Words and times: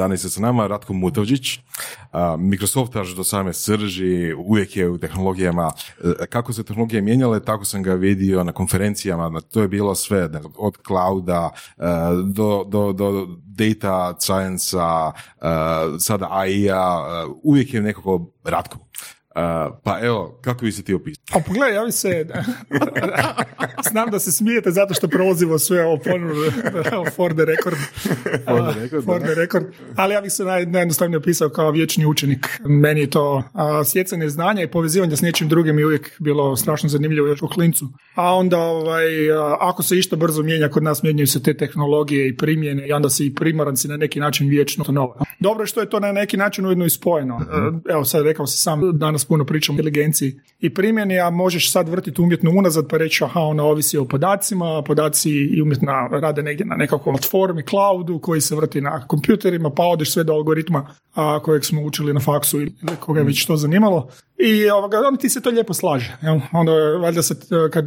Danas 0.00 0.24
je 0.24 0.30
sa 0.30 0.40
nama 0.40 0.66
Ratko 0.66 0.92
Mutovđić. 0.92 1.58
Microsoft 2.38 2.92
do 3.16 3.24
same 3.24 3.52
srži, 3.52 4.34
uvijek 4.34 4.76
je 4.76 4.88
u 4.88 4.98
tehnologijama. 4.98 5.72
E, 6.04 6.26
kako 6.26 6.52
se 6.52 6.64
tehnologije 6.64 7.02
mijenjale, 7.02 7.44
tako 7.44 7.64
sam 7.64 7.82
ga 7.82 7.94
vidio 7.94 8.44
na 8.44 8.52
konferencijama. 8.52 9.40
To 9.40 9.62
je 9.62 9.68
bilo 9.68 9.94
sve, 9.94 10.30
od 10.56 10.78
clouda 10.86 11.50
e, 11.78 11.82
do, 12.24 12.64
do, 12.64 12.92
do 12.92 13.26
data 13.44 14.14
science 14.20 14.76
sada 15.98 16.28
AI-a, 16.30 17.26
uvijek 17.42 17.74
je 17.74 17.80
nekako 17.80 18.32
Ratko 18.44 18.78
pa 19.84 19.98
evo, 20.02 20.38
kako 20.42 20.64
bi 20.64 20.72
se 20.72 20.82
ti 20.82 20.94
opisao? 20.94 21.38
A 21.38 21.40
pogledaj, 21.46 21.74
ja 21.74 21.84
bi 21.84 21.92
se... 21.92 22.26
Znam 23.90 24.10
da 24.10 24.18
se 24.18 24.32
smijete 24.32 24.70
zato 24.70 24.94
što 24.94 25.08
prolazimo 25.08 25.58
sve 25.58 25.84
ovo 25.86 25.98
for 27.16 27.32
the 27.34 27.44
record. 27.44 27.76
for 28.46 28.64
the 28.64 28.80
record, 28.80 29.04
for 29.04 29.20
the 29.20 29.34
record. 29.34 29.64
Ali 29.96 30.14
ja 30.14 30.20
bih 30.20 30.32
se 30.32 30.44
naj, 30.44 30.66
najjednostavnije 30.66 31.18
opisao 31.18 31.48
kao 31.48 31.70
vječni 31.70 32.06
učenik. 32.06 32.60
Meni 32.64 33.00
je 33.00 33.10
to 33.10 33.42
a, 33.52 33.84
sjecanje 33.84 34.28
znanja 34.28 34.62
i 34.62 34.70
povezivanje 34.70 35.16
s 35.16 35.20
nečim 35.20 35.48
drugim 35.48 35.78
je 35.78 35.86
uvijek 35.86 36.16
bilo 36.18 36.56
strašno 36.56 36.88
zanimljivo 36.88 37.26
još 37.26 37.42
u 37.42 37.48
klincu. 37.48 37.88
A 38.14 38.34
onda, 38.34 38.58
ovaj, 38.58 39.32
ako 39.60 39.82
se 39.82 39.98
išta 39.98 40.16
brzo 40.16 40.42
mijenja, 40.42 40.68
kod 40.68 40.82
nas 40.82 41.02
mijenjaju 41.02 41.26
se 41.26 41.42
te 41.42 41.56
tehnologije 41.56 42.28
i 42.28 42.36
primjene 42.36 42.88
i 42.88 42.92
onda 42.92 43.10
se 43.10 43.26
i 43.26 43.34
primoranci 43.34 43.88
na 43.88 43.96
neki 43.96 44.20
način 44.20 44.48
vječno 44.48 44.84
novo. 44.88 45.18
Dobro 45.40 45.62
je 45.62 45.66
što 45.66 45.80
je 45.80 45.90
to 45.90 46.00
na 46.00 46.12
neki 46.12 46.36
način 46.36 46.66
ujedno 46.66 46.84
i 46.84 46.90
spojeno. 46.90 47.38
Mhm. 47.38 47.76
Evo 47.88 48.04
sad 48.04 48.24
rekao 48.24 48.46
se 48.46 48.58
sam 48.58 48.98
danas 48.98 49.19
puno 49.24 49.44
pričamo 49.44 49.76
o 49.76 49.78
inteligenciji 49.78 50.40
i 50.60 50.74
primjeni, 50.74 51.20
a 51.20 51.30
možeš 51.30 51.72
sad 51.72 51.88
vrtiti 51.88 52.20
umjetno 52.20 52.50
unazad 52.50 52.88
pa 52.88 52.96
reći 52.96 53.24
aha, 53.24 53.40
ona 53.40 53.64
ovisi 53.64 53.98
o 53.98 54.04
podacima, 54.04 54.82
podaci 54.82 55.30
i 55.30 55.62
umjetna 55.62 56.08
rade 56.12 56.42
negdje 56.42 56.66
na 56.66 56.76
nekakvom 56.76 57.16
platformi, 57.16 57.62
cloudu 57.62 58.18
koji 58.18 58.40
se 58.40 58.56
vrti 58.56 58.80
na 58.80 59.06
kompjuterima, 59.06 59.70
pa 59.70 59.82
odeš 59.82 60.12
sve 60.12 60.24
do 60.24 60.32
algoritma 60.32 60.94
a, 61.14 61.40
kojeg 61.42 61.64
smo 61.64 61.82
učili 61.82 62.14
na 62.14 62.20
faksu 62.20 62.60
ili 62.60 62.72
koga 63.00 63.20
je 63.20 63.26
već 63.26 63.46
to 63.46 63.56
zanimalo. 63.56 64.10
I 64.38 64.70
ovoga, 64.70 64.98
onda 65.08 65.20
ti 65.20 65.28
se 65.28 65.40
to 65.40 65.50
lijepo 65.50 65.74
slaže. 65.74 66.16
Jel? 66.22 66.40
Onda, 66.52 66.72
valjda 66.72 67.22
se, 67.22 67.34
kad 67.72 67.86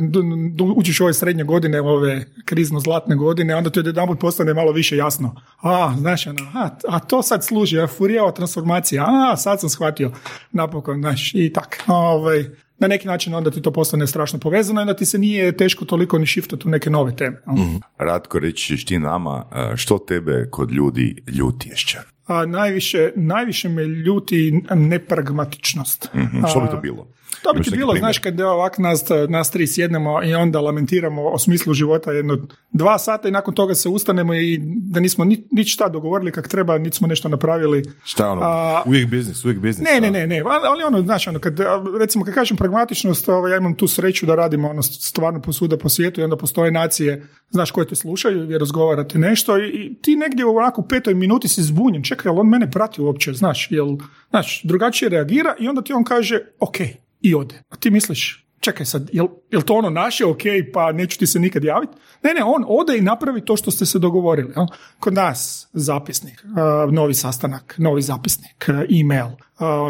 učiš 0.76 1.02
ove 1.02 1.14
srednje 1.14 1.44
godine, 1.44 1.82
ove 1.82 2.26
krizno 2.46 2.80
zlatne 2.80 3.16
godine, 3.16 3.56
onda 3.56 3.70
ti 3.70 3.80
jedan 3.86 4.18
postane 4.18 4.54
malo 4.54 4.72
više 4.72 4.98
jasno. 4.98 5.36
A, 5.62 5.96
znaš, 5.98 6.28
ono, 6.28 6.52
a, 6.54 6.70
a 6.88 7.00
to 7.00 7.22
sad 7.22 7.46
služi, 7.46 7.80
a 7.80 7.88
Furijeva 7.88 8.32
transformacija, 8.32 9.06
a, 9.08 9.38
sad 9.38 9.60
sam 9.60 9.70
shvatio, 9.70 10.12
napokon, 10.52 11.00
znaš, 11.00 11.23
i 11.34 11.54
tak. 11.54 11.84
Ovaj, 11.88 12.46
na 12.80 12.88
neki 12.88 13.08
način 13.08 13.36
onda 13.36 13.52
ti 13.52 13.62
to 13.62 13.72
postane 13.72 14.08
strašno 14.08 14.40
povezano 14.40 14.82
i 14.82 14.84
onda 14.84 14.96
ti 14.96 15.06
se 15.06 15.18
nije 15.18 15.58
teško 15.58 15.86
toliko 15.86 16.18
ni 16.18 16.28
shiftati 16.28 16.68
u 16.68 16.72
neke 16.72 16.90
nove 16.90 17.16
teme. 17.16 17.38
Mm-hmm. 17.38 17.82
Ratko, 17.98 18.40
reći 18.40 18.86
ti 18.86 19.00
nama 19.00 19.46
što 19.76 19.98
tebe 19.98 20.48
kod 20.52 20.72
ljudi 20.72 21.24
ljuti 21.28 21.70
ješće? 21.70 21.98
A, 22.28 22.46
najviše, 22.46 23.12
najviše 23.16 23.70
me 23.70 23.84
ljuti 23.84 24.62
nepragmatičnost. 24.76 26.10
Mm-hmm. 26.16 26.44
Što 26.50 26.60
bi 26.60 26.68
to 26.68 26.78
bilo? 26.78 27.08
To 27.42 27.54
bi 27.54 27.64
ti 27.64 27.72
bilo, 27.72 27.96
znaš, 27.96 28.18
kad 28.18 28.42
ovak 28.42 28.78
nas, 28.78 29.04
nas 29.30 29.52
tri 29.52 29.68
sjednemo 29.68 30.24
i 30.24 30.34
onda 30.36 30.60
lamentiramo 30.62 31.22
o 31.22 31.40
smislu 31.40 31.74
života 31.74 32.12
jedno 32.12 32.38
dva 32.72 32.98
sata 32.98 33.28
i 33.28 33.32
nakon 33.32 33.54
toga 33.54 33.76
se 33.76 33.90
ustanemo 33.90 34.34
i 34.34 34.60
da 34.64 35.00
nismo 35.00 35.26
ni, 35.26 35.48
ni 35.52 35.64
šta 35.64 35.90
dogovorili 35.90 36.32
kak 36.32 36.48
treba, 36.48 36.78
niti 36.78 36.98
smo 36.98 37.08
nešto 37.08 37.30
napravili. 37.30 37.84
Šta 38.04 38.30
ono, 38.30 38.42
a, 38.44 38.84
uvijek 38.86 39.10
biznis, 39.10 39.46
uvijek 39.46 39.60
biznis. 39.60 39.90
Ne, 39.90 40.02
ne, 40.02 40.12
ne, 40.12 40.28
ne, 40.28 40.44
ali 40.72 40.84
ono, 40.84 41.02
znaš, 41.02 41.28
ono, 41.28 41.40
kad, 41.40 41.60
recimo, 42.00 42.26
kad 42.26 42.34
kažem 42.34 42.58
pragmatičnost, 42.58 43.30
ovaj, 43.30 43.52
ja 43.52 43.58
imam 43.58 43.76
tu 43.76 43.88
sreću 43.88 44.26
da 44.26 44.36
radimo 44.36 44.70
ono, 44.70 44.84
stvarno 44.84 45.42
posuda 45.42 45.78
po 45.78 45.90
svijetu 45.90 46.22
i 46.22 46.24
onda 46.24 46.38
postoje 46.38 46.72
nacije, 46.72 47.28
znaš, 47.50 47.72
koje 47.72 47.88
te 47.88 47.96
slušaju 47.96 48.52
i 48.52 48.58
razgovarate 48.58 49.18
nešto 49.18 49.58
i, 49.58 49.68
i 49.68 50.02
ti 50.02 50.16
negdje 50.16 50.46
u 50.46 50.58
onako 50.58 50.82
petoj 50.82 51.14
minuti 51.14 51.48
si 51.48 51.64
zbunjen, 51.64 52.04
čekaj, 52.04 52.30
ali 52.30 52.40
on 52.40 52.50
mene 52.50 52.72
prati 52.72 53.02
uopće, 53.02 53.34
znaš, 53.34 53.68
jel, 53.72 53.88
znaš, 54.30 54.62
drugačije 54.64 55.10
reagira 55.10 55.56
i 55.60 55.68
onda 55.68 55.82
ti 55.82 55.94
on 55.94 56.04
kaže, 56.04 56.40
ok, 56.60 56.78
i 57.24 57.36
ode. 57.36 57.62
A 57.70 57.76
ti 57.76 57.92
misliš, 57.92 58.48
čekaj 58.60 58.86
sad, 58.86 59.10
jel, 59.14 59.28
jel 59.52 59.62
to 59.62 59.74
ono 59.74 59.90
naše, 59.90 60.26
ok, 60.26 60.42
pa 60.74 60.92
neću 60.92 61.20
ti 61.20 61.28
se 61.28 61.40
nikad 61.40 61.64
javiti? 61.64 61.94
Ne, 62.24 62.34
ne, 62.34 62.44
on 62.44 62.66
ode 62.68 62.98
i 62.98 63.02
napravi 63.02 63.46
to 63.46 63.58
što 63.58 63.72
ste 63.72 63.86
se 63.86 64.00
dogovorili. 64.00 64.54
Jel? 64.56 64.66
Kod 65.00 65.14
nas 65.14 65.68
zapisnik, 65.74 66.44
novi 66.92 67.14
sastanak, 67.14 67.76
novi 67.78 68.02
zapisnik, 68.02 68.70
e-mail, 69.00 69.28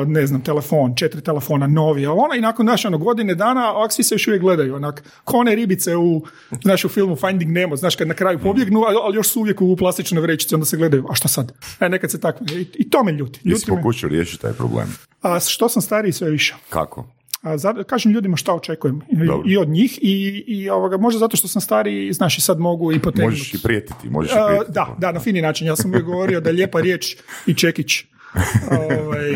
ne 0.06 0.28
znam, 0.28 0.42
telefon, 0.42 0.96
četiri 0.96 1.22
telefona, 1.22 1.68
novi, 1.68 2.06
ona 2.06 2.36
i 2.36 2.42
nakon 2.42 2.66
naše 2.66 2.88
ono, 2.88 2.98
godine 2.98 3.36
dana, 3.36 3.74
ovak 3.74 3.92
svi 3.92 4.04
se 4.04 4.16
još 4.16 4.28
uvijek 4.28 4.42
gledaju, 4.42 4.76
onak, 4.76 5.04
ko 5.24 5.38
one 5.38 5.56
ribice 5.56 5.96
u, 5.96 6.26
znaš, 6.62 6.86
u 6.86 6.90
filmu 6.90 7.16
Finding 7.16 7.52
Nemo, 7.52 7.76
znaš, 7.76 7.96
kad 7.96 8.08
na 8.08 8.14
kraju 8.14 8.40
pobjegnu, 8.40 8.82
ali 9.04 9.16
još 9.16 9.30
su 9.30 9.40
uvijek 9.40 9.62
u 9.62 9.76
plastičnoj 9.76 10.22
vrećici, 10.22 10.56
onda 10.56 10.66
se 10.66 10.78
gledaju, 10.78 11.06
a 11.10 11.16
šta 11.16 11.28
sad? 11.28 11.54
E, 11.80 11.90
nekad 11.90 12.12
se 12.12 12.20
tako, 12.20 12.46
i, 12.52 12.68
i 12.74 12.90
to 12.90 13.04
me 13.04 13.12
ljuti. 13.12 13.40
ljuti 13.44 13.60
Ti 13.60 13.66
si 13.66 13.72
pokušao 13.72 14.10
riješiti 14.10 14.42
taj 14.42 14.54
problem? 14.54 14.96
A, 15.22 15.40
što 15.40 15.70
sam 15.70 15.82
stariji 15.82 16.12
sve 16.12 16.30
više. 16.30 16.56
Kako? 16.70 17.06
A 17.44 17.84
kažem 17.84 18.12
ljudima 18.12 18.38
šta 18.38 18.54
očekujem 18.54 19.02
i, 19.46 19.58
od 19.58 19.70
njih 19.70 20.00
i, 20.02 20.44
i 20.48 20.70
ovoga, 20.70 20.98
možda 20.98 21.20
zato 21.20 21.38
što 21.38 21.48
sam 21.48 21.62
stari, 21.62 22.14
znaš 22.14 22.38
i 22.38 22.42
sad 22.42 22.60
mogu 22.60 22.92
i 22.92 23.00
potegnuti. 23.00 23.38
Možeš 23.38 23.54
i 23.54 23.64
prijetiti, 23.64 24.10
možeš 24.10 24.32
i 24.32 24.36
prijetiti. 24.48 24.72
da, 24.72 24.96
da, 24.98 25.12
na 25.12 25.20
fini 25.20 25.42
način. 25.42 25.68
Ja 25.68 25.76
sam 25.76 25.92
uvijek 25.92 26.06
govorio 26.06 26.40
da 26.40 26.50
je 26.50 26.54
lijepa 26.54 26.80
riječ 26.80 27.18
i 27.48 27.54
čekić 27.54 28.04
ovaj, 29.04 29.32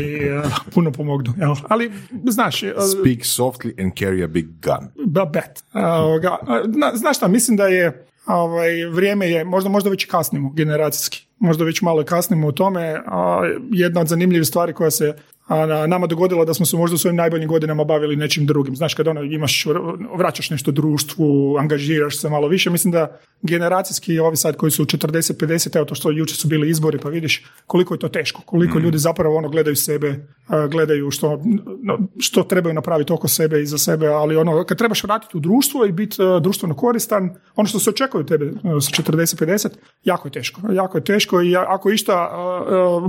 puno 0.73 0.91
pomognu. 0.91 1.33
Jel? 1.37 1.55
Ali, 1.69 1.91
znaš... 2.23 2.59
Speak 2.59 3.19
softly 3.19 3.83
and 3.83 3.93
carry 3.93 4.23
a 4.23 4.27
big 4.27 4.45
gun. 4.45 5.05
Da, 5.05 5.25
bet. 5.25 5.63
Znaš 6.93 7.17
šta, 7.17 7.27
mislim 7.27 7.57
da 7.57 7.67
je 7.67 8.05
ovaj, 8.25 8.85
vrijeme 8.85 9.29
je, 9.29 9.43
možda, 9.43 9.69
možda 9.69 9.89
već 9.89 10.05
kasnimo 10.05 10.49
generacijski. 10.49 11.27
Možda 11.39 11.63
već 11.63 11.81
malo 11.81 12.03
kasnimo 12.03 12.47
u 12.47 12.51
tome. 12.51 13.01
A 13.05 13.41
jedna 13.71 14.01
od 14.01 14.07
zanimljivih 14.07 14.47
stvari 14.47 14.73
koja 14.73 14.91
se 14.91 15.15
a 15.47 15.87
nama 15.87 16.07
dogodilo 16.07 16.45
da 16.45 16.53
smo 16.53 16.65
se 16.65 16.77
možda 16.77 16.95
u 16.95 16.97
svojim 16.97 17.15
najboljim 17.15 17.47
godinama 17.47 17.83
bavili 17.83 18.15
nečim 18.15 18.45
drugim. 18.45 18.75
Znaš, 18.75 18.93
kad 18.93 19.07
ono 19.07 19.23
imaš, 19.23 19.65
vraćaš 20.17 20.49
nešto 20.49 20.71
društvu, 20.71 21.57
angažiraš 21.57 22.17
se 22.17 22.29
malo 22.29 22.47
više, 22.47 22.69
mislim 22.69 22.91
da 22.91 23.19
generacijski 23.41 24.19
ovi 24.19 24.35
sad 24.37 24.55
koji 24.55 24.71
su 24.71 24.85
40-50, 24.85 25.77
evo 25.77 25.85
to 25.85 25.95
što 25.95 26.11
jučer 26.11 26.37
su 26.37 26.47
bili 26.47 26.69
izbori, 26.69 26.97
pa 26.97 27.09
vidiš 27.09 27.45
koliko 27.67 27.93
je 27.93 27.99
to 27.99 28.07
teško, 28.07 28.41
koliko 28.45 28.79
mm. 28.79 28.81
ljudi 28.81 28.97
zapravo 28.97 29.35
ono 29.35 29.49
gledaju 29.49 29.75
sebe, 29.75 30.27
gledaju 30.71 31.11
što, 31.11 31.41
što 32.19 32.43
trebaju 32.43 32.73
napraviti 32.73 33.13
oko 33.13 33.27
sebe 33.27 33.61
i 33.61 33.65
za 33.65 33.77
sebe, 33.77 34.07
ali 34.07 34.35
ono, 34.35 34.63
kad 34.63 34.77
trebaš 34.77 35.03
vratiti 35.03 35.37
u 35.37 35.39
društvo 35.39 35.85
i 35.85 35.91
biti 35.91 36.17
društveno 36.41 36.75
koristan, 36.75 37.35
ono 37.55 37.67
što 37.67 37.79
se 37.79 37.89
očekuje 37.89 38.19
od 38.19 38.27
tebe 38.27 38.51
sa 38.61 39.03
40-50, 39.03 39.67
jako 40.03 40.27
je 40.27 40.31
teško. 40.31 40.61
Jako 40.71 40.97
je 40.97 41.03
teško 41.03 41.41
i 41.41 41.55
ako 41.55 41.91
išta 41.91 42.29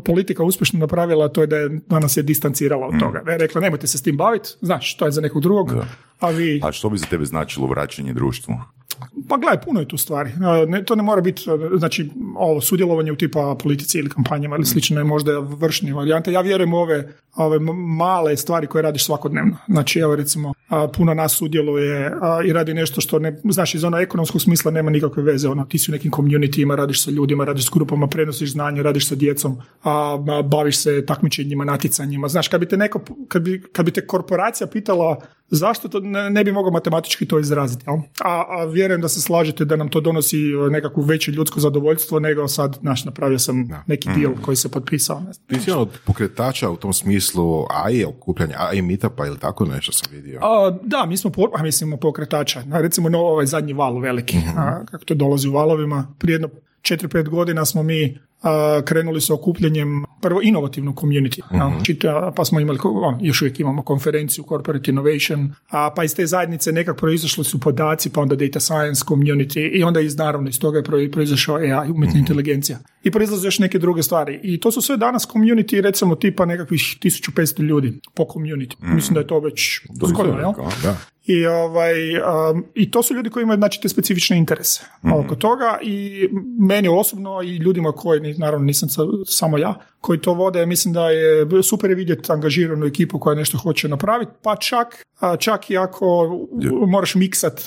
politika 0.04 0.44
uspješno 0.44 0.78
napravila, 0.78 1.28
to 1.28 1.40
je 1.40 1.46
da 1.46 1.56
je 1.56 1.80
danas 1.86 2.16
je 2.16 2.22
distancirala 2.28 2.86
od 2.86 2.94
mm. 2.94 3.00
toga. 3.00 3.22
Ne, 3.26 3.38
rekla, 3.38 3.60
nemojte 3.60 3.86
se 3.86 3.98
s 3.98 4.02
tim 4.02 4.16
baviti, 4.16 4.54
znaš, 4.60 4.96
to 4.96 5.08
je 5.08 5.12
za 5.16 5.20
nekog 5.20 5.42
drugog. 5.42 5.72
A, 6.20 6.30
vi... 6.30 6.60
a 6.64 6.72
što 6.72 6.90
bi 6.90 6.98
za 6.98 7.06
tebe 7.06 7.24
značilo 7.24 7.66
vraćanje 7.66 8.12
društvu? 8.12 8.54
Pa 9.28 9.36
gledaj, 9.36 9.60
puno 9.60 9.80
je 9.80 9.88
tu 9.88 9.96
stvari. 9.96 10.30
Ne, 10.68 10.84
to 10.84 10.94
ne 10.94 11.02
mora 11.02 11.20
biti, 11.20 11.42
znači, 11.78 12.10
ovo 12.36 12.60
sudjelovanje 12.60 13.12
u 13.12 13.16
tipa 13.16 13.56
politici 13.62 13.98
ili 13.98 14.10
kampanjama 14.10 14.56
ili 14.56 14.66
slično 14.66 15.00
je 15.00 15.04
možda 15.04 15.38
vršni 15.38 15.92
varijante. 15.92 16.32
Ja 16.32 16.40
vjerujem 16.40 16.74
u 16.74 16.76
ove, 16.76 17.12
ove 17.34 17.58
male 17.98 18.36
stvari 18.36 18.66
koje 18.66 18.82
radiš 18.82 19.04
svakodnevno. 19.04 19.56
Znači, 19.68 19.98
evo 19.98 20.16
recimo, 20.16 20.54
puno 20.96 21.14
nas 21.14 21.32
sudjeluje 21.32 22.12
i 22.44 22.52
radi 22.52 22.74
nešto 22.74 23.00
što 23.00 23.18
ne, 23.18 23.40
znaš, 23.44 23.74
iz 23.74 23.84
ono 23.84 23.98
ekonomskog 23.98 24.42
smisla 24.42 24.70
nema 24.70 24.90
nikakve 24.90 25.22
veze. 25.22 25.48
Ono, 25.48 25.64
ti 25.64 25.78
si 25.78 25.90
u 25.90 25.92
nekim 25.92 26.12
communityima, 26.12 26.76
radiš 26.76 27.04
sa 27.04 27.10
ljudima, 27.10 27.44
radiš 27.44 27.66
s 27.66 27.70
grupama, 27.70 28.06
prenosiš 28.06 28.52
znanje, 28.52 28.82
radiš 28.82 29.08
sa 29.08 29.14
djecom, 29.14 29.56
a, 29.82 30.16
baviš 30.44 30.82
se 30.82 31.06
takmičenjima, 31.06 31.64
natjecanjima. 31.64 32.28
Znaš, 32.28 32.48
kad 32.48 32.60
bi 32.60 32.68
te 32.68 32.76
neko, 32.76 33.00
kad 33.28 33.42
bi, 33.42 33.62
kad 33.72 33.86
bi 33.86 33.92
te 33.92 34.06
korporacija 34.06 34.66
pitala 34.66 35.20
zašto 35.50 35.88
to 35.88 36.00
ne, 36.00 36.44
bi 36.44 36.52
mogao 36.52 36.70
matematički 36.70 37.26
to 37.26 37.38
izraziti. 37.38 37.84
A, 38.24 38.44
a 38.48 38.64
vjerujem 38.64 39.00
da 39.00 39.08
se 39.08 39.20
slažete 39.20 39.64
da 39.64 39.76
nam 39.76 39.88
to 39.88 40.00
donosi 40.00 40.36
nekakvu 40.70 41.02
veće 41.02 41.30
ljudsko 41.30 41.60
zadovoljstvo 41.60 42.20
nego 42.20 42.48
sad, 42.48 42.78
naš, 42.82 43.04
napravio 43.04 43.38
sam 43.38 43.68
neki 43.86 44.08
dio 44.14 44.30
mm. 44.30 44.42
koji 44.42 44.56
se 44.56 44.68
potpisao. 44.68 45.22
Ti 45.46 45.60
si 45.60 45.70
od 45.70 45.98
pokretača 46.04 46.70
u 46.70 46.76
tom 46.76 46.92
smislu 46.92 47.64
AI, 47.70 48.04
okupljanja 48.04 48.56
AI 48.58 48.82
meetupa 48.82 49.26
ili 49.26 49.38
tako 49.38 49.64
nešto 49.64 49.92
sam 49.92 50.12
vidio. 50.12 50.40
A, 50.42 50.78
da, 50.82 51.06
mi 51.06 51.16
smo, 51.16 51.30
a 51.54 51.62
mislimo 51.62 51.96
pokretača. 51.96 52.62
Recimo 52.72 53.08
no, 53.08 53.18
ovaj 53.18 53.46
zadnji 53.46 53.72
val 53.72 53.98
veliki, 53.98 54.36
mm 54.36 54.68
kako 54.90 55.04
to 55.04 55.14
dolazi 55.14 55.48
u 55.48 55.52
valovima. 55.52 56.14
Prije 56.18 56.34
jedno 56.34 56.48
4-5 56.82 57.28
godina 57.28 57.64
smo 57.64 57.82
mi 57.82 58.18
krenuli 58.84 59.20
sa 59.20 59.34
okupljanjem 59.34 60.04
prvo 60.20 60.40
inovativnog 60.42 60.96
community. 60.96 61.40
uh 61.40 62.34
pa 62.36 62.44
smo 62.44 62.60
imali, 62.60 62.78
on, 62.84 63.18
još 63.20 63.42
uvijek 63.42 63.60
imamo 63.60 63.82
konferenciju 63.82 64.44
Corporate 64.48 64.90
Innovation, 64.90 65.54
a, 65.70 65.90
pa 65.96 66.04
iz 66.04 66.14
te 66.14 66.26
zajednice 66.26 66.72
nekak 66.72 66.96
proizašli 66.96 67.44
su 67.44 67.60
podaci, 67.60 68.10
pa 68.10 68.20
onda 68.20 68.36
data 68.36 68.60
science 68.60 69.04
community 69.08 69.70
i 69.72 69.82
onda 69.82 70.00
iz, 70.00 70.16
naravno 70.16 70.48
iz 70.48 70.60
toga 70.60 70.78
je 70.78 71.10
proizašao 71.10 71.56
AI, 71.56 71.90
umjetna 71.90 72.14
uh 72.14 72.18
inteligencija. 72.18 72.78
I 73.02 73.10
proizlaze 73.10 73.46
još 73.46 73.58
neke 73.58 73.78
druge 73.78 74.02
stvari. 74.02 74.40
I 74.42 74.60
to 74.60 74.70
su 74.70 74.80
sve 74.82 74.96
danas 74.96 75.28
community, 75.28 75.80
recimo 75.80 76.14
tipa 76.14 76.44
nekakvih 76.44 76.80
1500 76.80 77.62
ljudi 77.62 78.00
po 78.14 78.24
community. 78.24 78.74
Mislim 78.80 79.14
da 79.14 79.20
je 79.20 79.26
to 79.26 79.40
već 79.40 79.80
zgodno, 80.06 80.38
jel? 80.38 80.52
Da. 80.82 80.96
I, 81.28 81.46
ovaj, 81.46 81.92
I 82.74 82.90
to 82.90 83.02
su 83.02 83.14
ljudi 83.14 83.30
koji 83.30 83.42
imaju 83.42 83.58
znači, 83.58 83.80
te 83.80 83.88
specifične 83.88 84.38
interese 84.38 84.82
mm 85.02 85.12
oko 85.12 85.34
toga 85.34 85.78
i 85.82 86.28
meni 86.58 86.88
osobno 86.88 87.42
i 87.42 87.56
ljudima 87.56 87.92
koji, 87.92 88.34
naravno 88.34 88.66
nisam 88.66 88.88
samo 89.26 89.58
ja, 89.58 89.74
koji 90.08 90.18
to 90.18 90.34
vode, 90.34 90.66
mislim 90.66 90.94
da 90.94 91.10
je 91.10 91.46
super 91.62 91.90
je 91.90 91.96
vidjeti 91.96 92.32
angažiranu 92.32 92.86
ekipu 92.86 93.18
koja 93.18 93.34
nešto 93.36 93.58
hoće 93.58 93.88
napraviti, 93.88 94.30
pa 94.42 94.56
čak, 94.56 95.04
čak 95.38 95.70
i 95.70 95.78
ako 95.78 96.28
moraš 96.86 97.14
miksat, 97.14 97.60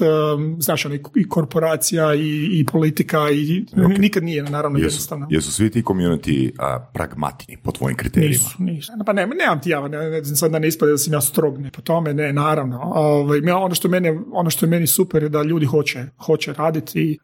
znaš, 0.60 0.86
ono, 0.86 0.96
i 0.96 1.30
korporacija 1.30 2.16
i, 2.16 2.60
i 2.60 2.66
politika 2.72 3.30
i 3.32 3.66
nikad 3.98 4.24
nije 4.24 4.44
naravno 4.44 4.80
jesu, 4.80 4.86
jednostavno. 4.86 5.28
Jesu 5.30 5.52
svi 5.52 5.70
ti 5.70 5.84
community 5.84 6.52
pragmatni 6.94 7.58
po 7.64 7.72
tvojim 7.72 7.98
kriterijima? 7.98 8.34
Nisu, 8.34 8.64
nisu. 8.64 8.92
Pa 9.06 9.14
ne, 9.14 9.28
nemam 9.28 9.62
ti 9.62 9.70
ja, 9.70 9.88
ne, 9.88 10.10
ne, 10.10 10.26
sad 10.26 10.52
da 10.52 10.60
ne 10.60 10.68
ispade 10.68 10.92
da 10.92 10.98
sam 10.98 11.14
ja 11.14 11.22
strog, 11.22 11.58
ne, 11.58 11.72
po 11.72 11.82
tome, 11.82 12.14
ne, 12.14 12.34
naravno. 12.34 12.82
Ovaj, 12.84 13.40
ono, 13.40 13.76
što 13.76 13.88
meni, 13.88 14.20
ono 14.32 14.50
što 14.50 14.66
je 14.66 14.70
meni 14.70 14.88
super 14.88 15.24
je 15.24 15.30
da 15.30 15.44
ljudi 15.44 15.66
hoće, 15.66 16.06
hoće 16.26 16.54
raditi 16.54 17.02
i 17.02 17.18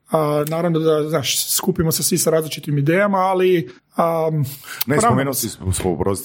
naravno 0.49 0.79
da, 0.79 1.09
znaš, 1.09 1.53
skupimo 1.55 1.91
se 1.91 2.03
svi 2.03 2.17
sa 2.17 2.29
različitim 2.29 2.77
idejama, 2.77 3.17
ali 3.17 3.69
Um, 3.97 4.45
ne, 4.85 5.01
spomenuo 5.01 5.33
si, 5.33 5.49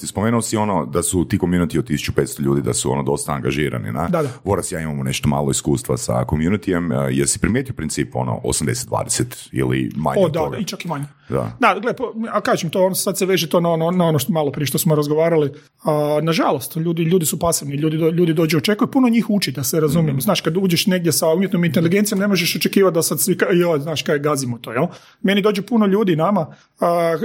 spomenuo 0.07 0.41
si 0.41 0.57
ono 0.57 0.85
da 0.85 1.03
su 1.03 1.25
ti 1.27 1.37
community 1.37 1.79
od 1.79 1.85
1500 1.85 2.41
ljudi 2.41 2.61
da 2.61 2.73
su 2.73 2.91
ono 2.91 3.03
dosta 3.03 3.31
angažirani, 3.31 3.91
na? 3.91 4.07
Da, 4.07 4.21
da. 4.23 4.29
Voras 4.43 4.71
ja 4.71 4.79
imamo 4.79 5.03
nešto 5.03 5.29
malo 5.29 5.51
iskustva 5.51 5.97
sa 5.97 6.25
communityjem, 6.29 6.91
jesi 7.11 7.39
primijetio 7.39 7.73
princip 7.73 8.15
ono 8.15 8.39
80-20 8.43 9.49
ili 9.51 9.91
manje 9.95 10.21
o, 10.25 10.29
da, 10.29 10.39
toga? 10.39 10.55
Da, 10.55 10.61
i 10.61 10.65
čak 10.65 10.85
i 10.85 10.87
manje. 10.87 11.05
Da, 11.29 11.57
da 11.59 11.79
gle, 11.81 11.93
a 12.31 12.41
kažem 12.41 12.69
to, 12.69 12.85
ono, 12.85 12.95
sad 12.95 13.17
se 13.17 13.25
veže 13.25 13.49
to 13.49 13.59
na 13.59 13.69
ono, 13.69 13.91
na 13.91 14.05
ono 14.05 14.19
što 14.19 14.31
malo 14.31 14.51
prije 14.51 14.65
što 14.65 14.77
smo 14.77 14.95
razgovarali. 14.95 15.51
A, 15.83 16.19
nažalost, 16.23 16.75
ljudi, 16.75 17.03
ljudi 17.03 17.25
su 17.25 17.39
pasivni, 17.39 17.75
ljudi, 17.75 17.97
do, 17.97 18.09
ljudi 18.09 18.33
dođu 18.33 18.57
očekuju, 18.57 18.91
puno 18.91 19.09
njih 19.09 19.29
uči 19.29 19.51
da 19.51 19.63
se 19.63 19.79
razumijemo. 19.79 20.17
Mm. 20.17 20.21
Znaš, 20.21 20.41
kad 20.41 20.57
uđeš 20.57 20.87
negdje 20.87 21.11
sa 21.11 21.27
umjetnom 21.27 21.65
inteligencijom, 21.65 22.19
ne 22.19 22.27
možeš 22.27 22.55
očekivati 22.55 22.95
da 22.95 23.01
sad 23.01 23.19
svi, 23.19 23.37
joj, 23.53 23.79
znaš, 23.79 24.01
kaj 24.01 24.19
gazimo 24.19 24.57
to, 24.57 24.71
jel? 24.71 24.85
Meni 25.21 25.41
dođe 25.41 25.61
puno 25.61 25.85
ljudi 25.85 26.15
nama 26.15 26.55
a, 26.79 27.17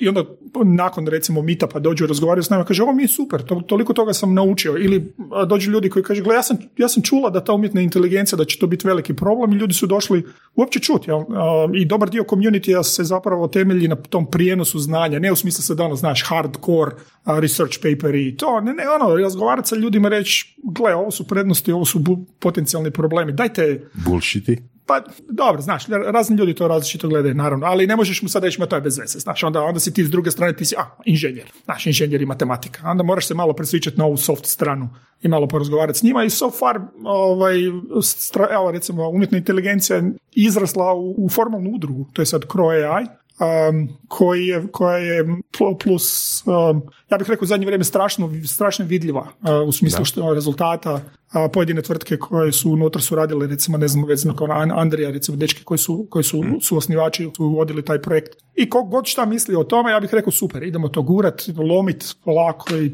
i 0.00 0.08
onda 0.08 0.24
nakon 0.64 1.06
recimo 1.06 1.42
mita 1.42 1.66
pa 1.66 1.78
dođu 1.78 2.06
razgovaraju 2.06 2.42
s 2.42 2.50
nama, 2.50 2.64
kaže 2.64 2.82
ovo 2.82 2.92
mi 2.92 3.02
je 3.02 3.08
super, 3.08 3.42
to, 3.42 3.62
toliko 3.66 3.92
toga 3.92 4.12
sam 4.12 4.34
naučio. 4.34 4.76
Ili 4.78 5.14
dođu 5.46 5.70
ljudi 5.70 5.90
koji 5.90 6.02
kaže, 6.02 6.22
gle, 6.22 6.34
ja 6.34 6.42
sam, 6.42 6.56
ja 6.76 6.88
sam 6.88 7.02
čula 7.02 7.30
da 7.30 7.44
ta 7.44 7.52
umjetna 7.52 7.80
inteligencija, 7.80 8.36
da 8.36 8.44
će 8.44 8.58
to 8.58 8.66
biti 8.66 8.86
veliki 8.86 9.14
problem 9.14 9.52
i 9.52 9.56
ljudi 9.56 9.74
su 9.74 9.86
došli 9.86 10.24
uopće 10.54 10.80
čuti. 10.80 11.10
Jel? 11.10 11.20
I 11.74 11.84
dobar 11.84 12.10
dio 12.10 12.22
community 12.22 12.82
se 12.82 13.04
zapravo 13.04 13.43
temelji 13.48 13.88
na 13.88 13.96
tom 13.96 14.30
prijenosu 14.30 14.78
znanja, 14.78 15.18
ne 15.18 15.32
u 15.32 15.36
smislu 15.36 15.62
se 15.62 15.74
da 15.74 15.84
ono, 15.84 15.96
znaš, 15.96 16.24
hardcore 16.26 16.90
research 17.26 17.78
paper 17.82 18.14
i 18.14 18.36
to, 18.36 18.60
ne, 18.60 18.72
ne, 18.74 18.84
ono, 18.88 19.16
razgovarati 19.16 19.68
sa 19.68 19.76
ljudima 19.76 20.08
reći, 20.08 20.56
gle, 20.62 20.94
ovo 20.94 21.10
su 21.10 21.26
prednosti, 21.26 21.72
ovo 21.72 21.84
su 21.84 22.04
potencijalni 22.38 22.90
problemi, 22.90 23.32
dajte... 23.32 23.90
Bullshiti. 23.94 24.62
Pa 24.86 25.02
dobro, 25.30 25.62
znaš, 25.62 25.86
razni 26.12 26.36
ljudi 26.36 26.54
to 26.54 26.68
različito 26.68 27.08
gledaju, 27.08 27.34
naravno, 27.34 27.66
ali 27.66 27.86
ne 27.86 27.96
možeš 27.96 28.22
mu 28.22 28.28
sad 28.28 28.44
reći, 28.44 28.60
ma 28.60 28.66
to 28.66 28.76
je 28.76 28.82
bez 28.82 28.98
veze, 28.98 29.18
znaš, 29.18 29.42
onda, 29.42 29.62
onda 29.62 29.80
si 29.80 29.92
ti 29.92 30.04
s 30.04 30.10
druge 30.10 30.30
strane, 30.30 30.56
ti 30.56 30.64
si, 30.64 30.74
a, 30.78 30.96
inženjer, 31.04 31.52
znaš, 31.64 31.86
inženjer 31.86 32.22
i 32.22 32.26
matematika, 32.26 32.90
onda 32.90 33.02
moraš 33.02 33.26
se 33.26 33.34
malo 33.34 33.52
presvičati 33.52 33.98
na 33.98 34.04
ovu 34.04 34.16
soft 34.16 34.46
stranu 34.46 34.88
i 35.22 35.28
malo 35.28 35.48
porazgovarati 35.48 35.98
s 35.98 36.02
njima 36.02 36.24
i 36.24 36.30
so 36.30 36.50
far, 36.50 36.80
ovaj, 37.04 37.56
evo 38.50 38.70
recimo, 38.70 39.08
umjetna 39.08 39.38
inteligencija 39.38 39.96
je 39.96 40.12
izrasla 40.32 40.94
u, 40.94 41.14
u 41.24 41.28
formalnu 41.28 41.70
udrugu, 41.70 42.06
to 42.12 42.22
je 42.22 42.26
sad 42.26 42.44
Crow 42.44 42.94
AI, 42.96 43.06
um, 43.40 43.88
koji 44.08 44.46
je, 44.46 44.66
koja 44.72 44.96
je 44.96 45.24
plus, 45.82 46.42
um, 46.46 46.82
ja 47.10 47.18
bih 47.18 47.30
rekao 47.30 47.44
u 47.44 47.46
zadnje 47.46 47.66
vrijeme 47.66 47.84
strašno, 47.84 48.30
strašno 48.46 48.84
vidljiva 48.84 49.28
uh, 49.40 49.68
u 49.68 49.72
smislu 49.72 50.04
što 50.04 50.34
rezultata 50.34 51.00
a 51.34 51.48
pojedine 51.48 51.82
tvrtke 51.82 52.16
koje 52.16 52.52
su 52.52 52.70
unutra 52.70 53.02
su 53.02 53.14
radile, 53.14 53.46
recimo, 53.46 53.78
ne 53.78 53.88
znam, 53.88 54.08
recimo 54.08 54.36
kao 54.36 54.46
Andrija, 54.50 55.10
recimo, 55.10 55.36
dečki 55.36 55.64
koji 55.64 55.78
su, 55.78 56.06
koji 56.10 56.24
su, 56.24 56.42
mm. 56.42 56.60
su 56.60 56.76
osnivači, 56.76 57.30
su 57.36 57.44
vodili 57.44 57.84
taj 57.84 58.02
projekt. 58.02 58.36
I 58.54 58.70
kog 58.70 58.90
god 58.90 59.06
šta 59.06 59.26
misli 59.26 59.56
o 59.56 59.64
tome, 59.64 59.90
ja 59.90 60.00
bih 60.00 60.14
rekao 60.14 60.32
super, 60.32 60.62
idemo 60.62 60.88
to 60.88 61.02
gurat, 61.02 61.42
lomit 61.56 62.16
polako 62.24 62.76
i 62.76 62.92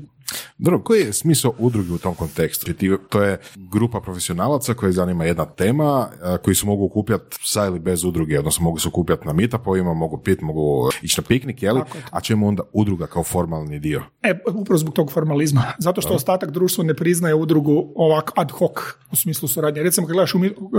dobro, 0.58 0.82
koji 0.82 1.00
je 1.00 1.12
smisao 1.12 1.54
udruge 1.58 1.92
u 1.92 1.98
tom 1.98 2.14
kontekstu? 2.14 2.72
To 3.08 3.22
je 3.22 3.38
grupa 3.56 4.00
profesionalaca 4.00 4.74
koji 4.74 4.92
zanima 4.92 5.24
jedna 5.24 5.44
tema, 5.44 6.08
koji 6.44 6.54
se 6.54 6.66
mogu 6.66 6.84
okupljati 6.84 7.36
sa 7.44 7.66
ili 7.66 7.78
bez 7.78 8.04
udruge, 8.04 8.38
odnosno 8.38 8.64
mogu 8.64 8.78
se 8.78 8.88
okupljati 8.88 9.26
na 9.26 9.32
meetupovima, 9.32 9.94
mogu 9.94 10.18
pit, 10.18 10.40
mogu 10.40 10.90
ići 11.02 11.20
na 11.20 11.24
piknik, 11.28 11.62
jeli? 11.62 11.80
A 12.10 12.20
čemu 12.20 12.48
onda 12.48 12.62
udruga 12.72 13.06
kao 13.06 13.24
formalni 13.24 13.78
dio? 13.78 14.02
E, 14.22 14.34
upravo 14.54 14.78
zbog 14.78 14.94
tog 14.94 15.12
formalizma. 15.12 15.62
Zato 15.78 16.00
što 16.00 16.14
ostatak 16.14 16.50
društva 16.50 16.84
ne 16.84 16.94
priznaje 16.94 17.34
udrugu 17.34 17.92
ovak 17.94 18.30
ad 18.36 18.50
hoc 18.50 18.72
u 19.12 19.16
smislu 19.16 19.48
suradnje. 19.48 19.82
Recimo, 19.82 20.06
kad 20.06 20.14
gledaš 20.14 20.34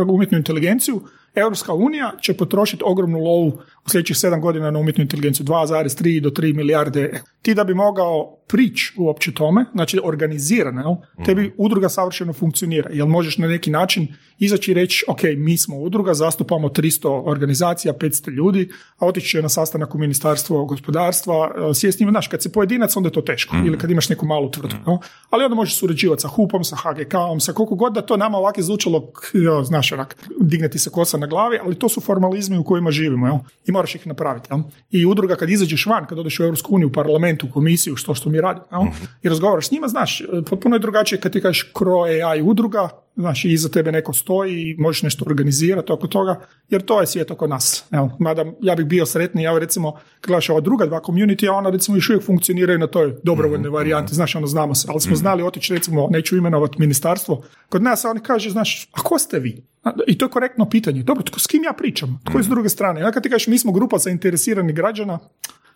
umjetnu 0.07 0.38
inteligenciju, 0.38 1.01
Europska 1.36 1.74
unija 1.74 2.12
će 2.21 2.33
potrošiti 2.33 2.83
ogromnu 2.86 3.19
lovu 3.19 3.48
u 3.86 3.89
sljedećih 3.89 4.18
sedam 4.18 4.42
godina 4.42 4.71
na 4.71 4.80
umjetnu 4.80 5.01
inteligenciju, 5.01 5.45
2,3 5.45 6.21
do 6.21 6.30
3 6.30 6.56
milijarde. 6.56 7.21
Ti 7.42 7.53
da 7.56 7.63
bi 7.63 7.74
mogao 7.74 8.38
prići 8.51 8.94
uopće 8.98 9.33
tome, 9.33 9.65
znači 9.74 10.00
organizirano, 10.03 10.81
jel, 10.81 11.25
tebi 11.25 11.53
udruga 11.57 11.89
savršeno 11.89 12.33
funkcionira. 12.33 12.89
Jel 12.94 13.07
možeš 13.07 13.38
na 13.38 13.48
neki 13.48 13.69
način 13.71 14.07
izaći 14.39 14.71
i 14.71 14.74
reći, 14.74 15.06
ok, 15.07 15.19
mi 15.38 15.57
smo 15.57 15.77
udruga, 15.77 16.13
zastupamo 16.13 16.68
300 16.69 17.21
organizacija, 17.25 17.94
500 17.94 18.31
ljudi, 18.31 18.69
a 18.98 19.06
otići 19.06 19.27
će 19.27 19.42
na 19.42 19.50
sastanak 19.50 19.95
u 19.95 19.98
ministarstvo 19.98 20.65
gospodarstva, 20.65 21.51
e, 21.69 21.74
sjest 21.74 22.00
njima, 22.00 22.12
znaš, 22.12 22.27
kad 22.27 22.44
se 22.44 22.51
pojedinac, 22.51 22.95
onda 22.95 23.07
je 23.07 23.13
to 23.13 23.21
teško, 23.21 23.56
ili 23.65 23.77
kad 23.77 23.92
imaš 23.92 24.09
neku 24.09 24.25
malu 24.25 24.51
tvrtku. 24.51 25.00
Ali 25.30 25.44
onda 25.44 25.56
možeš 25.56 25.75
surađivati 25.75 26.21
sa 26.21 26.27
HUP-om, 26.27 26.63
sa 26.63 26.75
HGK-om, 26.75 27.39
sa 27.39 27.53
koliko 27.53 27.75
god 27.75 27.94
da 27.94 28.01
to 28.01 28.18
nama 28.18 28.38
ovako 28.38 28.62
zvučalo, 28.62 29.12
jo, 29.33 29.63
znaš, 29.63 29.92
onak, 29.92 30.15
digneti 30.39 30.80
se 30.80 30.89
kosa 30.89 31.18
na 31.18 31.27
glavi, 31.27 31.59
ali 31.63 31.75
to 31.75 31.89
su 31.89 32.01
formalizmi 32.01 32.57
u 32.57 32.63
kojima 32.63 32.92
živimo, 32.92 33.27
jel? 33.27 33.38
I 33.65 33.71
moraš 33.71 33.95
ih 33.95 34.07
napraviti, 34.07 34.48
jel? 34.51 34.59
I 34.92 35.06
udruga 35.06 35.36
kad 35.36 35.50
izađeš 35.50 35.86
van, 35.86 36.06
kad 36.06 36.19
odeš 36.19 36.39
u 36.39 36.44
EU, 36.44 36.53
u 36.88 36.92
parlamentu, 36.92 37.48
u 37.48 37.51
komisiju, 37.51 37.95
što 37.95 38.15
što 38.15 38.30
mi 38.30 38.41
radimo, 38.42 38.66
jel? 38.72 38.82
I 39.24 39.30
razgovaraš 39.30 39.68
s 39.68 39.72
njima, 39.72 39.88
znaš, 39.88 40.22
potpuno 40.50 40.76
je 40.76 40.80
drugačije 40.80 41.22
kad 41.22 41.32
ti 41.32 41.42
kažeš 41.42 41.72
Cro 41.78 42.02
AI 42.02 42.42
udruga, 42.42 42.90
znači 43.16 43.50
iza 43.50 43.70
tebe 43.70 43.92
neko 43.92 44.14
stoji 44.14 44.62
i 44.62 44.76
možeš 44.78 45.04
nešto 45.04 45.26
organizirati 45.28 45.92
oko 45.92 46.08
toga, 46.08 46.42
jer 46.70 46.82
to 46.82 47.00
je 47.02 47.08
svijet 47.08 47.32
oko 47.32 47.48
nas. 47.48 47.86
Evo, 47.92 48.18
mada 48.20 48.46
ja 48.62 48.76
bih 48.76 48.86
bio 48.86 49.06
sretniji, 49.06 49.44
ja 49.44 49.60
recimo, 49.60 49.92
kad 49.92 50.28
gledaš 50.28 50.50
ova 50.50 50.62
druga 50.62 50.86
dva 50.86 51.00
community, 51.00 51.50
a 51.50 51.54
ona 51.54 51.70
recimo 51.70 51.98
još 51.98 52.10
uvijek 52.10 52.24
funkcioniraju 52.24 52.80
na 52.80 52.88
toj 52.88 53.16
dobrovoljnoj 53.24 53.70
mm 53.70 53.74
varijanti, 53.74 54.16
znaš, 54.16 54.36
ono 54.36 54.48
znamo 54.48 54.76
se, 54.76 54.88
ali 54.90 55.02
smo 55.02 55.12
mhm. 55.12 55.20
znali 55.20 55.44
otići 55.44 55.74
recimo, 55.74 56.08
neću 56.12 56.38
imenovati 56.38 56.76
ministarstvo, 56.80 57.44
kod 57.70 57.84
nas 57.84 58.06
oni 58.06 58.20
kaže, 58.20 58.50
znaš, 58.50 58.90
a 58.92 59.02
ko 59.02 59.20
ste 59.20 59.40
vi? 59.40 59.64
I 60.08 60.18
to 60.18 60.26
je 60.26 60.30
korektno 60.30 60.70
pitanje. 60.70 61.04
Dobro, 61.04 61.24
tko, 61.24 61.40
s 61.40 61.48
kim 61.48 61.64
ja 61.64 61.74
pričam? 61.74 62.20
Tko 62.26 62.38
je 62.38 62.44
s 62.44 62.48
mhm. 62.48 62.54
druge 62.54 62.70
strane? 62.70 63.02
Ja 63.02 63.12
kad 63.12 63.24
ti 63.24 63.30
kažeš, 63.30 63.48
mi 63.48 63.60
smo 63.60 63.72
grupa 63.72 63.98
zainteresiranih 63.98 64.76
građana, 64.76 65.20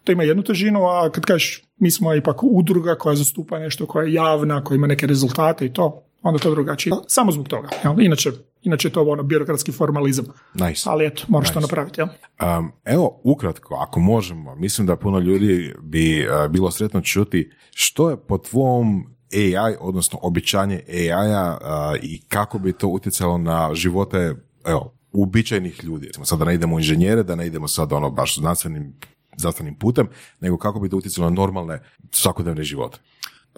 to 0.05 0.11
ima 0.11 0.23
jednu 0.23 0.43
težinu, 0.43 0.85
a 0.85 1.09
kad 1.09 1.25
kažeš 1.25 1.63
mi 1.77 1.91
smo 1.91 2.13
ipak 2.13 2.43
udruga 2.43 2.95
koja 2.95 3.15
zastupa 3.15 3.59
nešto 3.59 3.85
koja 3.85 4.05
je 4.05 4.13
javna, 4.13 4.63
koja 4.63 4.75
ima 4.75 4.87
neke 4.87 5.07
rezultate 5.07 5.65
i 5.65 5.73
to, 5.73 6.03
onda 6.21 6.39
to 6.39 6.51
drugačije. 6.51 6.95
Samo 7.07 7.31
zbog 7.31 7.47
toga. 7.47 7.69
Inače, 7.99 8.31
inače 8.61 8.87
je 8.87 8.91
to 8.91 9.03
ono 9.03 9.23
birokratski 9.23 9.71
formalizam. 9.71 10.25
Nice. 10.53 10.89
Ali 10.89 11.05
eto, 11.05 11.23
moraš 11.27 11.53
to 11.53 11.59
napraviti. 11.59 12.01
Jel? 12.01 12.07
Um, 12.57 12.71
evo, 12.85 13.21
ukratko, 13.23 13.75
ako 13.75 13.99
možemo, 13.99 14.55
mislim 14.55 14.87
da 14.87 14.95
puno 14.95 15.19
ljudi 15.19 15.73
bi 15.81 16.27
uh, 16.27 16.51
bilo 16.51 16.71
sretno 16.71 17.01
čuti 17.01 17.51
što 17.71 18.09
je 18.09 18.17
po 18.17 18.37
tvom 18.37 19.05
AI, 19.33 19.75
odnosno 19.79 20.19
običanje 20.21 20.81
AI-a 20.89 21.57
uh, 21.61 22.03
i 22.03 22.21
kako 22.27 22.59
bi 22.59 22.73
to 22.73 22.87
utjecalo 22.87 23.37
na 23.37 23.69
živote 23.73 24.35
evo, 24.65 24.93
uobičajenih 25.11 25.83
ljudi. 25.83 26.09
Sad 26.23 26.39
da 26.39 26.45
ne 26.45 26.55
idemo 26.55 26.75
u 26.75 26.79
inženjere, 26.79 27.23
da 27.23 27.35
ne 27.35 27.47
idemo 27.47 27.67
sad 27.67 27.93
ono 27.93 28.09
baš 28.09 28.35
znanstvenim 28.39 28.93
zdravstvenim 29.37 29.75
putem, 29.75 30.07
nego 30.39 30.57
kako 30.57 30.79
bi 30.79 30.89
to 30.89 30.97
utjecalo 30.97 31.29
na 31.29 31.35
normalne 31.35 31.79
svakodnevne 32.11 32.63
živote. 32.63 32.99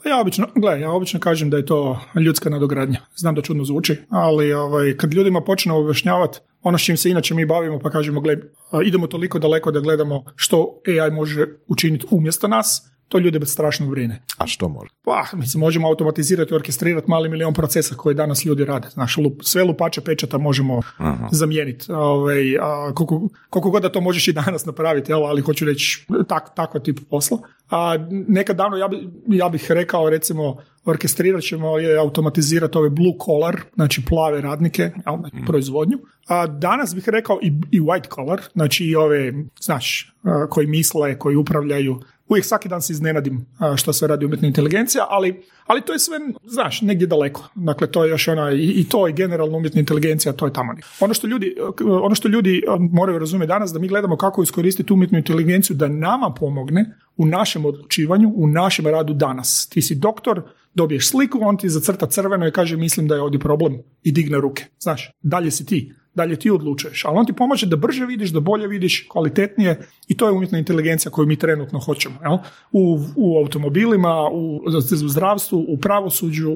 Pa 0.03 0.10
ja 0.10 0.19
obično, 0.22 0.48
gle, 0.55 0.79
ja 0.81 0.91
obično 0.91 1.19
kažem 1.19 1.50
da 1.50 1.57
je 1.57 1.65
to 1.65 2.00
ljudska 2.15 2.50
nadogradnja. 2.50 3.00
Znam 3.15 3.36
da 3.36 3.41
čudno 3.41 3.65
zvuči, 3.65 3.98
ali 4.10 4.53
ovaj, 4.53 4.98
kad 4.98 5.13
ljudima 5.13 5.41
počnemo 5.41 5.79
objašnjavati 5.79 6.39
ono 6.62 6.77
s 6.77 6.84
čim 6.84 6.98
se 6.98 7.10
inače 7.10 7.34
mi 7.34 7.46
bavimo, 7.46 7.79
pa 7.79 7.89
kažemo, 7.89 8.22
gle, 8.22 8.38
idemo 8.86 9.07
toliko 9.07 9.39
daleko 9.39 9.72
da 9.72 9.79
gledamo 9.79 10.24
što 10.36 10.81
AI 10.88 11.12
može 11.12 11.46
učiniti 11.67 12.05
umjesto 12.10 12.48
nas, 12.48 12.91
to 13.07 13.19
ljude 13.19 13.45
strašno 13.45 13.87
brine. 13.87 14.21
A 14.37 14.47
što 14.47 14.69
može? 14.69 14.89
Pa, 15.03 15.23
mislim, 15.33 15.61
možemo 15.61 15.87
automatizirati 15.87 16.53
i 16.53 16.55
orkestrirati 16.55 17.09
mali 17.09 17.29
milion 17.29 17.53
procesa 17.53 17.95
koje 17.95 18.15
danas 18.15 18.45
ljudi 18.45 18.65
rade. 18.65 18.89
Znaš, 18.89 19.17
lup, 19.17 19.41
sve 19.41 19.63
lupače 19.63 20.01
pečata 20.01 20.37
možemo 20.37 20.81
Aha. 20.97 21.27
zamijeniti. 21.31 21.91
Ove, 21.91 22.01
ovaj, 22.01 22.57
a, 22.57 22.93
koliko, 22.95 23.29
koliko, 23.49 23.69
god 23.69 23.81
da 23.81 23.91
to 23.91 24.01
možeš 24.01 24.27
i 24.27 24.33
danas 24.33 24.65
napraviti, 24.65 25.11
jel, 25.11 25.25
ali 25.25 25.41
hoću 25.41 25.65
reći 25.65 26.05
tak, 26.27 26.55
takav 26.55 26.81
tip 26.81 26.99
posla. 27.09 27.37
A 27.69 27.95
nekad 28.09 28.55
davno 28.55 28.77
ja, 28.77 28.87
bi, 28.87 29.09
ja 29.27 29.49
bih 29.49 29.65
rekao 29.71 30.09
recimo 30.09 30.57
orkestrirat 30.85 31.43
ćemo 31.43 31.77
je 31.77 31.97
automatizirati 31.97 32.77
ove 32.77 32.89
blue 32.89 33.13
collar, 33.25 33.57
znači 33.75 34.05
plave 34.05 34.41
radnike, 34.41 34.91
znači 35.03 35.45
proizvodnju. 35.47 35.97
A 36.27 36.47
danas 36.47 36.95
bih 36.95 37.09
rekao 37.09 37.39
i, 37.41 37.47
i 37.71 37.81
white 37.81 38.15
collar, 38.15 38.41
znači 38.53 38.85
i 38.85 38.95
ove, 38.95 39.33
znaš, 39.61 40.15
koji 40.49 40.67
misle, 40.67 41.19
koji 41.19 41.35
upravljaju 41.35 41.99
uvijek 42.29 42.46
svaki 42.46 42.69
dan 42.69 42.81
se 42.81 42.93
iznenadim 42.93 43.46
što 43.77 43.93
se 43.93 44.07
radi 44.07 44.25
umjetna 44.25 44.48
inteligencija, 44.48 45.05
ali, 45.10 45.43
ali 45.65 45.81
to 45.81 45.93
je 45.93 46.00
sve, 46.00 46.17
znaš, 46.46 46.81
negdje 46.81 47.07
daleko. 47.07 47.50
Dakle, 47.55 47.91
to 47.91 48.03
je 48.03 48.10
još 48.10 48.27
ona, 48.27 48.51
i, 48.51 48.65
i 48.65 48.89
to 48.89 49.07
je 49.07 49.13
generalno 49.13 49.57
umjetna 49.57 49.79
inteligencija, 49.79 50.34
to 50.34 50.46
je 50.46 50.53
tamo. 50.53 50.74
Ono 51.00 51.13
što 51.13 51.27
ljudi, 51.27 51.55
ono 51.86 52.15
što 52.15 52.27
ljudi 52.27 52.63
moraju 52.91 53.19
razumjeti 53.19 53.48
danas, 53.48 53.74
da 53.74 53.79
mi 53.79 53.88
gledamo 53.88 54.17
kako 54.17 54.43
iskoristiti 54.43 54.93
umjetnu 54.93 55.17
inteligenciju 55.17 55.75
da 55.75 55.88
nama 55.88 56.34
pomogne 56.39 56.93
u 57.17 57.25
našem 57.25 57.65
odlučivanju, 57.65 58.34
u 58.36 58.48
našem 58.48 58.88
radu 58.88 59.13
danas. 59.13 59.67
Ti 59.69 59.81
si 59.81 59.96
doktor, 59.96 60.41
dobiješ 60.74 61.10
sliku, 61.10 61.39
on 61.41 61.57
ti 61.57 61.69
zacrta 61.69 62.05
crveno 62.07 62.48
i 62.48 62.51
kaže 62.51 62.77
mislim 62.77 63.07
da 63.07 63.15
je 63.15 63.22
ovdje 63.22 63.39
problem 63.39 63.79
i 64.03 64.12
digne 64.12 64.38
ruke. 64.38 64.65
Znaš, 64.79 65.12
dalje 65.22 65.51
si 65.51 65.65
ti 65.65 65.93
dalje 66.17 66.39
ti 66.39 66.51
odlučuješ. 66.51 67.05
Ali 67.05 67.17
on 67.17 67.25
ti 67.25 67.33
pomaže 67.33 67.65
da 67.65 67.75
brže 67.75 68.05
vidiš, 68.05 68.29
da 68.29 68.39
bolje 68.39 68.67
vidiš, 68.67 69.05
kvalitetnije 69.09 69.79
i 70.07 70.17
to 70.17 70.27
je 70.27 70.31
umjetna 70.31 70.57
inteligencija 70.59 71.12
koju 71.12 71.27
mi 71.27 71.36
trenutno 71.36 71.79
hoćemo. 71.79 72.15
Jel? 72.21 72.38
U, 72.71 73.00
u 73.15 73.38
automobilima, 73.38 74.29
u, 74.31 74.62
u 75.05 75.07
zdravstvu, 75.07 75.65
u 75.67 75.77
pravosuđu, 75.77 76.55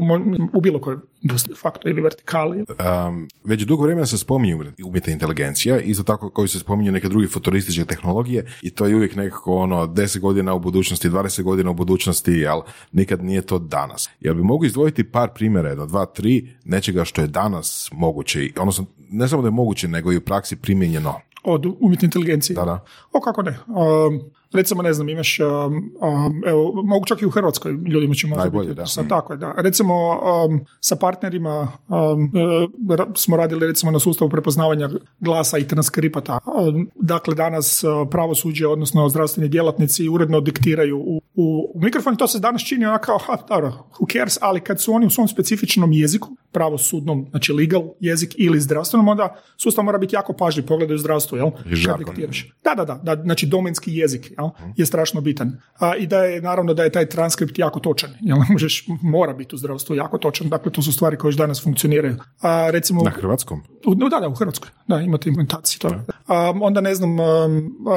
u 0.54 0.62
bilo 0.62 0.80
kojoj 0.80 0.98
industriji, 1.22 1.56
faktu 1.56 1.90
ili 1.90 2.02
vertikali. 2.02 2.58
Um, 2.58 3.28
već 3.44 3.62
dugo 3.62 3.84
vremena 3.84 4.06
se 4.06 4.18
spominje 4.18 4.74
umjetna 4.86 5.14
inteligencija, 5.14 5.80
isto 5.80 6.04
tako 6.04 6.30
koji 6.30 6.48
se 6.48 6.60
spominju 6.60 6.92
neke 6.92 7.10
druge 7.10 7.28
futurističke 7.28 7.86
tehnologije 7.86 8.46
i 8.62 8.70
to 8.70 8.86
je 8.86 8.96
uvijek 8.96 9.16
nekako 9.16 9.56
ono 9.56 9.88
10 9.88 10.20
godina 10.20 10.54
u 10.54 10.60
budućnosti, 10.60 11.10
20 11.10 11.44
godina 11.44 11.72
u 11.72 11.74
budućnosti, 11.74 12.48
ali 12.48 12.62
nikad 12.92 13.24
nije 13.24 13.42
to 13.42 13.60
danas. 13.60 14.10
Jel 14.20 14.36
bi 14.36 14.44
mogu 14.44 14.66
izdvojiti 14.66 15.04
par 15.04 15.30
primjera, 15.36 15.70
jedno, 15.70 15.86
dva, 15.86 16.06
tri, 16.06 16.56
nečega 16.66 17.06
što 17.06 17.22
je 17.22 17.28
danas 17.28 17.90
moguće, 17.94 18.50
odnosno 18.60 18.86
ne 19.12 19.28
samo 19.28 19.42
da 19.42 19.51
moguće, 19.52 19.88
nego 19.88 20.12
i 20.12 20.18
u 20.18 20.22
praksi 20.22 20.56
primijenjeno. 20.56 21.20
Od 21.44 21.66
umjetne 21.80 22.06
inteligencije? 22.06 22.56
Da, 22.56 22.66
da. 22.66 22.86
O, 23.14 23.22
kako 23.22 23.42
ne. 23.42 23.58
Um, 23.68 24.22
recimo, 24.54 24.82
ne 24.82 24.94
znam, 24.94 25.10
imaš, 25.10 25.40
um, 25.40 25.48
um, 26.02 26.44
evo, 26.46 26.82
mogu 26.84 27.06
čak 27.06 27.22
i 27.22 27.26
u 27.26 27.30
Hrvatskoj 27.30 27.72
ljudima 27.72 28.14
će 28.14 28.28
možda 28.28 28.44
Najbolje, 28.44 28.74
da. 28.74 28.86
Sa, 28.86 29.04
tako 29.10 29.34
je, 29.34 29.38
da. 29.38 29.54
Recimo, 29.58 29.94
um, 29.96 30.66
sa 30.80 30.96
partnerima 30.96 31.72
um, 31.88 32.32
uh, 32.90 33.06
smo 33.16 33.38
radili 33.38 33.68
recimo 33.68 33.92
na 33.92 34.00
sustavu 34.00 34.30
prepoznavanja 34.30 34.90
glasa 35.20 35.58
i 35.58 35.68
transkripata. 35.68 36.40
Um, 36.46 36.90
dakle, 36.96 37.36
danas 37.36 37.84
uh, 37.84 38.08
pravosuđe, 38.12 38.68
odnosno 38.68 39.10
zdravstveni 39.10 39.50
djelatnici 39.50 40.10
uredno 40.10 40.42
diktiraju 40.42 40.98
u, 40.98 41.22
u, 41.36 41.80
mikrofon. 41.84 42.16
To 42.16 42.28
se 42.28 42.40
danas 42.40 42.62
čini 42.62 42.86
onako 42.86 43.06
kao, 43.06 43.18
ha, 43.18 43.38
dobro, 43.50 43.74
who 44.00 44.14
cares, 44.14 44.38
ali 44.42 44.60
kad 44.60 44.82
su 44.82 44.94
oni 44.94 45.06
u 45.06 45.10
svom 45.10 45.28
specifičnom 45.28 45.92
jeziku, 45.94 46.30
pravosudnom, 46.52 47.28
znači 47.30 47.54
legal 47.54 47.84
jezik 48.00 48.36
ili 48.38 48.60
zdravstvenom, 48.60 49.08
onda 49.08 49.36
sustav 49.58 49.86
mora 49.86 49.98
biti 49.98 50.16
jako 50.16 50.34
pažljiv, 50.34 50.66
pogledaju 50.66 50.98
zdravstvo, 50.98 51.38
jel? 51.38 51.50
Da, 52.64 52.76
da, 52.76 52.86
da, 52.86 53.16
da, 53.16 53.24
znači 53.24 53.46
domenski 53.46 53.98
jezik, 53.98 54.32
jel? 54.42 54.74
Je 54.78 54.86
strašno 54.86 55.22
bitan. 55.22 55.62
A, 55.80 55.96
I 55.96 56.08
da 56.08 56.24
je, 56.24 56.42
naravno, 56.42 56.74
da 56.74 56.84
je 56.84 56.90
taj 56.90 57.06
transkript 57.06 57.60
jako 57.60 57.80
točan, 57.80 58.10
jel? 58.22 58.38
Možeš, 58.54 58.86
mora 59.02 59.34
biti 59.34 59.56
u 59.56 59.58
zdravstvu 59.58 59.96
jako 59.96 60.18
točan, 60.18 60.50
dakle, 60.50 60.72
to 60.72 60.82
su 60.82 60.94
stvari 60.94 61.18
koje 61.18 61.30
još 61.30 61.38
danas 61.38 61.64
funkcioniraju. 61.64 62.16
A, 62.42 62.70
recimo... 62.70 63.04
Na 63.04 63.10
hrvatskom? 63.10 63.62
U, 63.86 63.96
da, 63.96 64.20
da, 64.20 64.28
u 64.28 64.36
Hrvatskoj, 64.36 64.70
da, 64.88 65.00
imate 65.00 65.30
implementaciju 65.30 65.80
toga. 65.80 66.04
A, 66.28 66.54
onda 66.62 66.82
ne 66.82 66.96
znam, 66.96 67.20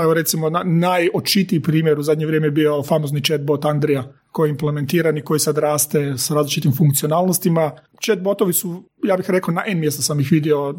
evo 0.02 0.14
recimo, 0.14 0.50
na, 0.50 0.62
najočitiji 0.64 1.62
primjer 1.62 1.98
u 1.98 2.02
zadnje 2.02 2.26
vrijeme 2.26 2.46
je 2.46 2.50
bio 2.50 2.82
famozni 2.82 3.24
chatbot 3.24 3.64
Andrija, 3.64 4.12
koji 4.34 4.48
je 4.48 4.50
implementiran 4.50 5.18
i 5.18 5.22
koji 5.22 5.40
sad 5.40 5.58
raste 5.58 6.14
s 6.16 6.30
različitim 6.30 6.72
funkcionalnostima. 6.76 7.70
Chatbotovi 8.04 8.52
su, 8.52 8.84
ja 9.04 9.16
bih 9.16 9.30
rekao, 9.30 9.54
na 9.54 9.62
N 9.66 9.80
mjesta 9.80 10.02
sam 10.02 10.20
ih 10.20 10.32
vidio, 10.32 10.74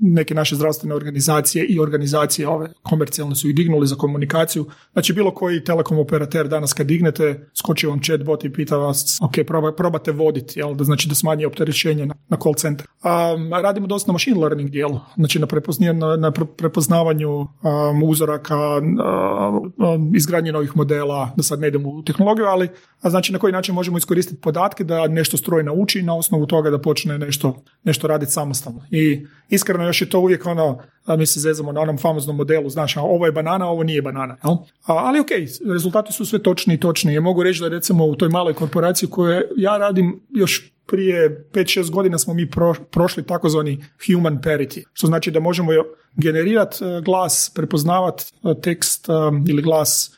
neke 0.00 0.34
naše 0.34 0.56
zdravstvene 0.56 0.94
organizacije 0.94 1.64
i 1.64 1.80
organizacije 1.80 2.48
ove 2.48 2.72
komercijalne 2.82 3.34
su 3.34 3.48
ih 3.48 3.54
dignuli 3.54 3.86
za 3.86 3.96
komunikaciju. 3.96 4.66
Znači 4.92 5.12
bilo 5.12 5.34
koji 5.34 5.64
telekom 5.64 5.98
operater 5.98 6.48
danas 6.48 6.72
kad 6.72 6.86
dignete, 6.86 7.50
skoči 7.58 7.86
on 7.86 8.00
chatbot 8.00 8.44
i 8.44 8.52
pita 8.52 8.76
vas, 8.76 9.18
ok, 9.22 9.34
probate 9.76 10.12
voditi, 10.12 10.58
jel, 10.60 10.74
da 10.74 10.84
znači 10.84 11.08
da 11.08 11.14
smanji 11.14 11.44
opterećenje 11.44 12.06
na, 12.06 12.14
na 12.28 12.36
call 12.42 12.54
center. 12.54 12.86
Um, 13.04 13.52
radimo 13.52 13.86
dosta 13.86 14.08
na 14.08 14.12
machine 14.12 14.40
learning 14.40 14.70
dijelu, 14.70 15.00
znači 15.16 15.38
na, 15.38 15.46
na, 15.92 16.16
na 16.16 16.30
prepoznavanju 16.30 17.30
um, 17.30 17.46
uzoraka, 18.04 18.56
um, 18.76 20.16
izgradnje 20.16 20.52
novih 20.52 20.76
modela, 20.76 21.30
da 21.36 21.42
sad 21.42 21.60
ne 21.60 21.68
idem 21.68 21.86
u 21.86 22.02
tehnologiju, 22.04 22.46
ali 22.46 22.68
a 23.00 23.10
znači 23.10 23.32
na 23.32 23.38
koji 23.38 23.52
način 23.52 23.74
možemo 23.74 23.98
iskoristiti 23.98 24.40
podatke 24.40 24.84
da 24.84 25.08
nešto 25.08 25.36
stroj 25.36 25.62
nauči 25.62 26.02
na 26.02 26.16
osnovu 26.16 26.39
toga 26.46 26.70
da 26.70 26.78
počne 26.78 27.18
nešto, 27.18 27.62
nešto 27.84 28.06
raditi 28.06 28.32
samostalno. 28.32 28.86
I 28.90 29.26
iskreno 29.48 29.84
još 29.84 30.00
je 30.00 30.10
to 30.10 30.20
uvijek 30.20 30.46
ono, 30.46 30.78
mi 31.18 31.26
se 31.26 31.40
zezamo 31.40 31.72
na 31.72 31.80
onom 31.80 31.98
famoznom 31.98 32.36
modelu, 32.36 32.68
znaš, 32.68 32.96
ovo 32.96 33.26
je 33.26 33.32
banana, 33.32 33.66
ovo 33.66 33.82
nije 33.82 34.02
banana. 34.02 34.36
Jel? 34.44 34.52
A, 34.52 34.94
ali 34.94 35.20
ok, 35.20 35.28
rezultati 35.72 36.12
su 36.12 36.24
sve 36.24 36.42
točni 36.42 36.74
i 36.74 36.80
točni. 36.80 37.14
Ja 37.14 37.20
mogu 37.20 37.42
reći 37.42 37.60
da 37.60 37.68
recimo 37.68 38.04
u 38.04 38.16
toj 38.16 38.28
maloj 38.28 38.54
korporaciji 38.54 39.10
koju 39.10 39.42
ja 39.56 39.78
radim 39.78 40.20
još 40.30 40.72
prije 40.86 41.46
5-6 41.52 41.90
godina 41.90 42.18
smo 42.18 42.34
mi 42.34 42.50
prošli 42.90 43.22
takozvani 43.22 43.84
human 44.06 44.38
parity, 44.42 44.84
što 44.92 45.06
znači 45.06 45.30
da 45.30 45.40
možemo 45.40 45.72
generirati 46.14 46.84
e, 46.84 47.00
glas, 47.00 47.52
prepoznavati 47.54 48.24
e, 48.44 48.60
tekst 48.60 49.08
e, 49.08 49.12
ili 49.48 49.62
glas 49.62 50.16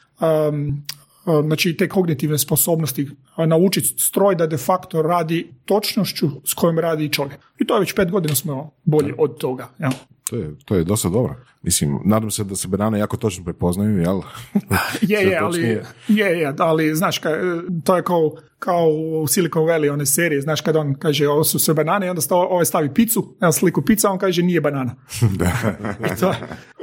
znači 1.24 1.76
te 1.76 1.88
kognitivne 1.88 2.38
sposobnosti 2.38 3.10
naučiti 3.46 3.94
stroj 3.98 4.34
da 4.34 4.46
de 4.46 4.56
facto 4.56 5.02
radi 5.02 5.52
točnošću 5.64 6.28
s 6.44 6.54
kojom 6.54 6.78
radi 6.78 7.12
čovjek. 7.12 7.40
I 7.58 7.66
to 7.66 7.74
je 7.74 7.80
već 7.80 7.94
pet 7.94 8.10
godina 8.10 8.34
smo 8.34 8.70
bolji 8.84 9.14
od 9.18 9.38
toga. 9.38 9.68
Ja. 9.78 9.90
To 10.30 10.36
je, 10.36 10.54
to 10.64 10.74
je 10.74 10.84
dosta 10.84 11.08
dobro. 11.08 11.34
Mislim, 11.62 11.98
nadam 12.04 12.30
se 12.30 12.44
da 12.44 12.56
se 12.56 12.68
banane 12.68 12.98
jako 12.98 13.16
točno 13.16 13.44
prepoznaju, 13.44 13.98
jel? 13.98 14.20
je, 15.10 15.20
je, 15.20 15.38
ali, 15.38 15.80
je, 16.08 16.38
je, 16.38 16.54
ali 16.58 16.94
znaš, 16.94 17.20
to 17.84 17.96
je 17.96 18.02
kao, 18.02 18.32
kao 18.58 18.88
u 19.22 19.26
Silicon 19.26 19.62
Valley 19.62 19.92
one 19.92 20.06
serije, 20.06 20.40
znaš 20.40 20.60
kad 20.60 20.76
on 20.76 20.94
kaže 20.94 21.28
ovo 21.28 21.44
su 21.44 21.58
sve 21.58 21.74
banane 21.74 22.06
i 22.06 22.10
onda 22.10 22.20
sto, 22.20 22.36
ovaj 22.36 22.64
stavi 22.64 22.94
picu, 22.94 23.34
na 23.40 23.52
sliku 23.52 23.82
pizza, 23.82 24.10
on 24.10 24.18
kaže 24.18 24.42
nije 24.42 24.60
banana. 24.60 24.94
da. 25.40 25.52
I, 26.06 26.20
to, 26.20 26.34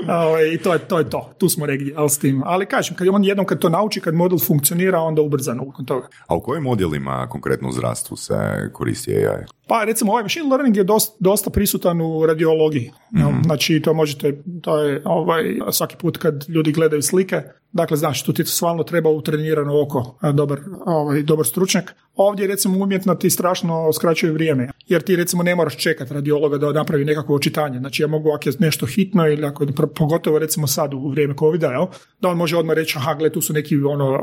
ovaj, 0.08 0.54
I 0.54 0.58
to, 0.58 0.74
je, 0.74 0.80
to 0.80 1.00
je 1.00 1.10
to, 1.10 1.34
tu 1.38 1.50
smo 1.50 1.66
regdje, 1.66 1.94
ali 1.98 2.10
s 2.10 2.20
tim. 2.20 2.42
Ali 2.46 2.66
kažem, 2.66 2.96
kad 2.96 3.08
on 3.08 3.24
jednom 3.24 3.46
kad 3.46 3.60
to 3.60 3.70
nauči, 3.70 4.02
kad 4.02 4.16
model 4.16 4.40
funkcionira, 4.40 5.00
onda 5.00 5.22
ubrzano 5.22 5.64
nakon 5.64 5.86
toga. 5.86 6.08
A 6.28 6.36
u 6.36 6.42
kojim 6.42 6.64
modelima 6.64 7.28
konkretno 7.30 7.70
u 7.70 7.72
zdravstvu 7.72 8.18
se 8.18 8.36
koristi 8.74 9.16
AI? 9.16 9.46
Pa 9.68 9.84
recimo 9.84 10.12
ovaj 10.12 10.24
machine 10.24 10.50
learning 10.50 10.78
je 10.78 10.84
dosta, 10.84 11.16
dosta 11.20 11.50
prisutan 11.50 12.02
u 12.02 12.26
radiologiji. 12.26 12.92
mm 13.12 13.29
Znači 13.44 13.82
to 13.82 13.94
možete, 13.94 14.34
to 14.62 14.78
je 14.78 15.02
ovaj, 15.06 15.60
svaki 15.72 15.96
put 15.96 16.18
kad 16.18 16.46
ljudi 16.50 16.72
gledaju 16.72 17.02
slike, 17.02 17.42
Dakle, 17.72 17.98
znaš, 17.98 18.24
tu 18.24 18.34
ti 18.34 18.46
stvarno 18.46 18.84
treba 18.84 19.10
utrenirano 19.10 19.82
oko, 19.82 20.18
dobar, 20.34 20.60
ovaj, 20.86 21.24
dobar 21.24 21.46
stručnjak. 21.46 21.96
Ovdje, 22.16 22.48
recimo, 22.48 22.84
umjetno 22.84 23.16
ti 23.16 23.30
strašno 23.30 23.94
skraćuje 23.94 24.32
vrijeme, 24.32 24.70
jer 24.88 25.02
ti, 25.02 25.16
recimo, 25.16 25.44
ne 25.44 25.56
moraš 25.56 25.78
čekati 25.78 26.14
radiologa 26.14 26.58
da 26.58 26.72
napravi 26.72 27.06
nekakvo 27.06 27.36
očitanje. 27.36 27.80
Znači, 27.80 28.02
ja 28.04 28.08
mogu, 28.08 28.30
ako 28.32 28.50
je 28.50 28.54
nešto 28.60 28.86
hitno 28.86 29.28
ili 29.28 29.46
ako, 29.46 29.66
pogotovo, 29.96 30.40
recimo, 30.40 30.68
sad 30.68 30.94
u 30.94 31.10
vrijeme 31.10 31.34
covid 31.40 31.62
jel, 31.62 31.86
da 32.22 32.30
on 32.30 32.38
može 32.38 32.58
odmah 32.58 32.76
reći, 32.76 32.98
aha, 32.98 33.14
gle, 33.14 33.30
tu 33.30 33.42
su 33.42 33.54
neki 33.54 33.76
ono, 33.78 34.20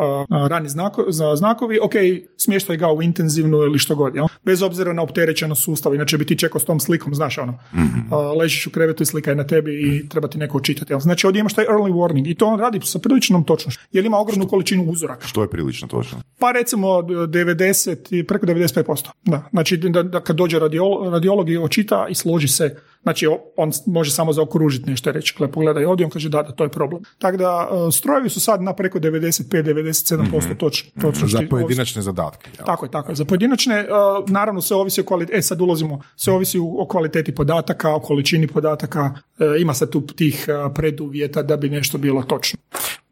rani 0.49 0.69
znako, 0.69 1.05
znakovi, 1.37 1.79
ok, 1.83 1.93
smještaj 2.37 2.76
ga 2.76 2.93
u 2.93 3.03
intenzivnu 3.03 3.57
ili 3.57 3.79
što 3.79 3.95
god, 3.95 4.15
jel? 4.15 4.26
bez 4.45 4.62
obzira 4.62 4.93
na 4.93 5.03
opterećenost 5.03 5.62
sustava, 5.62 5.95
inače 5.95 6.19
bi 6.19 6.26
ti 6.26 6.38
čekao 6.38 6.61
s 6.61 6.65
tom 6.65 6.81
slikom, 6.81 7.15
znaš, 7.15 7.38
ono, 7.38 7.53
mm 7.53 7.97
ležiš 8.38 8.67
u 8.67 8.71
krevetu 8.71 9.03
i 9.03 9.07
slika 9.07 9.31
je 9.31 9.37
na 9.37 9.47
tebi 9.47 9.73
i 9.73 10.09
treba 10.09 10.29
ti 10.29 10.38
neko 10.38 10.59
učitati. 10.59 10.93
Jel? 10.93 11.00
Znači, 11.00 11.26
ovdje 11.26 11.41
imaš 11.41 11.55
taj 11.55 11.65
early 11.65 11.93
warning 11.93 12.31
i 12.31 12.35
to 12.35 12.47
on 12.47 12.61
radi 12.61 12.81
sa 12.83 12.99
prilično 12.99 13.36
točno 13.45 13.73
jer 13.93 14.05
ima 14.05 14.19
ogromnu 14.19 14.49
količinu 14.49 14.85
uzoraka. 14.85 15.26
Što 15.26 15.43
je 15.43 15.50
prilično 15.50 15.88
točno? 15.88 16.19
Pa 16.38 16.52
recimo 16.52 16.88
90 16.88 18.19
i 18.19 18.26
preko 18.26 18.47
95%. 18.47 19.09
Da. 19.25 19.49
Znači 19.50 19.76
da, 19.76 20.02
da 20.02 20.21
kad 20.21 20.37
dođe 20.37 20.59
radiolog, 20.59 21.12
radiolog 21.12 21.50
i 21.50 21.57
očita 21.57 22.07
i 22.11 22.14
složi 22.14 22.49
se 22.49 22.76
Znači, 23.07 23.26
on 23.57 23.71
može 23.87 24.11
samo 24.11 24.33
zaokružiti 24.33 24.90
nešto 24.90 25.11
i 25.11 25.12
reći, 25.12 25.35
gle, 25.38 25.52
pogledaj 25.52 25.85
ovdje, 25.85 26.07
on 26.07 26.11
kaže 26.11 26.28
da, 26.28 26.43
da, 26.43 26.52
to 26.52 26.64
je 26.64 26.71
problem. 26.71 27.02
Tako 27.19 27.37
da, 27.37 27.69
e, 27.88 27.93
strojevi 27.93 28.28
su 28.28 28.40
sad 28.40 28.62
na 28.62 28.75
preko 28.75 28.99
95-97% 28.99 30.23
mm-hmm. 30.23 30.59
točno. 30.59 30.90
Za 31.28 31.43
pojedinačne 31.50 32.02
zadatke. 32.02 32.50
Tako 32.66 32.87
je, 32.87 32.90
tako 32.90 33.12
je. 33.12 33.14
Za 33.16 33.25
pojedinačne, 33.25 33.75
e, 33.75 33.87
naravno, 34.26 34.61
sve 34.61 34.76
ovisi 34.76 35.00
o 35.00 35.05
kvaliteti, 35.05 35.38
e 35.38 35.43
sad 35.43 35.61
ulazimo, 35.61 36.00
sve 36.16 36.33
ovisi 36.33 36.59
o 36.59 36.87
kvaliteti 36.88 37.35
podataka, 37.35 37.95
o 37.95 38.00
količini 38.00 38.47
podataka, 38.47 39.14
e, 39.38 39.61
ima 39.61 39.75
se 39.75 39.90
tu 39.90 40.00
tih 40.00 40.47
preduvjeta 40.75 41.43
da 41.43 41.57
bi 41.57 41.71
nešto 41.71 41.99
bilo 41.99 42.23
točno 42.23 42.59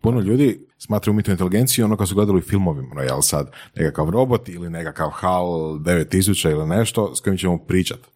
puno 0.05 0.21
ljudi 0.21 0.67
smatra 0.79 1.11
umjetnu 1.11 1.33
inteligenciju 1.33 1.85
ono 1.85 1.97
kad 1.97 2.09
su 2.09 2.15
gledali 2.15 2.39
u 2.39 2.43
filmovima, 2.43 2.89
ono, 2.93 3.03
jel 3.03 3.21
sad 3.23 3.51
nekakav 3.75 4.11
robot 4.11 4.49
ili 4.49 4.71
nekakav 4.71 5.11
HAL 5.11 5.45
9000 5.45 6.51
ili 6.51 6.67
nešto 6.67 7.15
s 7.15 7.21
kojim 7.21 7.37
ćemo 7.39 7.59
pričati. 7.59 8.09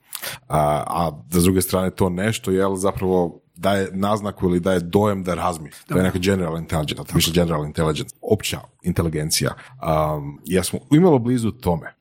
A, 0.49 0.85
a 0.87 1.23
s 1.31 1.45
druge 1.45 1.63
strane 1.63 1.91
to 1.91 2.09
nešto, 2.09 2.51
jel, 2.51 2.77
zapravo 2.77 3.41
daje 3.55 3.89
naznaku 3.93 4.47
ili 4.47 4.61
daje 4.61 4.81
dojem 4.81 5.25
da 5.25 5.35
razmi. 5.35 5.71
To 5.87 5.97
je 5.97 6.03
neka 6.03 6.19
general 6.19 6.59
intelligence, 6.59 7.31
general 7.35 7.65
intelligence, 7.65 8.17
opća 8.23 8.61
inteligencija. 8.83 9.55
Um, 9.55 10.41
ja 10.45 10.63
smo 10.63 10.79
imalo 10.93 11.19
blizu 11.19 11.51
tome. 11.51 11.95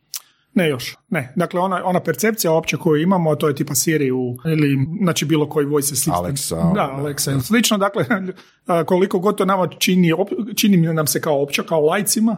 Ne 0.53 0.70
još, 0.70 0.98
ne. 1.09 1.33
Dakle, 1.35 1.59
ona, 1.59 1.81
ona 1.85 1.99
percepcija 1.99 2.51
opće 2.51 2.77
koju 2.77 3.01
imamo, 3.01 3.35
to 3.35 3.47
je 3.47 3.55
tipa 3.55 3.75
Siri 3.75 4.07
ili 4.45 4.87
znači 5.01 5.25
bilo 5.25 5.49
koji 5.49 5.65
voice 5.65 5.93
assistant. 5.93 6.17
Alexa. 6.17 6.73
Da, 6.73 6.97
Alexa. 6.99 7.41
Slično, 7.41 7.77
dakle, 7.77 8.05
koliko 8.87 9.19
god 9.19 9.37
to 9.37 9.45
nama 9.45 9.67
čini, 9.67 10.13
čini 10.55 10.77
nam 10.77 11.07
se 11.07 11.21
kao 11.21 11.41
opća, 11.43 11.63
kao 11.63 11.81
lajcima, 11.81 12.35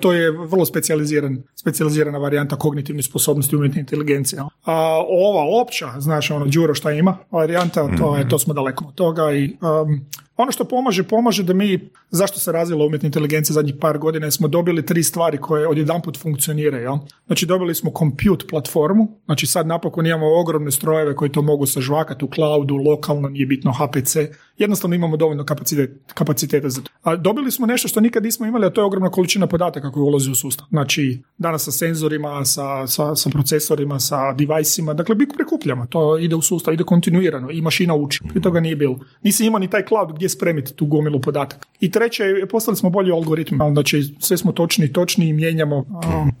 to 0.00 0.12
je 0.12 0.30
vrlo 0.30 0.64
specijaliziran, 0.64 1.42
specijalizirana 1.54 2.18
varijanta 2.18 2.56
kognitivnih 2.56 3.04
sposobnosti 3.04 3.56
umjetne 3.56 3.80
inteligencije. 3.80 4.42
A 4.64 5.04
ova 5.08 5.62
opća, 5.62 5.92
znači 5.98 6.32
ono, 6.32 6.46
Đuro 6.46 6.74
šta 6.74 6.92
ima, 6.92 7.16
varijanta, 7.30 7.96
to, 7.98 8.16
je, 8.16 8.28
to 8.28 8.38
smo 8.38 8.54
daleko 8.54 8.84
od 8.84 8.94
toga 8.94 9.32
i 9.32 9.44
um, 9.44 10.06
ono 10.36 10.52
što 10.52 10.64
pomaže, 10.64 11.02
pomaže 11.02 11.42
da 11.42 11.54
mi, 11.54 11.90
zašto 12.10 12.38
se 12.38 12.52
razvila 12.52 12.84
umjetna 12.84 13.06
inteligencija 13.06 13.54
zadnjih 13.54 13.74
par 13.80 13.98
godina, 13.98 14.30
smo 14.30 14.48
dobili 14.48 14.86
tri 14.86 15.02
stvari 15.02 15.38
koje 15.38 15.68
odjedanput 15.68 16.18
funkcioniraju. 16.18 16.98
Znači 17.26 17.46
dobili 17.46 17.74
smo 17.74 17.90
compute 18.10 18.46
platformu, 18.50 19.08
znači 19.24 19.46
sad 19.46 19.66
napokon 19.66 20.06
imamo 20.06 20.40
ogromne 20.40 20.70
strojeve 20.70 21.16
koji 21.16 21.32
to 21.32 21.42
mogu 21.42 21.66
sažvakati 21.66 22.24
u 22.24 22.28
cloudu, 22.34 22.76
lokalno, 22.76 23.28
nije 23.28 23.46
bitno 23.46 23.72
HPC, 23.72 24.16
jednostavno 24.58 24.96
imamo 24.96 25.16
dovoljno 25.16 25.44
kapacitet, 25.44 25.90
kapaciteta 26.14 26.68
za 26.68 26.80
to. 26.80 26.90
A 27.02 27.16
dobili 27.16 27.50
smo 27.50 27.66
nešto 27.66 27.88
što 27.88 28.00
nikad 28.00 28.22
nismo 28.24 28.46
imali, 28.46 28.66
a 28.66 28.70
to 28.70 28.80
je 28.80 28.84
ogromna 28.84 29.10
količina 29.10 29.46
podataka 29.46 29.92
koji 29.92 30.02
ulazi 30.02 30.30
u 30.30 30.34
sustav. 30.34 30.66
Znači 30.70 31.22
danas 31.38 31.64
sa 31.64 31.72
senzorima, 31.72 32.44
sa, 32.44 32.86
sa, 32.86 33.14
sa 33.14 33.30
procesorima, 33.30 34.00
sa 34.00 34.32
deviceima, 34.32 34.94
dakle 34.94 35.14
mi 35.14 35.28
prikupljamo, 35.28 35.86
to 35.86 36.18
ide 36.18 36.34
u 36.34 36.42
sustav, 36.42 36.74
ide 36.74 36.84
kontinuirano 36.84 37.50
i 37.50 37.62
mašina 37.62 37.94
uči. 37.94 38.20
I 38.34 38.42
toga 38.42 38.60
nije 38.60 38.76
bilo. 38.76 38.98
Nisi 39.22 39.46
imao 39.46 39.58
ni 39.58 39.70
taj 39.70 39.86
cloud 39.86 40.12
gdje 40.14 40.28
spremiti 40.28 40.74
tu 40.74 40.86
gomilu 40.86 41.20
podataka. 41.20 41.66
I 41.80 41.90
treće, 41.90 42.24
postali 42.50 42.76
smo 42.76 42.90
bolji 42.90 43.12
algoritmi, 43.12 43.58
znači 43.72 44.14
sve 44.18 44.36
smo 44.36 44.52
točni, 44.52 44.92
točni 44.92 45.28
i 45.28 45.32
mijenjamo 45.32 45.84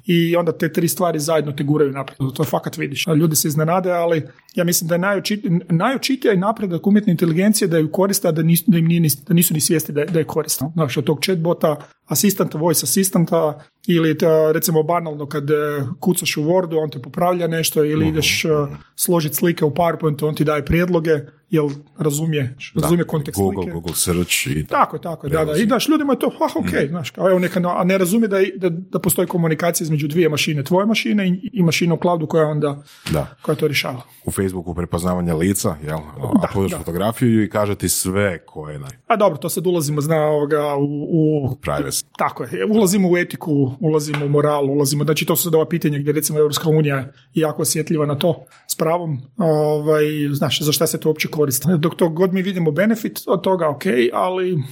i 0.06 0.36
onda 0.36 0.52
te 0.52 0.72
tri 0.72 0.88
stvari 0.88 1.18
zajedno 1.18 1.52
te 1.56 1.64
guraju 1.64 1.92
naprijed. 1.92 2.32
To 2.34 2.44
fakat 2.44 2.76
vidiš. 2.76 3.06
Ljudi 3.16 3.36
se 3.36 3.48
iznenade, 3.48 3.92
ali 3.92 4.22
ja 4.54 4.64
mislim 4.64 4.88
da 4.88 4.94
je 4.94 5.22
najočitija 5.68 6.32
i 6.32 6.36
napredak 6.36 6.86
umjetne 6.86 7.10
inteligencije 7.10 7.68
da 7.68 7.78
ju 7.78 7.92
koriste, 7.92 8.28
a 8.28 8.32
da, 8.32 8.42
nisu, 8.42 8.64
da, 8.66 8.78
im 8.78 8.84
nije, 8.84 9.08
da 9.28 9.34
nisu 9.34 9.54
ni 9.54 9.60
svijesti 9.60 9.92
da, 9.92 10.04
da 10.04 10.18
je 10.18 10.24
korisno. 10.24 10.72
Znači, 10.74 10.98
od 10.98 11.04
tog 11.04 11.20
chatbota, 11.20 11.76
asistenta, 12.06 12.58
voice 12.58 12.84
asistenta 12.84 13.60
ili 13.86 14.18
ta, 14.18 14.52
recimo 14.52 14.82
banalno 14.82 15.26
kad 15.26 15.50
e, 15.50 15.54
kucaš 16.00 16.36
u 16.36 16.42
Wordu, 16.42 16.82
on 16.82 16.90
te 16.90 17.02
popravlja 17.02 17.46
nešto 17.46 17.84
ili 17.84 18.04
mhm. 18.04 18.08
ideš 18.08 18.44
uh, 18.44 18.68
složiti 18.96 19.34
slike 19.34 19.64
u 19.64 19.70
PowerPointu, 19.70 20.28
on 20.28 20.34
ti 20.34 20.44
daje 20.44 20.64
prijedloge, 20.64 21.10
jel 21.50 21.68
razumije, 21.98 22.56
razumije 22.74 23.04
kontekst 23.04 23.40
Google, 23.40 23.62
slike. 23.62 23.72
Google 23.72 23.94
search 23.94 24.46
i 24.46 24.66
tako, 24.66 24.98
tako, 24.98 25.28
da, 25.28 25.44
da. 25.44 25.56
I 25.56 25.66
daš 25.66 25.88
ljudima 25.88 26.12
je 26.12 26.18
to, 26.18 26.26
ah, 26.26 26.58
ok, 26.58 26.72
mm. 26.84 26.88
znaš, 26.88 27.10
kao, 27.10 27.30
evo 27.30 27.38
neka, 27.38 27.60
a 27.76 27.84
ne 27.84 27.98
razumije 27.98 28.28
da, 28.28 28.38
da, 28.56 28.68
da 28.70 28.98
postoji 28.98 29.28
komunikacija 29.28 29.84
između 29.84 30.08
dvije 30.08 30.28
mašine, 30.28 30.64
tvoje 30.64 30.86
mašine 30.86 31.28
i, 31.28 31.50
i 31.52 31.62
mašine 31.62 31.94
u 31.94 31.98
cloudu 32.02 32.26
koja 32.26 32.46
onda, 32.46 32.82
da. 33.10 33.36
koja 33.42 33.54
to 33.54 33.68
rješava. 33.68 34.02
U 34.24 34.30
Facebooku 34.30 34.74
prepoznavanje 34.74 35.32
lica, 35.32 35.76
jel, 35.86 35.98
da, 36.42 36.68
da. 36.70 36.78
fotografiju 36.78 37.44
i 37.44 37.50
kaže 37.50 37.74
ti 37.74 37.88
sve 37.88 38.38
koje 38.46 38.78
naj... 38.78 38.90
A 39.06 39.16
dobro, 39.16 39.38
to 39.38 39.48
sad 39.48 39.66
ulazimo, 39.66 40.00
zna, 40.00 40.16
ovoga, 40.16 40.76
u, 40.76 41.06
u... 41.10 41.56
Privacy. 41.62 42.04
Tako 42.18 42.44
je, 42.44 42.64
ulazimo 42.64 43.10
u 43.10 43.16
etiku, 43.16 43.72
ulazimo 43.80 44.24
u 44.24 44.28
moral, 44.28 44.70
ulazimo, 44.70 45.04
znači 45.04 45.26
to 45.26 45.36
su 45.36 45.42
sad 45.42 45.54
ova 45.54 45.68
pitanja 45.68 45.98
gdje 45.98 46.12
recimo 46.12 46.38
Europska 46.38 46.68
unija 46.68 46.96
je 46.96 47.12
jako 47.34 47.62
osjetljiva 47.62 48.06
na 48.06 48.18
to 48.18 48.44
s 48.72 48.76
pravom, 48.76 49.20
ovaj, 49.36 50.04
znaš, 50.32 50.62
za 50.62 50.72
šta 50.72 50.86
se 50.86 51.00
to 51.00 51.08
uopće 51.08 51.28
koristi. 51.28 51.68
Dok 51.78 51.94
to 51.94 52.08
god 52.08 52.32
mi 52.32 52.42
vidimo 52.42 52.70
benefit 52.70 53.22
od 53.26 53.42
toga, 53.42 53.68
ok, 53.68 53.82
ali 54.12 54.62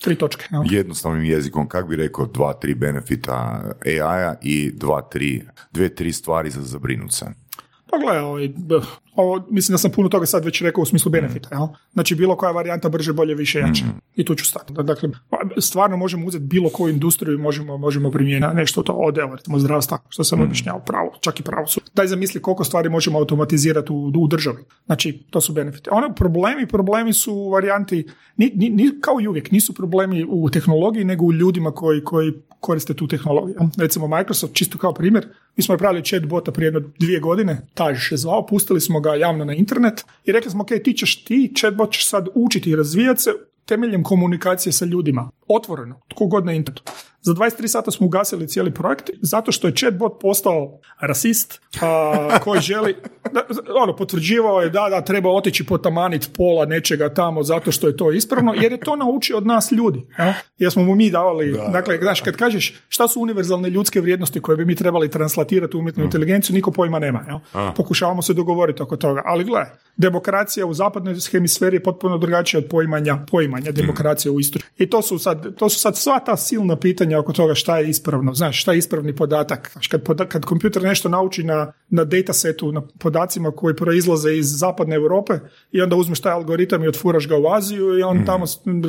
tri 0.00 0.14
točke. 0.14 0.44
No. 0.50 0.64
Jednostavnim 0.70 1.24
jezikom, 1.24 1.68
kak 1.68 1.88
bi 1.88 1.96
rekao, 1.96 2.26
dva, 2.26 2.52
tri 2.52 2.74
benefita 2.74 3.62
AI-a 3.86 4.34
i 4.42 4.70
dva, 4.74 5.02
tri, 5.02 5.42
dve, 5.72 5.94
tri 5.94 6.12
stvari 6.12 6.50
za 6.50 6.62
zabrinut 6.62 7.12
se. 7.12 7.26
Pa 7.90 7.98
gledaj, 7.98 8.22
ovaj, 8.22 8.48
ovo, 9.20 9.46
mislim 9.50 9.74
da 9.74 9.78
sam 9.78 9.90
puno 9.90 10.08
toga 10.08 10.26
sad 10.26 10.44
već 10.44 10.62
rekao 10.62 10.82
u 10.82 10.86
smislu 10.86 11.10
benefita. 11.10 11.48
Jel? 11.52 11.66
Znači 11.92 12.14
bilo 12.14 12.36
koja 12.36 12.52
varijanta 12.52 12.88
brže, 12.88 13.12
bolje, 13.12 13.34
više, 13.34 13.58
jače. 13.58 13.84
Mm. 13.84 14.00
I 14.16 14.24
tu 14.24 14.34
ću 14.34 14.44
stati. 14.44 14.72
Dakle, 14.72 15.08
pa, 15.30 15.38
stvarno 15.58 15.96
možemo 15.96 16.26
uzeti 16.26 16.44
bilo 16.44 16.70
koju 16.70 16.94
industriju 16.94 17.34
i 17.34 17.38
možemo, 17.38 17.78
možemo 17.78 18.10
primijeniti 18.10 18.56
nešto 18.56 18.82
to 18.82 18.92
od, 18.92 19.18
evo, 19.18 19.34
recimo 19.34 19.58
zdravstva, 19.58 19.98
što 20.08 20.24
sam 20.24 20.38
mm. 20.38 20.42
objašnjavao, 20.42 20.80
pravo, 20.80 21.12
čak 21.20 21.40
i 21.40 21.42
pravo 21.42 21.66
su. 21.66 21.80
Daj 21.94 22.06
zamisli 22.06 22.42
koliko 22.42 22.64
stvari 22.64 22.88
možemo 22.88 23.18
automatizirati 23.18 23.92
u, 23.92 24.12
u 24.16 24.26
državi. 24.26 24.64
Znači, 24.86 25.24
to 25.30 25.40
su 25.40 25.52
benefite. 25.52 25.90
Ono, 25.92 26.14
problemi, 26.14 26.66
problemi 26.66 27.12
su 27.12 27.48
varijanti, 27.48 28.06
ni, 28.36 28.52
ni, 28.54 29.00
kao 29.00 29.20
i 29.20 29.28
uvijek, 29.28 29.50
nisu 29.50 29.74
problemi 29.74 30.26
u 30.28 30.50
tehnologiji, 30.50 31.04
nego 31.04 31.24
u 31.24 31.32
ljudima 31.32 31.72
koji, 31.72 32.04
koji 32.04 32.32
koriste 32.60 32.94
tu 32.94 33.08
tehnologiju. 33.08 33.56
Recimo 33.78 34.08
Microsoft, 34.08 34.54
čisto 34.54 34.78
kao 34.78 34.94
primjer, 34.94 35.28
mi 35.56 35.62
smo 35.62 35.72
napravili 35.72 36.04
chatbota 36.04 36.52
prije 36.52 36.66
jedno 36.66 36.80
dvije 36.98 37.20
godine, 37.20 37.66
taj 37.74 37.92
je 38.10 38.16
zvao, 38.16 38.46
pustili 38.46 38.80
smo 38.80 39.00
ga 39.00 39.09
javno 39.14 39.44
na 39.44 39.54
internet 39.54 40.04
i 40.24 40.32
rekli 40.32 40.50
smo, 40.50 40.62
ok, 40.62 40.68
ti 40.84 40.92
ćeš 40.92 41.24
ti, 41.24 41.52
chatbot 41.56 41.92
ćeš 41.92 42.08
sad 42.08 42.28
učiti 42.34 42.70
i 42.70 42.76
razvijati 42.76 43.22
se 43.22 43.30
temeljem 43.64 44.02
komunikacije 44.02 44.72
sa 44.72 44.84
ljudima. 44.84 45.30
Otvoreno, 45.48 46.00
tko 46.08 46.26
god 46.26 46.46
na 46.46 46.52
internetu. 46.52 46.82
Za 47.22 47.32
23 47.32 47.68
sata 47.68 47.90
smo 47.90 48.06
ugasili 48.06 48.48
cijeli 48.48 48.74
projekt 48.74 49.10
zato 49.22 49.52
što 49.52 49.66
je 49.66 49.74
chatbot 49.76 50.20
postao 50.20 50.78
rasist 51.00 51.60
a, 51.80 52.38
koji 52.44 52.60
želi, 52.60 52.96
da, 53.32 53.42
ono, 53.82 53.96
potvrđivao 53.96 54.60
je 54.60 54.70
da, 54.70 54.86
da, 54.90 55.00
treba 55.00 55.30
otići 55.30 55.66
potamanit 55.66 56.30
pola 56.36 56.66
nečega 56.66 57.14
tamo 57.14 57.42
zato 57.42 57.72
što 57.72 57.86
je 57.86 57.96
to 57.96 58.12
ispravno, 58.12 58.54
jer 58.54 58.72
je 58.72 58.80
to 58.80 58.96
naučio 58.96 59.36
od 59.36 59.46
nas 59.46 59.72
ljudi. 59.72 60.06
Ja? 60.18 60.34
Jer 60.58 60.72
smo 60.72 60.82
mu 60.82 60.94
mi 60.94 61.10
davali, 61.10 61.58
dakle, 61.72 61.98
znaš, 62.02 62.20
kad 62.20 62.36
kažeš 62.36 62.74
šta 62.88 63.08
su 63.08 63.20
univerzalne 63.20 63.70
ljudske 63.70 64.00
vrijednosti 64.00 64.40
koje 64.40 64.56
bi 64.56 64.64
mi 64.64 64.74
trebali 64.74 65.10
translatirati 65.10 65.76
u 65.76 65.80
umjetnu 65.80 66.02
mm. 66.02 66.06
inteligenciju, 66.06 66.54
niko 66.54 66.70
pojma 66.70 66.98
nema. 66.98 67.24
Ja? 67.28 67.72
Pokušavamo 67.76 68.22
se 68.22 68.34
dogovoriti 68.34 68.82
oko 68.82 68.96
toga. 68.96 69.22
Ali 69.24 69.44
gle, 69.44 69.66
demokracija 69.96 70.66
u 70.66 70.74
zapadnoj 70.74 71.14
hemisferi 71.30 71.76
je 71.76 71.82
potpuno 71.82 72.18
drugačija 72.18 72.58
od 72.58 72.66
poimanja, 72.70 73.18
poimanja 73.30 73.72
demokracije 73.72 74.32
u 74.32 74.40
istru. 74.40 74.62
I 74.78 74.90
to 74.90 75.02
su 75.02 75.18
sad, 75.18 75.54
to 75.56 75.68
su 75.68 75.78
sad 75.78 75.96
sva 75.96 76.18
ta 76.18 76.36
silna 76.36 76.76
pitanja 76.76 77.09
oko 77.18 77.32
toga 77.32 77.54
šta 77.54 77.78
je 77.78 77.88
ispravno, 77.90 78.34
znaš, 78.34 78.60
šta 78.60 78.72
je 78.72 78.78
ispravni 78.78 79.16
podatak. 79.16 79.76
Kad, 79.90 80.28
kad 80.28 80.44
kompjuter 80.44 80.82
nešto 80.82 81.08
nauči 81.08 81.44
na, 81.44 81.72
na 81.88 82.04
datasetu, 82.04 82.72
na 82.72 82.82
podacima 82.98 83.50
koji 83.50 83.76
proizlaze 83.76 84.36
iz 84.36 84.58
zapadne 84.58 84.96
Europe 84.96 85.32
i 85.72 85.82
onda 85.82 85.96
uzmeš 85.96 86.20
taj 86.20 86.32
algoritam 86.32 86.84
i 86.84 86.88
otfuraš 86.88 87.28
ga 87.28 87.36
u 87.36 87.46
Aziju 87.46 87.98
i 87.98 88.02
on 88.02 88.18
mm. 88.18 88.26
tamo 88.26 88.44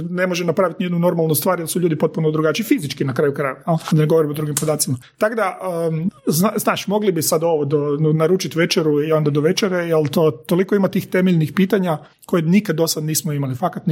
ne 0.09 0.27
može 0.27 0.45
napraviti 0.45 0.83
nijednu 0.83 0.99
normalnu 0.99 1.35
stvar 1.35 1.59
jer 1.59 1.67
su 1.67 1.79
ljudi 1.79 1.97
potpuno 1.97 2.31
drugačiji 2.31 2.65
fizički 2.65 3.05
na 3.05 3.13
kraju 3.13 3.33
kraja, 3.33 3.55
ne 3.91 4.05
govorimo 4.05 4.31
o 4.31 4.35
drugim 4.35 4.55
podacima. 4.55 4.97
Tako 5.17 5.35
da, 5.35 5.59
um, 5.89 6.11
znaš, 6.55 6.87
mogli 6.87 7.11
bi 7.11 7.21
sad 7.21 7.43
ovo 7.43 7.65
do, 7.65 7.97
naručiti 8.13 8.59
večeru 8.59 9.03
i 9.03 9.11
onda 9.11 9.31
do 9.31 9.41
večere, 9.41 9.77
jer 9.77 10.07
to 10.07 10.31
toliko 10.31 10.75
ima 10.75 10.87
tih 10.87 11.07
temeljnih 11.07 11.53
pitanja 11.53 11.97
koje 12.25 12.43
nikad 12.43 12.75
do 12.75 12.87
sad 12.87 13.03
nismo 13.03 13.33
imali. 13.33 13.55
Fakat 13.55 13.83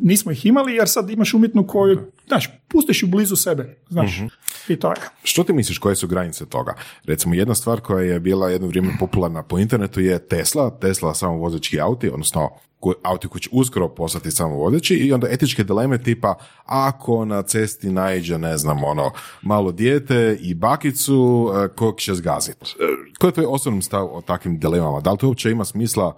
nismo 0.00 0.32
ih 0.32 0.46
imali 0.46 0.74
jer 0.74 0.88
sad 0.88 1.10
imaš 1.10 1.34
umjetnu 1.34 1.66
koju, 1.66 1.98
znaš, 2.26 2.50
pustiš 2.68 3.02
ju 3.02 3.08
blizu 3.08 3.36
sebe, 3.36 3.59
znaš, 3.88 4.18
mhm. 4.18 4.26
i 4.68 4.76
to 4.76 4.90
je. 4.90 4.96
Što 5.22 5.44
ti 5.44 5.52
misliš, 5.52 5.78
koje 5.78 5.96
su 5.96 6.08
granice 6.08 6.46
toga? 6.46 6.74
Recimo, 7.04 7.34
jedna 7.34 7.54
stvar 7.54 7.80
koja 7.80 8.04
je 8.04 8.20
bila 8.20 8.50
jedno 8.50 8.68
vrijeme 8.68 8.92
popularna 9.00 9.42
po 9.42 9.58
internetu 9.58 10.00
je 10.00 10.18
Tesla, 10.18 10.78
Tesla 10.80 11.14
samovozeći 11.14 11.80
auti, 11.80 12.10
odnosno 12.10 12.50
auti 13.02 13.28
koji 13.28 13.40
će 13.40 13.50
uskoro 13.52 13.88
postati 13.88 14.30
samovodeći 14.30 14.94
i 14.94 15.12
onda 15.12 15.28
etičke 15.30 15.64
dileme 15.64 16.02
tipa 16.02 16.34
ako 16.64 17.24
na 17.24 17.42
cesti 17.42 17.90
naiđe, 17.90 18.38
ne 18.38 18.56
znam, 18.56 18.84
ono, 18.84 19.10
malo 19.42 19.72
dijete 19.72 20.38
i 20.40 20.54
bakicu, 20.54 21.50
e, 21.54 21.68
kog 21.68 22.00
će 22.00 22.14
zgaziti? 22.14 22.76
E, 22.80 22.84
koji 23.18 23.28
je 23.28 23.34
tvoj 23.34 23.46
osobni 23.48 23.82
stav 23.82 24.08
o 24.12 24.20
takvim 24.20 24.58
dilemama? 24.58 25.00
Da 25.00 25.12
li 25.12 25.18
to 25.18 25.26
uopće 25.26 25.50
ima 25.50 25.64
smisla 25.64 26.16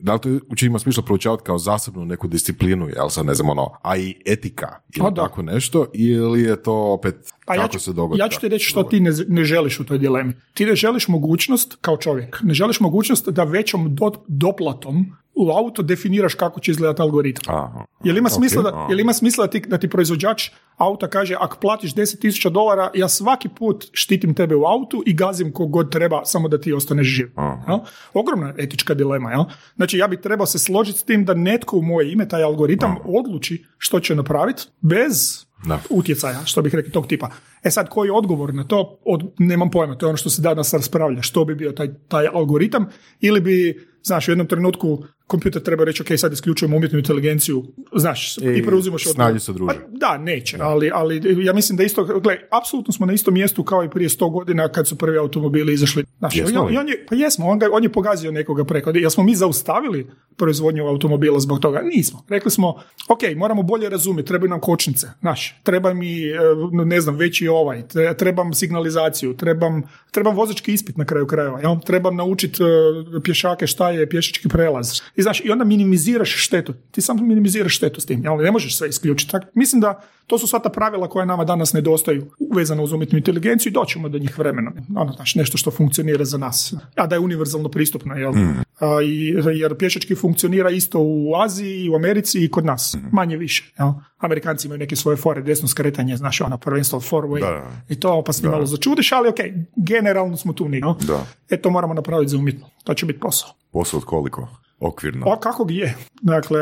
da 0.00 0.14
li 0.14 0.20
to 0.20 0.28
uopće 0.48 0.66
ima 0.66 0.78
smisla 0.78 1.02
proučavati 1.02 1.42
kao 1.42 1.58
zasebnu 1.58 2.04
neku 2.04 2.28
disciplinu, 2.28 2.88
jel 2.88 3.08
sad 3.08 3.26
ne 3.26 3.34
znam 3.34 3.50
ono, 3.50 3.70
a 3.82 3.96
i 3.96 4.14
etika 4.26 4.80
ili 4.96 5.14
tako 5.16 5.42
nešto, 5.42 5.86
ili 5.94 6.42
je 6.42 6.62
to 6.62 6.92
opet 6.92 7.14
pa 7.46 7.54
kako 7.54 7.64
ja 7.64 7.68
ću, 7.68 7.78
se 7.78 7.92
dogodi? 7.92 8.20
Ja 8.20 8.28
ću 8.28 8.40
ti 8.40 8.48
reći 8.48 8.64
što 8.64 8.82
ti 8.82 9.00
ne, 9.00 9.10
ne, 9.28 9.44
želiš 9.44 9.80
u 9.80 9.84
toj 9.84 9.98
dilemi. 9.98 10.34
Ti 10.54 10.66
ne 10.66 10.74
želiš 10.74 11.08
mogućnost, 11.08 11.78
kao 11.80 11.96
čovjek, 11.96 12.40
ne 12.42 12.54
želiš 12.54 12.80
mogućnost 12.80 13.28
da 13.28 13.44
većom 13.44 13.96
doplatom 14.28 15.16
u 15.38 15.50
auto 15.50 15.82
definiraš 15.82 16.34
kako 16.34 16.60
će 16.60 16.70
izgledati 16.70 17.02
algoritam. 17.02 17.54
Aha. 17.54 17.84
Jel 18.04 18.18
ima 18.18 18.28
smisla, 18.28 18.62
da, 18.62 18.86
jel 18.90 19.00
ima 19.00 19.12
smisla 19.12 19.46
da, 19.46 19.50
ti, 19.50 19.60
da 19.60 19.78
ti 19.78 19.88
proizvođač 19.88 20.50
auta 20.76 21.08
kaže 21.08 21.34
ako 21.40 21.56
platiš 21.60 21.94
10.000 21.94 22.50
dolara, 22.50 22.90
ja 22.94 23.08
svaki 23.08 23.48
put 23.48 23.86
štitim 23.92 24.34
tebe 24.34 24.54
u 24.54 24.64
autu 24.64 25.02
i 25.06 25.14
gazim 25.14 25.52
kog 25.52 25.70
god 25.70 25.92
treba, 25.92 26.24
samo 26.24 26.48
da 26.48 26.60
ti 26.60 26.72
ostaneš 26.72 27.06
živ. 27.06 27.30
Ja? 27.68 27.80
Ogromna 28.14 28.54
etička 28.58 28.94
dilema. 28.94 29.30
Ja? 29.30 29.44
Znači 29.76 29.98
ja 29.98 30.08
bih 30.08 30.18
trebao 30.22 30.46
se 30.46 30.58
složiti 30.58 30.98
s 30.98 31.02
tim 31.02 31.24
da 31.24 31.34
netko 31.34 31.76
u 31.76 31.82
moje 31.82 32.12
ime, 32.12 32.28
taj 32.28 32.42
algoritam, 32.42 32.96
odluči 33.04 33.64
što 33.78 34.00
će 34.00 34.14
napraviti 34.14 34.62
bez 34.80 35.48
utjecaja, 35.90 36.44
što 36.44 36.62
bih 36.62 36.74
rekao 36.74 36.92
tog 36.92 37.06
tipa. 37.06 37.30
E 37.62 37.70
sad, 37.70 37.88
koji 37.88 38.08
je 38.08 38.12
odgovor 38.12 38.54
na 38.54 38.64
to? 38.64 38.98
Od, 39.04 39.32
nemam 39.38 39.70
pojma, 39.70 39.98
to 39.98 40.06
je 40.06 40.08
ono 40.08 40.16
što 40.16 40.30
se 40.30 40.42
danas 40.42 40.74
raspravlja. 40.74 41.22
Što 41.22 41.44
bi 41.44 41.54
bio 41.54 41.72
taj, 41.72 41.88
taj 42.08 42.26
algoritam? 42.26 42.86
Ili 43.20 43.40
bi, 43.40 43.86
znaš, 44.02 44.28
u 44.28 44.30
jednom 44.30 44.46
trenutku 44.46 45.04
kompjuter 45.28 45.62
treba 45.62 45.84
reći, 45.84 46.02
ok, 46.02 46.08
sad 46.18 46.32
isključujemo 46.32 46.76
umjetnu 46.76 46.98
inteligenciju, 46.98 47.64
znaš, 47.96 48.38
i, 48.38 48.58
i 48.58 48.64
preuzimaš 48.66 49.06
od... 49.06 49.12
Snađi 49.12 49.40
se 49.40 49.52
druže. 49.52 49.74
Pa, 49.74 49.80
da, 49.90 50.18
neće, 50.18 50.56
ali, 50.60 50.90
ali 50.94 51.44
ja 51.44 51.52
mislim 51.52 51.76
da 51.76 51.82
isto, 51.84 52.04
gle, 52.04 52.36
apsolutno 52.50 52.92
smo 52.92 53.06
na 53.06 53.12
istom 53.12 53.34
mjestu 53.34 53.64
kao 53.64 53.84
i 53.84 53.90
prije 53.90 54.08
sto 54.08 54.28
godina 54.28 54.68
kad 54.68 54.88
su 54.88 54.96
prvi 54.98 55.18
automobili 55.18 55.74
izašli. 55.74 56.04
Znaš, 56.18 56.36
i 56.36 56.42
on, 56.56 56.88
je, 56.88 57.06
pa 57.08 57.14
jesmo, 57.14 57.46
on, 57.46 57.58
ga, 57.58 57.68
on 57.72 57.82
je 57.82 57.92
pogazio 57.92 58.30
nekoga 58.30 58.64
preko. 58.64 58.90
Jel 58.90 59.10
smo 59.10 59.24
mi 59.24 59.34
zaustavili 59.34 60.10
proizvodnju 60.36 60.86
automobila 60.86 61.40
zbog 61.40 61.60
toga? 61.60 61.80
Nismo. 61.94 62.24
Rekli 62.28 62.50
smo, 62.50 62.68
ok, 63.08 63.20
moramo 63.36 63.62
bolje 63.62 63.88
razumjeti, 63.88 64.28
trebaju 64.28 64.50
nam 64.50 64.60
kočnice, 64.60 65.06
znaš, 65.20 65.60
treba 65.62 65.94
mi, 65.94 66.22
e, 66.22 66.38
ne 66.84 67.00
znam, 67.00 67.16
veći 67.16 67.48
ovaj, 67.48 67.82
trebam 68.18 68.54
signalizaciju, 68.54 69.36
trebam, 69.36 69.82
trebam 70.10 70.36
vozački 70.36 70.72
ispit 70.72 70.96
na 70.96 71.04
kraju 71.04 71.26
krajeva, 71.26 71.60
ja? 71.60 71.80
trebam 71.86 72.16
naučiti 72.16 72.62
e, 72.62 73.20
pješake 73.24 73.66
šta 73.66 73.90
je 73.90 74.08
pješački 74.08 74.48
prelaz 74.48 75.00
i, 75.18 75.22
znaš, 75.22 75.40
I 75.44 75.50
onda 75.50 75.64
minimiziraš 75.64 76.44
štetu. 76.44 76.74
Ti 76.90 77.00
samo 77.00 77.22
minimiziraš 77.22 77.76
štetu 77.76 78.00
s 78.00 78.06
tim. 78.06 78.24
Jel? 78.24 78.36
Ne 78.36 78.50
možeš 78.50 78.76
sve 78.76 78.88
isključiti. 78.88 79.32
Tak, 79.32 79.42
mislim 79.54 79.80
da 79.80 80.00
to 80.26 80.38
su 80.38 80.46
sva 80.46 80.58
ta 80.58 80.68
pravila 80.68 81.08
koja 81.08 81.24
nama 81.26 81.44
danas 81.44 81.72
nedostaju 81.72 82.26
vezano 82.54 82.82
uz 82.82 82.92
umjetnu 82.92 83.18
inteligenciju 83.18 83.70
i 83.70 83.72
doćemo 83.72 84.08
do 84.08 84.18
njih 84.18 84.38
vremenom. 84.38 84.72
Ono, 84.96 85.12
znaš, 85.12 85.34
nešto 85.34 85.58
što 85.58 85.70
funkcionira 85.70 86.24
za 86.24 86.38
nas. 86.38 86.74
A 86.94 87.06
da 87.06 87.14
je 87.14 87.18
univerzalno 87.18 87.68
pristupno. 87.68 88.14
Jel? 88.14 88.32
Mm. 88.32 88.62
A, 88.78 89.02
i, 89.02 89.34
jer 89.54 89.78
pješački 89.78 90.14
funkcionira 90.14 90.70
isto 90.70 90.98
u 91.00 91.34
Aziji, 91.36 91.88
u 91.90 91.94
Americi 91.94 92.44
i 92.44 92.50
kod 92.50 92.64
nas. 92.64 92.94
Mm. 92.94 93.16
Manje 93.16 93.36
više. 93.36 93.72
Jel? 93.78 93.88
Amerikanci 94.18 94.66
imaju 94.66 94.78
neke 94.78 94.96
svoje 94.96 95.16
fore, 95.16 95.42
desno 95.42 95.68
skretanje, 95.68 96.16
znaš, 96.16 96.40
ono 96.40 96.58
prvenstvo 96.58 97.00
four 97.00 97.24
way. 97.24 97.62
I 97.88 98.00
to 98.00 98.24
pa 98.26 98.48
malo 98.50 98.66
začudiš, 98.66 99.12
ali 99.12 99.28
ok, 99.28 99.38
generalno 99.76 100.36
smo 100.36 100.52
tu 100.52 100.68
ni. 100.68 100.80
Da. 100.80 101.26
E 101.50 101.56
to 101.56 101.70
moramo 101.70 101.94
napraviti 101.94 102.30
za 102.30 102.36
umjetno. 102.38 102.66
To 102.84 102.94
će 102.94 103.06
biti 103.06 103.20
posao. 103.20 103.50
Posao 103.72 103.98
od 103.98 104.04
koliko? 104.04 104.48
Okvirno? 104.80 105.24
Pa 105.24 105.40
kako 105.40 105.66
je? 105.70 105.96
Dakle, 106.22 106.58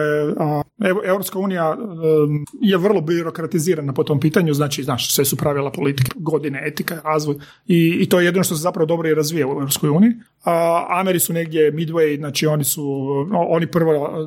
Europska 1.05 1.39
unija 1.39 1.77
je 2.61 2.77
vrlo 2.77 3.01
birokratizirana 3.01 3.93
po 3.93 4.05
tom 4.05 4.21
pitanju, 4.21 4.55
znači, 4.55 4.83
znaš, 4.83 5.15
sve 5.15 5.25
su 5.25 5.37
pravila 5.37 5.73
politike, 5.73 6.11
godine, 6.15 6.63
etika, 6.65 7.01
razvoj 7.05 7.37
i, 7.67 7.99
i 8.01 8.09
to 8.09 8.21
je 8.21 8.25
jedino 8.25 8.45
što 8.45 8.55
se 8.55 8.63
zapravo 8.63 8.87
dobro 8.87 9.09
i 9.09 9.15
razvija 9.15 9.47
u 9.47 9.51
Europskoj 9.51 9.91
uniji. 9.91 10.13
Ameri 10.89 11.21
su 11.21 11.33
negdje 11.33 11.73
midway, 11.73 12.19
znači 12.19 12.47
oni 12.47 12.65
su, 12.65 13.07
oni 13.49 13.67
prvo 13.67 14.27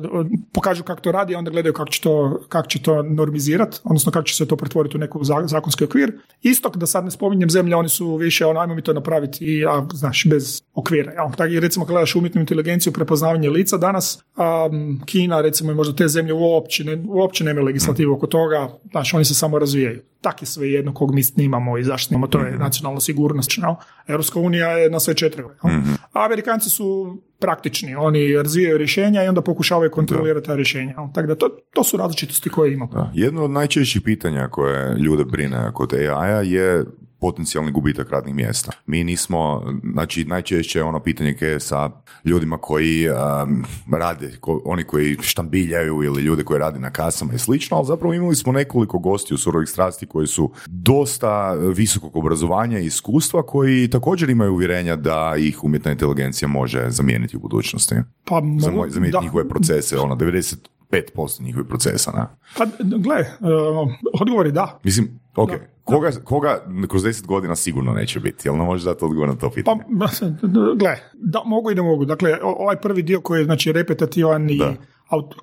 pokažu 0.52 0.84
kako 0.84 1.00
to 1.00 1.12
radi, 1.12 1.34
a 1.34 1.38
onda 1.38 1.50
gledaju 1.50 1.72
kako 1.72 1.90
će 1.90 2.00
to, 2.00 2.40
kako 2.48 2.68
će 2.68 2.82
to 2.82 3.02
normizirati, 3.02 3.78
odnosno 3.84 4.12
kako 4.12 4.24
će 4.24 4.34
se 4.34 4.48
to 4.48 4.56
pretvoriti 4.56 4.96
u 4.96 5.00
neku 5.00 5.20
zakonski 5.44 5.84
okvir. 5.84 6.12
Istok, 6.42 6.76
da 6.76 6.86
sad 6.86 7.04
ne 7.04 7.10
spominjem 7.10 7.50
zemlje, 7.50 7.76
oni 7.76 7.88
su 7.88 8.16
više, 8.16 8.46
ono, 8.46 8.60
ajmo 8.60 8.74
mi 8.74 8.82
to 8.82 8.92
napraviti 8.92 9.44
i, 9.44 9.66
a, 9.66 9.86
znaš, 9.92 10.26
bez 10.30 10.62
okvira. 10.74 11.12
Ja. 11.12 11.30
Tako, 11.30 11.52
recimo, 11.60 11.84
gledaš 11.84 12.16
umjetnu 12.16 12.40
inteligenciju, 12.40 12.92
prepoznavanje 12.92 13.50
lica, 13.50 13.76
danas 13.76 14.24
um, 14.36 15.02
Kina, 15.06 15.40
recimo, 15.40 15.72
i 15.72 15.74
možda 15.74 15.96
te 15.96 16.08
zemlje 16.08 16.32
uopće, 16.32 16.84
ne, 16.84 17.04
uopće 17.08 17.44
nemaju 17.44 17.66
legislativu 17.66 18.14
oko 18.14 18.26
toga, 18.26 18.68
znači 18.90 19.16
oni 19.16 19.24
se 19.24 19.34
samo 19.34 19.58
razvijaju. 19.58 20.02
Tak 20.20 20.42
je 20.42 20.46
sve 20.46 20.70
jedno 20.70 20.94
kog 20.94 21.14
mi 21.14 21.22
snimamo 21.22 21.78
i 21.78 21.84
zašto 21.84 22.08
snimamo, 22.08 22.26
to 22.26 22.38
je 22.38 22.50
mhm. 22.50 22.62
nacionalna 22.62 23.00
sigurnost. 23.00 23.58
No? 23.58 23.76
Europska 24.06 24.40
unija 24.40 24.68
je 24.68 24.90
na 24.90 25.00
sve 25.00 25.14
četiri. 25.14 25.42
mm 25.42 26.09
A 26.12 26.24
Amerikanci 26.24 26.70
su 26.70 27.16
praktični, 27.38 27.94
oni 27.94 28.36
razvijaju 28.36 28.78
rješenja 28.78 29.24
i 29.24 29.28
onda 29.28 29.42
pokušavaju 29.42 29.90
kontrolirati 29.90 30.46
ta 30.46 30.56
rješenja. 30.56 30.94
Tako 31.14 31.26
da 31.26 31.34
to, 31.34 31.48
to 31.74 31.84
su 31.84 31.96
različitosti 31.96 32.50
koje 32.50 32.72
imamo. 32.72 33.10
Jedno 33.14 33.44
od 33.44 33.50
najčešćih 33.50 34.02
pitanja 34.02 34.48
koje 34.48 34.94
ljude 34.98 35.24
brine 35.24 35.70
kod 35.74 35.94
AI-a 35.94 36.42
je 36.42 36.84
potencijalni 37.20 37.72
gubitak 37.72 38.10
radnih 38.10 38.34
mjesta. 38.34 38.72
Mi 38.86 39.04
nismo, 39.04 39.62
znači 39.92 40.24
najčešće 40.24 40.82
ono 40.82 41.00
pitanje 41.00 41.36
je 41.40 41.60
sa 41.60 41.90
ljudima 42.24 42.58
koji 42.58 43.08
um, 43.08 43.64
rade, 43.92 44.32
oni 44.64 44.84
koji 44.84 45.16
štambiljaju 45.20 46.02
ili 46.02 46.22
ljudi 46.22 46.44
koji 46.44 46.60
rade 46.60 46.78
na 46.78 46.90
kasama 46.90 47.32
i 47.34 47.38
slično, 47.38 47.76
ali 47.76 47.86
zapravo 47.86 48.14
imali 48.14 48.36
smo 48.36 48.52
nekoliko 48.52 48.98
gosti 48.98 49.34
u 49.34 49.38
surovih 49.38 49.68
strasti 49.68 50.06
koji 50.06 50.26
su 50.26 50.52
dosta 50.66 51.52
visokog 51.52 52.16
obrazovanja 52.16 52.78
i 52.78 52.86
iskustva 52.86 53.42
koji 53.42 53.90
također 53.90 54.30
imaju 54.30 54.52
uvjerenja 54.52 54.96
da 54.96 55.34
ih 55.38 55.64
umjetna 55.64 55.90
inteligencija 55.90 56.48
može 56.48 56.86
zamijeniti 56.90 57.36
u 57.36 57.40
budućnosti. 57.40 57.94
Pa, 58.24 58.42
zamijeniti 58.88 59.18
njihove 59.22 59.48
procese, 59.48 59.98
ono, 59.98 60.16
90 60.16 60.56
5% 60.90 61.42
njihovih 61.42 61.68
procesa. 61.68 62.12
Na. 62.12 62.36
Pa, 62.58 62.64
gle, 62.78 63.16
uh, 63.20 63.92
odgovor 64.20 64.46
je 64.46 64.52
da. 64.52 64.80
Mislim, 64.84 65.20
ok, 65.36 65.50
Koga, 65.90 66.10
koga 66.24 66.64
kroz 66.88 67.02
10 67.04 67.26
godina 67.26 67.56
sigurno 67.56 67.92
neće 67.92 68.20
biti? 68.20 68.48
Jel 68.48 68.56
ne 68.56 68.64
možeš 68.64 68.84
dati 68.84 69.04
odgovor 69.04 69.28
na 69.28 69.34
to 69.34 69.50
pitanje? 69.50 69.80
Pa, 70.00 70.06
gle, 70.76 70.96
da, 71.14 71.42
mogu 71.46 71.70
i 71.70 71.74
ne 71.74 71.82
mogu. 71.82 72.04
Dakle, 72.04 72.38
ovaj 72.42 72.76
prvi 72.76 73.02
dio 73.02 73.20
koji 73.20 73.40
je 73.40 73.44
znači, 73.44 73.72
repetativan 73.72 74.50
i 74.50 74.60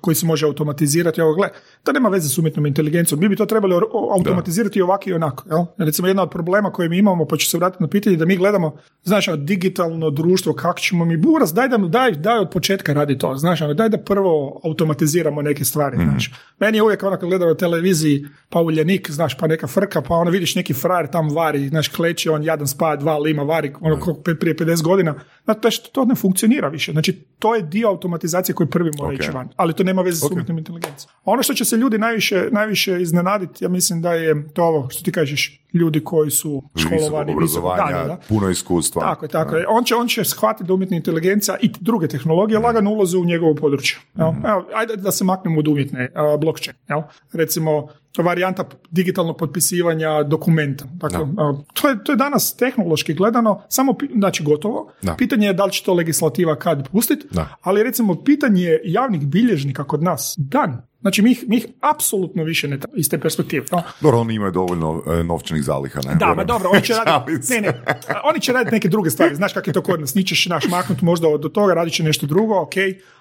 koji 0.00 0.14
se 0.14 0.26
može 0.26 0.46
automatizirati. 0.46 1.20
Evo, 1.20 1.34
gle, 1.34 1.48
to 1.82 1.92
nema 1.92 2.08
veze 2.08 2.28
s 2.28 2.38
umjetnom 2.38 2.66
inteligencijom. 2.66 3.20
Mi 3.20 3.28
bi 3.28 3.36
to 3.36 3.46
trebali 3.46 3.74
automatizirati 4.10 4.78
i 4.78 4.82
ovako 4.82 5.10
i 5.10 5.12
onako. 5.12 5.44
Jel? 5.48 5.64
Recimo, 5.78 6.08
jedna 6.08 6.22
od 6.22 6.30
problema 6.30 6.70
koje 6.70 6.88
mi 6.88 6.98
imamo, 6.98 7.24
pa 7.24 7.36
ću 7.36 7.50
se 7.50 7.58
vratiti 7.58 7.82
na 7.82 7.88
pitanje, 7.88 8.16
da 8.16 8.24
mi 8.26 8.36
gledamo, 8.36 8.76
znači, 9.04 9.30
digitalno 9.36 10.10
društvo, 10.10 10.52
kako 10.52 10.78
ćemo 10.78 11.04
mi 11.04 11.16
buras, 11.16 11.54
daj 11.54 11.68
da 11.68 11.76
daj, 11.76 12.12
daj 12.12 12.38
od 12.38 12.50
početka 12.50 12.92
radi 12.92 13.18
to. 13.18 13.36
Znaš, 13.36 13.60
ono, 13.60 13.74
daj 13.74 13.88
da 13.88 13.98
prvo 13.98 14.60
automatiziramo 14.64 15.42
neke 15.42 15.64
stvari. 15.64 15.98
mm 15.98 16.08
Znači. 16.08 16.30
Meni 16.60 16.78
je 16.78 16.82
uvijek 16.82 17.02
ono 17.02 17.16
kad 17.16 17.28
gledam 17.28 17.48
na 17.48 17.54
televiziji, 17.54 18.26
pa 18.48 18.60
uljenik, 18.60 19.10
znaš, 19.10 19.38
pa 19.38 19.46
neka 19.46 19.66
frka, 19.66 20.02
pa 20.02 20.14
ono 20.14 20.30
vidiš 20.30 20.54
neki 20.54 20.74
frajer 20.74 21.06
tam 21.10 21.28
vari, 21.34 21.68
znaš, 21.68 21.88
kleće, 21.88 22.30
on 22.30 22.42
jadan 22.42 22.66
spa, 22.66 22.96
dva 22.96 23.18
lima 23.18 23.42
vari, 23.42 23.72
ono, 23.80 24.14
prije 24.22 24.56
50 24.56 24.82
godina. 24.82 25.14
Znači, 25.60 25.82
to 25.92 26.04
ne 26.04 26.14
funkcionira 26.14 26.68
više. 26.68 26.92
Znači, 26.92 27.12
to 27.38 27.54
je 27.54 27.62
dio 27.62 27.88
automatizacije 27.88 28.54
koji 28.54 28.68
prvi 28.68 28.90
mora 28.98 29.10
okay. 29.10 29.20
ići 29.20 29.30
van 29.30 29.48
ali 29.56 29.72
to 29.72 29.84
nema 29.84 30.02
veze 30.02 30.26
s 30.26 30.30
umjetnom 30.30 30.58
inteligencijom. 30.58 31.12
Ono 31.24 31.42
što 31.42 31.54
će 31.54 31.64
se 31.64 31.76
ljudi 31.76 31.98
najviše, 31.98 32.48
najviše 32.50 33.02
iznenaditi, 33.02 33.64
ja 33.64 33.68
mislim 33.68 34.02
da 34.02 34.12
je 34.12 34.48
to 34.54 34.64
ovo 34.64 34.90
što 34.90 35.02
ti 35.02 35.12
kažeš, 35.12 35.60
ljudi 35.72 36.00
koji 36.04 36.30
su 36.30 36.62
školovani, 36.76 37.32
obrazovanja, 37.32 38.04
da, 38.04 38.18
puno 38.28 38.50
iskustva. 38.50 39.02
Tako 39.02 39.24
je, 39.24 39.28
tako 39.28 39.56
je. 39.56 39.66
On 39.68 39.84
će, 39.84 39.94
on 39.94 40.08
će 40.08 40.24
shvatiti 40.24 40.64
da 40.64 40.74
umjetna 40.74 40.96
inteligencija 40.96 41.56
i 41.60 41.70
druge 41.80 42.08
tehnologije 42.08 42.58
mm. 42.58 42.62
lagano 42.62 42.90
ulaze 42.90 43.16
u 43.16 43.24
njegovo 43.24 43.54
područje. 43.54 43.98
Mm. 44.14 44.46
Evo, 44.46 44.66
ajde 44.74 44.96
da 44.96 45.12
se 45.12 45.24
maknemo 45.24 45.58
od 45.58 45.68
umjetne 45.68 46.08
uh, 46.14 46.40
blockchain. 46.40 46.76
Jel? 46.88 47.02
Recimo, 47.32 47.88
varijanta 48.22 48.64
digitalnog 48.90 49.38
potpisivanja 49.38 50.22
dokumenta. 50.22 50.84
Dakle, 50.92 51.18
to, 51.72 51.88
je, 51.88 52.04
to 52.04 52.12
je 52.12 52.16
danas 52.16 52.56
tehnološki 52.56 53.14
gledano 53.14 53.62
samo 53.68 53.94
znači 54.14 54.42
gotovo. 54.42 54.92
Pitanje 55.18 55.46
je 55.46 55.52
da 55.52 55.64
li 55.64 55.72
će 55.72 55.84
to 55.84 55.94
legislativa 55.94 56.56
kad 56.56 56.88
pustiti, 56.88 57.28
ali 57.62 57.82
recimo 57.82 58.14
pitanje 58.24 58.78
javnih 58.84 59.26
bilježnika 59.26 59.84
kod 59.84 60.02
nas 60.02 60.34
dan 60.38 60.82
Znači, 61.00 61.22
mi 61.22 61.30
ih, 61.30 61.44
mi 61.48 61.56
ih 61.56 61.66
apsolutno 61.80 62.44
više 62.44 62.68
ne 62.68 62.78
iz 62.96 63.08
te 63.08 63.18
perspektive. 63.20 63.66
No. 63.72 63.82
Dobro, 64.00 64.18
oni 64.18 64.34
imaju 64.34 64.52
dovoljno 64.52 65.02
e, 65.06 65.24
novčanih 65.24 65.62
zaliha. 65.62 66.00
Ne? 66.06 66.14
Da, 66.14 66.34
ma 66.34 66.44
dobro, 66.44 66.70
oni 66.72 66.82
će 66.82 66.94
raditi, 67.06 67.52
ne, 67.52 67.60
ne, 67.60 67.82
oni 68.24 68.40
će 68.40 68.52
raditi 68.52 68.74
neke 68.74 68.88
druge 68.88 69.10
stvari. 69.10 69.34
Znaš 69.34 69.52
kako 69.52 69.70
je 69.70 69.74
to 69.74 69.82
kod 69.82 70.00
nas, 70.00 70.14
nićeš 70.14 70.46
naš 70.46 70.64
maknuti 70.68 71.04
možda 71.04 71.28
od 71.28 71.52
toga, 71.52 71.74
radit 71.74 71.94
će 71.94 72.02
nešto 72.02 72.26
drugo, 72.26 72.60
ok, 72.60 72.74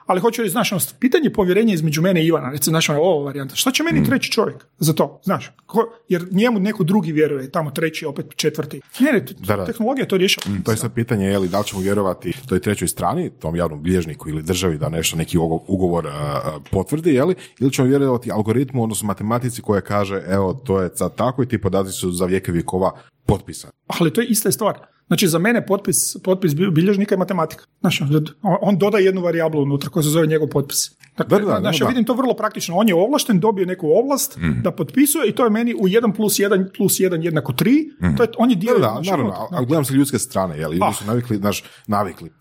ali 0.08 0.22
hoću 0.22 0.42
reći, 0.42 0.52
znaš, 0.52 0.72
ono, 0.72 0.82
pitanje 1.00 1.30
povjerenja 1.30 1.74
između 1.74 2.02
mene 2.02 2.24
i 2.24 2.28
Ivana, 2.28 2.50
recimo, 2.50 2.72
znaš, 2.72 2.90
ono, 2.90 3.00
ovo 3.00 3.24
varijanta, 3.24 3.56
šta 3.56 3.72
će 3.72 3.84
meni 3.84 4.02
mm. 4.02 4.06
treći 4.06 4.32
čovjek 4.32 4.66
za 4.80 4.94
to, 4.94 5.22
znaš, 5.24 5.52
ko, 5.66 5.94
jer 6.10 6.28
njemu 6.32 6.60
neko 6.60 6.84
drugi 6.84 7.12
vjeruje, 7.12 7.52
tamo 7.52 7.72
treći, 7.72 8.06
opet 8.06 8.26
četvrti. 8.36 8.82
Ne, 9.00 9.12
ne, 9.12 9.26
tehnologija 9.66 10.08
to 10.08 10.18
rješava. 10.18 10.56
Mm, 10.56 10.64
to 10.64 10.72
je 10.72 10.78
sad 10.78 10.94
pitanje, 10.94 11.26
je 11.26 11.40
li 11.40 11.50
da 11.50 11.60
li 11.60 11.66
ćemo 11.66 11.82
vjerovati 11.82 12.34
toj 12.50 12.60
trećoj 12.60 12.88
strani, 12.88 13.30
tom 13.30 13.56
javnom 13.56 13.84
bilježniku 13.84 14.30
ili 14.30 14.44
državi 14.44 14.78
da 14.78 14.90
nešto, 14.90 15.18
neki 15.18 15.38
ugovor 15.68 16.08
potvrdi, 16.72 17.14
je 17.14 17.24
li, 17.24 17.36
ili 17.68 17.74
ćemo 17.74 17.88
vjerovati 17.88 18.32
algoritmu, 18.32 18.84
odnosno 18.84 19.08
matematici 19.08 19.62
koja 19.62 19.82
kaže, 19.82 20.24
evo, 20.28 20.54
to 20.54 20.82
je 20.82 20.90
sad 20.96 21.16
tako 21.16 21.44
i 21.44 21.48
ti 21.48 21.62
podaci 21.62 21.92
su 21.92 22.12
za 22.12 22.26
vijeke 22.26 22.52
vjekova 22.52 22.92
potpisani. 23.26 23.74
Ali 23.88 24.14
to 24.14 24.22
je 24.22 24.28
ista 24.28 24.52
stvar. 24.52 24.80
Znači 25.08 25.28
za 25.28 25.40
mene 25.40 25.66
potpis, 25.66 26.18
potpis 26.24 26.56
bilježnika 26.56 27.16
je 27.16 27.20
matematika. 27.20 27.66
Znači, 27.80 28.04
on 28.62 28.78
doda 28.78 28.98
jednu 28.98 29.22
varijablu 29.22 29.62
unutra 29.62 29.90
koja 29.90 30.04
se 30.04 30.10
zove 30.10 30.28
njegov 30.28 30.48
potpis. 30.48 30.92
Dakle, 31.18 31.40
da, 31.40 31.60
znači, 31.60 31.84
ja 31.84 31.88
vidim 31.88 32.04
to 32.04 32.14
vrlo 32.14 32.34
praktično. 32.34 32.76
On 32.76 32.88
je 32.88 32.96
ovlašten, 32.96 33.40
dobio 33.40 33.66
neku 33.66 33.88
ovlast 33.88 34.38
mm. 34.38 34.62
da 34.64 34.72
potpisuje 34.72 35.30
i 35.30 35.32
to 35.32 35.44
je 35.44 35.50
meni 35.50 35.74
u 35.74 35.88
1 35.88 36.16
plus 36.16 36.34
1 36.34 36.78
plus 36.78 36.94
1 36.94 37.24
jednako 37.24 37.54
3. 37.54 37.86
Mm. 38.02 38.16
To 38.16 38.24
je, 38.24 38.30
on 38.38 38.50
je 38.50 38.56
dio... 38.56 38.74
Da, 38.74 38.80
da, 38.80 39.02
naravno, 39.12 39.48
ali 39.52 39.66
gledam 39.66 39.86
se 39.86 39.94
ljudske 39.94 40.20
strane, 40.20 40.58
jel? 40.58 40.72
Ljudi 40.72 40.86
ah. 40.86 40.94
su 40.94 41.06
navikli, 41.06 41.38
znaš, 41.38 41.64
navikli. 41.88 42.32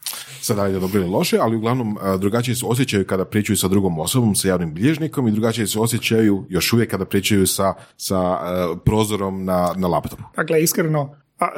Sada 0.41 0.67
je 0.67 0.81
dobro 0.81 1.01
ili 1.01 1.11
loše, 1.11 1.39
ali 1.41 1.57
uglavnom 1.57 1.99
drugačije 2.19 2.55
se 2.55 2.67
osjećaju 2.67 3.07
kada 3.07 3.25
pričaju 3.25 3.57
sa 3.57 3.69
drugom 3.69 3.99
osobom, 3.99 4.35
sa 4.35 4.49
javnim 4.49 4.75
bilježnikom 4.75 5.29
i 5.29 5.33
drugačije 5.33 5.67
se 5.67 5.81
osjećaju 5.81 6.47
još 6.49 6.73
uvijek 6.73 6.91
kada 6.91 7.05
pričaju 7.05 7.47
sa, 7.47 7.75
sa 7.97 8.39
prozorom 8.85 9.45
na, 9.45 9.73
na 9.77 9.89
laptopu. 9.89 10.23
Dakle, 10.37 10.63
iskreno, 10.63 11.17
a, 11.39 11.49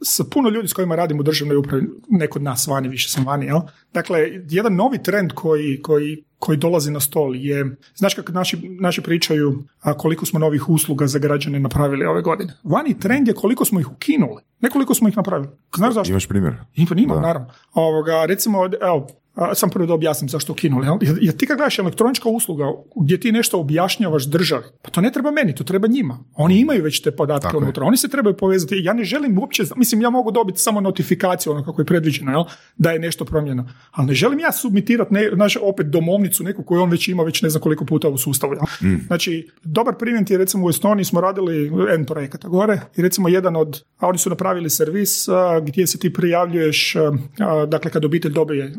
s 0.00 0.20
puno 0.30 0.48
ljudi 0.48 0.68
s 0.68 0.72
kojima 0.72 0.96
radim 0.96 1.20
u 1.20 1.22
državnoj 1.22 1.56
upravi, 1.56 1.86
neko 2.08 2.38
od 2.38 2.42
nas 2.42 2.66
vani, 2.66 2.88
više 2.88 3.08
sam 3.08 3.26
vani, 3.26 3.46
jel? 3.46 3.60
Dakle, 3.92 4.28
jedan 4.48 4.74
novi 4.74 5.02
trend 5.02 5.32
koji, 5.32 5.82
koji, 5.82 6.24
koji 6.38 6.58
dolazi 6.58 6.90
na 6.90 7.00
stol 7.00 7.36
je, 7.36 7.76
znaš 7.94 8.14
kako 8.14 8.32
naši, 8.32 8.68
naši 8.80 9.02
pričaju 9.02 9.64
a, 9.80 9.94
koliko 9.94 10.26
smo 10.26 10.38
novih 10.38 10.68
usluga 10.68 11.06
za 11.06 11.18
građane 11.18 11.60
napravili 11.60 12.06
ove 12.06 12.22
godine. 12.22 12.52
Vani 12.62 12.98
trend 12.98 13.28
je 13.28 13.34
koliko 13.34 13.64
smo 13.64 13.80
ih 13.80 13.92
ukinuli, 13.92 14.42
ne 14.60 14.70
koliko 14.70 14.94
smo 14.94 15.08
ih 15.08 15.16
napravili. 15.16 15.52
Znaš 15.76 15.94
zašto? 15.94 16.10
Imaš 16.10 16.26
primjer? 16.26 16.54
Ima, 16.74 16.90
ima 16.96 17.20
naravno. 17.20 17.48
Ovoga, 17.72 18.24
recimo, 18.24 18.58
evo, 18.80 19.06
sam 19.54 19.70
prvo 19.70 19.86
da 19.86 19.94
objasnim 19.94 20.28
zašto 20.28 20.52
ukinuli. 20.52 20.86
Jer, 21.00 21.18
jer 21.20 21.36
ti 21.36 21.46
kad 21.46 21.56
gledaš 21.56 21.78
elektronička 21.78 22.28
usluga 22.28 22.64
gdje 22.96 23.20
ti 23.20 23.32
nešto 23.32 23.60
objašnjavaš 23.60 24.26
državi, 24.26 24.64
pa 24.82 24.90
to 24.90 25.00
ne 25.00 25.12
treba 25.12 25.30
meni, 25.30 25.54
to 25.54 25.64
treba 25.64 25.88
njima. 25.88 26.18
Oni 26.34 26.60
imaju 26.60 26.82
već 26.82 27.00
te 27.00 27.10
podatke 27.10 27.56
unutra, 27.56 27.84
oni 27.84 27.96
se 27.96 28.08
trebaju 28.08 28.36
povezati. 28.36 28.80
Ja 28.82 28.92
ne 28.92 29.04
želim 29.04 29.38
uopće, 29.38 29.62
mislim 29.76 30.00
ja 30.00 30.10
mogu 30.10 30.30
dobiti 30.30 30.58
samo 30.58 30.80
notifikaciju 30.80 31.52
ono 31.52 31.64
kako 31.64 31.80
je 31.80 31.86
predviđeno, 31.86 32.32
jel? 32.32 32.44
da 32.76 32.90
je 32.90 32.98
nešto 32.98 33.24
promijenjeno. 33.24 33.68
Ali 33.90 34.06
ne 34.06 34.14
želim 34.14 34.38
ja 34.38 34.52
submitirati 34.52 35.14
ne, 35.14 35.30
naš, 35.34 35.56
opet 35.62 35.86
domovnicu 35.86 36.44
neku 36.44 36.62
koju 36.62 36.82
on 36.82 36.90
već 36.90 37.08
ima 37.08 37.22
već 37.22 37.42
ne 37.42 37.50
znam 37.50 37.62
koliko 37.62 37.84
puta 37.84 38.08
u 38.08 38.18
sustavu. 38.18 38.52
Jel? 38.52 38.90
Mm. 38.90 39.00
Znači, 39.06 39.50
dobar 39.64 39.94
primjer 39.98 40.24
je 40.28 40.38
recimo 40.38 40.66
u 40.66 40.70
Estoniji 40.70 41.04
smo 41.04 41.20
radili 41.20 41.72
N 41.94 42.04
projekata 42.04 42.48
gore 42.48 42.80
i 42.96 43.02
recimo 43.02 43.28
jedan 43.28 43.56
od, 43.56 43.82
a 43.98 44.08
oni 44.08 44.18
su 44.18 44.30
napravili 44.30 44.70
servis 44.70 45.28
gdje 45.62 45.86
se 45.86 45.98
ti 45.98 46.12
prijavljuješ, 46.12 46.94
dakle 47.68 47.90
kad 47.90 48.04
obitelj 48.04 48.32
dobije 48.32 48.74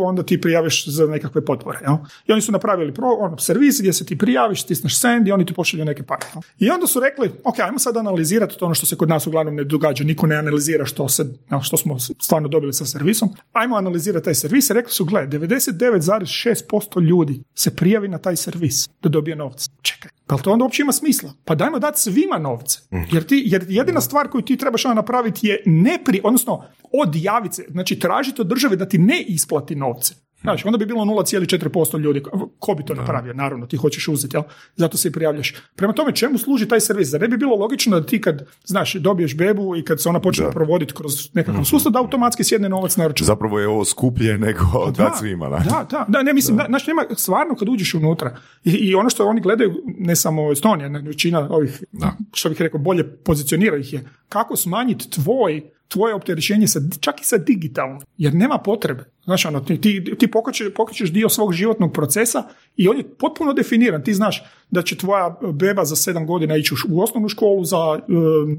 onda 0.00 0.22
ti 0.22 0.40
prijaviš 0.40 0.88
za 0.88 1.06
nekakve 1.06 1.44
potpore. 1.44 1.78
Jel? 1.82 1.96
I 2.26 2.32
oni 2.32 2.42
su 2.42 2.52
napravili 2.52 2.94
pro, 2.94 3.08
ono, 3.08 3.38
servis 3.38 3.80
gdje 3.80 3.92
se 3.92 4.06
ti 4.06 4.18
prijaviš, 4.18 4.62
stisneš 4.62 5.00
send 5.00 5.28
i 5.28 5.32
oni 5.32 5.46
ti 5.46 5.54
pošalju 5.54 5.84
neke 5.84 6.02
pare. 6.02 6.26
I 6.58 6.70
onda 6.70 6.86
su 6.86 7.00
rekli, 7.00 7.30
ok, 7.44 7.58
ajmo 7.58 7.78
sad 7.78 7.96
analizirati 7.96 8.58
to 8.58 8.64
ono 8.64 8.74
što 8.74 8.86
se 8.86 8.96
kod 8.96 9.08
nas 9.08 9.26
uglavnom 9.26 9.54
ne 9.54 9.64
događa, 9.64 10.04
niko 10.04 10.26
ne 10.26 10.36
analizira 10.36 10.84
što, 10.84 11.08
se, 11.08 11.24
što 11.62 11.76
smo 11.76 11.98
stvarno 11.98 12.48
dobili 12.48 12.72
sa 12.72 12.84
servisom. 12.84 13.28
Ajmo 13.52 13.76
analizirati 13.76 14.24
taj 14.24 14.34
servis 14.34 14.70
i 14.70 14.72
rekli 14.72 14.92
su, 14.92 15.04
gle, 15.04 15.26
99,6% 15.26 17.02
ljudi 17.02 17.42
se 17.54 17.76
prijavi 17.76 18.08
na 18.08 18.18
taj 18.18 18.36
servis 18.36 18.88
da 19.02 19.08
dobije 19.08 19.36
novce. 19.36 19.70
Čekaj, 19.82 20.10
pa 20.26 20.36
to 20.36 20.52
onda 20.52 20.64
uopće 20.64 20.82
ima 20.82 20.92
smisla? 20.92 21.32
Pa 21.44 21.54
dajmo 21.54 21.78
dati 21.78 22.00
svima 22.00 22.38
novce. 22.38 22.78
Mhm. 22.92 23.04
Jer, 23.12 23.22
ti, 23.24 23.42
jer 23.46 23.64
jedina 23.68 24.00
stvar 24.00 24.28
koju 24.28 24.42
ti 24.42 24.56
trebaš 24.56 24.84
napraviti 24.84 25.46
je 25.46 25.62
ne 25.66 25.98
pri, 26.04 26.20
odnosno 26.24 26.64
odjaviti 26.92 27.54
se, 27.54 27.64
znači 27.68 27.98
tražiti 27.98 28.40
od 28.40 28.46
države 28.46 28.76
da 28.76 28.88
ti 28.88 28.98
ne 28.98 29.22
isplati 29.22 29.74
novce. 29.74 30.14
Znači, 30.42 30.66
onda 30.66 30.78
bi 30.78 30.86
bilo 30.86 31.04
0,4% 31.04 32.00
ljudi. 32.00 32.22
Ko 32.58 32.74
bi 32.74 32.84
to 32.84 32.94
napravio? 32.94 33.34
Naravno, 33.34 33.66
ti 33.66 33.76
hoćeš 33.76 34.08
uzeti, 34.08 34.36
jel? 34.36 34.42
Zato 34.76 34.96
se 34.96 35.08
i 35.08 35.12
prijavljaš. 35.12 35.54
Prema 35.76 35.92
tome, 35.92 36.14
čemu 36.14 36.38
služi 36.38 36.68
taj 36.68 36.80
servis? 36.80 37.08
Zar 37.08 37.20
ne 37.20 37.28
bi 37.28 37.36
bilo 37.36 37.56
logično 37.56 38.00
da 38.00 38.06
ti 38.06 38.20
kad, 38.20 38.46
znaš, 38.64 38.94
dobiješ 38.94 39.36
bebu 39.36 39.76
i 39.76 39.84
kad 39.84 40.02
se 40.02 40.08
ona 40.08 40.20
počne 40.20 40.50
provoditi 40.50 40.94
kroz 40.94 41.34
nekakav 41.34 41.60
mm 41.60 41.64
sustav, 41.64 41.92
da 41.92 41.98
automatski 41.98 42.44
sjedne 42.44 42.68
novac 42.68 42.96
na 42.96 43.06
račun. 43.06 43.26
Zapravo 43.26 43.58
je 43.58 43.68
ovo 43.68 43.84
skuplje 43.84 44.38
nego 44.38 44.60
pa 44.84 44.90
da, 44.90 45.14
svima. 45.18 45.48
Da, 45.48 45.58
da, 45.58 45.86
da, 45.90 46.04
da, 46.08 46.22
ne 46.22 46.32
mislim, 46.32 46.58
znači, 46.68 46.90
nema, 46.90 47.02
stvarno 47.16 47.54
kad 47.54 47.68
uđeš 47.68 47.94
unutra 47.94 48.36
i, 48.64 48.70
i 48.70 48.94
ono 48.94 49.10
što 49.10 49.26
oni 49.26 49.40
gledaju, 49.40 49.82
ne 49.98 50.16
samo 50.16 50.52
Estonija, 50.52 50.88
većina 50.88 51.48
ovih, 51.50 51.84
da. 51.92 52.12
što 52.32 52.48
bih 52.48 52.62
rekao, 52.62 52.80
bolje 52.80 53.16
pozicionira 53.16 53.76
ih 53.76 53.92
je, 53.92 54.04
kako 54.28 54.56
smanjiti 54.56 55.10
tvoj 55.10 55.62
tvoje 55.92 56.14
opterećenje 56.14 56.68
sa, 56.68 56.80
čak 57.00 57.20
i 57.20 57.24
sa 57.24 57.38
digitalno, 57.38 58.00
jer 58.18 58.34
nema 58.34 58.58
potrebe. 58.58 59.04
Znaš, 59.24 59.44
ono, 59.44 59.60
ti, 59.60 59.80
ti, 59.80 60.14
ti 60.18 60.30
pokrećeš 60.76 61.12
dio 61.12 61.28
svog 61.28 61.52
životnog 61.52 61.92
procesa 61.92 62.42
i 62.76 62.88
on 62.88 62.96
je 62.96 63.08
potpuno 63.18 63.52
definiran. 63.52 64.04
Ti 64.04 64.14
znaš 64.14 64.44
da 64.72 64.82
će 64.82 64.96
tvoja 64.96 65.36
beba 65.52 65.84
za 65.84 65.96
sedam 65.96 66.26
godina 66.26 66.56
ići 66.56 66.74
u 66.88 67.02
osnovnu 67.02 67.28
školu 67.28 67.64
za, 67.64 67.78
uh, 67.78 67.98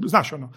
znaš, 0.06 0.32
ono, 0.32 0.52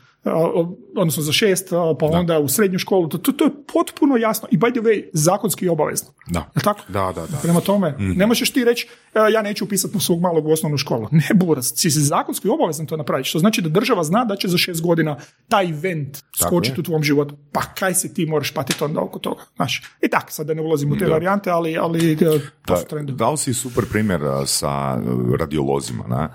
odnosno 0.96 1.24
za 1.24 1.32
šest, 1.32 1.70
pa 2.00 2.06
onda 2.06 2.40
u 2.40 2.48
srednju 2.48 2.80
školu. 2.80 3.08
To, 3.10 3.18
to 3.18 3.44
je 3.44 3.52
potpuno 3.74 4.18
jasno 4.18 4.48
i 4.52 4.58
by 4.58 4.72
the 4.72 4.82
way, 4.82 5.10
zakonski 5.14 5.70
obavezno. 5.70 6.10
Da. 6.28 6.52
Je 6.56 6.62
tako? 6.64 6.80
Da, 6.88 7.12
da, 7.16 7.22
da. 7.22 7.38
Prema 7.42 7.60
tome, 7.60 7.92
mm 7.92 8.18
ne 8.18 8.28
možeš 8.28 8.50
ti 8.50 8.64
reći 8.64 8.88
ja 9.34 9.42
neću 9.42 9.66
upisati 9.66 10.00
svog 10.00 10.22
malog 10.22 10.46
u 10.46 10.52
osnovnu 10.52 10.78
školu. 10.78 11.08
Ne, 11.18 11.28
buras, 11.34 11.74
si 11.76 11.90
zakonski 11.90 12.50
obavezan 12.50 12.86
to 12.86 12.98
napraviti. 12.98 13.30
Što 13.30 13.40
znači 13.40 13.62
da 13.62 13.70
država 13.70 14.04
zna 14.04 14.26
da 14.26 14.36
će 14.36 14.48
za 14.48 14.58
šest 14.58 14.82
godina 14.82 15.18
taj 15.48 15.70
event 15.70 16.18
skočiti 16.46 16.80
u 16.80 16.84
tvom 16.84 17.04
životu. 17.04 17.36
Pa 17.52 17.62
kaj 17.62 17.94
se 17.94 18.14
ti 18.14 18.26
moraš 18.26 18.54
patiti 18.54 18.84
onda 18.84 19.02
oko 19.02 19.20
toga. 19.20 19.44
Znaš, 19.56 19.84
i 20.02 20.10
tako, 20.10 20.32
sad 20.32 20.48
da 20.48 20.54
ne 20.54 20.62
ulazim 20.62 20.92
u 20.92 20.98
te 20.98 21.06
varijante, 21.06 21.50
ali, 21.50 21.78
ali 21.78 22.18
to 22.66 22.78
su 22.78 22.86
trendovi. 22.90 23.18
Dao 23.18 23.38
si 23.38 23.54
super 23.54 23.84
primjer 23.92 24.22
sa 24.46 24.98
radiolozima. 25.48 26.04
Na? 26.08 26.30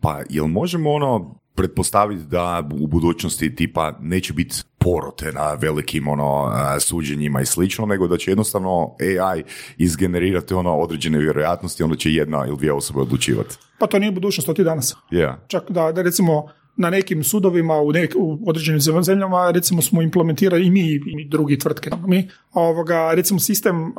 Pa 0.00 0.20
jel 0.30 0.46
možemo 0.46 0.92
ono 0.92 1.40
pretpostaviti 1.54 2.24
da 2.24 2.68
u 2.80 2.86
budućnosti 2.86 3.54
tipa 3.54 3.92
neće 4.00 4.32
biti 4.32 4.56
porote 4.78 5.32
na 5.32 5.52
velikim 5.52 6.08
ono 6.08 6.52
suđenjima 6.80 7.40
i 7.40 7.46
slično, 7.46 7.86
nego 7.86 8.08
da 8.08 8.16
će 8.16 8.30
jednostavno 8.30 8.94
AI 9.00 9.42
izgenerirati 9.76 10.54
ono 10.54 10.76
određene 10.76 11.18
vjerojatnosti, 11.18 11.82
onda 11.82 11.96
će 11.96 12.12
jedna 12.12 12.44
ili 12.46 12.56
dvije 12.56 12.72
osobe 12.72 13.00
odlučivati. 13.00 13.56
Pa 13.78 13.86
to 13.86 13.98
nije 13.98 14.12
budućnost, 14.12 14.46
to 14.46 14.54
ti 14.54 14.64
danas. 14.64 14.96
Yeah. 15.12 15.34
Čak 15.46 15.70
da, 15.70 15.92
da 15.92 16.02
recimo 16.02 16.48
na 16.76 16.90
nekim 16.90 17.24
sudovima 17.24 17.74
u, 17.74 17.92
nek, 17.92 18.14
u 18.16 18.38
određenim 18.46 18.80
zemljama 18.80 19.50
recimo 19.50 19.82
smo 19.82 20.02
implementirali 20.02 20.66
i 20.66 20.70
mi 20.70 20.94
i 20.94 21.28
drugi 21.28 21.58
tvrtke 21.58 21.90
mi 22.06 22.28
ovoga 22.52 23.12
recimo 23.14 23.40
sistem 23.40 23.92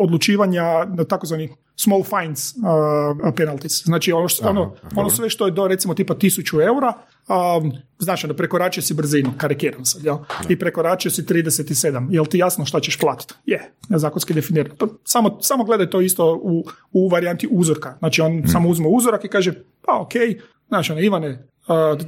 odlučivanja 0.00 0.84
na 0.84 1.04
takozvani 1.04 1.48
small 1.82 2.04
fines 2.04 2.54
uh, 2.56 3.34
penalties. 3.36 3.84
Znači 3.84 4.12
ono, 4.12 4.28
što, 4.28 4.48
ono, 4.48 4.74
ono 4.96 5.10
sve 5.10 5.30
što 5.30 5.46
je 5.46 5.52
do 5.52 5.68
recimo 5.68 5.94
tipa 5.94 6.14
tisuću 6.14 6.60
eura, 6.60 6.92
um, 7.28 7.72
znači 7.98 8.26
ono 8.26 8.34
prekoračio 8.34 8.82
si 8.82 8.94
brzinu, 8.94 9.32
karikiram 9.36 9.84
sad, 9.84 10.04
jel? 10.04 10.16
I 10.48 10.58
prekoračio 10.58 11.10
si 11.10 11.22
37. 11.22 12.06
Jel 12.10 12.26
ti 12.26 12.38
jasno 12.38 12.64
šta 12.64 12.80
ćeš 12.80 12.98
platiti? 12.98 13.34
Je, 13.46 13.72
zakonski 13.88 14.34
definirano. 14.34 14.74
Pa 14.78 14.86
samo, 15.04 15.38
samo 15.40 15.64
gledaj 15.64 15.90
to 15.90 16.00
isto 16.00 16.40
u, 16.42 16.64
u 16.92 17.08
varijanti 17.08 17.48
uzorka. 17.50 17.96
Znači 17.98 18.20
on 18.20 18.32
hmm. 18.32 18.48
samo 18.48 18.68
uzme 18.68 18.88
uzorak 18.88 19.24
i 19.24 19.28
kaže, 19.28 19.52
pa 19.86 20.00
ok, 20.00 20.12
znači 20.70 20.92
ono, 20.92 21.00
Ivane, 21.00 21.50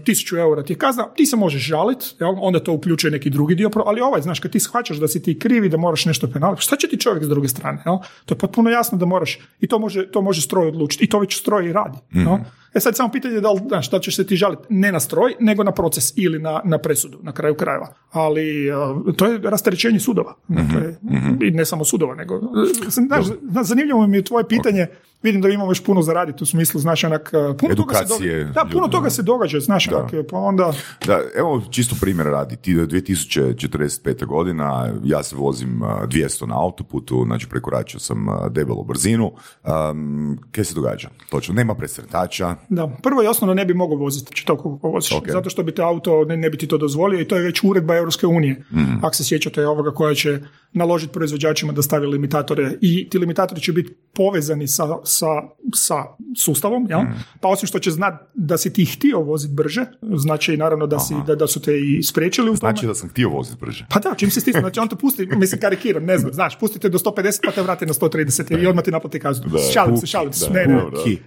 tisuću 0.04 0.36
eura 0.36 0.62
ti 0.62 0.72
je 0.72 0.76
kazna, 0.78 1.04
ti 1.16 1.26
se 1.26 1.36
možeš 1.36 1.62
žaliti, 1.62 2.06
onda 2.20 2.60
to 2.60 2.72
uključuje 2.72 3.10
neki 3.10 3.30
drugi 3.30 3.54
dio, 3.54 3.70
ali 3.86 4.00
ovaj, 4.00 4.20
znaš, 4.20 4.40
kad 4.40 4.50
ti 4.50 4.60
shvaćaš 4.60 4.96
da 4.96 5.08
si 5.08 5.22
ti 5.22 5.38
krivi, 5.38 5.68
da 5.68 5.76
moraš 5.76 6.04
nešto 6.04 6.30
penaliti, 6.32 6.62
šta 6.62 6.76
će 6.76 6.88
ti 6.88 7.00
čovjek 7.00 7.24
s 7.24 7.28
druge 7.28 7.48
strane? 7.48 7.82
Jel? 7.86 7.96
To 8.24 8.34
je 8.34 8.38
potpuno 8.38 8.70
jasno 8.70 8.98
da 8.98 9.06
moraš, 9.06 9.38
i 9.60 9.66
to 9.66 9.78
može, 9.78 10.10
to 10.10 10.22
može 10.22 10.40
stroj 10.40 10.68
odlučiti, 10.68 11.04
i 11.04 11.08
to 11.08 11.18
već 11.18 11.38
stroj 11.38 11.68
i 11.68 11.72
radi. 11.72 11.98
mm 12.14 12.62
E 12.74 12.80
sad 12.80 12.96
samo 12.96 13.12
pitanje 13.12 13.40
da 13.40 13.52
li, 13.52 13.60
znaš, 13.68 13.90
da 13.90 13.98
ćeš 14.00 14.16
se 14.16 14.26
ti 14.26 14.36
žaliti 14.36 14.62
ne 14.68 14.92
na 14.92 15.00
stroj, 15.00 15.34
nego 15.40 15.64
na 15.64 15.72
proces 15.72 16.12
ili 16.16 16.38
na, 16.38 16.60
na 16.64 16.78
presudu, 16.78 17.18
na 17.22 17.32
kraju 17.32 17.54
krajeva. 17.54 17.94
Ali 18.10 18.70
to 19.16 19.26
je 19.26 19.38
rasterećenje 19.38 20.00
sudova. 20.00 20.34
mm 20.48 21.42
I 21.42 21.50
ne 21.50 21.64
samo 21.64 21.84
sudova, 21.84 22.14
nego... 22.14 22.40
Znaš, 22.88 23.24
zanimljivo 23.62 24.06
mi 24.06 24.16
je 24.16 24.24
tvoje 24.24 24.48
pitanje, 24.48 24.86
vidim 25.22 25.40
da 25.40 25.48
imamo 25.48 25.70
još 25.70 25.84
puno 25.84 26.02
zaraditi 26.02 26.42
u 26.42 26.46
smislu, 26.46 26.80
znaš, 26.80 27.04
onak, 27.04 27.32
puno 27.58 27.74
toga 27.74 27.94
se 27.94 28.04
događa. 28.08 28.52
Da, 28.52 28.64
puno 28.72 28.88
toga 28.88 29.10
se 29.10 29.22
događa, 29.22 29.60
znaš, 29.60 29.86
da. 29.86 29.96
Onak, 29.96 30.12
pa 30.30 30.36
onda... 30.38 30.72
Da, 31.06 31.20
evo, 31.36 31.62
čisto 31.70 31.96
primjer 32.00 32.26
radi. 32.26 32.56
Ti 32.56 32.74
2045. 32.74 34.26
godina, 34.26 34.92
ja 35.04 35.22
se 35.22 35.36
vozim 35.36 35.80
200 35.82 36.46
na 36.46 36.60
autoputu, 36.62 37.24
znači 37.26 37.48
prekoračio 37.48 38.00
sam 38.00 38.26
debelu 38.50 38.84
brzinu. 38.84 39.32
Um, 39.64 40.38
kaj 40.50 40.64
se 40.64 40.74
događa? 40.74 41.08
Točno, 41.30 41.54
nema 41.54 41.74
presretača, 41.74 42.56
da, 42.68 42.88
prvo 43.02 43.22
i 43.22 43.26
osnovno 43.26 43.54
ne 43.54 43.64
bi 43.64 43.74
mogao 43.74 43.96
voziti 43.96 44.26
znači 44.28 44.46
to 44.46 44.78
voziš, 44.82 45.12
zato 45.26 45.50
što 45.50 45.62
bi 45.62 45.74
te 45.74 45.82
auto 45.82 46.24
ne, 46.24 46.36
ne 46.36 46.50
bi 46.50 46.58
ti 46.58 46.66
to 46.66 46.78
dozvolio 46.78 47.20
i 47.20 47.28
to 47.28 47.36
je 47.36 47.42
već 47.42 47.64
uredba 47.64 47.96
Europske 47.96 48.26
unije. 48.26 48.64
mm 48.70 49.04
Ako 49.04 49.14
se 49.14 49.24
sjećate 49.24 49.66
ovoga 49.66 49.90
koja 49.90 50.14
će 50.14 50.40
naložiti 50.72 51.12
proizvođačima 51.12 51.72
da 51.72 51.82
stavi 51.82 52.06
limitatore 52.06 52.72
i 52.80 53.08
ti 53.10 53.18
limitatori 53.18 53.60
će 53.60 53.72
biti 53.72 53.94
povezani 54.14 54.68
sa, 54.68 54.88
sa, 55.12 55.42
sa 55.74 56.04
sustavom, 56.44 56.86
jel? 56.90 57.00
Mm. 57.00 57.24
pa 57.40 57.48
osim 57.48 57.66
što 57.66 57.78
će 57.78 57.90
znati 57.90 58.24
da 58.34 58.58
si 58.58 58.72
ti 58.72 58.84
htio 58.84 59.20
voziti 59.20 59.54
brže, 59.54 59.84
znači 60.16 60.56
naravno 60.56 60.86
da, 60.86 60.98
si, 60.98 61.14
da, 61.26 61.34
da 61.34 61.46
su 61.46 61.62
te 61.62 61.72
i 61.80 62.02
spriječili 62.02 62.50
u 62.50 62.56
tome. 62.56 62.58
Znači 62.58 62.86
da 62.86 62.94
sam 62.94 63.08
htio 63.08 63.28
voziti 63.28 63.56
brže. 63.60 63.86
Pa 63.90 64.00
da, 64.00 64.14
čim 64.14 64.30
se 64.30 64.40
stisne, 64.40 64.60
znači 64.60 64.80
on 64.80 64.88
te 64.88 64.96
pusti, 64.96 65.26
mislim 65.36 65.60
karikiram, 65.60 66.04
ne 66.04 66.18
znam, 66.18 66.32
znaš, 66.32 66.58
pustite 66.58 66.88
do 66.88 66.98
150 66.98 67.40
pa 67.44 67.50
te 67.50 67.62
vrati 67.62 67.86
na 67.86 67.92
130 67.92 68.62
i 68.62 68.66
odmah 68.66 68.84
ti 68.84 68.90
naplati 68.90 69.20
kaznu. 69.20 69.50
Šalim 69.72 69.96
se, 69.96 70.06
šalim 70.06 70.32
se. 70.32 70.50
Ne, 70.50 70.66
ne, 70.66 70.82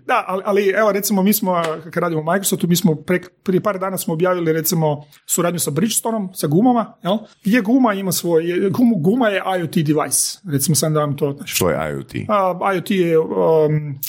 da, 0.05 0.23
ali, 0.27 0.41
ali 0.45 0.67
evo 0.69 0.91
recimo 0.91 1.23
mi 1.23 1.33
smo, 1.33 1.63
kad 1.83 2.03
radimo 2.03 2.21
u 2.21 2.33
Microsoftu, 2.33 2.67
mi 2.67 2.75
smo 2.75 2.95
pre, 2.95 3.19
prije 3.43 3.61
par 3.61 3.79
dana 3.79 3.97
smo 3.97 4.13
objavili 4.13 4.53
recimo 4.53 5.03
suradnju 5.25 5.59
sa 5.59 5.71
Bridgestoneom, 5.71 6.29
sa 6.33 6.47
gumama, 6.47 6.93
jel? 7.03 7.17
gdje 7.43 7.61
guma 7.61 7.93
ima 7.93 8.11
svoj, 8.11 8.69
gumu, 8.69 8.95
guma 8.95 9.27
je 9.27 9.41
IoT 9.59 9.75
device. 9.75 10.39
Recimo 10.51 10.75
sam 10.75 10.93
da 10.93 10.99
vam 10.99 11.17
to... 11.17 11.33
Znači, 11.33 11.55
Što 11.55 11.69
je 11.69 11.91
IoT? 11.91 12.13
Uh, 12.15 12.75
IoT 12.75 12.91
je 12.91 13.19
um, 13.19 13.27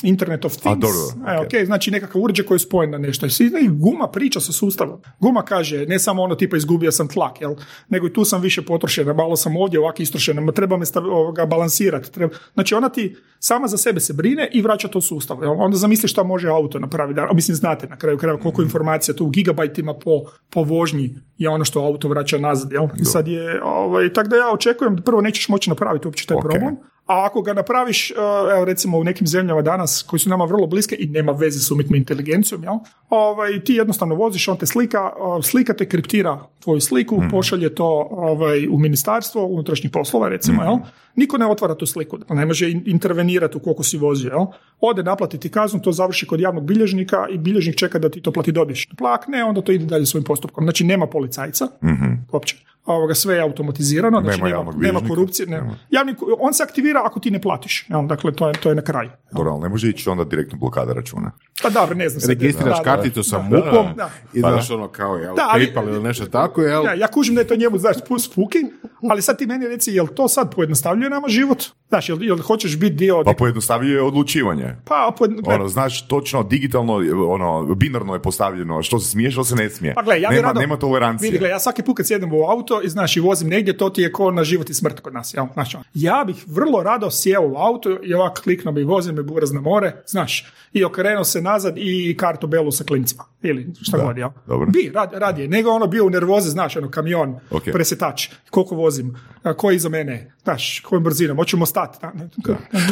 Internet 0.03 0.45
of 0.45 0.57
Things. 0.57 0.77
A, 0.77 0.81
dobro, 0.81 1.33
e, 1.33 1.47
okay. 1.47 1.67
znači 1.67 1.91
nekakav 1.91 2.23
uređaj 2.23 2.47
koji 2.47 2.57
je 2.57 2.61
spojen 2.61 2.91
na 2.91 2.99
nešto. 2.99 3.27
I 3.27 3.69
guma 3.69 4.09
priča 4.09 4.41
sa 4.41 4.53
sustavom. 4.53 5.01
Guma 5.21 5.43
kaže, 5.43 5.87
ne 5.87 5.99
samo 5.99 6.23
ono 6.23 6.35
tipa 6.35 6.57
izgubio 6.57 6.93
sam 6.93 7.09
tlak, 7.09 7.41
jel? 7.41 7.55
nego 7.89 8.07
i 8.07 8.13
tu 8.13 8.25
sam 8.25 8.43
više 8.43 8.63
potrošena, 8.63 9.13
malo 9.13 9.37
sam 9.37 9.57
ovdje 9.57 9.81
ovako 9.81 10.03
istrošena, 10.03 10.53
treba 10.53 10.77
me 10.77 10.87
stav, 10.87 11.05
ovoga, 11.07 11.47
balansirati. 11.47 12.13
Treba... 12.13 12.35
Znači 12.55 12.75
ona 12.75 12.89
ti 12.89 13.17
sama 13.39 13.67
za 13.67 13.77
sebe 13.77 14.01
se 14.01 14.13
brine 14.13 14.51
i 14.53 14.63
vraća 14.63 14.89
to 14.89 15.01
sustav. 15.01 15.39
Jel? 15.43 15.53
Onda 15.59 15.77
zamisli 15.77 16.09
šta 16.09 16.23
može 16.23 16.49
auto 16.49 16.79
napraviti 16.79 16.97
napravi, 16.97 17.15
da, 17.15 17.35
mislim 17.35 17.55
znate 17.55 17.87
na 17.87 17.97
kraju 17.97 18.19
krajeva 18.19 18.41
koliko 18.41 18.63
informacija 18.63 19.15
tu 19.15 19.25
u 19.25 19.31
gigabajtima 19.31 19.95
po, 19.95 20.25
po 20.51 20.63
vožnji 20.63 21.15
je 21.39 21.49
ono 21.49 21.65
što 21.65 21.81
auto 21.81 22.09
vraća 22.09 22.39
nazad, 22.39 22.73
jel? 22.73 22.89
Sad 23.03 23.29
je, 23.29 23.63
ovaj, 23.63 24.13
tako 24.13 24.29
da 24.29 24.37
ja 24.37 24.53
očekujem, 24.53 24.97
prvo 25.05 25.21
nećeš 25.21 25.49
moći 25.49 25.71
napraviti 25.71 26.09
uopće 26.09 26.27
taj 26.27 26.37
problem, 26.41 26.77
a 27.07 27.25
ako 27.27 27.43
ga 27.43 27.53
napraviš, 27.53 28.11
e, 28.11 28.15
evo 28.57 28.65
recimo 28.65 28.99
u 28.99 29.05
nekim 29.05 29.27
zemljama 29.27 29.63
danas 29.63 30.05
koji 30.09 30.21
su 30.21 30.31
nama 30.31 30.45
vrlo 30.45 30.67
bliske 30.67 30.97
i 30.99 31.07
nema 31.07 31.33
veze 31.33 31.59
s 31.59 31.71
umjetnom 31.71 31.97
inteligencijom, 31.97 32.63
jel? 32.63 32.75
Ovaj, 33.11 33.61
ti 33.65 33.75
jednostavno 33.75 34.15
voziš, 34.15 34.49
on 34.49 34.57
te 34.57 34.67
slika, 34.67 35.13
slika 35.43 35.75
te 35.75 35.89
kriptira 35.89 36.41
tvoju 36.61 36.81
sliku, 36.81 37.23
mm. 37.23 37.31
pošalje 37.31 37.75
to 37.75 38.09
ovaj, 38.11 38.67
u 38.69 38.79
ministarstvo 38.79 39.47
unutrašnjih 39.47 39.93
poslova 39.93 40.29
recimo, 40.29 40.63
jel? 40.63 40.77
Niko 41.17 41.39
ne 41.39 41.47
otvara 41.47 41.75
tu 41.75 41.87
sliku, 41.87 42.19
ne 42.29 42.47
može 42.47 42.71
intervenirati 42.71 43.57
u 43.57 43.61
koliko 43.61 43.83
si 43.83 43.99
vozio, 43.99 44.29
jel? 44.29 44.47
Ode 44.81 45.03
naplatiti 45.03 45.49
kaznu, 45.49 45.81
to 45.81 45.93
završi 45.93 46.27
kod 46.27 46.41
javnog 46.41 46.65
bilježnika 46.65 47.27
i 47.31 47.39
bilježnik 47.39 47.77
čeka 47.77 47.99
da 47.99 48.09
ti 48.09 48.21
to 48.21 48.33
plati 48.33 48.53
dobiješ. 48.53 48.89
Plak 48.99 49.29
ne, 49.29 49.45
onda 49.45 49.61
to 49.61 49.73
ide 49.73 49.85
dalje 49.85 50.07
svojim 50.07 50.25
postupkom. 50.25 50.65
Znači 50.65 50.85
nema 50.85 51.07
policajca, 51.07 51.69
mm 51.83 52.17
uopće 52.33 52.57
ovoga, 52.87 53.15
sve 53.15 53.35
je 53.35 53.43
automatizirano, 53.43 54.21
znači 54.21 54.43
nema, 54.43 54.73
nema, 54.77 55.01
korupcije. 55.09 55.47
Ne. 55.47 55.63
Javni, 55.91 56.15
on 56.39 56.55
se 56.55 56.63
aktivira 56.63 57.03
ako 57.05 57.21
ti 57.21 57.31
ne 57.31 57.41
platiš. 57.41 57.87
Ja, 57.89 58.03
dakle, 58.03 58.33
to 58.33 58.49
je, 58.49 58.55
to 58.55 58.69
je 58.69 58.75
na 58.75 58.83
kraju. 58.83 59.11
Dobro, 59.33 59.53
ali 59.53 59.63
ne 59.63 59.69
može 59.69 59.89
ići 59.89 60.11
onda 60.11 60.25
direktno 60.25 60.59
blokada 60.59 60.93
računa. 60.93 61.33
Pa 61.63 61.71
dobro, 61.71 61.95
ne 61.95 62.09
znam. 62.09 62.29
Registriraš 62.29 62.79
karticu 62.85 63.23
sa 63.23 63.43
MUP-om 63.43 63.87
i 64.35 64.43
pa 64.43 64.51
daš 64.51 64.71
ono 64.71 64.89
kao, 64.89 65.17
jel, 65.17 65.35
da, 65.35 65.49
ali, 65.53 65.67
PayPal 65.67 65.89
ili 65.89 66.03
nešto 66.03 66.27
tako, 66.27 66.63
jel? 66.63 66.85
Ja, 66.85 66.95
ja 66.95 67.07
kužim 67.07 67.35
da 67.35 67.41
je 67.41 67.47
to 67.47 67.57
njemu, 67.57 67.79
znaš, 67.79 67.97
spuki, 68.21 68.59
ali 69.11 69.23
sad 69.23 69.39
ti 69.39 69.47
meni 69.47 69.69
reci, 69.69 69.93
jel 69.93 70.07
to 70.07 70.29
sad 70.29 70.55
pojednostavljuje 70.55 71.11
nama 71.11 71.29
život? 71.29 71.65
Znaš, 71.89 72.09
jel, 72.09 72.23
jel 72.23 72.39
hoćeš 72.39 72.79
biti 72.79 72.95
dio... 72.95 73.23
Pa 73.25 73.33
pojednostavljuje 73.33 74.03
odlučivanje. 74.03 74.77
Pa, 74.85 75.13
ono, 75.45 75.69
znaš, 75.69 76.09
točno, 76.09 76.43
digitalno, 76.43 76.95
ono, 77.29 77.75
binarno 77.75 78.15
je 78.15 78.23
postavljeno, 78.23 78.83
što 78.83 78.99
se 78.99 79.11
smije, 79.11 79.31
što 79.31 79.45
se 79.45 79.55
ne 79.55 79.71
smije. 79.71 79.95
Pa 79.95 80.03
gle, 80.03 80.21
ja 80.21 80.31
nema, 80.31 80.53
nema 80.53 80.77
tolerancije. 80.77 81.31
Vidi, 81.31 81.39
gle, 81.39 81.49
ja 81.49 81.59
svaki 81.59 81.83
put 81.83 81.97
kad 81.97 82.07
sjedem 82.07 82.33
u 82.33 82.43
auto 82.43 82.81
i 82.83 82.89
znaš, 82.89 83.17
i 83.17 83.21
vozim 83.21 83.49
negdje, 83.49 83.77
to 83.77 83.91
ti 83.91 84.03
je 84.03 84.13
ko 84.13 84.31
na 84.31 84.45
život 84.45 84.71
i 84.71 84.75
smrt 84.75 85.01
kod 85.01 85.15
nas, 85.15 85.35
jel? 85.35 85.47
Znaš, 85.53 85.75
ono. 85.75 85.85
ja 85.95 86.25
bih 86.27 86.45
vrlo 86.47 86.83
rado 86.83 87.11
sjeo 87.11 87.49
u 87.49 87.57
auto 87.57 87.99
i 88.03 88.15
ovako 88.15 88.43
kliknuo 88.43 88.73
bi 88.73 88.85
vozim 88.85 89.15
me 89.15 89.23
buraz 89.23 89.53
na 89.53 89.61
more, 89.61 90.03
znaš, 90.07 90.53
i 90.73 90.85
okrenuo 90.85 91.25
se 91.25 91.41
nazad 91.41 91.75
i 91.77 92.17
kartu 92.19 92.47
belu 92.47 92.73
sa 92.73 92.85
klincima. 92.85 93.25
Ili 93.43 93.67
šta 93.83 93.99
god, 93.99 94.17
jel? 94.19 94.29
Dobro. 94.47 94.67
Bi, 94.67 94.91
rad, 94.95 95.11
radije. 95.13 95.49
Nego 95.49 95.71
ono 95.71 95.87
bio 95.87 96.07
u 96.07 96.11
nervoze, 96.11 96.51
znaš, 96.51 96.77
ono, 96.77 96.91
kamion, 96.91 97.39
okay. 97.51 97.73
presetač, 97.73 98.29
koliko 98.51 98.75
vozim, 98.87 99.15
ko 99.57 99.71
je 99.71 99.77
iza 99.77 99.89
mene, 99.89 100.35
znaš, 100.43 100.81
kojom 100.81 101.05
brzinom, 101.05 101.37
hoćemo 101.37 101.67
stati. 101.67 101.99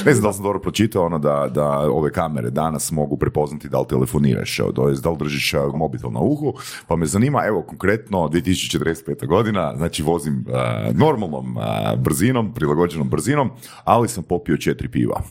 Ne 0.07 0.13
znam 0.13 0.23
da 0.23 0.29
li 0.29 0.35
sam 0.35 0.43
dobro 0.43 0.61
pročitao 0.61 1.07
ono 1.07 1.19
da, 1.19 1.49
da 1.55 1.69
ove 1.91 2.13
kamere 2.13 2.51
danas 2.51 2.91
mogu 2.93 3.17
prepoznati 3.17 3.69
da 3.69 3.81
li 3.81 3.87
telefoniraš, 3.89 4.61
da 5.03 5.11
li 5.11 5.17
držiš 5.19 5.55
mobitel 5.75 6.11
na 6.13 6.21
uhu, 6.21 6.55
pa 6.89 6.97
me 6.97 7.07
zanima, 7.07 7.45
evo, 7.47 7.63
konkretno 7.63 8.19
2045. 8.19 9.27
godina, 9.27 9.73
znači 9.77 10.03
vozim 10.03 10.45
normalnom 10.93 11.57
brzinom, 11.99 12.55
prilagođenom 12.55 13.09
brzinom, 13.09 13.51
ali 13.85 14.09
sam 14.09 14.25
popio 14.25 14.57
četiri 14.57 14.89
piva. 14.89 15.23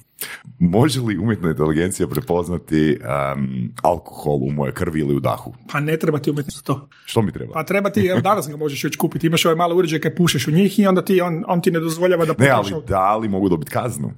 Može 0.60 1.02
li 1.02 1.18
umjetna 1.18 1.50
inteligencija 1.50 2.08
prepoznati 2.08 3.00
um, 3.36 3.74
alkohol 3.82 4.36
u 4.36 4.52
moje 4.52 4.72
krvi 4.72 5.00
ili 5.00 5.16
u 5.16 5.20
dahu? 5.20 5.54
Pa 5.72 5.80
ne 5.80 5.98
treba 5.98 6.20
ti 6.20 6.32
umjetno 6.32 6.54
to. 6.64 6.90
Što 7.06 7.22
mi 7.22 7.32
treba? 7.32 7.54
Pa 7.54 7.64
treba 7.64 7.90
ti, 7.90 8.06
evo 8.06 8.22
danas 8.22 8.50
ga 8.50 8.58
možeš 8.58 8.84
već 8.84 8.96
kupiti, 8.96 9.28
imaš 9.28 9.46
ovaj 9.46 9.56
malo 9.56 9.76
uređaj 9.76 10.00
kad 10.00 10.16
pušeš 10.16 10.48
u 10.48 10.52
njih 10.52 10.80
i 10.80 10.88
onda 10.88 11.06
ti, 11.06 11.22
on, 11.22 11.44
on 11.48 11.62
ti 11.62 11.72
ne 11.72 11.80
dozvoljava 11.80 12.26
da 12.26 12.34
Ne, 12.38 12.50
ali 12.50 12.72
da 12.88 13.18
li 13.18 13.30
mogu 13.30 13.50
dobiti 13.50 13.72
kaznu? 13.72 14.12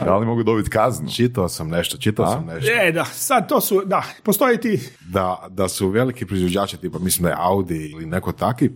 Da 0.00 0.16
li 0.16 0.26
mogu 0.26 0.42
dobiti 0.42 0.70
kaznu? 0.70 1.08
Čitao 1.10 1.48
sam 1.48 1.68
nešto, 1.68 1.96
čitao 1.96 2.26
sam 2.26 2.46
nešto. 2.46 2.70
E, 2.72 2.92
da, 2.92 3.04
sad 3.04 3.48
to 3.48 3.60
su, 3.60 3.82
da, 3.84 4.04
postoji 4.22 4.60
ti... 4.60 4.88
Da, 5.08 5.46
da 5.50 5.68
su 5.68 5.88
veliki 5.88 6.26
proizvođači, 6.26 6.76
tipa 6.76 6.98
mislim 6.98 7.22
da 7.22 7.28
je 7.28 7.36
Audi 7.38 7.90
ili 7.90 8.06
neko 8.06 8.32
taki, 8.32 8.70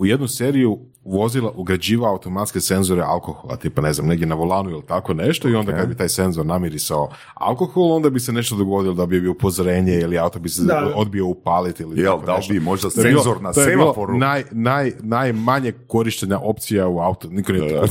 u 0.00 0.06
jednu 0.06 0.28
seriju 0.28 0.78
vozila 1.04 1.50
ugrađiva 1.54 2.10
automatske 2.10 2.60
senzore 2.60 3.02
alkohola, 3.02 3.56
tipa 3.56 3.82
ne 3.82 3.92
znam, 3.92 4.06
negdje 4.06 4.26
na 4.26 4.34
volanu 4.34 4.70
ili 4.70 4.82
tako 4.82 5.14
nešto 5.14 5.48
i 5.48 5.54
onda 5.54 5.76
kad 5.76 5.88
bi 5.88 5.96
taj 5.96 6.08
senzor 6.08 6.46
namirisao 6.46 7.08
alkohol, 7.34 7.92
onda 7.92 8.10
bi 8.10 8.20
se 8.20 8.32
nešto 8.32 8.56
dogodilo 8.56 8.94
da 8.94 9.06
bi 9.06 9.20
bio 9.20 9.30
upozorenje 9.30 9.94
ili 9.94 10.18
auto 10.18 10.38
bi 10.38 10.48
se 10.48 10.62
odbio 10.94 11.26
upaliti 11.26 11.82
ili 11.82 12.00
Jel, 12.00 12.20
da 12.26 12.38
bi 12.48 12.60
možda 12.60 12.90
senzor 12.90 13.42
na 13.42 13.52
semaforu? 13.52 14.18
Naj, 14.18 14.44
naj, 14.50 14.92
najmanje 15.00 15.72
korištenja 15.86 16.38
opcija 16.38 16.88
u 16.88 17.00
auto. 17.00 17.28
Niko 17.28 17.52
nije 17.52 17.82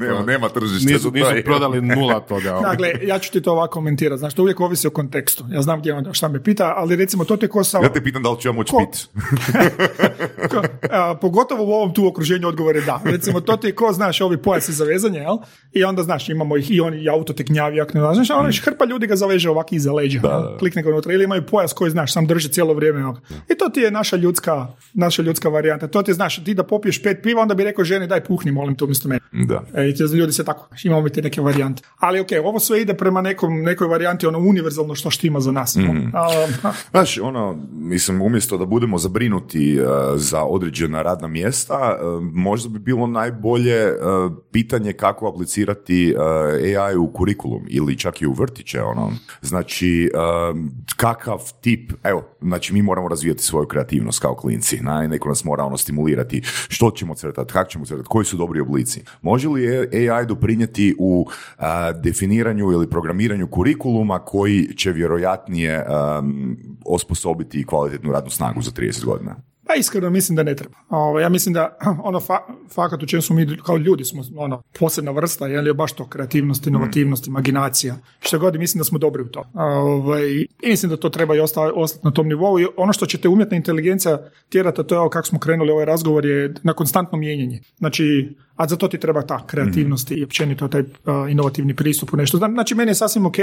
nema, 0.00 0.22
nema 0.26 0.48
tržišta. 0.48 0.92
Nisu, 0.92 1.10
nisu 1.10 1.30
prodali 1.44 1.80
nula 1.80 2.20
toga. 2.20 2.60
Dakle, 2.62 2.92
ja 3.02 3.18
ću 3.18 3.32
ti 3.32 3.42
to 3.42 3.52
ovako 3.52 3.72
komentirati. 3.72 4.18
Znaš, 4.18 4.34
to 4.34 4.42
uvijek 4.42 4.60
ovisi 4.60 4.86
o 4.86 4.90
kontekstu. 4.90 5.44
Ja 5.50 5.62
znam 5.62 5.80
gdje 5.80 5.94
on 5.94 6.12
šta 6.12 6.28
me 6.28 6.42
pita, 6.42 6.74
ali 6.76 6.96
recimo 6.96 7.24
to 7.24 7.36
te 7.36 7.48
ko 7.48 7.64
sa... 7.64 7.78
Ja 7.78 7.92
te 7.92 8.04
pitam 8.04 8.22
da 8.22 8.30
li 8.30 8.40
ću 8.40 8.48
ja 8.48 8.52
moći 8.52 8.72
piti. 8.86 9.06
Pogotovo 11.42 11.70
u 11.70 11.74
ovom 11.74 11.94
tu 11.94 12.06
okruženju 12.06 12.48
odgovor 12.48 12.76
je 12.76 12.82
da. 12.82 13.00
Recimo, 13.04 13.40
to 13.40 13.56
ti 13.56 13.66
je 13.66 13.74
ko, 13.74 13.92
znaš, 13.92 14.20
ovi 14.20 14.36
pojasi 14.36 14.72
za 14.72 14.84
vezanje, 14.84 15.18
jel? 15.18 15.36
I 15.72 15.84
onda, 15.84 16.02
znaš, 16.02 16.28
imamo 16.28 16.56
ih 16.56 16.70
i 16.70 16.80
oni 16.80 17.02
i 17.02 17.08
auto 17.08 17.32
te 17.32 17.42
gnjavi, 17.42 17.80
ako 17.80 17.98
ne 17.98 18.14
znaš, 18.14 18.30
ono, 18.30 18.50
hrpa 18.64 18.84
ljudi 18.84 19.06
ga 19.06 19.16
zaveže 19.16 19.50
ovako 19.50 19.74
iza 19.74 19.92
leđa, 19.92 20.20
da, 20.20 20.56
klikne 20.58 20.82
ga 20.82 20.88
unutra, 20.88 21.12
ili 21.12 21.24
imaju 21.24 21.46
pojas 21.46 21.72
koji, 21.72 21.90
znaš, 21.90 22.12
sam 22.12 22.26
drži 22.26 22.48
cijelo 22.48 22.74
vrijeme. 22.74 23.14
I 23.50 23.54
to 23.58 23.68
ti 23.68 23.80
je 23.80 23.90
naša 23.90 24.16
ljudska, 24.16 24.66
naša 24.94 25.22
ljudska 25.22 25.48
varijanta. 25.48 25.88
To 25.88 26.02
ti 26.02 26.12
znaš, 26.12 26.44
ti 26.44 26.54
da 26.54 26.62
popiješ 26.62 27.02
pet 27.02 27.18
piva, 27.22 27.42
onda 27.42 27.54
bi 27.54 27.64
rekao 27.64 27.84
ženi, 27.84 28.06
daj 28.06 28.24
puhni, 28.24 28.52
molim 28.52 28.74
to 28.74 28.84
umjesto 28.84 29.08
mene. 29.08 29.20
Da. 29.32 29.62
E, 29.74 29.88
i 29.88 30.16
ljudi 30.16 30.32
se 30.32 30.44
tako, 30.44 30.68
imamo 30.84 31.08
ti 31.08 31.22
neke 31.22 31.40
varijante. 31.40 31.82
Ali 31.98 32.20
ok, 32.20 32.28
ovo 32.44 32.60
sve 32.60 32.82
ide 32.82 32.94
prema 32.94 33.20
nekom, 33.20 33.62
nekoj 33.62 33.86
varijanti, 33.86 34.26
ono 34.26 34.38
univerzalno 34.38 34.94
što 34.94 35.10
štima 35.10 35.40
za 35.40 35.52
nas. 35.52 35.76
Mm. 35.76 36.12
Znaš, 36.90 37.18
ono, 37.18 37.58
mislim, 37.72 38.22
umjesto 38.22 38.58
da 38.58 38.64
budemo 38.64 38.98
zabrinuti 38.98 39.80
uh, 39.80 39.86
za 40.16 40.44
određena 40.44 41.02
radna 41.02 41.28
mjesta, 41.32 41.98
uh, 42.02 42.22
možda 42.22 42.68
bi 42.68 42.78
bilo 42.78 43.06
najbolje 43.06 43.92
uh, 43.92 44.32
pitanje 44.52 44.92
kako 44.92 45.28
aplicirati 45.28 46.14
uh, 46.16 46.22
AI 46.78 46.96
u 46.96 47.12
kurikulum 47.12 47.62
ili 47.68 47.98
čak 47.98 48.22
i 48.22 48.26
u 48.26 48.32
vrtiće. 48.32 48.82
Ono. 48.82 49.12
Znači, 49.42 50.10
kakav 50.96 51.52
tip, 51.60 51.92
evo, 52.02 52.24
znači 52.40 52.74
mi 52.74 52.82
moramo 52.82 53.08
razvijati 53.08 53.42
svoju 53.42 53.66
kreativnost 53.66 54.18
kao 54.18 54.34
klinci, 54.34 54.80
na, 54.80 55.06
neko 55.06 55.28
nas 55.28 55.44
mora 55.44 55.64
ono 55.64 55.76
stimulirati, 55.76 56.42
što 56.68 56.90
ćemo 56.90 57.14
crtati, 57.14 57.52
kako 57.52 57.70
ćemo 57.70 57.84
crtati, 57.84 58.08
koji 58.08 58.24
su 58.24 58.36
dobri 58.36 58.60
oblici. 58.60 59.02
Može 59.22 59.48
li 59.48 59.68
AI 60.10 60.26
doprinijeti 60.26 60.94
u 60.98 61.26
definiranju 62.02 62.72
ili 62.72 62.90
programiranju 62.90 63.46
kurikuluma 63.46 64.18
koji 64.18 64.76
će 64.76 64.92
vjerojatnije 64.92 65.86
osposobiti 66.84 67.66
kvalitetnu 67.66 68.12
radnu 68.12 68.30
snagu 68.30 68.62
za 68.62 68.70
30 68.70 69.04
godina? 69.04 69.51
Pa 69.66 69.74
iskreno 69.74 70.10
mislim 70.10 70.36
da 70.36 70.42
ne 70.42 70.56
treba. 70.56 70.74
Ovo, 70.88 71.20
ja 71.20 71.28
mislim 71.28 71.52
da 71.52 71.76
ono 72.08 72.20
fa, 72.20 72.38
fakat 72.74 73.02
u 73.02 73.06
čemu 73.06 73.22
smo 73.22 73.36
mi 73.36 73.58
kao 73.66 73.76
ljudi 73.76 74.04
smo 74.04 74.22
ono 74.36 74.62
posebna 74.78 75.10
vrsta, 75.10 75.46
je 75.46 75.60
li 75.60 75.74
baš 75.74 75.92
to 75.92 76.08
kreativnost, 76.08 76.66
inovativnost, 76.66 77.26
imaginacija. 77.26 77.96
Što 78.20 78.38
god 78.38 78.58
mislim 78.58 78.78
da 78.78 78.84
smo 78.84 78.98
dobri 78.98 79.22
u 79.22 79.28
to. 79.28 79.44
Ovaj, 79.54 80.30
I 80.62 80.68
mislim 80.68 80.90
da 80.90 80.96
to 80.96 81.08
treba 81.08 81.36
i 81.36 81.40
ostati, 81.40 81.72
na 82.02 82.10
tom 82.10 82.28
nivou. 82.28 82.60
I 82.60 82.66
ono 82.76 82.92
što 82.92 83.06
će 83.06 83.18
te 83.18 83.28
umjetna 83.28 83.56
inteligencija 83.56 84.18
tjerati, 84.48 84.80
a 84.80 84.84
to 84.84 84.94
je 84.94 84.98
ovo 84.98 85.10
kako 85.10 85.26
smo 85.26 85.38
krenuli 85.38 85.70
ovaj 85.70 85.84
razgovor, 85.84 86.26
je 86.26 86.54
na 86.62 86.72
konstantno 86.72 87.18
mijenjanje. 87.18 87.60
Znači, 87.78 88.34
a 88.56 88.68
za 88.68 88.76
to 88.76 88.88
ti 88.88 88.98
treba 88.98 89.22
ta 89.22 89.46
kreativnost 89.46 90.10
i 90.10 90.24
općenito 90.24 90.68
taj 90.68 90.82
inovativni 91.30 91.76
pristup 91.76 92.14
u 92.14 92.16
nešto. 92.16 92.38
Znači, 92.38 92.74
meni 92.74 92.90
je 92.90 92.94
sasvim 92.94 93.26
ok 93.26 93.36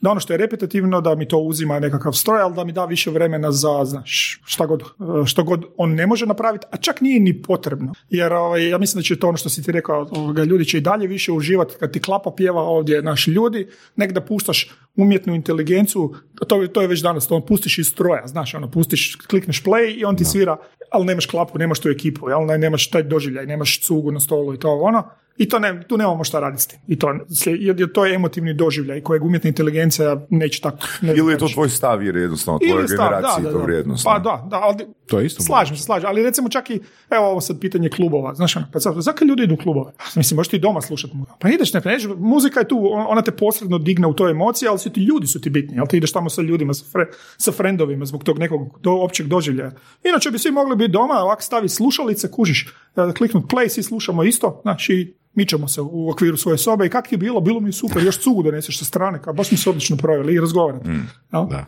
da 0.00 0.10
ono 0.10 0.20
što 0.20 0.32
je 0.32 0.36
repetitivno, 0.36 1.00
da 1.00 1.14
mi 1.14 1.28
to 1.28 1.38
uzima 1.38 1.80
nekakav 1.80 2.12
stroj, 2.12 2.40
ali 2.40 2.54
da 2.54 2.64
mi 2.64 2.72
da 2.72 2.84
više 2.84 3.10
vremena 3.10 3.52
za, 3.52 3.84
znaš, 3.84 4.40
šta 4.44 4.66
god, 4.66 4.82
što 5.26 5.44
god 5.44 5.64
on 5.76 5.94
ne 5.94 6.06
može 6.06 6.26
napraviti, 6.26 6.66
a 6.70 6.76
čak 6.76 7.00
nije 7.00 7.20
ni 7.20 7.42
potrebno. 7.42 7.92
Jer 8.10 8.32
ovaj, 8.32 8.68
ja 8.68 8.78
mislim 8.78 8.98
da 8.98 9.04
će 9.04 9.18
to 9.18 9.28
ono 9.28 9.36
što 9.36 9.48
si 9.48 9.62
ti 9.62 9.72
rekao, 9.72 10.08
ovoga, 10.10 10.44
ljudi 10.44 10.64
će 10.64 10.78
i 10.78 10.80
dalje 10.80 11.06
više 11.06 11.32
uživati 11.32 11.74
kad 11.80 11.92
ti 11.92 12.00
klapa 12.00 12.30
pjeva 12.36 12.62
ovdje 12.62 13.02
naši 13.02 13.30
ljudi, 13.30 13.68
nek 13.96 14.12
da 14.12 14.20
puštaš 14.20 14.70
umjetnu 14.96 15.34
inteligenciju, 15.34 16.14
to, 16.48 16.66
to 16.66 16.82
je 16.82 16.88
već 16.88 17.00
danas, 17.00 17.28
to 17.28 17.36
on 17.36 17.46
pustiš 17.46 17.78
iz 17.78 17.86
stroja, 17.86 18.26
znaš, 18.26 18.54
ono, 18.54 18.70
pustiš, 18.70 19.16
klikneš 19.16 19.62
play 19.62 20.00
i 20.00 20.04
on 20.04 20.16
ti 20.16 20.24
svira, 20.24 20.56
ali 20.90 21.04
nemaš 21.04 21.26
klapu, 21.26 21.58
nemaš 21.58 21.80
tu 21.80 21.88
ekipu, 21.88 22.28
jel, 22.28 22.46
nemaš 22.58 22.90
taj 22.90 23.02
doživljaj, 23.02 23.46
nemaš 23.46 23.80
cugu 23.80 24.12
na 24.12 24.20
stolu 24.20 24.54
i 24.54 24.58
to 24.58 24.78
ono. 24.80 25.02
I 25.36 25.48
to 25.48 25.58
ne, 25.58 25.82
tu 25.88 25.96
nemamo 25.96 26.24
šta 26.24 26.40
raditi 26.40 26.62
s 26.62 26.66
tim. 26.66 26.78
I 26.86 26.98
to, 26.98 27.14
jer 27.58 27.92
to 27.92 28.06
je 28.06 28.14
emotivni 28.14 28.54
doživljaj 28.54 29.00
kojeg 29.00 29.24
umjetna 29.24 29.48
inteligencija 29.48 30.26
neće 30.30 30.60
tako. 30.60 30.86
Ne 31.00 31.14
Ili 31.16 31.32
je 31.32 31.38
to 31.38 31.48
tvoj 31.48 31.68
stav 31.68 32.02
jer 32.02 32.16
jednostavno 32.16 32.58
tvoje 32.58 32.86
generacije 32.86 33.52
to 33.52 33.58
vrijednost. 33.58 34.04
Pa 34.04 34.18
da, 34.18 34.46
da, 34.50 34.60
ali, 34.60 34.86
to 35.06 35.18
je 35.18 35.26
isto 35.26 35.42
slažem 35.42 35.76
se, 35.76 35.82
slažem. 35.82 36.08
Ali 36.08 36.22
recimo 36.22 36.48
čak 36.48 36.70
i, 36.70 36.80
evo 37.10 37.26
ovo 37.26 37.40
sad 37.40 37.60
pitanje 37.60 37.88
klubova. 37.88 38.34
Znaš, 38.34 38.56
ono, 38.56 38.66
pa 38.72 38.80
sad, 38.80 38.94
zakaj 38.98 39.28
ljudi 39.28 39.42
idu 39.42 39.54
u 39.54 39.56
klubove? 39.56 39.92
Mislim, 40.16 40.36
možeš 40.36 40.50
ti 40.50 40.58
doma 40.58 40.80
slušati 40.80 41.16
muziku. 41.16 41.36
Pa 41.40 41.48
ideš, 41.48 41.72
ne, 41.72 41.80
pa 41.80 41.90
muzika 42.16 42.60
je 42.60 42.68
tu, 42.68 42.90
ona 42.92 43.22
te 43.22 43.30
posredno 43.30 43.78
digne 43.78 44.06
u 44.06 44.14
toj 44.14 44.30
emociji, 44.30 44.68
ali 44.68 44.78
su 44.78 44.90
ti 44.90 45.00
ljudi 45.00 45.26
su 45.26 45.40
ti 45.40 45.50
bitni. 45.50 45.76
Jel 45.76 45.86
ti 45.86 45.96
ideš 45.96 46.12
tamo 46.12 46.30
sa 46.30 46.42
ljudima, 46.42 46.74
sa, 46.74 46.84
fre, 46.92 47.06
sa 47.36 47.52
frendovima 47.52 48.04
zbog 48.04 48.24
tog 48.24 48.38
nekog 48.38 48.78
do, 48.82 48.92
općeg 48.92 49.26
doživljaja. 49.26 49.72
Inače 50.04 50.30
bi 50.30 50.38
svi 50.38 50.50
mogli 50.50 50.76
biti 50.76 50.92
doma, 50.92 51.14
ovako 51.14 51.42
stavi 51.42 51.68
slušalice, 51.68 52.30
kužiš 52.30 52.74
kliknut 53.16 53.44
play, 53.44 53.68
svi 53.68 53.82
slušamo 53.82 54.24
isto, 54.24 54.60
znači 54.62 55.14
mičemo 55.34 55.68
se 55.68 55.80
u 55.80 56.10
okviru 56.10 56.36
svoje 56.36 56.58
sobe 56.58 56.86
i 56.86 56.88
kak 56.88 57.12
je 57.12 57.18
bilo, 57.18 57.40
bilo 57.40 57.60
mi 57.60 57.72
super, 57.72 58.04
još 58.04 58.18
cugu 58.18 58.42
doneseš 58.42 58.78
sa 58.78 58.84
strane, 58.84 59.22
kao 59.22 59.32
baš 59.32 59.50
mi 59.50 59.56
se 59.56 59.70
odlično 59.70 59.96
proveli 59.96 60.34
i 60.34 60.40
razgovarati. 60.40 60.88
Mm, 60.88 61.08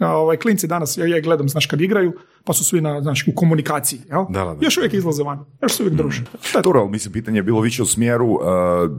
ovaj, 0.00 0.36
klinci 0.36 0.66
danas, 0.66 0.98
ja, 0.98 1.06
ja 1.06 1.20
gledam, 1.20 1.48
znaš, 1.48 1.66
kad 1.66 1.80
igraju, 1.80 2.12
pa 2.44 2.52
su 2.52 2.64
svi 2.64 2.80
na, 2.80 3.02
znaš, 3.02 3.24
u 3.28 3.34
komunikaciji, 3.34 4.00
jel? 4.08 4.24
Da, 4.28 4.44
da, 4.44 4.56
još 4.60 4.76
uvijek 4.76 4.94
izlaze 4.94 5.22
van, 5.22 5.44
još 5.62 5.72
se 5.72 5.82
uvijek 5.82 5.94
mm. 5.94 5.96
druže. 5.96 6.24
Dobro, 6.62 6.88
mislim, 6.88 7.12
pitanje 7.12 7.38
je 7.38 7.42
bilo 7.42 7.60
više 7.60 7.82
u 7.82 7.86
smjeru 7.86 8.26
uh, 8.26 8.40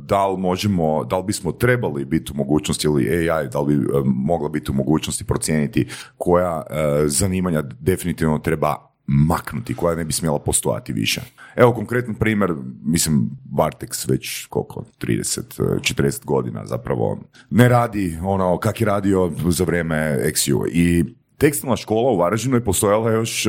da 0.03 0.27
li 0.27 0.37
možemo, 0.37 1.03
da 1.03 1.17
li 1.17 1.23
bismo 1.23 1.51
trebali 1.51 2.05
biti 2.05 2.31
u 2.31 2.35
mogućnosti 2.35 2.87
ili 2.87 3.29
AI, 3.29 3.47
da 3.47 3.61
li 3.61 3.77
bi 3.77 3.85
uh, 3.85 4.05
mogla 4.05 4.49
biti 4.49 4.71
u 4.71 4.73
mogućnosti 4.73 5.23
procijeniti 5.23 5.87
koja 6.17 6.57
uh, 6.57 6.75
zanimanja 7.05 7.61
definitivno 7.79 8.39
treba 8.39 8.96
maknuti, 9.07 9.73
koja 9.73 9.95
ne 9.95 10.05
bi 10.05 10.13
smjela 10.13 10.39
postojati 10.39 10.93
više. 10.93 11.21
Evo 11.55 11.73
konkretan 11.73 12.15
primjer, 12.15 12.53
mislim 12.83 13.29
Vartex 13.51 14.09
već 14.09 14.45
koliko, 14.45 14.83
30, 15.01 15.41
40 15.59 16.25
godina 16.25 16.65
zapravo 16.65 17.19
ne 17.49 17.69
radi 17.69 18.17
ono 18.23 18.57
kak 18.57 18.81
je 18.81 18.85
radio 18.87 19.31
za 19.49 19.63
vrijeme 19.63 20.19
XU 20.23 20.67
i 20.71 21.05
tekstilna 21.37 21.75
škola 21.75 22.11
u 22.11 22.17
Varaždinu 22.17 22.55
je 22.55 22.63
postojala 22.63 23.11
još 23.11 23.47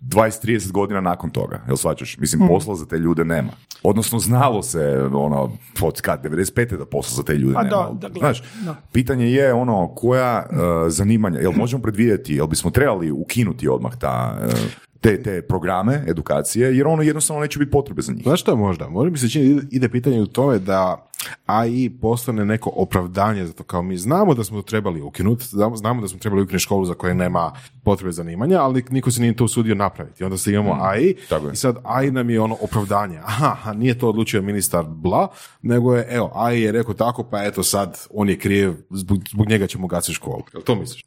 20-30 0.00 0.72
godina 0.72 1.00
nakon 1.00 1.30
toga, 1.30 1.60
jel 1.66 1.76
svačaš? 1.76 2.18
Mislim, 2.18 2.40
hmm. 2.40 2.48
posla 2.48 2.74
za 2.74 2.86
te 2.86 2.98
ljude 2.98 3.24
nema. 3.24 3.50
Odnosno, 3.82 4.18
znalo 4.18 4.62
se, 4.62 5.08
ono, 5.12 5.50
od 5.82 6.00
kad, 6.00 6.24
95. 6.24 6.76
da 6.76 6.86
posla 6.86 7.16
za 7.16 7.22
te 7.22 7.34
ljude 7.34 7.58
nema. 7.58 7.68
Da, 7.68 8.08
da, 8.08 8.18
Znaš, 8.18 8.42
pitanje 8.92 9.30
je, 9.30 9.52
ono, 9.52 9.94
koja 9.94 10.46
uh, 10.50 10.56
zanimanja, 10.88 11.40
jel 11.40 11.52
možemo 11.52 11.82
predvidjeti, 11.82 12.34
jel 12.34 12.46
bismo 12.46 12.70
trebali 12.70 13.10
ukinuti 13.10 13.68
odmah 13.68 13.96
ta, 13.98 14.38
uh, 14.46 14.52
te, 15.04 15.22
te 15.22 15.42
programe 15.42 16.04
edukacije, 16.06 16.76
jer 16.76 16.86
ono 16.86 17.02
jednostavno 17.02 17.42
neće 17.42 17.58
biti 17.58 17.70
potrebe 17.70 18.02
za 18.02 18.12
njih. 18.12 18.22
Znaš 18.22 18.40
što 18.40 18.56
možda? 18.56 18.88
Možda 18.88 19.10
mi 19.10 19.18
se 19.18 19.28
čini 19.28 19.60
ide 19.70 19.88
pitanje 19.88 20.20
u 20.22 20.26
tome 20.26 20.58
da 20.58 21.08
AI 21.46 21.90
postane 22.00 22.44
neko 22.44 22.70
opravdanje 22.76 23.46
za 23.46 23.52
to 23.52 23.64
kao 23.64 23.82
mi 23.82 23.96
znamo 23.96 24.34
da 24.34 24.44
smo 24.44 24.62
to 24.62 24.68
trebali 24.68 25.02
ukinuti, 25.02 25.44
znamo 25.74 26.00
da 26.00 26.08
smo 26.08 26.18
trebali 26.18 26.42
ukinuti 26.42 26.62
školu 26.62 26.84
za 26.84 26.94
koje 26.94 27.14
nema 27.14 27.52
potrebe 27.82 28.12
zanimanja, 28.12 28.60
ali 28.60 28.84
niko 28.90 29.10
se 29.10 29.20
nije 29.20 29.36
to 29.36 29.44
usudio 29.44 29.74
napraviti. 29.74 30.24
Onda 30.24 30.38
se 30.38 30.52
imamo 30.52 30.74
mm, 30.74 30.82
AI 30.82 31.14
i 31.52 31.56
sad 31.56 31.76
AI 31.82 32.10
nam 32.10 32.30
je 32.30 32.40
ono 32.40 32.56
opravdanje. 32.60 33.18
Aha, 33.24 33.72
nije 33.72 33.98
to 33.98 34.08
odlučio 34.08 34.42
ministar 34.42 34.84
bla, 34.88 35.28
nego 35.62 35.94
je, 35.94 36.06
evo, 36.10 36.30
AI 36.34 36.60
je 36.60 36.72
rekao 36.72 36.94
tako, 36.94 37.22
pa 37.22 37.44
eto 37.44 37.62
sad 37.62 38.06
on 38.10 38.28
je 38.28 38.38
kriv, 38.38 38.74
zbog, 38.90 39.18
zbog 39.30 39.48
njega 39.48 39.66
ćemo 39.66 39.86
gasiti 39.86 40.14
školu. 40.14 40.42
Jel 40.52 40.62
to 40.62 40.74
misliš? 40.74 41.04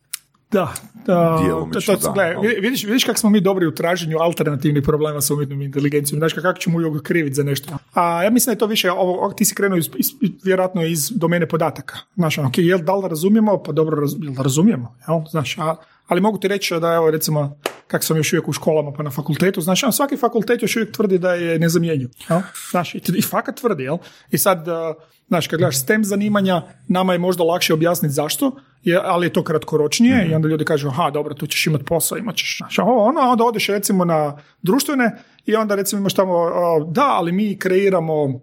Da, 0.52 0.74
da, 1.06 1.40
to, 1.86 1.96
to, 1.96 2.14
vidiš, 2.62 2.84
vidiš 2.84 3.04
kako 3.04 3.20
smo 3.20 3.30
mi 3.30 3.42
dobri 3.42 3.68
u 3.68 3.76
traženju 3.76 4.18
alternativnih 4.20 4.84
problema 4.84 5.22
sa 5.22 5.34
umjetnom 5.34 5.62
inteligencijom, 5.62 6.20
znaš 6.20 6.34
kako 6.34 6.60
ćemo 6.60 6.82
ju 6.82 7.02
kriviti 7.04 7.34
za 7.34 7.44
nešto. 7.44 7.78
A 7.94 8.24
ja 8.24 8.30
mislim 8.30 8.46
da 8.46 8.56
je 8.56 8.60
to 8.60 8.66
više, 8.66 8.92
ovo, 8.92 9.34
ti 9.34 9.46
si 9.46 9.56
krenuo 9.56 9.78
iz, 9.78 9.90
iz, 9.98 10.08
vjerojatno 10.44 10.86
iz 10.86 11.12
domene 11.16 11.48
podataka. 11.48 11.98
Znaš, 12.16 12.38
ok, 12.38 12.58
jel, 12.58 12.80
da 12.80 12.96
li 12.96 13.10
razumijemo? 13.10 13.64
Pa 13.64 13.72
dobro, 13.72 14.02
raz, 14.02 14.14
jel 14.22 14.44
razumijemo? 14.44 14.96
Jel? 15.08 15.22
Znaš, 15.30 15.58
a, 15.58 15.76
ali 16.08 16.22
mogu 16.22 16.38
ti 16.38 16.48
reći 16.48 16.80
da 16.80 16.94
evo 16.94 17.12
recimo 17.12 17.58
kak 17.88 18.04
sam 18.04 18.18
još 18.18 18.34
uvijek 18.34 18.48
u 18.48 18.54
školama 18.54 18.92
pa 18.92 19.04
na 19.04 19.12
fakultetu, 19.12 19.62
znaš, 19.62 19.82
svaki 19.92 20.18
fakultet 20.18 20.62
još 20.62 20.76
uvijek 20.76 20.92
tvrdi 20.92 21.18
da 21.18 21.34
je 21.34 21.60
nezamjenjiv. 21.60 22.10
Jel? 22.30 22.40
Znaš, 22.72 22.96
i, 22.96 23.02
i 23.16 23.22
fakat 23.22 23.56
tvrdi, 23.56 23.84
jel? 23.84 23.98
I 24.32 24.38
sad, 24.38 24.66
znaš, 25.28 25.48
kad 25.48 25.60
gledaš 25.60 25.80
STEM 25.80 26.04
zanimanja, 26.04 26.62
nama 26.88 27.14
je 27.14 27.20
možda 27.20 27.44
lakše 27.44 27.74
objasniti 27.74 28.14
zašto, 28.14 28.52
je, 28.84 29.02
ali 29.04 29.26
je 29.26 29.34
to 29.34 29.44
kratkoročnije 29.44 30.26
mm 30.26 30.32
i 30.32 30.36
onda 30.36 30.48
ljudi 30.48 30.66
kažu, 30.66 30.88
aha, 30.88 31.10
dobro, 31.10 31.34
tu 31.34 31.48
ćeš 31.48 31.68
imati 31.68 31.86
posao, 31.86 32.18
imat 32.18 32.36
ćeš, 32.36 32.58
znaš, 32.58 32.80
ono, 32.80 33.20
onda 33.20 33.44
odeš 33.44 33.68
recimo 33.68 34.06
na 34.06 34.38
društvene 34.62 35.24
i 35.46 35.56
onda 35.56 35.76
recimo 35.76 36.00
imaš 36.00 36.14
tamo, 36.14 36.34
da, 36.88 37.06
ali 37.06 37.32
mi 37.32 37.60
kreiramo 37.60 38.40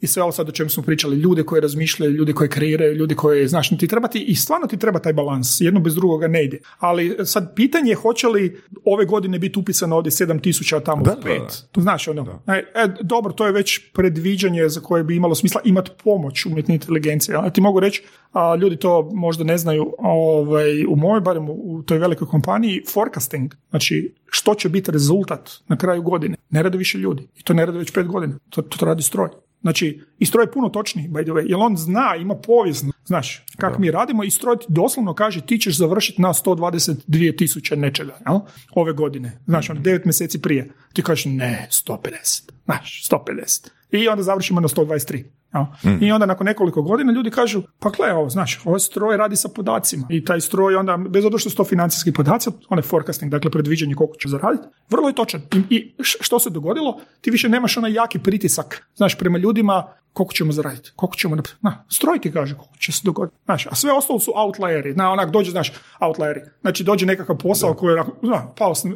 i 0.00 0.06
sve 0.06 0.22
ovo 0.22 0.32
sad 0.32 0.48
o 0.48 0.52
čemu 0.52 0.70
smo 0.70 0.82
pričali, 0.82 1.16
ljude 1.16 1.42
koji 1.42 1.60
razmišljaju, 1.60 2.12
ljude 2.12 2.32
koji 2.32 2.48
kreiraju, 2.48 2.94
ljudi 2.94 3.14
koji, 3.14 3.48
znaš, 3.48 3.68
ti 3.68 3.88
treba 3.88 4.08
ti, 4.08 4.18
i 4.18 4.34
stvarno 4.34 4.66
ti 4.66 4.76
treba 4.76 4.98
taj 4.98 5.12
balans, 5.12 5.60
jedno 5.60 5.80
bez 5.80 5.94
drugoga 5.94 6.28
ne 6.28 6.44
ide. 6.44 6.58
Ali 6.78 7.16
sad 7.24 7.54
pitanje 7.54 7.90
je 7.90 7.94
hoće 7.96 8.28
li 8.28 8.60
ove 8.84 9.04
godine 9.04 9.38
biti 9.38 9.58
upisano 9.58 9.96
ovdje 9.96 10.10
7000, 10.10 10.76
a 10.76 10.80
tamo 10.80 11.02
da, 11.02 11.16
5. 11.24 11.38
Da, 11.74 11.80
Znaš, 11.80 12.08
ono, 12.08 12.42
e, 12.46 12.52
e, 12.52 12.88
dobro, 13.00 13.32
to 13.32 13.46
je 13.46 13.52
već 13.52 13.92
predviđanje 13.92 14.68
za 14.68 14.80
koje 14.80 15.04
bi 15.04 15.16
imalo 15.16 15.34
smisla 15.34 15.60
imati 15.64 15.90
pomoć 16.04 16.46
umjetne 16.46 16.74
inteligencije. 16.74 17.34
Ja 17.34 17.50
ti 17.50 17.60
mogu 17.60 17.80
reći, 17.80 18.02
a 18.32 18.54
ljudi 18.54 18.76
to 18.76 19.10
možda 19.12 19.44
ne 19.44 19.58
znaju 19.58 19.94
ovaj, 19.98 20.84
u 20.84 20.96
mojoj, 20.96 21.20
barem 21.20 21.50
u 21.50 21.82
toj 21.86 21.98
velikoj 21.98 22.28
kompaniji, 22.28 22.82
forecasting, 22.92 23.54
znači 23.70 24.14
što 24.26 24.54
će 24.54 24.68
biti 24.68 24.90
rezultat 24.90 25.50
na 25.68 25.76
kraju 25.76 26.02
godine, 26.02 26.36
ne 26.50 26.62
rade 26.62 26.78
više 26.78 26.98
ljudi. 26.98 27.28
I 27.36 27.42
to 27.42 27.54
ne 27.54 27.66
rade 27.66 27.78
već 27.78 27.92
pet 27.92 28.06
godina, 28.06 28.38
to, 28.50 28.62
to 28.62 28.86
radi 28.86 29.02
stroj. 29.02 29.28
Znači, 29.66 30.00
i 30.18 30.26
stroj 30.26 30.44
je 30.44 30.52
puno 30.52 30.68
točniji, 30.68 31.08
by 31.08 31.22
the 31.22 31.32
way, 31.32 31.44
jer 31.48 31.56
on 31.58 31.76
zna, 31.76 32.16
ima 32.18 32.34
povijest, 32.34 32.84
znaš, 33.04 33.44
kako 33.56 33.80
mi 33.80 33.90
radimo 33.90 34.24
i 34.24 34.30
stroj 34.30 34.58
ti 34.58 34.66
doslovno 34.68 35.14
kaže 35.14 35.46
ti 35.46 35.58
ćeš 35.58 35.76
završiti 35.76 36.22
na 36.22 36.28
122 36.28 37.38
tisuće 37.38 37.76
nečega, 37.76 38.18
jel? 38.26 38.40
ove 38.74 38.92
godine, 38.92 39.38
znaš, 39.46 39.70
on 39.70 39.82
devet 39.82 40.04
mjeseci 40.04 40.42
prije. 40.42 40.70
Ti 40.92 41.02
kažeš, 41.02 41.24
ne, 41.24 41.68
150, 41.70 42.50
znaš, 42.64 43.08
150. 43.10 43.68
I 43.90 44.08
onda 44.08 44.22
završimo 44.22 44.60
na 44.60 44.68
123. 44.68 45.24
Mm. 45.62 46.04
I 46.04 46.12
onda 46.12 46.26
nakon 46.26 46.44
nekoliko 46.44 46.82
godina 46.82 47.12
ljudi 47.12 47.30
kažu, 47.30 47.62
pa 47.78 47.90
gle, 47.90 48.12
ovo, 48.12 48.28
znaš, 48.28 48.60
ovaj 48.64 48.80
stroj 48.80 49.16
radi 49.16 49.36
sa 49.36 49.48
podacima. 49.48 50.06
I 50.10 50.24
taj 50.24 50.40
stroj 50.40 50.76
onda, 50.76 50.96
bez 50.96 51.24
obzira 51.24 51.38
što 51.38 51.50
su 51.50 51.56
to 51.56 51.64
financijski 51.64 52.12
podaci, 52.12 52.50
onaj 52.68 52.82
forecasting, 52.82 53.32
dakle 53.32 53.50
predviđanje 53.50 53.94
koliko 53.94 54.16
će 54.16 54.28
zaraditi, 54.28 54.68
vrlo 54.90 55.08
je 55.08 55.14
točan. 55.14 55.40
I, 55.70 55.76
I 55.76 55.94
što 56.00 56.38
se 56.38 56.50
dogodilo? 56.50 57.00
Ti 57.20 57.30
više 57.30 57.48
nemaš 57.48 57.76
onaj 57.76 57.92
jaki 57.92 58.18
pritisak, 58.18 58.86
znaš, 58.94 59.18
prema 59.18 59.38
ljudima 59.38 59.86
koliko 60.16 60.32
ćemo 60.32 60.52
zaraditi, 60.52 60.92
koliko 60.96 61.16
ćemo, 61.16 61.36
na, 61.60 61.84
stroj 61.88 62.18
ti 62.18 62.32
kaže 62.32 62.54
koliko 62.54 62.76
će 62.76 62.92
se 62.92 63.00
dogoditi, 63.04 63.36
znaš, 63.44 63.66
a 63.66 63.74
sve 63.74 63.92
ostalo 63.92 64.20
su 64.20 64.32
outlieri, 64.36 64.94
na, 64.94 65.12
onak 65.12 65.30
dođe, 65.30 65.50
znaš, 65.50 65.72
outlieri, 66.00 66.40
znači 66.60 66.84
dođe 66.84 67.06
nekakav 67.06 67.36
posao 67.36 67.74
koji 67.74 67.92
je 67.94 68.04
na, 68.22 68.52
pao 68.58 68.74
sve, 68.74 68.92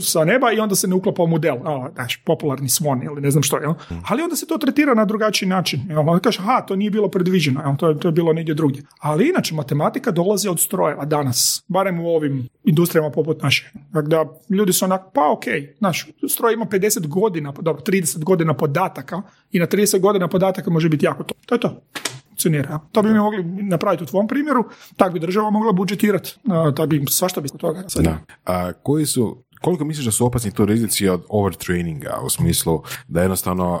sa 0.00 0.24
neba 0.24 0.52
i 0.52 0.60
onda 0.60 0.74
se 0.74 0.88
ne 0.88 0.94
uklapa 0.94 1.22
u 1.22 1.26
model, 1.26 1.56
a, 1.64 1.88
znaš, 1.94 2.16
popularni 2.24 2.68
svon 2.68 3.02
ili 3.02 3.20
ne 3.20 3.30
znam 3.30 3.42
što, 3.42 3.56
jel? 3.56 3.70
Mm. 3.70 4.02
ali 4.08 4.22
onda 4.22 4.36
se 4.36 4.46
to 4.46 4.58
tretira 4.58 4.94
na 4.94 5.04
drugačiji 5.04 5.48
način, 5.48 5.80
jel? 5.88 5.98
onda 5.98 6.18
kaže, 6.18 6.38
aha, 6.40 6.60
to 6.60 6.76
nije 6.76 6.90
bilo 6.90 7.08
predviđeno, 7.08 7.60
jel? 7.60 7.76
To, 7.76 7.88
je, 7.88 7.98
to 7.98 8.08
je 8.08 8.12
bilo 8.12 8.32
negdje 8.32 8.54
drugdje, 8.54 8.82
ali 9.00 9.28
inače 9.28 9.54
matematika 9.54 10.10
dolazi 10.10 10.48
od 10.48 10.60
strojeva 10.60 11.04
danas, 11.04 11.64
barem 11.68 12.00
u 12.00 12.08
ovim 12.08 12.48
industrijama 12.64 13.10
poput 13.10 13.42
naše, 13.42 13.72
dakle, 13.90 14.08
da 14.08 14.24
ljudi 14.50 14.72
su 14.72 14.84
onak, 14.84 15.02
pa 15.14 15.32
ok, 15.32 15.44
znaš, 15.78 16.06
stroj 16.28 16.54
ima 16.54 16.66
50 16.66 17.06
godina, 17.06 17.52
dobro, 17.60 17.82
30 17.82 18.24
godina 18.24 18.54
podataka 18.54 19.22
i 19.52 19.58
na 19.58 19.66
30 19.66 20.00
godina 20.00 20.21
podataka 20.28 20.70
može 20.70 20.88
biti 20.88 21.06
jako 21.06 21.22
to. 21.22 21.34
To 21.46 21.54
je 21.54 21.60
to. 21.60 21.82
Funkcionira. 22.28 22.80
To 22.92 23.02
bi 23.02 23.12
mi 23.12 23.18
mogli 23.18 23.44
napraviti 23.44 24.04
u 24.04 24.06
tvom 24.06 24.28
primjeru, 24.28 24.64
tak 24.96 25.12
bi 25.12 25.20
država 25.20 25.50
mogla 25.50 25.72
budžetirati. 25.72 26.34
Tak 26.76 26.88
bi 26.88 27.04
svašta 27.10 27.40
bi 27.40 27.48
toga. 27.48 27.84
Da. 28.00 28.18
A 28.46 28.72
koji 28.72 29.06
su 29.06 29.44
koliko 29.60 29.84
misliš 29.84 30.04
da 30.04 30.12
su 30.12 30.26
opasni 30.26 30.50
to 30.50 30.64
rizici 30.64 31.08
od 31.08 31.22
overtraininga 31.28 32.18
u 32.24 32.30
smislu 32.30 32.82
da 33.08 33.20
jednostavno 33.20 33.80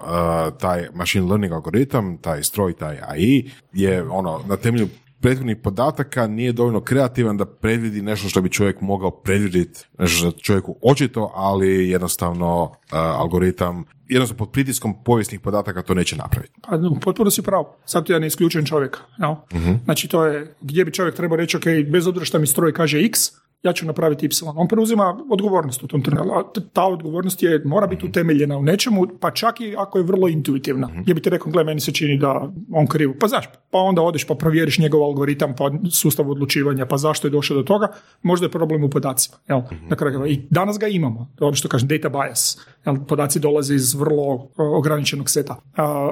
taj 0.60 0.88
machine 0.94 1.26
learning 1.26 1.52
algoritam, 1.52 2.18
taj 2.18 2.42
stroj, 2.42 2.72
taj 2.72 2.98
AI 3.08 3.50
je 3.72 4.02
ono 4.02 4.40
na 4.48 4.56
temelju 4.56 4.88
prethodnih 5.22 5.56
podataka 5.56 6.26
nije 6.26 6.52
dovoljno 6.52 6.80
kreativan 6.80 7.36
da 7.36 7.46
predvidi 7.46 8.02
nešto 8.02 8.28
što 8.28 8.42
bi 8.42 8.50
čovjek 8.50 8.80
mogao 8.80 9.10
predvidjeti, 9.10 9.86
nešto 9.98 10.16
što 10.16 10.40
čovjeku 10.40 10.76
očito, 10.82 11.32
ali 11.34 11.88
jednostavno 11.88 12.62
uh, 12.62 12.70
algoritam 12.92 13.84
jednostavno 14.08 14.38
pod 14.38 14.52
pritiskom 14.52 15.04
povijesnih 15.04 15.40
podataka 15.40 15.82
to 15.82 15.94
neće 15.94 16.16
napraviti. 16.16 16.52
Pa, 16.62 16.78
potpuno 17.00 17.30
si 17.30 17.42
pravo. 17.42 17.76
Sad 17.84 18.10
ja 18.10 18.18
ne 18.18 18.26
isključujem 18.26 18.66
čovjeka. 18.66 19.00
No? 19.18 19.44
uh 19.54 19.60
Znači 19.84 20.08
to 20.08 20.26
je 20.26 20.54
gdje 20.60 20.84
bi 20.84 20.92
čovjek 20.92 21.14
trebao 21.14 21.36
reći, 21.36 21.56
ok, 21.56 21.64
bez 21.92 22.06
obzira 22.06 22.24
što 22.24 22.38
mi 22.38 22.46
stroj 22.46 22.72
kaže 22.72 23.00
x, 23.00 23.20
ja 23.62 23.72
ću 23.72 23.86
napraviti 23.86 24.26
Y. 24.26 24.30
On 24.56 24.68
preuzima 24.68 25.18
odgovornost 25.30 25.82
u 25.82 25.86
tom 25.86 26.02
trenutku. 26.02 26.60
Ta 26.72 26.84
odgovornost 26.84 27.42
je, 27.42 27.62
mora 27.64 27.86
biti 27.86 28.06
utemeljena 28.06 28.58
u 28.58 28.62
nečemu, 28.62 29.06
pa 29.20 29.30
čak 29.30 29.60
i 29.60 29.74
ako 29.78 29.98
je 29.98 30.04
vrlo 30.04 30.28
intuitivna. 30.28 30.86
mm 30.86 31.02
Gdje 31.02 31.14
bi 31.14 31.22
ti 31.22 31.30
rekao, 31.30 31.52
gle, 31.52 31.64
meni 31.64 31.80
se 31.80 31.92
čini 31.92 32.18
da 32.18 32.52
on 32.72 32.86
krivo. 32.86 33.14
Pa 33.20 33.28
znaš, 33.28 33.48
pa 33.70 33.78
onda 33.78 34.02
odeš 34.02 34.24
pa 34.24 34.34
provjeriš 34.34 34.78
njegov 34.78 35.02
algoritam, 35.02 35.54
pa 35.58 35.70
sustav 35.90 36.30
odlučivanja, 36.30 36.86
pa 36.86 36.96
zašto 36.96 37.26
je 37.26 37.30
došao 37.30 37.56
do 37.56 37.62
toga, 37.62 37.88
možda 38.22 38.46
je 38.46 38.50
problem 38.50 38.84
u 38.84 38.90
podacima. 38.90 39.36
Jel? 39.48 39.60
Na 39.88 39.96
kraju, 39.96 40.26
I 40.26 40.46
danas 40.50 40.78
ga 40.78 40.86
imamo. 40.86 41.30
To 41.36 41.44
ono 41.46 41.54
što 41.54 41.68
kažem, 41.68 41.88
data 41.88 42.08
bias. 42.08 42.58
Jel? 42.86 42.96
Podaci 43.08 43.40
dolaze 43.40 43.74
iz 43.74 43.94
vrlo 43.94 44.48
ograničenog 44.56 45.30
seta. 45.30 45.56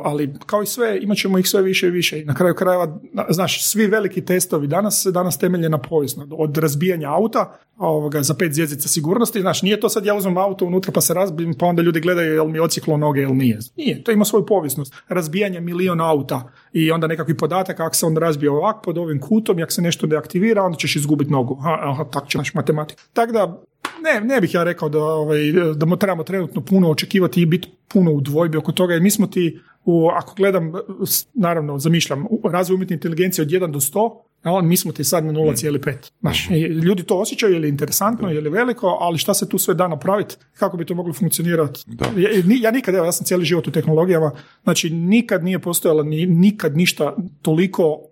ali 0.05 0.35
kao 0.47 0.63
i 0.63 0.67
sve, 0.67 0.99
imat 1.03 1.17
ćemo 1.17 1.39
ih 1.39 1.49
sve 1.49 1.63
više 1.63 1.87
i 1.87 1.91
više. 1.91 2.21
I 2.21 2.25
na 2.25 2.35
kraju 2.35 2.55
krajeva, 2.55 2.99
znaš, 3.29 3.65
svi 3.65 3.87
veliki 3.87 4.25
testovi 4.25 4.67
danas 4.67 5.03
se 5.03 5.13
danas 5.13 5.39
temelje 5.39 5.69
na 5.69 5.79
povijesno. 5.79 6.29
Od 6.31 6.57
razbijanja 6.57 7.11
auta 7.11 7.40
ovoga, 7.79 8.23
za 8.23 8.35
pet 8.35 8.53
zvjezdica 8.53 8.89
sigurnosti. 8.89 9.41
Znaš, 9.41 9.63
nije 9.63 9.81
to 9.81 9.89
sad 9.89 10.07
ja 10.07 10.15
uzmem 10.15 10.39
auto 10.39 10.67
unutra 10.67 10.93
pa 10.93 11.01
se 11.01 11.15
razbijem 11.15 11.55
pa 11.55 11.67
onda 11.67 11.83
ljudi 11.83 12.01
gledaju 12.01 12.35
jel 12.35 12.49
mi 12.49 12.61
ociklo 12.61 12.97
noge 12.97 13.23
ili 13.23 13.35
nije. 13.35 13.59
Nije, 13.77 14.05
to 14.05 14.13
ima 14.13 14.25
svoju 14.25 14.47
povijesnost. 14.47 14.95
Razbijanje 15.09 15.61
miliona 15.61 16.11
auta 16.11 16.53
i 16.73 16.91
onda 16.91 17.07
nekakvi 17.07 17.37
podatak 17.37 17.81
ako 17.81 17.95
se 17.95 18.07
on 18.07 18.17
razbije 18.17 18.51
ovak 18.51 18.77
pod 18.85 18.99
ovim 18.99 19.21
kutom 19.21 19.59
ako 19.63 19.73
se 19.73 19.83
nešto 19.83 20.07
deaktivira 20.07 20.63
onda 20.63 20.79
ćeš 20.79 20.97
izgubiti 20.97 21.31
nogu. 21.31 21.59
Aha, 21.61 22.05
tako 22.05 22.27
će 22.27 22.39
naš 22.39 22.55
matematik. 22.55 22.99
Tako 23.13 23.33
da 23.33 23.63
ne, 24.03 24.21
ne 24.21 24.41
bih 24.41 24.55
ja 24.55 24.65
rekao 24.65 24.89
da, 24.89 24.99
ovaj, 24.99 25.39
da 25.77 25.97
trebamo 25.97 26.25
trenutno 26.25 26.61
puno 26.61 26.91
očekivati 26.91 27.43
i 27.43 27.47
biti 27.47 27.69
puno 27.89 28.13
u 28.13 28.21
dvojbi 28.21 28.59
oko 28.59 28.73
toga, 28.73 28.93
jer 28.93 29.03
mi 29.03 29.11
smo 29.11 29.27
ti, 29.27 29.61
u, 29.85 30.09
ako 30.09 30.35
gledam, 30.35 30.73
naravno, 31.35 31.79
zamišljam, 31.79 32.27
razvoj 32.45 32.75
umjetne 32.75 32.95
inteligencije 32.95 33.43
od 33.43 33.49
1 33.49 33.71
do 33.71 33.81
100, 33.81 34.11
a 34.43 34.63
mi 34.63 34.77
smo 34.77 34.93
ti 34.93 35.05
sad 35.05 35.25
na 35.25 35.33
0,5. 35.33 36.11
Znaš, 36.21 36.49
mhm. 36.51 36.57
ljudi 36.57 37.03
to 37.03 37.19
osjećaju, 37.19 37.55
je 37.55 37.61
li 37.61 37.69
interesantno, 37.69 38.31
je 38.31 38.41
li 38.41 38.51
veliko, 38.51 38.87
ali 39.01 39.19
šta 39.19 39.35
se 39.35 39.49
tu 39.49 39.59
sve 39.59 39.75
da 39.75 39.89
napraviti, 39.89 40.37
kako 40.59 40.77
bi 40.77 40.85
to 40.85 40.95
moglo 40.95 41.13
funkcionirati. 41.13 41.81
Ja, 42.17 42.29
ja 42.63 42.71
nikad, 42.71 42.95
evo, 42.95 43.05
ja 43.05 43.13
sam 43.13 43.27
cijeli 43.27 43.45
život 43.45 43.67
u 43.67 43.71
tehnologijama, 43.71 44.33
znači 44.63 44.91
nikad 44.91 45.45
nije 45.45 45.59
postojalo 45.59 46.03
ni, 46.03 46.27
nikad 46.27 46.77
ništa 46.77 47.17
toliko 47.43 48.10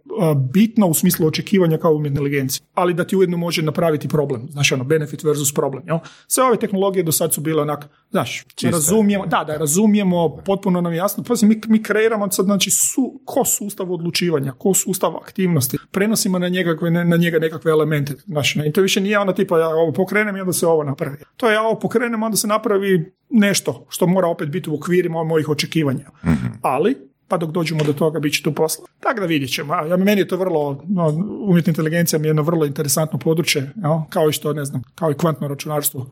bitno 0.53 0.87
u 0.87 0.95
smislu 0.95 1.27
očekivanja 1.27 1.79
kao 1.79 1.95
umjetne 1.95 2.09
inteligencije, 2.09 2.67
ali 2.75 2.95
da 2.95 3.05
ti 3.05 3.17
ujedno 3.17 3.37
može 3.37 3.63
napraviti 3.63 4.09
problem, 4.09 4.49
znači 4.51 4.75
ono, 4.75 4.85
benefit 4.85 5.25
versus 5.25 5.55
problem. 5.55 5.83
Jel? 5.87 5.99
Sve 6.27 6.45
ove 6.45 6.57
tehnologije 6.57 7.03
do 7.03 7.13
sad 7.13 7.35
su 7.35 7.41
bile 7.41 7.63
onak, 7.63 7.89
znaš, 8.11 8.45
razumijemo, 8.63 9.27
da, 9.27 9.45
da, 9.45 9.57
razumijemo, 9.57 10.37
potpuno 10.37 10.81
nam 10.81 10.93
je 10.93 10.97
jasno, 10.97 11.25
pa 11.25 11.35
mi, 11.43 11.61
mi 11.67 11.83
kreiramo 11.83 12.31
sad, 12.31 12.45
znači, 12.45 12.71
su, 12.71 13.21
ko 13.25 13.45
sustav 13.45 13.93
odlučivanja, 13.93 14.53
ko 14.53 14.75
sustav 14.75 15.17
aktivnosti, 15.17 15.79
prenosimo 15.91 16.39
na 16.39 16.49
njega, 16.49 16.77
na 17.05 17.17
njega 17.17 17.39
nekakve 17.39 17.71
elemente, 17.71 18.15
znači, 18.27 18.61
i 18.67 18.73
to 18.73 18.81
više 18.81 19.01
nije 19.01 19.19
ona 19.19 19.35
tipa, 19.35 19.59
ja 19.59 19.69
ovo 19.69 19.93
pokrenem 19.93 20.37
i 20.37 20.41
onda 20.41 20.53
se 20.53 20.67
ovo 20.67 20.85
napravi. 20.85 21.17
To 21.37 21.49
je 21.49 21.55
ja 21.55 21.63
ovo 21.63 21.79
pokrenem, 21.79 22.23
onda 22.23 22.37
se 22.37 22.47
napravi 22.47 23.13
nešto 23.31 23.87
što 23.89 24.07
mora 24.07 24.29
opet 24.29 24.49
biti 24.49 24.71
u 24.71 24.75
okvirima 24.75 25.25
mojih 25.25 25.49
očekivanja. 25.49 26.11
Mhm. 26.25 26.47
Ali, 26.63 26.97
pa 27.29 27.37
dok 27.37 27.51
dođemo 27.51 27.85
do 27.85 27.93
toga 27.93 28.21
bit 28.21 28.35
će 28.35 28.43
tu 28.43 28.53
posla. 28.55 28.87
Tako 29.01 29.21
da 29.21 29.27
vidjet 29.27 29.55
ćemo. 29.55 29.75
Ja, 29.75 29.97
meni 29.97 30.21
je 30.21 30.29
to 30.29 30.37
vrlo, 30.37 30.85
no, 30.89 31.09
umjetna 31.41 31.71
inteligencija 31.71 32.19
mi 32.19 32.27
je 32.27 32.31
jedno 32.31 32.43
vrlo 32.43 32.67
interesantno 32.67 33.19
područje, 33.19 33.73
no, 33.77 34.07
kao 34.11 34.29
i 34.29 34.33
što, 34.33 34.53
ne 34.53 34.65
znam, 34.65 34.83
kao 34.95 35.11
i 35.11 35.15
kvantno 35.15 35.49
računarstvo 35.49 36.07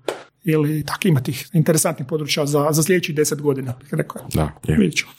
ili 0.45 0.85
tako 0.85 1.09
ima 1.09 1.21
tih 1.21 1.51
interesantnih 1.53 2.09
područja 2.09 2.47
za, 2.47 2.69
za 2.71 2.83
sljedećih 2.83 3.15
deset 3.15 3.43
godina, 3.43 3.75
bih 3.81 3.95
rekao. 3.95 4.23
Da, 4.35 4.51
ćemo. 4.97 5.13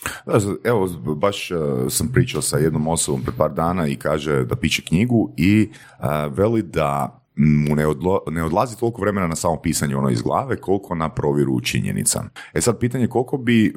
evo, 0.63 0.87
baš 1.15 1.51
uh, 1.51 1.57
sam 1.89 2.11
pričao 2.13 2.41
sa 2.41 2.57
jednom 2.57 2.87
osobom 2.87 3.21
pred 3.23 3.35
par 3.37 3.53
dana 3.53 3.87
i 3.87 3.95
kaže 3.95 4.45
da 4.45 4.55
piše 4.55 4.81
knjigu 4.81 5.33
i 5.37 5.69
uh, 5.99 6.37
veli 6.37 6.61
da 6.61 7.19
mu 7.37 7.75
ne, 7.75 7.83
ne 8.31 8.43
odlazi 8.43 8.77
toliko 8.79 9.01
vremena 9.01 9.27
na 9.27 9.35
samo 9.35 9.57
pisanje 9.61 9.95
ono 9.95 10.09
iz 10.09 10.21
glave 10.21 10.55
koliko 10.55 10.95
na 10.95 11.09
provjeru 11.09 11.61
činjenica. 11.61 12.23
E 12.53 12.61
sad 12.61 12.79
pitanje 12.79 13.07
koliko 13.07 13.37
bi 13.37 13.65
e, 13.65 13.71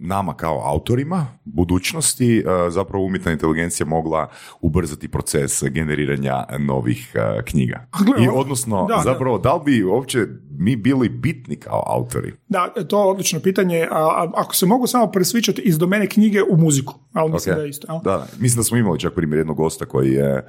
nama 0.00 0.34
kao 0.34 0.62
autorima 0.64 1.26
budućnosti 1.44 2.38
e, 2.38 2.70
zapravo 2.70 3.04
umjetna 3.04 3.32
inteligencija 3.32 3.86
mogla 3.86 4.28
ubrzati 4.60 5.08
proces 5.08 5.62
generiranja 5.62 6.44
novih 6.58 7.12
e, 7.14 7.42
knjiga. 7.44 7.86
I 8.18 8.28
odnosno 8.34 8.86
da, 8.88 9.02
zapravo 9.04 9.38
da. 9.38 9.54
li 9.54 9.60
bi 9.64 9.84
uopće 9.84 10.26
mi 10.58 10.76
bili 10.76 11.08
bitni 11.08 11.56
kao 11.56 11.82
autori? 11.86 12.34
Da, 12.48 12.72
to 12.88 13.02
je 13.02 13.10
odlično 13.10 13.40
pitanje. 13.40 13.88
A, 13.90 14.30
ako 14.34 14.54
se 14.54 14.66
mogu 14.66 14.86
samo 14.86 15.10
presvičati 15.10 15.62
iz 15.62 15.78
domene 15.78 16.06
knjige 16.06 16.42
u 16.42 16.56
muziku, 16.56 16.94
ali 17.12 17.32
mislim 17.32 17.56
da 17.56 17.62
je 17.62 17.68
isto. 17.68 18.00
Da, 18.04 18.26
mislim 18.38 18.56
da 18.56 18.64
smo 18.64 18.76
imali 18.76 18.98
čak 18.98 19.14
primjer 19.14 19.38
jednog 19.38 19.56
gosta 19.56 19.86
koji 19.86 20.12
je, 20.12 20.46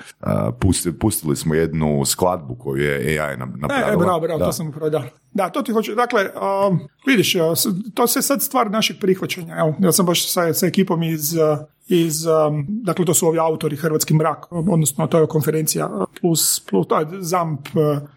pustili 0.99 1.35
smo 1.35 1.55
jednu 1.55 2.05
skladbu 2.05 2.55
koju 2.55 2.83
je 2.83 3.19
AI 3.19 3.37
napravila. 3.37 3.89
E, 3.89 3.93
e 3.93 3.97
bravo, 3.97 4.19
bravo, 4.19 4.39
to 4.39 4.53
sam 4.53 4.67
upravo, 4.67 4.89
da. 4.89 5.03
Da, 5.33 5.49
to 5.49 5.61
ti 5.61 5.71
hoću, 5.71 5.95
dakle, 5.95 6.29
um, 6.69 6.79
vidiš, 7.07 7.33
to 7.93 8.07
se 8.07 8.21
sad 8.21 8.41
stvar 8.41 8.71
našeg 8.71 8.97
prihvaćanja. 8.99 9.55
Evo, 9.57 9.75
ja 9.79 9.91
sam 9.91 10.05
baš 10.05 10.31
sa, 10.31 10.53
sa 10.53 10.67
ekipom 10.67 11.03
iz, 11.03 11.33
iz, 11.89 12.25
um, 12.25 12.65
dakle, 12.69 13.05
to 13.05 13.13
su 13.13 13.27
ovi 13.27 13.39
autori 13.39 13.75
Hrvatski 13.75 14.13
mrak, 14.13 14.51
odnosno 14.51 15.07
to 15.07 15.19
je 15.19 15.27
konferencija 15.27 15.89
plus, 16.21 16.59
plus 16.69 16.87
ZAMP, 17.19 17.67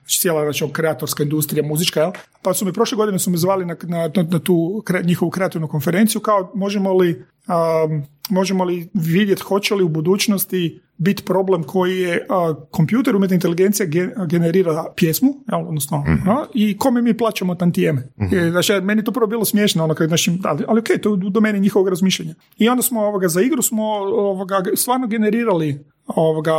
znači 0.01 0.21
cijela 0.21 0.43
znači, 0.43 0.73
kreatorska 0.73 1.23
industrija, 1.23 1.67
muzička, 1.67 2.01
jel? 2.01 2.11
Pa 2.43 2.55
su 2.55 2.65
mi 2.65 2.73
prošle 2.73 2.97
godine 2.97 3.19
su 3.19 3.31
me 3.31 3.37
zvali 3.37 3.67
na, 3.67 3.77
na, 3.83 4.11
na 4.31 4.39
tu 4.39 4.83
njihovu 5.05 5.31
kreativnu 5.31 5.69
konferenciju, 5.69 6.21
kao 6.21 6.53
možemo 6.55 6.95
li, 6.95 7.25
um, 7.49 8.03
možemo 8.31 8.65
li 8.65 8.91
vidjeti 8.95 9.43
hoće 9.43 9.75
li 9.75 9.85
u 9.85 9.89
budućnosti 9.89 10.81
biti 10.97 11.25
problem 11.25 11.63
koji 11.63 11.99
je 11.99 12.27
uh, 12.29 12.57
kompjuter 12.71 13.17
umjetna 13.17 13.35
inteligencija 13.35 13.87
generira 14.29 14.85
pjesmu, 14.97 15.35
jel, 15.53 15.69
odnosno, 15.69 15.99
mm 15.99 16.31
i 16.55 16.79
kome 16.79 17.03
mi 17.03 17.17
plaćamo 17.17 17.55
tantijeme. 17.55 18.01
Mm-hmm. 18.01 18.51
Znači, 18.51 18.73
meni 18.73 19.05
to 19.05 19.13
prvo 19.13 19.27
bilo 19.27 19.45
smiješno, 19.45 19.85
ono, 19.85 19.95
znači, 20.07 20.39
ali, 20.45 20.65
ali 20.69 20.81
ok, 20.81 20.87
to 21.03 21.09
je 21.09 21.13
u 21.13 21.17
domeni 21.17 21.61
njihovog 21.61 21.89
razmišljanja. 21.89 22.35
I 22.59 22.69
onda 22.69 22.83
smo 22.83 23.01
ovoga, 23.01 23.29
za 23.29 23.41
igru 23.41 23.63
smo 23.63 23.85
ovoga, 23.85 24.63
stvarno 24.75 25.07
generirali 25.07 25.85
ovoga, 26.07 26.53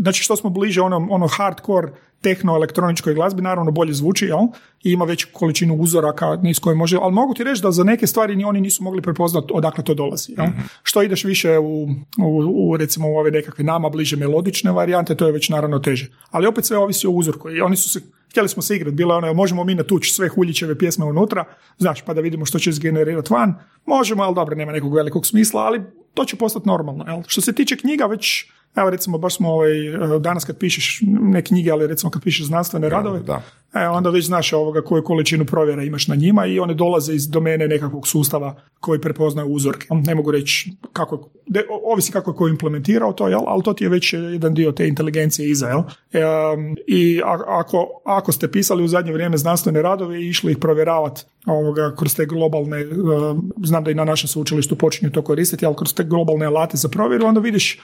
znači 0.00 0.22
što 0.22 0.36
smo 0.36 0.50
bliže 0.50 0.80
ono, 0.80 1.08
ono 1.10 1.26
hardcore 1.26 1.88
tehno-elektroničkoj 2.24 3.14
glazbi, 3.14 3.42
naravno 3.42 3.70
bolje 3.70 3.92
zvuči, 3.92 4.26
jel? 4.26 4.38
I 4.82 4.92
ima 4.92 5.04
veću 5.04 5.28
količinu 5.32 5.76
uzoraka 5.76 6.36
niz 6.36 6.58
koje 6.58 6.76
može, 6.76 6.98
ali 7.02 7.12
mogu 7.12 7.34
ti 7.34 7.44
reći 7.44 7.62
da 7.62 7.70
za 7.70 7.84
neke 7.84 8.06
stvari 8.06 8.36
ni 8.36 8.44
oni 8.44 8.60
nisu 8.60 8.82
mogli 8.82 9.02
prepoznati 9.02 9.52
odakle 9.54 9.84
to 9.84 9.94
dolazi. 9.94 10.32
Jel? 10.32 10.46
Mhm. 10.46 10.60
Što 10.82 11.02
ideš 11.02 11.24
više 11.24 11.58
u, 11.58 11.82
u, 12.18 12.70
u, 12.70 12.76
recimo 12.76 13.08
u 13.08 13.16
ove 13.16 13.30
nekakve 13.30 13.64
nama 13.64 13.88
bliže 13.88 14.16
melodične 14.16 14.72
varijante, 14.72 15.14
to 15.14 15.26
je 15.26 15.32
već 15.32 15.48
naravno 15.48 15.78
teže. 15.78 16.10
Ali 16.30 16.46
opet 16.46 16.64
sve 16.64 16.78
ovisi 16.78 17.06
o 17.06 17.10
uzorku. 17.10 17.50
I 17.50 17.60
oni 17.60 17.76
su 17.76 17.88
se, 17.90 18.00
htjeli 18.30 18.48
smo 18.48 18.62
se 18.62 18.76
igrati, 18.76 18.96
bilo 18.96 19.14
je 19.14 19.18
ono, 19.18 19.34
možemo 19.34 19.64
mi 19.64 19.74
natući 19.74 20.12
sve 20.12 20.28
huljićeve 20.28 20.78
pjesme 20.78 21.04
unutra, 21.04 21.44
znaš, 21.78 22.02
pa 22.02 22.14
da 22.14 22.20
vidimo 22.20 22.46
što 22.46 22.58
će 22.58 22.70
izgenerirati 22.70 23.32
van. 23.32 23.54
Možemo, 23.86 24.22
ali 24.22 24.34
dobro, 24.34 24.56
nema 24.56 24.72
nekog 24.72 24.94
velikog 24.94 25.26
smisla, 25.26 25.60
ali 25.60 25.82
to 26.14 26.24
će 26.24 26.36
postati 26.36 26.68
normalno. 26.68 27.04
Jel? 27.08 27.22
Što 27.26 27.40
se 27.40 27.52
tiče 27.52 27.76
knjiga, 27.76 28.06
već 28.06 28.46
Evo 28.76 28.90
recimo 28.90 29.18
baš 29.18 29.36
smo 29.36 29.50
ovaj, 29.50 29.88
eh, 29.88 30.18
danas 30.20 30.44
kad 30.44 30.58
pišeš 30.58 31.00
ne 31.06 31.42
knjige, 31.42 31.70
ali 31.70 31.86
recimo 31.86 32.10
kad 32.10 32.22
pišeš 32.22 32.46
znanstvene 32.46 32.88
radove, 32.88 33.20
da. 33.20 33.42
E, 33.74 33.88
onda 33.88 34.10
već 34.10 34.26
znaš 34.26 34.52
ovoga 34.52 34.82
koju 34.82 35.02
količinu 35.02 35.44
provjera 35.44 35.82
imaš 35.82 36.08
na 36.08 36.14
njima 36.14 36.46
i 36.46 36.58
one 36.60 36.74
dolaze 36.74 37.14
iz 37.14 37.28
domene 37.28 37.68
nekakvog 37.68 38.06
sustava 38.06 38.54
koji 38.80 39.00
prepoznaju 39.00 39.48
uzorke. 39.48 39.86
Ne 39.90 40.14
mogu 40.14 40.30
reći 40.30 40.72
kako, 40.92 41.28
de, 41.46 41.62
ovisi 41.84 42.12
kako 42.12 42.30
je 42.30 42.36
ko 42.36 42.48
implementirao 42.48 43.12
to, 43.12 43.28
jel? 43.28 43.40
ali 43.46 43.62
to 43.62 43.72
ti 43.72 43.84
je 43.84 43.90
već 43.90 44.12
jedan 44.12 44.54
dio 44.54 44.72
te 44.72 44.88
inteligencije 44.88 45.50
iza. 45.50 45.68
Jel? 45.68 45.82
E, 46.12 46.20
I 46.86 47.20
ako, 47.46 48.02
ako 48.04 48.32
ste 48.32 48.50
pisali 48.50 48.84
u 48.84 48.88
zadnje 48.88 49.12
vrijeme 49.12 49.36
znanstvene 49.36 49.82
radove 49.82 50.22
i 50.22 50.28
išli 50.28 50.52
ih 50.52 50.58
provjeravati 50.58 51.22
ovoga, 51.46 51.94
kroz 51.96 52.16
te 52.16 52.26
globalne, 52.26 52.80
eh, 52.80 52.86
znam 53.64 53.84
da 53.84 53.90
i 53.90 53.94
na 53.94 54.04
našem 54.04 54.28
sveučilištu 54.28 54.76
počinju 54.76 55.10
to 55.10 55.22
koristiti, 55.22 55.66
ali 55.66 55.76
kroz 55.76 55.94
te 55.94 56.04
globalne 56.04 56.46
alate 56.46 56.76
za 56.76 56.88
provjeru, 56.88 57.26
onda 57.26 57.40
vidiš 57.40 57.80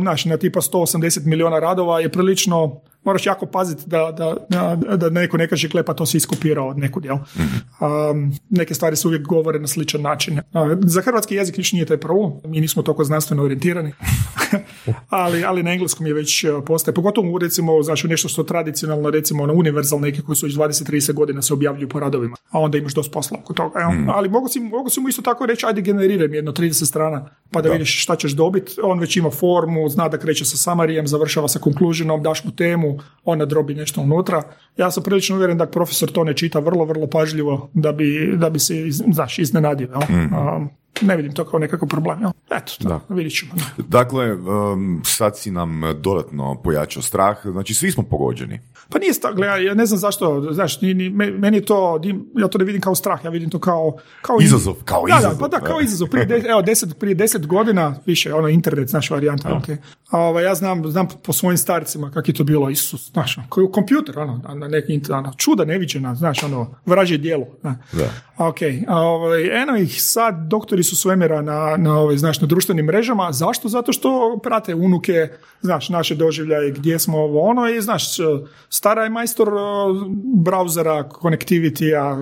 znači 0.00 0.28
na 0.28 0.36
tipa 0.36 0.60
180 0.60 1.26
milijuna 1.26 1.58
radova 1.58 2.00
je 2.00 2.08
prilično 2.08 2.80
moraš 3.04 3.26
jako 3.26 3.46
paziti 3.46 3.82
da, 3.86 4.12
da, 4.48 4.76
da 4.96 5.10
neko 5.10 5.36
ne 5.36 5.48
kaže 5.48 5.68
klepa 5.68 5.94
to 5.94 6.06
si 6.06 6.16
iskopirao 6.16 6.68
od 6.68 6.78
nekud, 6.78 7.04
jel? 7.04 7.16
Um, 7.16 8.32
neke 8.50 8.74
stvari 8.74 8.96
se 8.96 9.08
uvijek 9.08 9.22
govore 9.22 9.58
na 9.58 9.66
sličan 9.66 10.02
način. 10.02 10.40
za 10.80 11.00
hrvatski 11.00 11.34
jezik 11.34 11.56
niš 11.56 11.72
nije 11.72 11.84
taj 11.84 11.96
problem, 11.96 12.32
mi 12.44 12.60
nismo 12.60 12.82
toliko 12.82 13.04
znanstveno 13.04 13.42
orijentirani, 13.42 13.92
ali, 15.08 15.44
ali 15.44 15.62
na 15.62 15.72
engleskom 15.72 16.06
je 16.06 16.14
već 16.14 16.44
uh, 16.44 16.64
postaje, 16.66 16.94
pogotovo 16.94 17.38
recimo, 17.38 17.82
znači 17.82 18.08
nešto 18.08 18.28
što 18.28 18.42
tradicionalno, 18.42 19.10
recimo 19.10 19.42
ono 19.42 19.54
univerzalne 19.54 20.08
neke 20.08 20.22
koji 20.22 20.36
su 20.36 20.46
već 20.46 20.54
20-30 20.54 21.12
godina 21.12 21.42
se 21.42 21.54
objavljuju 21.54 21.88
po 21.88 22.00
radovima, 22.00 22.36
a 22.50 22.58
onda 22.58 22.78
imaš 22.78 22.94
dosta 22.94 23.12
posla 23.12 23.38
oko 23.42 23.52
toga, 23.52 23.78
jel? 23.78 23.90
Mm. 23.90 24.10
Ali 24.10 24.28
mogu 24.28 24.48
si, 24.48 24.60
mogu 24.60 24.90
si 24.90 25.00
mu 25.00 25.08
isto 25.08 25.22
tako 25.22 25.46
reći, 25.46 25.66
ajde 25.66 25.80
generiraj 25.80 26.28
mi 26.28 26.36
jedno 26.36 26.52
30 26.52 26.84
strana, 26.86 27.28
pa 27.50 27.62
da, 27.62 27.68
da. 27.68 27.72
vidiš 27.72 28.02
šta 28.02 28.16
ćeš 28.16 28.32
dobiti, 28.32 28.72
on 28.82 29.00
već 29.00 29.16
ima 29.16 29.30
formu, 29.30 29.88
zna 29.88 30.08
da 30.08 30.18
kreće 30.18 30.44
sa 30.44 30.56
samarijem, 30.56 31.06
završava 31.06 31.48
sa 31.48 31.58
konkluženom, 31.58 32.22
daš 32.22 32.44
mu 32.44 32.50
temu, 32.50 32.89
ona 33.24 33.44
drobi 33.44 33.74
nešto 33.74 34.00
unutra. 34.00 34.42
Ja 34.76 34.90
sam 34.90 35.02
prilično 35.02 35.36
uvjeren 35.36 35.58
da 35.58 35.66
profesor 35.66 36.12
to 36.12 36.24
ne 36.24 36.36
čita 36.36 36.58
vrlo, 36.58 36.84
vrlo 36.84 37.06
pažljivo 37.06 37.70
da 37.74 37.92
bi, 37.92 38.32
da 38.36 38.50
bi 38.50 38.58
se, 38.58 38.74
znaš, 38.90 39.38
iznenadio. 39.38 39.88
Mm 40.08 40.79
ne 41.00 41.16
vidim 41.16 41.32
to 41.32 41.44
kao 41.44 41.58
nekakav 41.58 41.88
problem. 41.88 42.18
Eto, 42.50 42.72
da. 42.80 43.00
vidit 43.08 43.38
ćemo. 43.38 43.52
Dakle, 43.78 44.32
um, 44.34 45.02
sad 45.04 45.38
si 45.38 45.50
nam 45.50 45.82
dodatno 46.00 46.60
pojačao 46.64 47.02
strah, 47.02 47.36
znači 47.44 47.74
svi 47.74 47.92
smo 47.92 48.02
pogođeni. 48.02 48.60
Pa 48.88 48.98
nije 48.98 49.14
strah, 49.14 49.34
ja 49.66 49.74
ne 49.74 49.86
znam 49.86 49.98
zašto, 49.98 50.52
znaš, 50.52 50.80
ni, 50.80 50.94
ni, 50.94 51.10
meni 51.10 51.56
je 51.56 51.64
to, 51.64 52.00
ja 52.38 52.48
to 52.48 52.58
ne 52.58 52.64
vidim 52.64 52.80
kao 52.80 52.94
strah, 52.94 53.24
ja 53.24 53.30
vidim 53.30 53.50
to 53.50 53.58
kao... 53.58 53.96
kao 54.22 54.38
izazov, 54.42 54.74
kao 54.84 55.04
da, 55.08 55.18
izazov. 55.18 55.32
Da, 55.32 55.38
pa 55.38 55.48
da, 55.48 55.66
kao 55.66 55.80
izazov. 55.80 56.08
Prije, 56.08 56.26
de, 56.26 56.42
evo, 56.48 56.62
deset, 56.62 56.98
prije 56.98 57.14
deset 57.14 57.46
godina, 57.46 57.94
više, 58.06 58.34
ono, 58.34 58.48
internet, 58.48 58.88
znaš, 58.88 59.10
varijanta, 59.10 59.48
okay. 59.48 59.76
Ovaj, 60.10 60.44
ja 60.44 60.54
znam, 60.54 60.90
znam 60.90 61.08
po 61.22 61.32
svojim 61.32 61.58
starcima 61.58 62.10
kak 62.10 62.28
je 62.28 62.34
to 62.34 62.44
bilo, 62.44 62.70
Isus, 62.70 63.10
znaš, 63.12 63.38
ono, 63.38 63.46
koji 63.48 63.64
u 63.64 63.72
kompjuter, 63.72 64.18
ono, 64.18 64.54
na 64.54 64.68
neki, 64.68 65.00
ono, 65.12 65.32
čuda 65.36 65.64
neviđena, 65.64 66.14
znaš, 66.14 66.42
ono, 66.42 66.74
vražje 66.86 67.18
dijelo. 67.18 67.46
Da. 67.62 67.74
Ok, 68.38 68.56
ovaj, 68.88 69.62
eno 69.62 69.76
ih 69.76 70.02
sad, 70.02 70.46
doktori 70.48 70.82
su 70.90 70.96
svemira 70.96 71.42
na, 71.42 71.76
na, 71.76 71.98
ovaj, 71.98 72.16
znaš, 72.16 72.40
na 72.40 72.46
društvenim 72.46 72.86
mrežama. 72.86 73.32
Zašto? 73.32 73.68
Zato 73.68 73.92
što 73.92 74.38
prate 74.42 74.74
unuke, 74.74 75.28
znaš, 75.60 75.88
naše 75.88 76.14
doživljaje, 76.14 76.70
gdje 76.70 76.98
smo 76.98 77.18
ovo 77.18 77.40
ono 77.40 77.68
i 77.68 77.80
znaš, 77.80 78.04
stara 78.68 79.02
je 79.02 79.10
majstor 79.10 79.48
brauzera, 80.34 81.08
connectivity-a, 81.08 82.16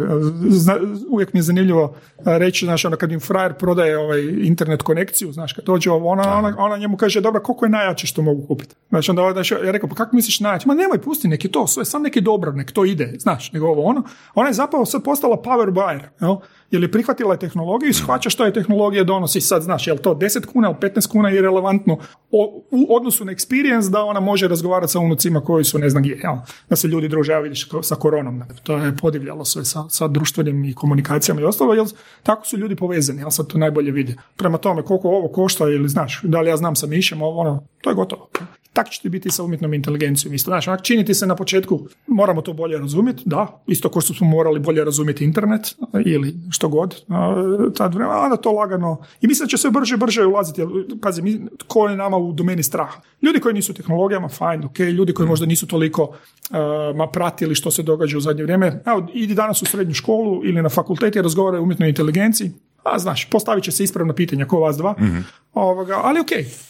uvijek 1.11 1.33
mi 1.33 1.39
je 1.39 1.43
zanimljivo 1.43 1.95
reći, 2.25 2.64
znaš, 2.64 2.85
ono 2.85 2.97
kad 2.97 3.12
im 3.12 3.21
frajer 3.21 3.55
prodaje 3.55 3.99
ovaj 3.99 4.21
internet 4.23 4.83
konekciju, 4.83 5.33
znaš, 5.33 5.53
kad 5.53 5.64
dođe 5.64 5.91
ovo, 5.91 6.09
ona, 6.09 6.39
ona, 6.39 6.55
ona 6.59 6.77
njemu 6.77 6.97
kaže, 6.97 7.21
dobro, 7.21 7.43
koliko 7.43 7.64
je 7.64 7.71
najjače 7.71 8.07
što 8.07 8.23
mogu 8.23 8.47
kupiti? 8.47 8.75
Znači, 8.89 9.11
onda 9.11 9.33
znači, 9.33 9.55
ja 9.55 9.71
rekao, 9.71 9.89
pa 9.89 9.95
kako 9.95 10.16
misliš 10.16 10.41
najjače? 10.41 10.69
Ma 10.69 10.75
nemoj, 10.75 11.03
pusti, 11.03 11.29
neki 11.29 11.49
to, 11.49 11.66
sve, 11.66 11.85
sam 11.85 12.03
neki 12.03 12.21
dobro, 12.21 12.53
nek 12.53 12.73
to 12.73 12.85
ide, 12.85 13.14
znaš, 13.19 13.53
nego 13.53 13.66
ovo 13.66 13.83
ono. 13.83 14.03
Ona 14.35 14.49
je 14.49 14.55
zapravo 14.55 14.87
sad 14.87 15.05
postala 15.05 15.37
power 15.37 15.71
buyer, 15.71 16.03
jel? 16.21 16.37
Jer 16.71 16.83
je 16.83 16.93
prihvatila 16.93 17.37
tehnologiju 17.37 17.91
i 17.91 17.93
shvaća 17.93 18.31
što 18.31 18.45
je 18.45 18.53
tehnologija 18.53 19.05
donosi 19.05 19.41
sad, 19.41 19.62
znaš, 19.62 19.87
je 19.87 19.93
li 19.93 19.99
to 19.99 20.14
10 20.14 20.47
kuna 20.47 20.69
ili 20.69 20.91
15 20.91 21.09
kuna 21.09 21.29
je 21.29 21.43
relevantno 21.43 21.99
u 22.71 22.97
odnosu 22.97 23.25
na 23.25 23.33
experience 23.33 23.91
da 23.91 24.05
ona 24.05 24.21
može 24.21 24.49
razgovarati 24.49 24.93
sa 24.93 24.99
unucima 24.99 25.41
koji 25.41 25.64
su 25.64 25.79
ne 25.79 25.91
znam 25.91 26.03
gdje, 26.03 26.21
jel? 26.23 26.37
da 26.71 26.77
se 26.77 26.89
ljudi 26.89 27.09
druže, 27.09 27.33
ja 27.33 27.39
vidiš, 27.39 27.69
sa 27.83 27.95
koronom, 27.95 28.43
to 28.62 28.77
je 28.77 28.97
podivljalo 28.97 29.45
sve 29.45 29.64
sa, 29.64 29.85
sa 29.89 30.09
društvenim 30.09 30.64
i 30.64 30.75
komunikacijama 30.75 31.41
i 31.41 31.45
ostalo, 31.45 31.75
jer 31.75 31.87
tako 32.23 32.47
su 32.47 32.57
ljudi 32.57 32.77
povezani, 32.77 33.21
ja 33.21 33.31
sad 33.31 33.47
to 33.47 33.59
najbolje 33.59 33.93
vidi. 33.93 34.16
Prema 34.37 34.59
tome, 34.59 34.83
koliko 34.83 35.09
ovo 35.09 35.29
košta 35.29 35.64
ili 35.64 35.89
znaš, 35.89 36.21
da 36.23 36.41
li 36.41 36.51
ja 36.51 36.57
znam 36.57 36.77
sa 36.77 36.87
mišem, 36.87 37.23
ono, 37.23 37.64
to 37.81 37.91
je 37.91 37.95
gotovo. 37.95 38.29
Tak 38.79 38.91
će 38.91 39.01
ti 39.01 39.09
biti 39.09 39.31
sa 39.31 39.43
umjetnom 39.43 39.74
inteligencijom 39.74 40.35
isto. 40.35 40.51
Znači, 40.51 40.66
čini 40.66 40.83
činiti 40.83 41.14
se 41.14 41.26
na 41.26 41.37
početku, 41.37 41.81
moramo 42.07 42.43
to 42.43 42.53
bolje 42.53 42.79
razumjeti, 42.79 43.22
da, 43.26 43.62
isto 43.66 43.89
kao 43.89 44.01
što 44.01 44.14
smo 44.14 44.26
morali 44.26 44.61
bolje 44.61 44.85
razumjeti 44.85 45.24
internet 45.24 45.74
ili 46.05 46.35
što 46.51 46.68
god, 46.68 47.03
tad 47.76 47.95
vremena, 47.95 48.20
onda 48.20 48.37
to 48.37 48.53
lagano, 48.53 49.03
i 49.20 49.26
mislim 49.26 49.47
da 49.47 49.51
će 49.51 49.59
sve 49.59 49.70
brže 49.70 49.97
brže 49.97 50.26
ulaziti, 50.26 50.62
pazi, 51.03 51.22
mi, 51.22 51.41
ko 51.66 51.89
je 51.89 51.97
nama 51.97 52.16
u 52.16 52.33
domeni 52.33 52.62
straha. 52.62 53.01
Ljudi 53.22 53.41
koji 53.41 53.55
nisu 53.55 53.74
tehnologijama, 53.74 54.29
fajn, 54.29 54.64
ok, 54.64 54.79
ljudi 54.79 55.14
koji 55.14 55.29
možda 55.29 55.47
nisu 55.47 55.66
toliko 55.66 56.03
uh, 56.03 56.97
ma 56.97 57.07
pratili 57.07 57.55
što 57.55 57.70
se 57.70 57.83
događa 57.83 58.18
u 58.18 58.20
zadnje 58.20 58.43
vrijeme, 58.43 58.83
evo, 58.87 59.07
idi 59.14 59.35
danas 59.35 59.62
u 59.62 59.66
srednju 59.66 59.95
školu 59.95 60.45
ili 60.45 60.62
na 60.62 60.68
fakultet 60.68 61.16
i 61.16 61.22
razgovaraju 61.22 61.62
o 61.62 61.64
umjetnoj 61.64 61.89
inteligenciji, 61.89 62.53
a 62.95 62.99
znaš, 62.99 63.30
postavit 63.30 63.64
će 63.64 63.72
se 63.72 63.84
ispravna 63.84 64.14
pitanja 64.14 64.47
ko 64.47 64.61
vas 64.61 64.76
dva, 64.76 64.95
mm 64.99 65.24
ovoga, 65.55 66.01
ali 66.05 66.20
ok, 66.20 66.28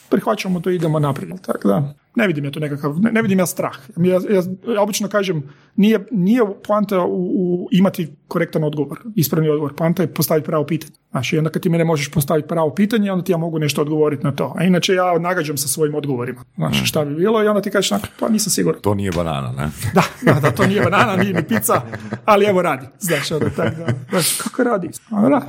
prihvaćamo 0.08 0.60
to 0.60 0.70
i 0.70 0.74
idemo 0.74 0.98
naprijed. 0.98 1.40
Tako 1.40 1.68
da, 1.68 1.94
ne 2.16 2.26
vidim 2.26 2.44
ja 2.44 2.50
to 2.50 2.60
nekakav, 2.60 3.00
ne, 3.00 3.22
vidim 3.22 3.38
ja 3.38 3.46
strah. 3.46 3.76
Ja, 3.96 4.14
ja, 4.14 4.42
ja, 4.74 4.82
obično 4.82 5.08
kažem, 5.08 5.42
nije, 5.76 6.06
nije 6.10 6.42
poanta 6.66 7.04
u, 7.04 7.24
u, 7.24 7.68
imati 7.72 8.08
korektan 8.28 8.64
odgovor, 8.64 8.98
ispravni 9.16 9.48
odgovor. 9.48 9.74
Poanta 9.74 10.02
je 10.02 10.14
postaviti 10.14 10.46
pravo 10.46 10.66
pitanje. 10.66 10.92
Znači, 11.10 11.36
i 11.36 11.38
onda 11.38 11.50
kad 11.50 11.62
ti 11.62 11.68
mene 11.68 11.84
možeš 11.84 12.10
postaviti 12.10 12.48
pravo 12.48 12.74
pitanje, 12.74 13.12
onda 13.12 13.24
ti 13.24 13.32
ja 13.32 13.38
mogu 13.38 13.58
nešto 13.58 13.82
odgovoriti 13.82 14.24
na 14.24 14.32
to. 14.32 14.54
A 14.56 14.64
inače 14.64 14.94
ja 14.94 15.18
nagađam 15.18 15.56
sa 15.56 15.68
svojim 15.68 15.94
odgovorima. 15.94 16.44
Znači, 16.56 16.86
šta 16.86 17.04
bi 17.04 17.14
bilo 17.14 17.44
i 17.44 17.46
onda 17.46 17.60
ti 17.60 17.70
kažeš, 17.70 18.00
pa 18.20 18.28
nisam 18.28 18.50
siguran. 18.50 18.80
To 18.80 18.94
nije 18.94 19.10
banana, 19.12 19.52
ne? 19.52 19.70
Da, 20.24 20.40
da, 20.40 20.50
to 20.50 20.66
nije 20.66 20.82
banana, 20.82 21.16
nije 21.16 21.34
ni 21.34 21.42
pizza, 21.48 21.82
ali 22.24 22.44
evo 22.44 22.62
radi. 22.62 22.86
Znači, 22.98 23.34
onda 23.34 23.50
tak, 23.50 23.76
da, 23.76 23.86
znači, 24.10 24.42
kako 24.42 24.62
radi? 24.62 24.88
Da, 25.10 25.42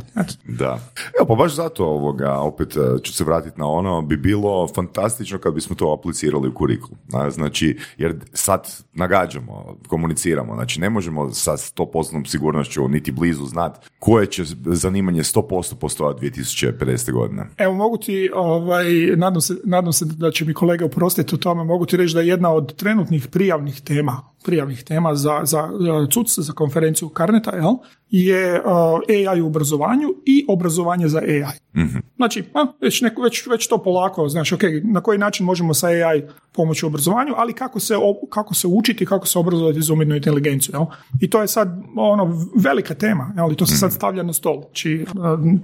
da. 0.47 0.79
Evo, 1.19 1.27
pa 1.27 1.35
baš 1.35 1.55
zato 1.55 1.85
ovoga, 1.85 2.33
opet 2.33 2.75
e, 2.75 3.03
ću 3.03 3.13
se 3.13 3.23
vratiti 3.23 3.59
na 3.59 3.67
ono, 3.67 4.01
bi 4.01 4.17
bilo 4.17 4.67
fantastično 4.67 5.37
kad 5.37 5.53
bismo 5.53 5.75
to 5.75 5.97
aplicirali 5.99 6.48
u 6.49 6.53
kurikul. 6.53 6.97
Znači, 7.29 7.77
jer 7.97 8.15
sad 8.33 8.83
nagađamo, 8.93 9.77
komuniciramo, 9.87 10.55
znači 10.55 10.79
ne 10.79 10.89
možemo 10.89 11.31
sa 11.31 11.51
100% 11.51 12.27
sigurnošću 12.27 12.87
niti 12.87 13.11
blizu 13.11 13.45
znati 13.45 13.87
koje 13.99 14.25
će 14.25 14.43
zanimanje 14.65 15.23
100% 15.23 15.75
postojati 15.75 16.31
2050. 16.31 17.11
godine. 17.11 17.45
Evo, 17.57 17.73
mogu 17.73 17.97
ti, 17.97 18.29
ovaj, 18.33 18.85
nadam, 19.15 19.41
se, 19.41 19.55
nadam 19.63 19.93
se 19.93 20.05
da 20.05 20.31
će 20.31 20.45
mi 20.45 20.53
kolega 20.53 20.85
oprostiti 20.85 21.35
u 21.35 21.37
tome, 21.37 21.63
mogu 21.63 21.85
ti 21.85 21.97
reći 21.97 22.13
da 22.13 22.21
je 22.21 22.27
jedna 22.27 22.51
od 22.51 22.75
trenutnih 22.75 23.27
prijavnih 23.27 23.81
tema 23.81 24.21
prijavnih 24.43 24.83
tema 24.83 25.15
za, 25.15 25.41
za 25.43 25.69
CUC, 26.13 26.39
za 26.39 26.53
konferenciju 26.53 27.09
Karneta, 27.09 27.55
jel, 27.55 27.73
je 28.09 28.61
uh, 28.61 29.29
AI 29.33 29.41
u 29.41 29.47
obrazovanju 29.47 30.07
i 30.25 30.45
obrazovanje 30.47 31.07
za 31.07 31.19
AI. 31.19 31.83
mm 31.83 31.99
Znači, 32.15 32.43
a, 32.53 32.65
već, 32.81 33.01
neko, 33.01 33.21
već, 33.21 33.47
već 33.47 33.67
to 33.67 33.77
polako, 33.83 34.29
znači, 34.29 34.55
ok, 34.55 34.61
na 34.83 35.01
koji 35.01 35.17
način 35.17 35.45
možemo 35.45 35.73
sa 35.73 35.87
AI 35.87 36.23
pomoći 36.53 36.85
u 36.85 36.87
obrazovanju, 36.87 37.33
ali 37.37 37.53
kako 37.53 37.79
se, 37.79 37.95
kako 38.29 38.53
se 38.53 38.67
učiti, 38.67 39.05
kako 39.05 39.27
se 39.27 39.39
obrazovati 39.39 39.81
za 39.81 39.93
umjetnu 39.93 40.15
inteligenciju. 40.15 40.75
Jel? 40.75 40.85
I 41.21 41.29
to 41.29 41.41
je 41.41 41.47
sad 41.47 41.81
ono, 41.95 42.47
velika 42.55 42.93
tema, 42.93 43.33
jel? 43.37 43.51
i 43.51 43.55
to 43.55 43.65
se 43.65 43.77
sad 43.77 43.89
mhm. 43.89 43.95
stavlja 43.95 44.23
na 44.23 44.33
stol. 44.33 44.61
Znači, 44.61 45.05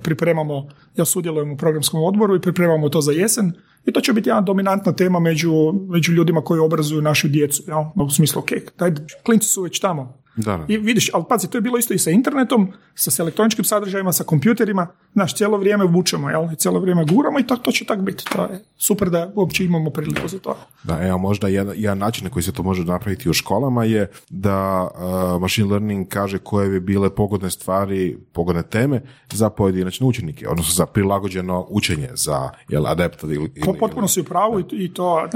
pripremamo, 0.03 0.67
ja 0.95 1.05
sudjelujem 1.05 1.51
u 1.51 1.57
programskom 1.57 2.03
odboru 2.03 2.35
i 2.35 2.41
pripremamo 2.41 2.89
to 2.89 3.01
za 3.01 3.11
jesen, 3.11 3.53
i 3.85 3.91
to 3.91 4.01
će 4.01 4.13
biti 4.13 4.29
jedna 4.29 4.41
dominantna 4.41 4.91
tema 4.91 5.19
među, 5.19 5.51
među 5.89 6.11
ljudima 6.11 6.41
koji 6.41 6.59
obrazuju 6.59 7.01
našu 7.01 7.27
djecu. 7.27 7.63
Jel? 7.67 7.83
U 7.95 8.09
smislu, 8.09 8.39
ok, 8.39 8.49
daj, 8.77 8.91
klinci 9.23 9.47
su 9.47 9.61
već 9.61 9.79
tamo, 9.79 10.17
da, 10.35 10.65
I 10.67 10.77
vidiš, 10.77 11.09
ali 11.13 11.23
pazi, 11.29 11.49
to 11.49 11.57
je 11.57 11.61
bilo 11.61 11.77
isto 11.77 11.93
i 11.93 11.97
sa 11.97 12.11
internetom, 12.11 12.73
sa 12.95 13.23
elektroničkim 13.23 13.65
sadržajima, 13.65 14.13
sa 14.13 14.23
kompjuterima, 14.23 14.87
znaš, 15.13 15.35
cijelo 15.35 15.57
vrijeme 15.57 15.85
vučemo, 15.85 16.29
jel? 16.29 16.51
I 16.53 16.55
cijelo 16.55 16.79
vrijeme 16.79 17.05
guramo 17.05 17.39
i 17.39 17.47
to, 17.47 17.55
to 17.57 17.71
će 17.71 17.85
tak 17.85 18.01
biti. 18.01 18.25
To 18.25 18.41
je 18.41 18.63
super 18.77 19.09
da 19.09 19.31
uopće 19.35 19.65
imamo 19.65 19.89
priliku 19.89 20.27
za 20.27 20.39
to. 20.39 20.57
Da, 20.83 21.07
evo 21.07 21.17
možda 21.17 21.47
jedan, 21.47 21.75
jedan 21.77 21.97
način 21.97 22.23
na 22.23 22.29
koji 22.29 22.43
se 22.43 22.51
to 22.51 22.63
može 22.63 22.83
napraviti 22.83 23.29
u 23.29 23.33
školama 23.33 23.83
je 23.83 24.11
da 24.29 24.87
uh, 25.35 25.41
machine 25.41 25.69
learning 25.71 26.07
kaže 26.07 26.37
koje 26.37 26.69
bi 26.69 26.79
bile 26.79 27.09
pogodne 27.09 27.51
stvari, 27.51 28.17
pogodne 28.33 28.63
teme 28.63 29.01
za 29.31 29.49
pojedinačne 29.49 30.07
učenike, 30.07 30.49
odnosno 30.49 30.73
za 30.73 30.85
prilagođeno 30.85 31.65
učenje, 31.69 32.09
za 32.13 32.49
jel, 32.69 32.87
adapted 32.87 33.31
ili... 33.31 33.51
ili 33.55 33.79
Potpuno 33.79 34.07
si 34.07 34.21
u 34.21 34.23
pravu 34.23 34.59
i, 34.71 34.93
to... 34.93 35.27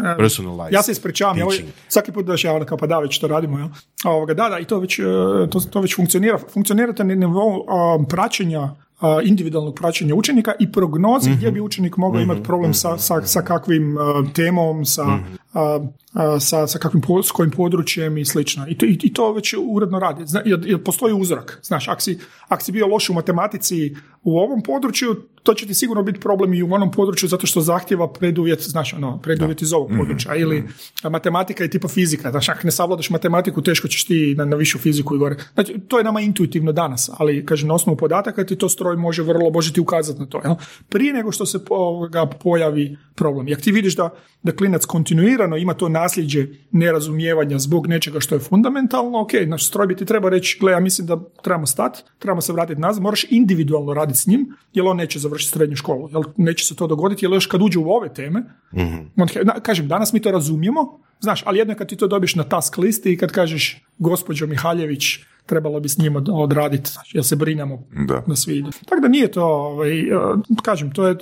Uh, 0.58 0.72
ja 0.72 0.84
se 0.84 0.92
ispričavam, 0.92 1.38
svaki 1.88 2.12
put 2.12 2.26
daš 2.26 2.44
ja 2.44 2.66
kao 2.66 2.78
pa 2.78 2.88
da, 2.88 3.00
već 3.00 3.20
to 3.20 3.28
radimo, 3.28 3.58
jel? 3.58 3.68
Ovoga, 4.06 4.34
da, 4.34 4.50
da, 4.50 4.60
i 4.60 4.66
to 4.66 4.80
već, 4.90 5.00
e, 5.00 5.50
to, 5.50 5.60
to 5.60 5.82
već 5.82 5.96
funkcionira. 5.96 6.38
Funkcionirate 6.54 7.04
na 7.04 7.16
nivou 7.16 7.66
praćenja 8.10 8.70
individualnog 9.24 9.76
praćenja 9.76 10.16
učenika 10.16 10.54
i 10.60 10.72
prognozi 10.72 11.32
gdje 11.32 11.52
bi 11.52 11.62
učenik 11.62 11.98
mogao 11.98 12.22
imati 12.22 12.44
problem 12.44 12.74
sa, 12.74 12.98
sa, 12.98 13.22
sa 13.22 13.42
kakvim 13.42 13.98
temom, 14.34 14.86
sa, 14.86 15.06
sa, 16.40 16.68
sa 16.68 16.80
kakvim 16.80 17.02
s 17.24 17.32
kojim 17.32 17.52
područjem 17.52 18.18
i 18.18 18.26
slično. 18.26 18.66
I 18.68 18.78
to, 18.78 18.86
i, 18.86 19.14
to 19.14 19.34
već 19.34 19.56
uredno 19.70 20.00
radi. 20.00 20.24
jer, 20.46 20.84
postoji 20.84 21.14
uzrok. 21.14 21.60
Znaš, 21.64 21.88
ako 21.88 22.02
si, 22.02 22.20
ako 22.48 22.64
si 22.64 22.72
bio 22.72 22.88
loš 22.88 23.10
u 23.10 23.14
matematici 23.14 23.96
u 24.24 24.40
ovom 24.40 24.62
području, 24.62 25.16
to 25.44 25.54
će 25.54 25.68
ti 25.68 25.74
sigurno 25.74 26.04
biti 26.04 26.20
problem 26.20 26.54
i 26.54 26.64
u 26.64 26.74
onom 26.74 26.92
području 26.92 27.30
zato 27.30 27.48
što 27.48 27.62
zahtjeva 27.62 28.14
preduvjet, 28.14 28.62
znaš, 28.62 28.94
ono, 28.94 29.18
preduvjet 29.22 29.62
iz 29.62 29.74
ovog 29.74 29.92
mhm. 29.92 30.00
područja. 30.00 30.36
Ili 30.36 30.60
mhm. 30.60 31.12
matematika 31.12 31.64
je 31.64 31.70
tipa 31.70 31.88
fizika. 31.88 32.32
Znaš, 32.32 32.50
ako 32.50 32.60
ne 32.64 32.72
savladaš 32.72 33.10
matematiku, 33.10 33.62
teško 33.62 33.88
ćeš 33.88 34.06
ti 34.06 34.36
na, 34.38 34.46
na 34.46 34.56
višu 34.56 34.80
fiziku 34.80 35.16
i 35.16 35.20
gore. 35.20 35.36
Znači, 35.54 35.80
to 35.88 35.98
je 35.98 36.04
nama 36.04 36.22
intuitivno 36.22 36.72
danas, 36.72 37.10
ali, 37.18 37.46
kažem, 37.46 37.68
na 37.68 37.74
osnovu 37.74 37.98
podataka 37.98 38.46
ti 38.46 38.56
to 38.56 38.70
stroj 38.70 38.96
može 38.96 39.24
vrlo, 39.24 39.50
može 39.50 39.74
ti 39.74 39.82
ukazati 39.82 40.20
na 40.20 40.26
to. 40.26 40.42
Jel? 40.44 40.56
Prije 40.90 41.14
nego 41.14 41.32
što 41.32 41.46
se 41.46 41.60
ga 42.10 42.26
pojavi 42.26 42.98
problem. 43.16 43.48
I 43.48 43.54
ako 43.54 43.62
ti 43.62 43.72
vidiš 43.72 43.96
da, 43.96 44.10
da 44.44 44.52
klinac 44.52 44.86
kontinuirano 44.86 45.58
ima 45.58 45.74
to 45.74 45.90
nasljeđe 45.90 46.48
nerazumijevanja 46.72 47.60
zbog 47.60 47.88
nečega 47.88 48.20
što 48.20 48.36
je 48.36 48.40
fundamentalno, 48.40 49.22
ok, 49.22 49.32
naš 49.48 49.68
stroj 49.68 49.88
bi 49.88 49.96
ti 49.96 50.06
treba 50.06 50.30
reći, 50.30 50.58
gle, 50.60 50.72
ja 50.72 50.80
mislim 50.80 51.08
da 51.08 51.20
trebamo 51.44 51.66
stati, 51.66 52.04
trebamo 52.20 52.42
se 52.42 52.54
vratiti 52.54 52.82
nazad, 52.82 53.04
moraš 53.04 53.26
individualno 53.30 53.94
raditi 53.94 54.20
s 54.20 54.28
njim, 54.28 54.56
jer 54.74 54.86
on 54.86 54.98
neće 54.98 55.20
završiti 55.30 55.52
srednju 55.52 55.76
školu, 55.76 56.10
jer 56.14 56.24
neće 56.38 56.66
se 56.66 56.76
to 56.76 56.88
dogoditi, 56.88 57.26
jer 57.26 57.34
još 57.34 57.46
kad 57.46 57.62
uđe 57.62 57.80
u 57.80 57.90
ove 57.90 58.14
teme, 58.14 58.40
mm 58.74 59.00
kažem, 59.62 59.88
danas 59.88 60.14
mi 60.14 60.20
to 60.20 60.32
razumijemo, 60.32 61.00
znaš, 61.20 61.44
ali 61.46 61.60
jedno 61.60 61.76
kad 61.76 61.88
ti 61.88 61.96
to 61.96 62.08
dobiš 62.08 62.36
na 62.36 62.44
task 62.44 62.78
listi 62.78 63.14
i 63.14 63.18
kad 63.18 63.32
kažeš, 63.32 63.86
gospođo 63.98 64.48
Mihaljević, 64.48 65.04
trebalo 65.50 65.80
bi 65.80 65.90
s 65.90 65.98
njim 65.98 66.16
odraditi, 66.32 66.92
znači, 66.92 67.18
jer 67.18 67.26
se 67.26 67.36
brinemo 67.36 67.84
da, 68.08 68.24
da 68.28 68.36
svi 68.36 68.58
idu. 68.58 68.72
Tako 68.86 69.02
da 69.02 69.08
nije 69.08 69.32
to, 69.32 69.46
ovaj, 69.46 70.00
e, 70.00 70.08
kažem, 70.64 70.92
to 70.92 71.08
je, 71.08 71.18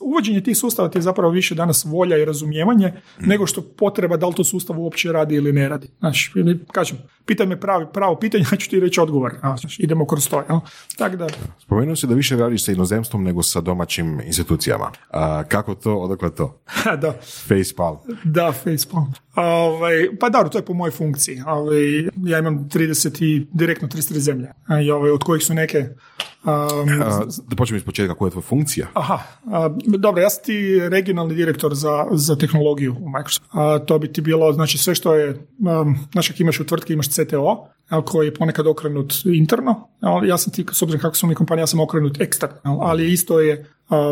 uvođenje 0.00 0.40
tih 0.40 0.56
sustava 0.56 0.88
ti 0.88 0.98
je 0.98 1.02
zapravo 1.02 1.32
više 1.32 1.54
danas 1.54 1.84
volja 1.84 2.18
i 2.18 2.24
razumijevanje 2.24 2.88
mm. 2.88 3.28
nego 3.28 3.46
što 3.46 3.62
potreba 3.62 4.16
da 4.16 4.26
li 4.26 4.34
to 4.34 4.44
sustav 4.44 4.80
uopće 4.80 5.12
radi 5.12 5.34
ili 5.34 5.52
ne 5.52 5.68
radi. 5.68 5.88
Znači, 5.98 6.32
kažem, 6.72 6.98
pitaj 7.24 7.46
me 7.46 7.60
pravi, 7.60 7.86
pravo 7.92 8.16
pitanje, 8.16 8.44
ja 8.52 8.58
ću 8.58 8.70
ti 8.70 8.80
reći 8.80 9.00
odgovor. 9.00 9.34
Znači, 9.40 9.82
idemo 9.82 10.06
kroz 10.06 10.28
to. 10.28 10.44
Jel? 10.48 10.60
Tako 10.96 11.16
da... 11.16 11.26
Spomenuo 11.58 11.96
si 11.96 12.06
da 12.06 12.14
više 12.14 12.36
radiš 12.36 12.64
sa 12.64 12.72
inozemstvom 12.72 13.24
nego 13.24 13.42
sa 13.42 13.60
domaćim 13.60 14.20
institucijama. 14.20 14.90
A, 15.10 15.44
kako 15.44 15.74
to, 15.74 15.96
odakle 15.96 16.34
to? 16.34 16.60
da. 17.02 17.12
Facepalm. 17.48 17.96
Da, 18.24 18.52
facepalm. 18.52 19.12
Ovaj, 19.34 20.08
pa 20.20 20.28
dobro, 20.28 20.48
to 20.48 20.58
je 20.58 20.64
po 20.64 20.74
mojoj 20.74 20.90
funkciji. 20.90 21.42
Ovaj, 21.46 22.00
ja 22.24 22.38
imam 22.38 22.68
30 22.68 23.24
i 23.24 23.46
direktno 23.52 23.88
33 23.88 24.18
zemlje, 24.18 24.52
i 24.84 24.90
ovaj, 24.90 25.10
od 25.10 25.24
kojih 25.24 25.42
su 25.42 25.54
neke 25.54 25.88
da 27.48 27.56
počnem 27.56 27.76
iz 27.76 27.84
početka, 27.84 28.14
koja 28.14 28.26
je 28.26 28.30
tvoja 28.30 28.42
funkcija? 28.42 28.86
Aha, 28.94 29.18
dobro, 29.86 30.22
ja 30.22 30.30
sam 30.30 30.44
ti 30.44 30.80
regionalni 30.88 31.34
direktor 31.34 31.74
za, 31.74 32.06
za 32.12 32.36
tehnologiju 32.36 32.96
u 33.00 33.08
Microsoftu. 33.08 33.86
to 33.86 33.98
bi 33.98 34.12
ti 34.12 34.20
bilo, 34.20 34.52
znači 34.52 34.78
sve 34.78 34.94
što 34.94 35.14
je, 35.14 35.46
znači 36.12 36.32
ako 36.32 36.42
imaš 36.42 36.60
u 36.60 36.66
tvrtki 36.66 36.92
imaš 36.92 37.08
CTO, 37.08 37.68
koji 38.04 38.26
je 38.26 38.34
ponekad 38.34 38.66
okrenut 38.66 39.14
interno, 39.24 39.88
ja 40.26 40.38
sam 40.38 40.52
ti, 40.52 40.66
s 40.72 40.82
obzirom 40.82 41.00
kako 41.00 41.16
smo 41.16 41.28
mi 41.28 41.34
kompanija, 41.34 41.62
ja 41.62 41.66
sam 41.66 41.80
okrenut 41.80 42.20
eksterno, 42.20 42.78
ali 42.80 43.12
isto 43.12 43.40
je 43.40 43.66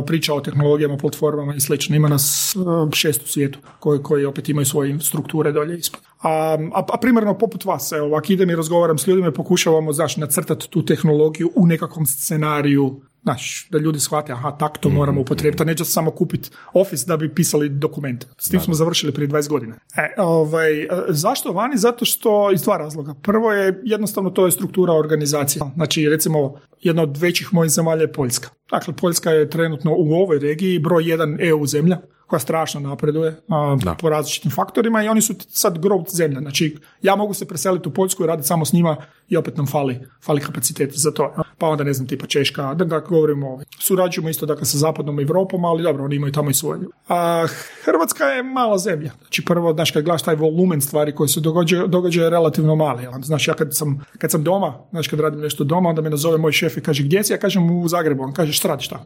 priča 0.07 0.35
o 0.35 0.41
tehnologijama, 0.41 0.97
platformama 0.97 1.55
i 1.55 1.61
slično. 1.61 1.97
Ima 1.97 2.09
nas 2.09 2.57
šest 2.93 3.23
u 3.23 3.29
svijetu 3.29 3.59
koji, 3.79 4.03
koji 4.03 4.25
opet 4.25 4.49
imaju 4.49 4.65
svoje 4.65 5.01
strukture 5.01 5.53
dolje 5.53 5.79
ispod. 5.79 6.01
A, 6.23 6.59
a, 6.73 6.99
primarno 7.01 7.39
poput 7.39 7.65
vas, 7.65 7.93
evo, 7.93 8.07
ovak 8.07 8.31
idem 8.31 8.51
i 8.51 8.57
razgovaram 8.57 8.99
s 8.99 9.07
ljudima 9.07 9.29
i 9.29 9.33
pokušavamo, 9.33 9.93
znaš, 9.93 10.17
nacrtati 10.17 10.71
tu 10.71 10.85
tehnologiju 10.85 11.51
u 11.55 11.67
nekakvom 11.67 12.07
scenariju 12.07 13.01
Znaš, 13.23 13.69
da 13.71 13.79
ljudi 13.79 14.01
shvate, 14.01 14.33
aha, 14.33 14.51
tak 14.51 14.79
to 14.79 14.89
moramo 14.89 15.21
mhm. 15.21 15.23
upotrijebiti, 15.23 15.63
a 15.63 15.67
neće 15.67 15.85
samo 15.85 16.11
kupiti 16.11 16.51
Office 16.73 17.07
da 17.07 17.17
bi 17.17 17.35
pisali 17.35 17.69
dokumente. 17.69 18.27
S 18.39 18.49
tim 18.49 18.61
smo 18.61 18.75
završili 18.75 19.13
prije 19.13 19.29
20 19.29 19.49
godina. 19.49 19.75
E, 19.97 20.15
ovaj, 20.23 20.87
zašto 21.09 21.53
vani? 21.53 21.77
Zato 21.77 22.05
što 22.05 22.53
iz 22.53 22.63
dva 22.63 22.77
razloga. 22.77 23.15
Prvo 23.23 23.53
je, 23.53 23.81
jednostavno, 23.85 24.31
to 24.31 24.47
je 24.47 24.53
struktura 24.53 24.93
organizacije. 24.93 25.63
Znači, 25.75 26.09
recimo, 26.09 26.55
jedna 26.81 27.03
od 27.03 27.17
većih 27.17 27.55
mojih 27.55 27.71
zemalja 27.71 28.03
je 28.03 28.13
Poljska. 28.13 28.49
Dakle, 28.71 28.95
Poljska 28.95 29.31
je 29.31 29.51
trenutno 29.51 29.95
u 29.97 30.13
ovoj 30.13 30.39
regiji 30.39 30.79
broj 30.79 31.11
jedan 31.11 31.37
EU 31.41 31.67
zemlja 31.67 31.99
koja 32.29 32.41
strašno 32.41 32.81
napreduje 32.81 33.37
a, 33.49 33.77
po 34.01 34.09
različitim 34.09 34.51
faktorima 34.51 35.05
i 35.05 35.09
oni 35.09 35.21
su 35.21 35.35
sad 35.49 35.79
growth 35.79 36.15
zemlja. 36.15 36.41
Znači, 36.41 36.77
ja 37.03 37.17
mogu 37.17 37.35
se 37.35 37.49
preseliti 37.49 37.89
u 37.89 37.93
Poljsku 37.93 38.25
i 38.25 38.27
raditi 38.27 38.49
samo 38.49 38.65
s 38.65 38.73
njima 38.73 38.97
i 39.29 39.37
opet 39.37 39.57
nam 39.57 39.67
fali, 39.67 40.01
fali 40.25 40.41
kapacitet 40.41 40.91
za 40.95 41.11
to. 41.11 41.35
Pa 41.59 41.67
onda 41.67 41.85
ne 41.85 41.93
znam, 41.93 42.09
tipa 42.09 42.27
Češka, 42.27 42.75
da 42.75 42.85
ga 42.85 43.01
govorimo, 43.01 43.61
surađujemo 43.79 44.29
isto 44.29 44.47
dakle 44.47 44.65
sa 44.65 44.79
zapadnom 44.79 45.21
Evropom, 45.21 45.65
ali 45.65 45.83
dobro, 45.83 46.05
oni 46.05 46.17
imaju 46.17 46.33
tamo 46.33 46.51
i 46.51 46.55
svoje. 46.55 46.81
A, 47.09 47.47
Hrvatska 47.85 48.25
je 48.25 48.43
mala 48.43 48.79
zemlja. 48.79 49.11
Znači 49.21 49.45
prvo, 49.45 49.73
znaš, 49.73 49.91
kad 49.91 50.05
gledaš 50.05 50.23
taj 50.23 50.35
volumen 50.35 50.81
stvari 50.81 51.15
koji 51.15 51.29
se 51.29 51.41
događaju, 51.41 51.87
događa 51.87 52.23
je 52.23 52.31
relativno 52.31 52.77
mali. 52.77 53.07
Znači 53.23 53.51
ja 53.51 53.55
kad 53.55 53.77
sam, 53.77 54.05
kad 54.19 54.31
sam 54.31 54.45
doma, 54.45 54.75
znači 54.91 55.11
kad 55.11 55.21
radim 55.21 55.41
nešto 55.41 55.65
doma, 55.65 55.89
onda 55.89 56.03
me 56.03 56.11
nazove 56.11 56.39
moj 56.39 56.53
šef 56.53 56.77
i 56.77 56.81
kaže 56.81 57.03
gdje 57.03 57.25
si? 57.25 57.33
Ja 57.33 57.39
kažem 57.39 57.71
u 57.71 57.89
Zagrebu. 57.89 58.23
On 58.23 58.33
kaže 58.33 58.53
šta 58.59 58.69
radiš 58.69 58.89
tamo? 58.89 59.05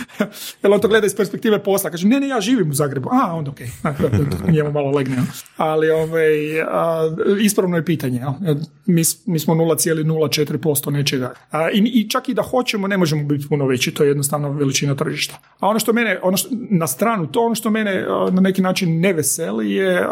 Jer 0.62 0.72
on 0.72 0.80
to 0.80 0.88
gleda 0.88 1.06
iz 1.06 1.16
perspektive 1.16 1.62
posla. 1.62 1.90
Kaže 1.90 2.06
ne, 2.06 2.20
ne, 2.20 2.28
ja 2.28 2.40
živim 2.40 2.70
u 2.70 2.74
Zagrebu. 2.74 3.08
A, 3.12 3.34
onda. 3.34 3.50
Okay. 3.50 3.68
Njemu 4.54 4.72
malo 4.72 4.90
legne. 4.90 5.16
Ali 5.56 5.90
ovaj, 5.90 6.32
ispravno 7.40 7.76
je 7.76 7.84
pitanje. 7.84 8.22
Mi, 8.86 9.02
mi 9.26 9.38
smo 9.38 9.54
0,04% 9.54 10.90
nečega. 10.90 11.34
A, 11.50 11.70
i, 11.70 11.78
I 11.78 12.10
čak 12.10 12.28
i 12.28 12.34
da 12.34 12.42
hoćemo, 12.42 12.88
ne 12.88 12.96
možemo 12.96 13.24
biti 13.24 13.48
puno 13.48 13.66
veći, 13.66 13.94
to 13.94 14.02
je 14.04 14.08
jednostavno 14.08 14.52
veličina 14.52 14.94
tržišta. 14.94 15.38
A 15.58 15.68
ono 15.68 15.78
što 15.78 15.92
mene, 15.92 16.18
ono 16.22 16.36
što, 16.36 16.48
na 16.70 16.86
stranu, 16.86 17.26
to 17.26 17.40
ono 17.40 17.54
što 17.54 17.70
mene 17.70 18.06
na 18.30 18.40
neki 18.40 18.62
način 18.62 19.00
ne 19.00 19.12
veseli 19.12 19.72
je 19.72 20.06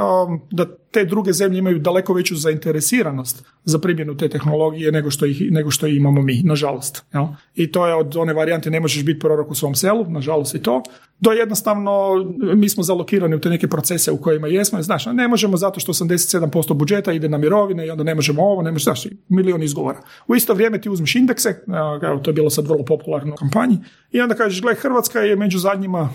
da 0.50 0.66
te 0.90 1.04
druge 1.04 1.32
zemlje 1.32 1.58
imaju 1.58 1.78
daleko 1.78 2.14
veću 2.14 2.36
zainteresiranost 2.36 3.44
za 3.64 3.78
primjenu 3.78 4.16
te 4.16 4.28
tehnologije 4.28 4.92
nego 4.92 5.10
što 5.10 5.26
ih, 5.26 5.42
nego 5.50 5.70
što 5.70 5.86
imamo 5.86 6.22
mi, 6.22 6.42
nažalost. 6.42 7.04
Jel? 7.12 7.26
I 7.54 7.72
to 7.72 7.86
je 7.86 7.94
od 7.94 8.16
one 8.16 8.32
varijante 8.32 8.69
ne 8.70 8.80
možeš 8.80 9.04
biti 9.04 9.20
prorok 9.20 9.50
u 9.50 9.54
svom 9.54 9.74
selu, 9.74 10.06
nažalost 10.08 10.54
i 10.54 10.62
to, 10.62 10.82
do 11.20 11.32
jednostavno 11.32 12.24
mi 12.54 12.68
smo 12.68 12.82
zalokirani 12.82 13.34
u 13.34 13.40
te 13.40 13.48
neke 13.48 13.68
procese 13.68 14.12
u 14.12 14.16
kojima 14.16 14.46
jesmo. 14.46 14.82
Znaš, 14.82 15.06
ne 15.06 15.28
možemo 15.28 15.56
zato 15.56 15.80
što 15.80 15.92
87% 15.92 16.74
budžeta 16.74 17.12
ide 17.12 17.28
na 17.28 17.38
mirovine 17.38 17.86
i 17.86 17.90
onda 17.90 18.04
ne 18.04 18.14
možemo 18.14 18.42
ovo, 18.42 18.62
ne 18.62 18.72
možemo, 18.72 18.94
znaš, 18.94 19.06
milion 19.28 19.62
izgovora. 19.62 20.00
U 20.28 20.34
isto 20.34 20.54
vrijeme 20.54 20.80
ti 20.80 20.88
uzmeš 20.88 21.14
indekse, 21.14 21.64
evo, 22.02 22.18
to 22.18 22.30
je 22.30 22.34
bilo 22.34 22.50
sad 22.50 22.66
vrlo 22.66 22.84
popularno 22.84 23.34
u 23.34 23.36
kampanji, 23.36 23.78
i 24.12 24.20
onda 24.20 24.34
kažeš, 24.34 24.62
gle, 24.62 24.74
Hrvatska 24.74 25.20
je 25.20 25.36
među 25.36 25.58
zadnjima 25.58 26.08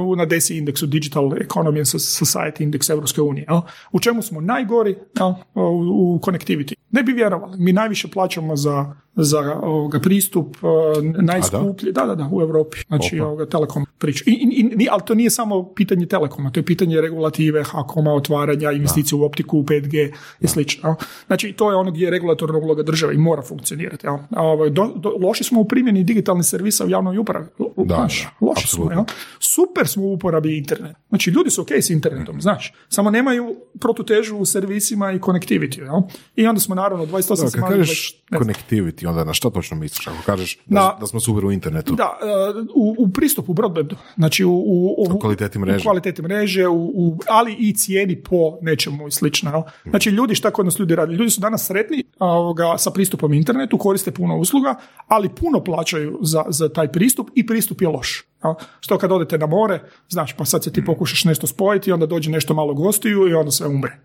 u, 0.00 0.16
na 0.16 0.24
DESI 0.24 0.58
indeksu 0.58 0.86
Digital 0.86 1.24
Economy 1.24 1.78
and 1.78 1.86
Society 1.86 2.70
Index 2.70 2.92
Evropske 2.92 3.20
unije. 3.20 3.46
U 3.92 4.00
čemu 4.00 4.22
smo 4.22 4.40
najgori 4.40 4.96
u, 5.54 5.60
u 6.14 6.18
connectivity. 6.22 6.74
Ne 6.90 7.02
bi 7.02 7.12
vjerovali. 7.12 7.58
Mi 7.58 7.72
najviše 7.72 8.08
plaćamo 8.08 8.56
za 8.56 8.94
za 9.16 9.60
ovoga 9.62 10.00
pristup 10.00 10.56
uh, 10.62 11.04
najskuplji, 11.22 11.92
da? 11.92 12.06
da, 12.06 12.14
da, 12.14 12.28
u 12.32 12.40
Europi, 12.40 12.78
znači 12.86 13.20
ovoga, 13.20 13.46
telekom 13.46 13.86
priča. 13.98 14.24
I, 14.26 14.32
i, 14.78 14.88
ali 14.90 15.02
to 15.06 15.14
nije 15.14 15.30
samo 15.30 15.74
pitanje 15.74 16.06
telekoma, 16.06 16.50
to 16.50 16.60
je 16.60 16.64
pitanje 16.64 17.00
regulative, 17.00 17.64
hakoma, 17.64 18.12
otvaranja, 18.12 18.72
investicije 18.72 19.18
u 19.18 19.24
optiku, 19.24 19.62
5G 19.62 20.12
i 20.40 20.48
slično. 20.48 20.96
Znači, 21.26 21.52
to 21.52 21.70
je 21.70 21.76
ono 21.76 21.90
gdje 21.90 22.04
je 22.04 22.10
regulatorna 22.10 22.58
uloga 22.58 22.82
države 22.82 23.14
i 23.14 23.18
mora 23.18 23.42
funkcionirati. 23.42 24.06
Jel? 24.06 24.16
Ovaj, 24.36 24.70
do, 24.70 24.90
loši 25.20 25.44
smo 25.44 25.60
u 25.60 25.68
primjeni 25.68 26.04
digitalnih 26.04 26.46
servisa 26.46 26.84
u 26.84 26.88
javnoj 26.88 27.18
upravi. 27.18 27.46
Da, 27.76 28.08
loši 28.40 28.68
smo. 28.68 28.90
Jel? 28.90 29.04
Super 29.40 29.88
smo 29.88 30.02
u 30.04 30.12
uporabi 30.12 30.58
interneta. 30.58 31.00
Znači, 31.08 31.30
ljudi 31.30 31.50
su 31.50 31.62
ok 31.62 31.70
s 31.70 31.90
internetom, 31.90 32.40
znaš. 32.40 32.74
Samo 32.88 33.10
nemaju 33.10 33.56
protutežu 33.80 34.36
u 34.36 34.46
servisima 34.46 35.12
i 35.12 35.18
connectivity. 35.18 35.78
Jel? 35.78 36.00
I 36.36 36.46
onda 36.46 36.60
smo 36.60 36.74
naravno 36.74 37.06
28 37.06 37.60
da, 37.60 37.66
kažeš 37.66 38.24
connectivity, 38.30 39.05
onda 39.06 39.24
na 39.24 39.34
što 39.34 39.50
točno 39.50 39.76
misliš 39.76 40.06
ako 40.06 40.16
kažeš 40.26 40.58
da, 40.66 40.96
da 41.00 41.06
smo 41.06 41.20
super 41.20 41.44
u 41.44 41.52
internetu? 41.52 41.94
Da, 41.94 42.18
e, 42.22 42.26
u, 42.74 42.94
u 42.98 43.08
pristupu 43.08 43.54
broadbandu, 43.54 43.96
znači 44.16 44.44
u, 44.44 44.52
u, 44.52 45.06
u 45.10 45.18
kvaliteti 45.18 45.58
mreže, 45.58 45.78
u 45.78 45.82
kvaliteti 45.82 46.22
mreže 46.22 46.68
u, 46.68 47.18
ali 47.28 47.56
i 47.58 47.74
cijeni 47.74 48.22
po 48.22 48.58
nečemu 48.62 49.08
i 49.08 49.10
slično. 49.10 49.64
Znači 49.84 50.10
ljudi, 50.10 50.34
šta 50.34 50.50
kod 50.50 50.64
nas 50.64 50.78
ljudi 50.78 50.94
radi? 50.94 51.14
Ljudi 51.14 51.30
su 51.30 51.40
danas 51.40 51.66
sretni 51.66 52.04
ovoga, 52.18 52.78
sa 52.78 52.90
pristupom 52.90 53.34
internetu, 53.34 53.78
koriste 53.78 54.10
puno 54.10 54.36
usluga, 54.36 54.74
ali 55.08 55.28
puno 55.28 55.64
plaćaju 55.64 56.18
za, 56.22 56.44
za 56.48 56.68
taj 56.68 56.92
pristup 56.92 57.30
i 57.34 57.46
pristup 57.46 57.80
je 57.80 57.88
loš. 57.88 58.24
Što 58.80 58.98
kad 58.98 59.12
odete 59.12 59.38
na 59.38 59.46
more, 59.46 59.80
znaš, 60.08 60.32
pa 60.32 60.44
sad 60.44 60.64
se 60.64 60.72
ti 60.72 60.84
pokušaš 60.84 61.24
nešto 61.24 61.46
spojiti, 61.46 61.92
onda 61.92 62.06
dođe 62.06 62.30
nešto 62.30 62.54
malo 62.54 62.74
gostiju 62.74 63.28
i 63.28 63.34
onda 63.34 63.50
sve 63.50 63.66
umre. 63.66 63.98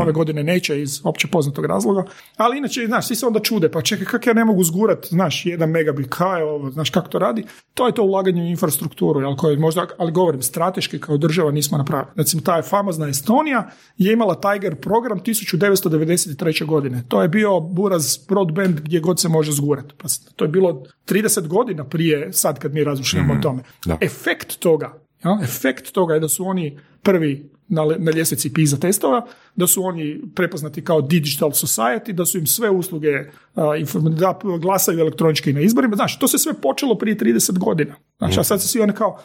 Ove 0.00 0.12
godine 0.12 0.42
neće 0.42 0.82
iz 0.82 1.00
opće 1.04 1.28
poznatog 1.28 1.64
razloga. 1.64 2.04
Ali 2.36 2.58
inače, 2.58 2.86
znaš, 2.86 3.06
svi 3.06 3.16
se 3.16 3.26
onda 3.26 3.40
čude, 3.40 3.68
pa 3.70 3.82
čekaj, 3.82 4.06
kako 4.06 4.30
ja 4.30 4.34
ne 4.34 4.44
mogu 4.44 4.64
zgurat, 4.64 5.06
znaš, 5.06 5.46
jedan 5.46 5.70
megabit, 5.70 6.06
kaj 6.10 6.42
ovo, 6.42 6.70
znaš, 6.70 6.90
kako 6.90 7.08
to 7.08 7.18
radi? 7.18 7.44
To 7.74 7.86
je 7.86 7.92
to 7.92 8.02
ulaganje 8.02 8.42
u 8.42 8.46
infrastrukturu, 8.46 9.20
jel, 9.20 9.36
koje 9.36 9.58
možda, 9.58 9.86
ali 9.98 10.12
govorim, 10.12 10.42
strateški 10.42 11.00
kao 11.00 11.16
država 11.16 11.50
nismo 11.50 11.78
napravili. 11.78 12.12
Recimo, 12.16 12.42
ta 12.42 12.56
je 12.56 12.62
famozna 12.62 13.08
Estonija 13.08 13.70
je 13.96 14.12
imala 14.12 14.40
Tiger 14.40 14.76
program 14.76 15.20
1993. 15.20 16.66
godine. 16.66 17.04
To 17.08 17.22
je 17.22 17.28
bio 17.28 17.60
buraz 17.60 18.18
broadband 18.28 18.80
gdje 18.80 19.00
god 19.00 19.20
se 19.20 19.28
može 19.28 19.52
zgurati. 19.52 19.94
Pa 19.98 20.08
to 20.36 20.44
je 20.44 20.48
bilo 20.48 20.82
30 21.06 21.46
godina 21.46 21.84
prije 21.84 22.32
sad 22.32 22.58
kad 22.58 22.74
mi 22.74 22.84
razmišljamo 22.84 23.34
o 23.34 23.40
tome. 23.50 23.96
Efekt 24.00 24.58
toga, 24.58 24.94
ja, 25.24 25.38
efekt 25.42 25.92
toga 25.92 26.14
je 26.14 26.20
da 26.20 26.28
su 26.28 26.46
oni 26.46 26.78
prvi 27.02 27.50
na, 27.68 27.84
na 27.98 28.10
ljestvici 28.10 28.52
PISA 28.52 28.76
testova, 28.76 29.26
da 29.56 29.66
su 29.66 29.84
oni 29.84 30.20
prepoznati 30.34 30.84
kao 30.84 31.00
digital 31.00 31.50
society, 31.50 32.12
da 32.12 32.26
su 32.26 32.38
im 32.38 32.46
sve 32.46 32.70
usluge 32.70 33.30
da 33.54 34.38
glasaju 34.60 35.00
elektronički 35.00 35.52
na 35.52 35.60
izborima. 35.60 35.96
Znači, 35.96 36.18
to 36.18 36.28
se 36.28 36.38
sve 36.38 36.54
počelo 36.54 36.98
prije 36.98 37.16
30 37.16 37.58
godina. 37.58 37.94
Znači, 38.18 38.40
a 38.40 38.44
sad 38.44 38.62
se 38.62 38.68
svi 38.68 38.80
oni 38.80 38.92
kao, 38.92 39.18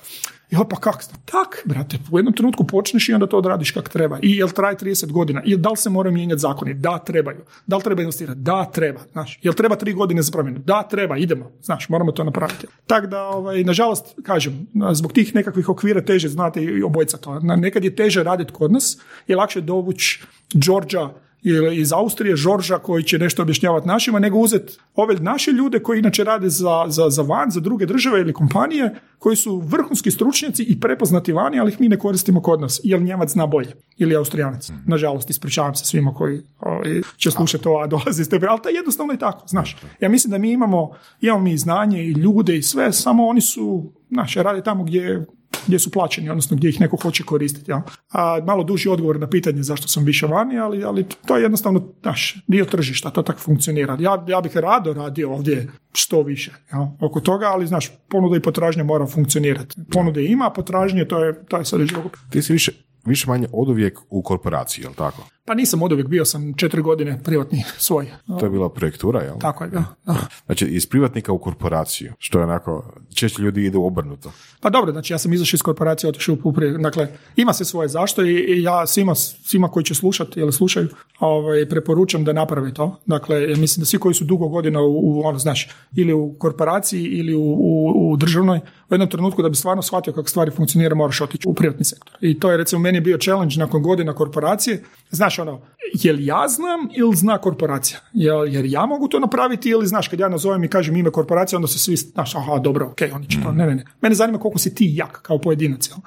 jo 0.50 0.64
pa 0.70 0.76
kak, 0.76 1.04
tak, 1.26 1.62
brate, 1.66 1.98
u 2.12 2.20
jednom 2.20 2.34
trenutku 2.34 2.68
počneš 2.68 3.10
i 3.10 3.14
onda 3.14 3.28
to 3.28 3.38
odradiš 3.38 3.72
kak 3.72 3.90
treba. 3.90 4.20
I 4.22 4.36
jel 4.38 4.50
traje 4.50 4.78
30 4.78 5.12
godina? 5.12 5.42
I 5.46 5.58
da 5.58 5.70
li 5.70 5.78
se 5.78 5.90
moraju 5.90 6.14
mijenjati 6.14 6.40
zakoni? 6.40 6.74
Da, 6.74 6.98
trebaju. 6.98 7.42
Da 7.68 7.78
li 7.78 7.84
treba 7.84 8.02
investirati? 8.02 8.40
Da, 8.40 8.66
treba. 8.66 9.00
Znaš, 9.12 9.40
jel 9.42 9.54
treba 9.54 9.76
tri 9.76 9.94
godine 9.94 10.22
za 10.22 10.32
promjenu? 10.32 10.60
Da, 10.60 10.84
treba, 10.84 11.18
idemo. 11.18 11.52
Znaš, 11.62 11.90
moramo 11.90 12.12
to 12.12 12.24
napraviti. 12.24 12.68
Tako 12.88 13.08
da, 13.08 13.24
ovaj, 13.24 13.64
nažalost, 13.64 14.16
kažem, 14.24 14.68
zbog 14.94 15.14
tih 15.14 15.36
nekakvih 15.36 15.70
okvira 15.70 16.02
teže 16.02 16.30
znate 16.30 16.64
i 16.64 16.84
obojca 16.84 17.18
to. 17.18 17.40
Nekad 17.40 17.84
je 17.84 17.96
teže 17.96 18.24
raditi 18.24 18.54
kod 18.54 18.72
nas, 18.72 18.98
je 19.28 19.36
lakše 19.36 19.62
dovući 19.62 20.24
Georgia 20.54 21.10
ili 21.48 21.78
iz 21.78 21.94
Austrije, 21.94 22.36
Žorža 22.36 22.78
koji 22.78 23.04
će 23.04 23.20
nešto 23.20 23.42
objašnjavati 23.42 23.88
našima, 23.88 24.20
nego 24.20 24.40
uzeti 24.40 24.78
ove 24.96 25.16
naše 25.16 25.52
ljude 25.52 25.80
koji 25.80 26.00
inače 26.00 26.24
rade 26.24 26.50
za, 26.50 26.86
za, 26.88 27.10
za 27.10 27.22
van, 27.22 27.52
za 27.52 27.60
druge 27.60 27.86
države 27.86 28.22
ili 28.22 28.34
kompanije, 28.34 28.96
koji 29.20 29.36
su 29.36 29.60
vrhunski 29.60 30.12
stručnjaci 30.12 30.64
i 30.64 30.80
prepoznati 30.80 31.34
vani, 31.34 31.60
ali 31.60 31.72
ih 31.72 31.82
mi 31.82 31.90
ne 31.90 32.00
koristimo 32.00 32.42
kod 32.42 32.62
nas, 32.62 32.82
jer 32.84 33.02
Njemac 33.02 33.32
zna 33.32 33.46
bolje, 33.48 33.74
ili 33.98 34.16
Austrijanac. 34.16 34.70
Mhm. 34.70 34.80
Nažalost, 34.86 35.30
ispričavam 35.30 35.76
se 35.76 35.86
svima 35.86 36.14
koji 36.14 36.42
ovaj, 36.60 37.02
će 37.18 37.32
slušati 37.32 37.64
to, 37.64 37.80
a 37.84 37.88
dolazi 37.88 38.22
iz 38.22 38.30
tebe, 38.30 38.48
ali 38.48 38.62
to 38.62 38.70
je 38.70 38.76
jednostavno 38.76 39.14
i 39.14 39.18
tako, 39.18 39.48
znaš. 39.48 39.78
Ja 40.00 40.10
mislim 40.10 40.32
da 40.32 40.38
mi 40.38 40.52
imamo, 40.52 40.92
imamo 41.22 41.42
mi 41.42 41.58
znanje 41.58 42.04
i 42.04 42.12
ljude 42.12 42.58
i 42.58 42.62
sve, 42.62 42.94
samo 42.94 43.28
oni 43.28 43.42
su, 43.42 43.92
znaš, 44.10 44.36
rade 44.36 44.64
tamo 44.64 44.84
gdje 44.84 45.26
gdje 45.68 45.80
su 45.80 45.92
plaćeni, 45.92 46.30
odnosno 46.30 46.58
gdje 46.58 46.70
ih 46.70 46.82
neko 46.82 46.98
hoće 46.98 47.24
koristiti. 47.24 47.72
Ja. 47.72 47.82
A 48.12 48.40
malo 48.46 48.64
duži 48.64 48.90
odgovor 48.90 49.20
na 49.20 49.30
pitanje 49.30 49.64
zašto 49.64 49.88
sam 49.88 50.04
više 50.04 50.28
vani, 50.28 50.60
ali, 50.60 50.84
ali 50.84 51.06
to 51.26 51.36
je 51.36 51.44
jednostavno 51.44 51.94
naš 52.04 52.44
dio 52.48 52.66
tržišta, 52.66 53.10
to 53.10 53.22
tako 53.22 53.40
funkcionira. 53.40 53.98
Ja, 54.00 54.26
ja 54.28 54.42
bih 54.42 54.58
rado 54.58 54.94
radio 54.94 55.32
ovdje 55.32 55.68
što 55.94 56.22
više 56.22 56.52
ja, 56.74 56.92
oko 57.02 57.20
toga, 57.20 57.46
ali 57.46 57.68
znaš, 57.68 57.92
ponuda 58.10 58.38
i 58.38 58.40
potražnja 58.40 58.84
mora 58.84 59.08
funkcionirati. 59.08 59.76
Ponude 59.92 60.26
ima, 60.26 60.50
potražnje, 60.50 61.06
to 61.06 61.26
je, 61.26 61.46
to 61.46 61.58
je 61.58 61.66
sad 61.66 61.82
drugo. 61.82 62.10
Ti 62.30 62.42
si 62.42 62.54
više, 62.54 62.72
više 63.06 63.28
manje 63.28 63.48
oduvijek 63.54 64.00
u 64.10 64.22
korporaciji, 64.22 64.84
jel 64.84 64.94
tako? 64.94 65.28
Pa 65.46 65.54
nisam 65.54 65.82
od 65.82 65.92
uvijek, 65.92 66.08
bio 66.08 66.26
sam 66.26 66.54
četiri 66.54 66.82
godine 66.82 67.20
privatni 67.24 67.64
svoj. 67.78 68.12
To 68.40 68.46
je 68.46 68.50
bila 68.50 68.70
projektura, 68.70 69.22
jel? 69.22 69.36
Tako 69.40 69.64
je, 69.64 69.70
da. 69.70 69.84
da. 70.06 70.16
Znači, 70.46 70.66
iz 70.66 70.86
privatnika 70.86 71.32
u 71.32 71.40
korporaciju, 71.40 72.14
što 72.20 72.40
je 72.40 72.44
onako, 72.44 72.94
češće 73.14 73.42
ljudi 73.42 73.66
idu 73.66 73.82
obrnuto. 73.82 74.32
Pa 74.60 74.70
dobro, 74.70 74.92
znači 74.92 75.14
ja 75.14 75.18
sam 75.18 75.34
izašao 75.34 75.58
iz 75.58 75.62
korporacije, 75.62 76.10
otišao 76.10 76.38
u 76.44 76.54
prije, 76.54 76.78
dakle, 76.78 77.08
ima 77.36 77.54
se 77.54 77.66
svoje 77.66 77.90
zašto 77.90 78.26
i 78.26 78.64
ja 78.64 78.88
svima, 78.88 79.16
svima 79.16 79.68
koji 79.68 79.84
će 79.84 79.96
slušati 79.96 80.40
ili 80.40 80.54
slušaju, 80.54 80.88
ovaj, 81.20 81.70
preporučam 81.70 82.24
da 82.24 82.34
naprave 82.34 82.74
to. 82.74 83.00
Dakle, 83.06 83.50
ja 83.50 83.58
mislim 83.58 83.82
da 83.82 83.86
svi 83.86 84.00
koji 84.00 84.16
su 84.16 84.24
dugo 84.24 84.48
godina 84.48 84.82
u, 84.82 85.00
u 85.04 85.22
ono, 85.26 85.40
znaš, 85.40 85.70
ili 85.96 86.14
u 86.14 86.36
korporaciji 86.40 87.04
ili 87.04 87.36
u, 87.36 87.44
u, 87.44 88.12
u 88.12 88.18
državnoj, 88.18 88.58
u 88.90 88.94
jednom 88.94 89.10
trenutku 89.10 89.42
da 89.42 89.50
bi 89.50 89.56
stvarno 89.56 89.82
shvatio 89.82 90.14
kako 90.14 90.30
stvari 90.30 90.52
funkcionira, 90.52 90.96
moraš 90.96 91.22
otići 91.22 91.48
u 91.48 91.54
privatni 91.54 91.86
sektor. 91.86 92.14
I 92.22 92.40
to 92.40 92.52
je 92.52 92.58
recimo 92.58 92.82
meni 92.82 93.00
bio 93.00 93.18
challenge 93.18 93.56
nakon 93.58 93.84
godina 93.84 94.14
korporacije. 94.14 94.84
Znaš 95.10 95.35
ono, 95.40 95.62
jel 95.94 96.20
ja 96.20 96.48
znam 96.48 96.90
ili 96.96 97.16
zna 97.16 97.38
korporacija? 97.38 98.00
Jel, 98.14 98.48
jer 98.48 98.66
ja 98.66 98.86
mogu 98.86 99.08
to 99.08 99.20
napraviti 99.20 99.70
ili 99.70 99.88
znaš 99.88 100.08
kad 100.08 100.20
ja 100.20 100.30
nazovem 100.30 100.64
i 100.64 100.68
kažem 100.68 100.96
ime 100.96 101.12
korporacije 101.12 101.58
onda 101.58 101.68
se 101.68 101.80
svi, 101.80 101.96
znaš, 101.96 102.36
aha, 102.36 102.58
dobro, 102.58 102.86
ok, 102.86 103.02
oni 103.14 103.30
će 103.30 103.38
to, 103.44 103.52
ne, 103.52 103.66
ne, 103.66 103.76
ne. 103.76 103.86
Mene 104.02 104.16
zanima 104.16 104.40
koliko 104.40 104.60
si 104.60 104.76
ti 104.76 104.92
jak 104.96 105.22
kao 105.22 105.38
pojedinac. 105.38 105.90
Jel? 105.90 105.98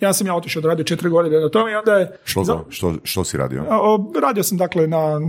Ja 0.00 0.12
sam 0.12 0.26
ja 0.26 0.34
otišao 0.34 0.60
odradio 0.60 0.84
četiri 0.84 1.08
godine 1.08 1.40
na 1.40 1.48
tome 1.48 1.72
i 1.72 1.74
onda 1.74 1.92
je... 1.92 2.16
Što, 2.24 2.66
što, 2.70 2.94
što 3.02 3.24
si 3.24 3.36
radio? 3.36 3.64
Radio 4.22 4.42
sam 4.42 4.58
dakle 4.58 4.86
na 4.86 5.20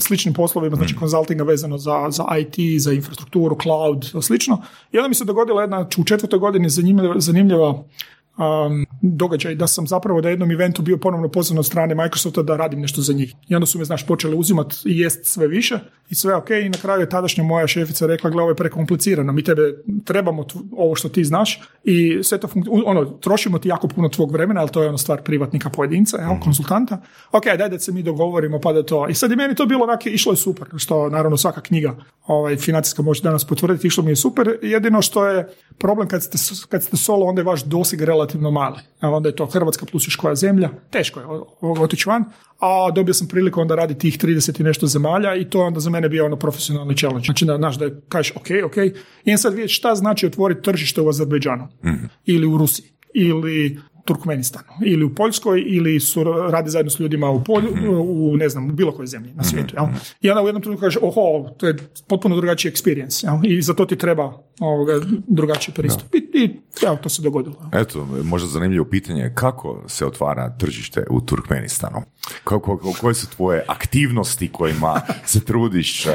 sličnim 0.00 0.34
poslovima, 0.34 0.76
znači 0.76 0.94
mm. 0.94 0.98
konzultinga 0.98 1.44
vezano 1.44 1.78
za, 1.78 2.06
za 2.10 2.24
IT, 2.38 2.82
za 2.82 2.92
infrastrukturu, 2.92 3.58
cloud, 3.62 4.10
slično. 4.22 4.62
I 4.92 4.98
onda 4.98 5.08
mi 5.08 5.14
se 5.14 5.24
dogodila 5.24 5.60
jedna, 5.60 5.86
u 5.98 6.04
četvrtoj 6.04 6.38
godini 6.38 6.70
zanimljiva, 6.70 7.14
zanimljiva 7.18 7.70
um, 7.70 8.86
događaj 9.02 9.54
da 9.54 9.66
sam 9.66 9.86
zapravo 9.86 10.20
na 10.20 10.28
jednom 10.28 10.50
eventu 10.50 10.82
bio 10.82 10.98
ponovno 10.98 11.28
pozvan 11.28 11.58
od 11.58 11.66
strane 11.66 11.94
Microsofta 11.94 12.42
da 12.42 12.56
radim 12.56 12.80
nešto 12.80 13.00
za 13.00 13.12
njih. 13.12 13.34
I 13.48 13.54
onda 13.54 13.66
su 13.66 13.78
me, 13.78 13.84
znaš, 13.84 14.06
počeli 14.06 14.36
uzimati 14.36 14.76
i 14.84 14.98
jest 14.98 15.26
sve 15.26 15.46
više 15.46 15.78
i 16.10 16.14
sve 16.14 16.34
ok. 16.34 16.50
I 16.50 16.68
na 16.68 16.78
kraju 16.78 17.00
je 17.00 17.08
tadašnja 17.08 17.44
moja 17.44 17.66
šefica 17.66 18.06
rekla, 18.06 18.30
gle, 18.30 18.42
ovo 18.42 18.50
je 18.50 18.56
prekomplicirano, 18.56 19.32
mi 19.32 19.44
tebe 19.44 19.62
trebamo 20.04 20.46
ovo 20.72 20.94
što 20.94 21.08
ti 21.08 21.24
znaš 21.24 21.60
i 21.84 22.18
sve 22.22 22.38
to 22.40 22.48
ono, 22.86 23.04
trošimo 23.04 23.58
ti 23.58 23.68
jako 23.68 23.88
puno 23.88 24.08
tvog 24.08 24.32
vremena, 24.32 24.60
ali 24.60 24.70
to 24.70 24.82
je 24.82 24.88
ono 24.88 24.98
stvar 24.98 25.22
privatnika 25.22 25.70
pojedinca, 25.70 26.16
jel, 26.16 26.34
mm 26.34 26.40
konsultanta. 26.40 27.00
Ok, 27.32 27.44
daj 27.58 27.68
da 27.68 27.78
se 27.78 27.92
mi 27.92 28.02
dogovorimo 28.02 28.60
pa 28.60 28.72
da 28.72 28.82
to. 28.82 29.08
I 29.08 29.14
sad 29.14 29.30
je 29.30 29.36
meni 29.36 29.54
to 29.54 29.66
bilo 29.66 29.84
onak, 29.84 30.06
išlo 30.06 30.32
je 30.32 30.36
super, 30.36 30.68
što 30.76 31.08
naravno 31.08 31.36
svaka 31.36 31.60
knjiga 31.60 31.96
ovaj, 32.26 32.56
financijska 32.56 33.02
može 33.02 33.22
danas 33.22 33.44
potvrditi, 33.44 33.86
išlo 33.86 34.04
mi 34.04 34.10
je 34.10 34.16
super. 34.16 34.58
Jedino 34.62 35.02
što 35.02 35.26
je 35.26 35.48
problem 35.78 36.08
kad 36.08 36.22
ste, 36.22 36.38
kad 36.68 36.82
ste 36.82 36.96
solo, 36.96 37.26
onda 37.26 37.40
je 37.40 37.44
vaš 37.44 37.64
doseg 37.64 38.02
relativno 38.02 38.50
mali. 38.50 38.78
Onda 39.00 39.28
je 39.28 39.36
to 39.36 39.46
Hrvatska 39.46 39.86
plus 39.86 40.06
još 40.06 40.16
koja 40.16 40.34
zemlja, 40.34 40.70
teško 40.90 41.20
je 41.20 41.26
otići 41.60 42.08
van, 42.08 42.24
a 42.58 42.90
dobio 42.90 43.14
sam 43.14 43.28
priliku 43.28 43.60
onda 43.60 43.74
raditi 43.74 44.00
tih 44.00 44.18
30 44.18 44.60
i 44.60 44.64
nešto 44.64 44.86
zemalja 44.86 45.34
i 45.34 45.44
to 45.44 45.60
je 45.60 45.66
onda 45.66 45.80
za 45.80 45.90
mene 45.90 46.08
bio 46.08 46.26
ono 46.26 46.36
profesionalni 46.36 46.96
challenge. 46.96 47.24
Znači, 47.24 47.44
da, 47.44 47.56
znaš, 47.56 47.78
da 47.78 47.90
kažeš, 48.08 48.36
ok, 48.36 48.46
ok, 48.66 48.76
i 49.24 49.36
sad 49.36 49.52
vidjeti 49.52 49.72
šta 49.72 49.94
znači 49.94 50.26
otvoriti 50.26 50.62
tržište 50.62 51.00
u 51.00 51.08
Azerbejdžanu 51.08 51.68
mm 51.84 52.08
ili 52.26 52.46
u 52.46 52.58
Rusiji 52.58 52.86
ili 53.14 53.78
Turkmenistanu 54.08 54.68
ili 54.84 55.04
u 55.04 55.14
Poljskoj 55.14 55.64
ili 55.66 56.00
su 56.00 56.24
radi 56.24 56.70
zajedno 56.70 56.90
s 56.90 57.00
ljudima 57.00 57.30
u 57.30 57.44
Polju, 57.44 57.70
mhm. 57.76 57.88
u 57.90 58.36
ne 58.36 58.48
znam, 58.48 58.70
u 58.70 58.72
bilo 58.72 58.92
kojoj 58.92 59.06
zemlji 59.06 59.32
na 59.34 59.44
svijetu. 59.44 59.74
Jel? 59.76 59.86
I 60.20 60.30
onda 60.30 60.42
u 60.42 60.46
jednom 60.46 60.62
trenutku 60.62 60.80
kaže, 60.80 60.98
oho, 61.02 61.54
to 61.56 61.66
je 61.66 61.76
potpuno 62.08 62.36
drugačiji 62.36 62.72
experience 62.72 63.24
jel? 63.24 63.52
i 63.52 63.62
za 63.62 63.74
to 63.74 63.84
ti 63.84 63.96
treba 63.96 64.32
ovoga, 64.60 65.00
drugačiji 65.26 65.74
pristup. 65.74 66.14
I, 66.14 66.27
I 66.38 66.60
ja, 66.82 66.96
to 66.96 67.08
se 67.08 67.22
dogodilo. 67.22 67.56
Eto, 67.72 68.06
možda 68.24 68.48
zanimljivo 68.48 68.84
pitanje, 68.84 69.32
kako 69.34 69.82
se 69.86 70.06
otvara 70.06 70.56
tržište 70.58 71.04
u 71.10 71.20
Turkmenistanu? 71.20 72.02
Kako, 72.44 72.94
koje 73.00 73.14
su 73.14 73.30
tvoje 73.30 73.64
aktivnosti 73.68 74.52
kojima 74.52 75.00
se 75.24 75.44
trudiš 75.44 76.06
uh, 76.06 76.12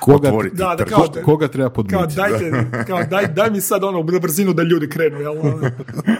koga, 0.00 0.28
otvoriti 0.28 0.56
da, 0.56 0.74
da, 0.78 0.84
kao, 0.84 1.08
koga 1.24 1.48
treba 1.48 1.70
podmiti? 1.70 1.94
Kao, 1.94 2.06
dajte, 2.06 2.70
kao, 2.86 3.04
daj, 3.04 3.26
daj 3.26 3.50
mi 3.50 3.60
sad 3.60 3.84
ono 3.84 4.02
brzinu 4.02 4.52
da 4.52 4.62
ljudi 4.62 4.88
krenu. 4.88 5.20
Jel? 5.20 5.34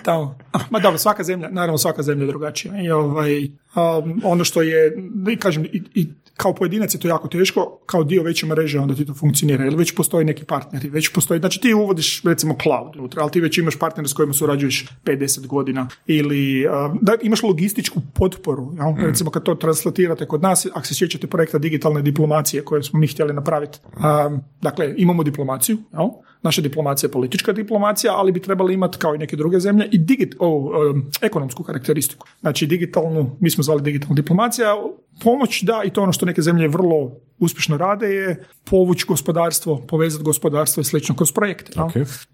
Tamo. 0.04 0.38
Ma 0.70 0.78
dobro, 0.78 0.98
svaka 0.98 1.24
zemlja, 1.24 1.48
naravno 1.50 1.78
svaka 1.78 2.02
zemlja 2.02 2.24
je 2.24 2.28
drugačija. 2.28 2.82
I 2.82 2.90
ovaj, 2.90 3.44
um, 3.44 4.20
ono 4.24 4.44
što 4.44 4.62
je, 4.62 4.96
kažem, 5.38 5.64
i, 5.64 5.82
i 5.94 6.08
kao 6.38 6.54
pojedinac 6.54 6.94
je 6.94 7.00
to 7.00 7.08
jako 7.08 7.28
teško, 7.28 7.78
kao 7.86 8.04
dio 8.04 8.22
veće 8.22 8.46
mreže 8.46 8.78
onda 8.78 8.94
ti 8.94 9.06
to 9.06 9.14
funkcionira, 9.14 9.64
jer 9.64 9.74
već 9.76 9.94
postoji 9.94 10.24
neki 10.24 10.44
partneri, 10.44 10.88
već 10.88 11.12
postoji, 11.12 11.40
znači 11.40 11.60
ti 11.60 11.74
uvodiš 11.74 12.22
recimo 12.22 12.56
cloud 12.62 12.96
unutra, 12.96 13.17
ali 13.20 13.30
ti 13.30 13.40
već 13.40 13.58
imaš 13.58 13.78
partnere 13.78 14.08
s 14.08 14.12
kojima 14.12 14.34
surađuješ 14.34 14.86
50 15.04 15.46
godina 15.46 15.88
ili 16.06 16.66
da 17.00 17.14
imaš 17.22 17.42
logističku 17.42 18.00
potporu, 18.14 18.72
ja? 18.78 18.90
Mm. 18.90 18.96
recimo 18.98 19.30
kad 19.30 19.42
to 19.42 19.54
translatirate 19.54 20.26
kod 20.26 20.42
nas, 20.42 20.66
ako 20.74 20.86
se 20.86 20.94
sjećate 20.94 21.26
projekta 21.26 21.58
digitalne 21.58 22.02
diplomacije 22.02 22.64
koje 22.64 22.82
smo 22.82 22.98
mi 22.98 23.06
htjeli 23.06 23.32
napraviti, 23.32 23.78
dakle 24.60 24.94
imamo 24.96 25.22
diplomaciju, 25.22 25.78
ja? 25.92 26.08
naša 26.42 26.62
diplomacija 26.62 27.08
je 27.08 27.12
politička 27.12 27.52
diplomacija, 27.52 28.12
ali 28.16 28.32
bi 28.32 28.42
trebali 28.42 28.74
imati 28.74 28.98
kao 28.98 29.14
i 29.14 29.18
neke 29.18 29.36
druge 29.36 29.60
zemlje 29.60 29.88
i 29.92 29.98
digit, 29.98 30.34
o, 30.38 30.72
ekonomsku 31.22 31.62
karakteristiku. 31.62 32.26
Znači 32.40 32.66
digitalnu, 32.66 33.36
mi 33.40 33.50
smo 33.50 33.62
zvali 33.62 33.82
digitalnu 33.82 34.14
diplomacija, 34.14 34.76
pomoć 35.22 35.62
da 35.62 35.82
i 35.84 35.90
to 35.90 36.02
ono 36.02 36.12
što 36.12 36.26
neke 36.26 36.42
zemlje 36.42 36.68
vrlo 36.68 37.12
uspješno 37.38 37.76
rade 37.76 38.06
je 38.06 38.44
povući 38.64 39.04
gospodarstvo, 39.08 39.76
povezati 39.88 40.24
gospodarstvo 40.24 40.80
i 40.80 40.84
slično 40.84 41.16
kroz 41.16 41.32
projekte. 41.32 41.72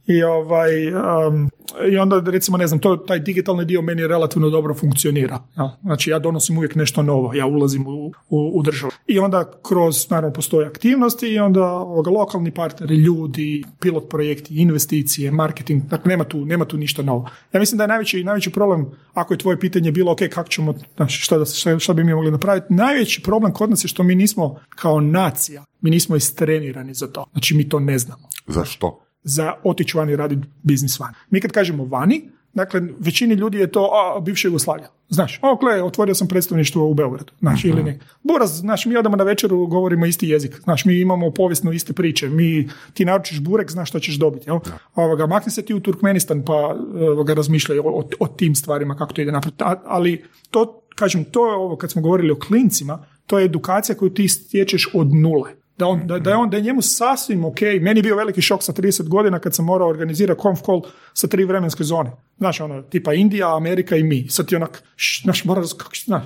I, 0.07 0.23
ovaj, 0.23 0.89
um, 0.89 1.51
I 1.93 1.97
onda 1.99 2.23
recimo 2.27 2.57
ne 2.57 2.67
znam, 2.67 2.81
to, 2.81 2.97
taj 2.97 3.19
digitalni 3.19 3.65
dio 3.65 3.83
meni 3.83 4.07
relativno 4.07 4.51
dobro 4.51 4.75
funkcionira. 4.75 5.39
Ja? 5.57 5.77
Znači 5.83 6.11
ja 6.11 6.19
donosim 6.19 6.59
uvijek 6.59 6.75
nešto 6.75 7.03
novo, 7.03 7.35
ja 7.35 7.47
ulazim 7.47 7.87
u, 7.87 8.13
u, 8.29 8.51
u 8.55 8.63
državu. 8.63 8.93
I 9.07 9.19
onda 9.19 9.53
kroz, 9.69 10.11
naravno, 10.11 10.33
postoje 10.35 10.67
aktivnosti 10.67 11.29
i 11.29 11.39
onda 11.39 11.65
ovoga, 11.65 12.11
lokalni 12.11 12.51
partneri, 12.51 12.97
ljudi, 12.97 13.65
pilot 13.81 14.09
projekti, 14.11 14.55
investicije, 14.55 15.31
marketing, 15.31 15.83
dakle 15.83 16.09
nema 16.09 16.25
tu, 16.25 16.45
nema 16.45 16.65
tu 16.65 16.77
ništa 16.77 17.03
novo. 17.03 17.31
Ja 17.53 17.61
mislim 17.61 17.79
da 17.79 17.85
je 17.85 17.89
najveći, 17.89 18.25
najveći 18.25 18.51
problem, 18.51 18.87
ako 19.15 19.35
je 19.35 19.39
tvoje 19.39 19.61
pitanje 19.61 19.93
bilo, 19.93 20.13
ok, 20.13 20.19
kako 20.31 20.49
ćemo, 20.49 20.75
znači, 20.97 21.21
šta, 21.21 21.45
šta, 21.45 21.79
šta 21.79 21.93
bi 21.93 22.05
mi 22.05 22.15
mogli 22.15 22.31
napraviti, 22.31 22.75
najveći 22.75 23.23
problem 23.23 23.53
kod 23.53 23.71
nas 23.71 23.85
je 23.85 23.89
što 23.89 24.03
mi 24.03 24.15
nismo 24.15 24.61
kao 24.69 24.94
nacija, 25.01 25.65
mi 25.81 25.91
nismo 25.91 26.17
istrenirani 26.17 26.95
za 26.95 27.07
to. 27.07 27.25
Znači 27.33 27.55
mi 27.55 27.69
to 27.69 27.81
ne 27.81 27.99
znamo. 27.99 28.29
Zašto? 28.47 29.01
Za 29.23 29.53
otići 29.65 29.97
vani 29.97 30.17
raditi 30.17 30.49
biznis 30.63 30.99
vani. 30.99 31.15
Mi 31.31 31.41
kad 31.41 31.53
kažemo 31.53 31.85
vani, 31.85 32.31
Dakle, 32.55 32.83
većini 32.99 33.35
ljudi 33.35 33.59
je 33.59 33.73
to 33.73 33.91
a, 33.93 34.21
bivša 34.21 34.49
Jugoslavija. 34.49 34.89
Znaš, 35.09 35.39
o, 35.43 35.57
gle, 35.57 35.83
otvorio 35.83 36.15
sam 36.15 36.29
predstavništvo 36.29 36.89
u 36.89 36.95
Beogradu. 36.95 37.33
Znaš, 37.41 37.65
ili 37.65 37.77
mhm. 37.77 37.87
ne. 37.87 37.99
Buraz, 38.23 38.51
znaš, 38.51 38.87
mi 38.87 38.97
odamo 38.97 39.17
na 39.17 39.25
večeru, 39.25 39.67
govorimo 39.67 40.07
isti 40.07 40.29
jezik. 40.29 40.61
Znaš, 40.65 40.85
mi 40.85 41.01
imamo 41.01 41.31
povijesno 41.31 41.73
iste 41.73 41.93
priče. 41.93 42.29
Mi, 42.29 42.69
ti 42.95 43.05
naručiš 43.05 43.41
burek, 43.41 43.71
znaš 43.71 43.89
što 43.89 44.01
ćeš 44.01 44.15
dobiti. 44.15 44.49
Jel? 44.49 44.59
Ovoga, 44.95 45.27
makni 45.27 45.53
se 45.53 45.63
ti 45.63 45.75
u 45.75 45.81
Turkmenistan 45.81 46.43
pa 46.45 46.77
ovoga, 47.11 47.35
razmišljaj 47.35 47.79
o, 47.79 48.05
o, 48.21 48.27
tim 48.27 48.55
stvarima, 48.55 48.97
kako 48.97 49.13
to 49.13 49.23
ide 49.23 49.33
naprijed. 49.33 49.55
Ali 49.87 50.25
to, 50.51 50.83
kažem, 50.95 51.25
to 51.25 51.47
je 51.47 51.55
ovo, 51.55 51.77
kad 51.77 51.91
smo 51.91 52.03
govorili 52.03 52.31
o 52.31 52.39
klincima, 52.39 53.05
to 53.27 53.39
je 53.39 53.45
edukacija 53.45 53.97
koju 53.97 54.15
ti 54.15 54.29
stječeš 54.29 54.89
od 54.95 55.15
nule. 55.15 55.51
Da, 55.79 55.87
on, 55.87 56.07
da, 56.07 56.19
da, 56.19 56.31
je 56.31 56.37
on, 56.37 56.51
da 56.51 56.57
je 56.57 56.63
njemu 56.63 56.83
sasvim 56.83 57.45
ok. 57.45 57.61
Meni 57.81 57.99
je 57.99 58.03
bio 58.03 58.17
veliki 58.17 58.43
šok 58.43 58.63
sa 58.63 58.73
30 58.73 59.09
godina 59.09 59.39
kad 59.39 59.55
sam 59.55 59.65
morao 59.65 59.89
organizirati 59.89 60.41
conf 60.43 60.61
call 60.63 60.83
sa 61.13 61.27
tri 61.27 61.45
vremenske 61.45 61.85
zone. 61.85 62.11
Znaš, 62.39 62.61
ono, 62.61 62.83
tipa 62.83 63.15
Indija, 63.15 63.57
Amerika 63.57 63.97
i 63.97 64.03
mi. 64.03 64.29
Sad 64.29 64.49
ti 64.49 64.57
onak, 64.57 64.83
znaš, 65.23 65.45
mora, 65.45 65.63
znaš, 66.05 66.23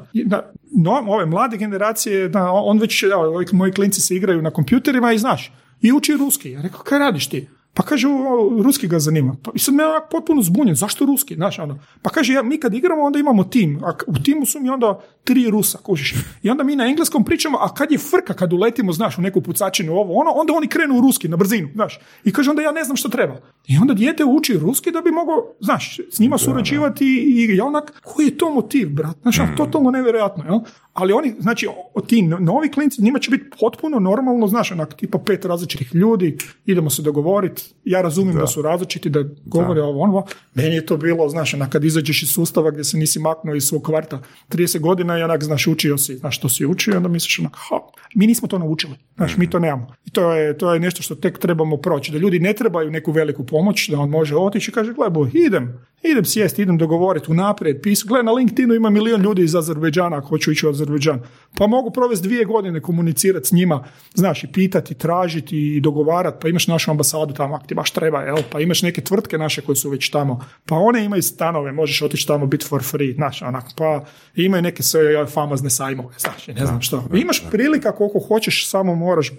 no, 0.77 1.05
ove 1.09 1.27
mlade 1.27 1.57
generacije, 1.57 2.29
da, 2.29 2.51
on 2.53 2.79
već, 2.79 3.05
ovi 3.05 3.47
moji 3.53 3.73
klinci 3.73 4.01
se 4.01 4.17
igraju 4.17 4.43
na 4.43 4.51
kompjuterima 4.51 5.13
i 5.13 5.19
znaš, 5.19 5.53
i 5.81 5.93
uči 5.93 6.13
ruski. 6.13 6.51
Ja 6.51 6.63
rekao, 6.63 6.81
kaj 6.81 6.99
radiš 6.99 7.29
ti? 7.29 7.49
Pa 7.75 7.83
kaže, 7.83 8.09
o, 8.09 8.63
ruski 8.63 8.89
ga 8.89 8.99
zanima. 8.99 9.37
Pa, 9.43 9.51
I 9.55 9.59
sad 9.59 9.75
me 9.75 9.87
onak 9.87 10.11
potpuno 10.11 10.43
zbunjen, 10.43 10.75
zašto 10.75 11.07
ruski? 11.07 11.35
Znaš, 11.35 11.59
ono. 11.59 11.79
Pa 12.03 12.11
kaže, 12.11 12.33
ja, 12.33 12.43
mi 12.43 12.61
kad 12.61 12.75
igramo, 12.75 13.03
onda 13.03 13.19
imamo 13.19 13.45
tim. 13.45 13.81
A 13.85 13.93
u 14.07 14.15
timu 14.25 14.47
su 14.47 14.61
mi 14.61 14.71
onda 14.71 15.01
tri 15.25 15.51
Rusa, 15.51 15.79
kužiš. 15.79 16.15
I 16.43 16.51
onda 16.51 16.65
mi 16.65 16.77
na 16.77 16.87
engleskom 16.87 17.25
pričamo, 17.25 17.59
a 17.59 17.75
kad 17.75 17.93
je 17.93 17.99
frka, 17.99 18.35
kad 18.35 18.53
uletimo, 18.53 18.93
znaš, 18.93 19.19
u 19.19 19.23
neku 19.23 19.41
pucačinu, 19.41 19.93
ovo, 19.93 20.15
ono, 20.15 20.31
onda 20.31 20.53
oni 20.53 20.67
krenu 20.67 20.99
u 20.99 21.01
ruski, 21.01 21.29
na 21.29 21.37
brzinu, 21.37 21.69
znaš. 21.75 22.01
I 22.25 22.33
kaže, 22.33 22.51
onda 22.51 22.63
ja 22.63 22.73
ne 22.73 22.85
znam 22.85 22.97
što 22.97 23.09
treba. 23.09 23.41
I 23.67 23.79
onda 23.79 23.95
dijete 23.95 24.25
uči 24.25 24.59
ruski 24.59 24.91
da 24.91 25.01
bi 25.01 25.11
mogao, 25.11 25.55
znaš, 25.61 26.01
s 26.11 26.19
njima 26.19 26.39
surađivati 26.39 27.05
i 27.05 27.57
ja 27.57 27.65
onak, 27.65 28.01
koji 28.05 28.27
je 28.27 28.39
to 28.39 28.53
motiv, 28.53 28.89
brat? 28.91 29.17
Znaš, 29.23 29.39
mm. 29.39 29.57
totalno 29.57 29.91
nevjerojatno, 29.91 30.45
jel? 30.45 30.59
Ali 30.93 31.13
oni, 31.13 31.35
znači, 31.39 31.69
ti 32.07 32.23
novi 32.23 32.71
klinci, 32.71 33.03
njima 33.03 33.19
će 33.19 33.31
biti 33.31 33.45
potpuno 33.61 33.99
normalno, 33.99 34.47
znaš, 34.47 34.73
onak, 34.73 34.95
tipa 34.95 35.19
pet 35.19 35.45
različitih 35.45 35.95
ljudi, 35.95 36.39
idemo 36.67 36.91
se 36.91 37.03
dogovoriti, 37.03 37.58
ja 37.85 38.03
razumijem 38.03 38.39
da, 38.39 38.47
su 38.47 38.63
različiti, 38.63 39.11
da 39.11 39.25
govore 39.45 39.83
ovo 39.83 40.01
ono, 40.03 40.25
meni 40.55 40.75
je 40.75 40.87
to 40.87 40.97
bilo, 40.97 41.29
znaš, 41.29 41.55
onak, 41.55 41.71
kad 41.71 41.85
izađeš 41.85 42.23
iz 42.23 42.29
sustava 42.29 42.71
gdje 42.71 42.85
se 42.85 42.97
nisi 42.97 43.21
maknuo 43.21 43.55
iz 43.55 43.65
svog 43.65 43.83
kvarta 43.83 44.23
30 44.49 44.79
godina 44.79 45.19
i 45.19 45.23
onak, 45.23 45.45
znaš, 45.45 45.67
učio 45.67 45.99
si, 45.99 46.17
znaš, 46.17 46.37
što 46.39 46.49
si 46.49 46.67
učio, 46.67 46.97
onda 46.97 47.09
misliš 47.09 47.39
onak, 47.39 47.53
ha, 47.57 47.77
mi 48.15 48.27
nismo 48.27 48.49
to 48.49 48.59
naučili, 48.59 48.95
znaš, 49.17 49.37
mi 49.37 49.51
to 49.51 49.59
nemamo. 49.59 49.95
I 50.05 50.11
to 50.11 50.33
je, 50.33 50.59
to 50.59 50.75
je 50.75 50.81
nešto 50.81 51.03
što 51.03 51.15
tek 51.15 51.39
trebamo 51.39 51.77
proći, 51.77 52.13
da 52.13 52.19
ljudi 52.19 52.39
ne 52.39 52.53
trebaju 52.53 52.91
neku 52.91 53.13
veliku 53.13 53.47
pomoć, 53.47 53.89
da 53.89 54.01
on 54.01 54.11
može 54.11 54.37
otići 54.37 54.71
i 54.71 54.75
kaže, 54.75 54.93
gledaj, 54.93 55.31
idem, 55.35 55.85
idem 56.03 56.25
sjesti, 56.25 56.63
idem 56.63 56.79
dogovoriti 56.79 57.31
unaprijed, 57.31 57.83
pisu, 57.83 58.09
gle 58.09 58.23
na 58.23 58.33
LinkedInu 58.33 58.75
ima 58.75 58.91
milion 58.91 59.23
ljudi 59.23 59.43
iz 59.43 59.55
Azerbejdžana 59.55 60.17
ako 60.17 60.29
hoću 60.29 60.53
ići 60.53 60.67
u 60.67 60.71
Azerbejdžan, 60.71 61.21
pa 61.59 61.67
mogu 61.67 61.91
provesti 61.91 62.29
dvije 62.29 62.45
godine 62.45 62.81
komunicirati 62.81 63.49
s 63.49 63.53
njima, 63.53 63.85
znaš, 64.15 64.45
i 64.45 64.53
pitati, 64.53 64.95
tražiti 64.95 65.77
i 65.77 65.81
dogovarati, 65.81 66.39
pa 66.41 66.49
imaš 66.49 66.67
našu 66.67 66.91
ambasadu 66.91 67.35
tamo 67.35 67.48
ako 67.55 67.67
ti 67.67 67.75
baš 67.75 67.91
treba, 67.91 68.21
jel? 68.23 68.37
pa 68.53 68.61
imaš 68.61 68.83
neke 68.83 69.01
tvrtke 69.01 69.39
naše 69.39 69.63
koje 69.63 69.77
su 69.77 69.91
već 69.91 70.11
tamo, 70.11 70.45
pa 70.65 70.75
one 70.75 71.05
imaju 71.05 71.23
stanove, 71.23 71.73
možeš 71.73 72.03
otići 72.03 72.27
tamo 72.27 72.47
biti 72.47 72.67
for 72.67 72.83
free, 72.83 73.13
znaš, 73.13 73.43
onak, 73.43 73.65
pa 73.77 74.05
imaju 74.35 74.63
neke 74.63 74.83
sve 74.83 75.27
famozne 75.27 75.71
sajmove, 75.71 76.15
znaš, 76.19 76.47
ne 76.47 76.67
znam 76.67 76.81
što. 76.81 77.05
Imaš 77.15 77.43
prilika 77.51 77.93
koliko 77.93 78.19
hoćeš, 78.19 78.71
samo 78.71 78.95
moraš 78.95 79.31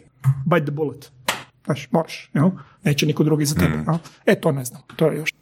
bite 0.45 0.66
the 0.66 0.72
bullet. 0.72 1.12
Znaš, 1.66 1.88
moraš, 1.91 2.30
jel? 2.34 2.49
Neće 2.84 3.05
niko 3.05 3.24
drugi 3.24 3.45
za 3.45 3.55
tebe. 3.55 3.78
Mm. 3.78 3.99
E, 4.26 4.36
to 4.41 4.51
ne 4.51 4.66
znam, 4.66 4.82
to 4.95 5.07
je 5.07 5.18
još. 5.18 5.34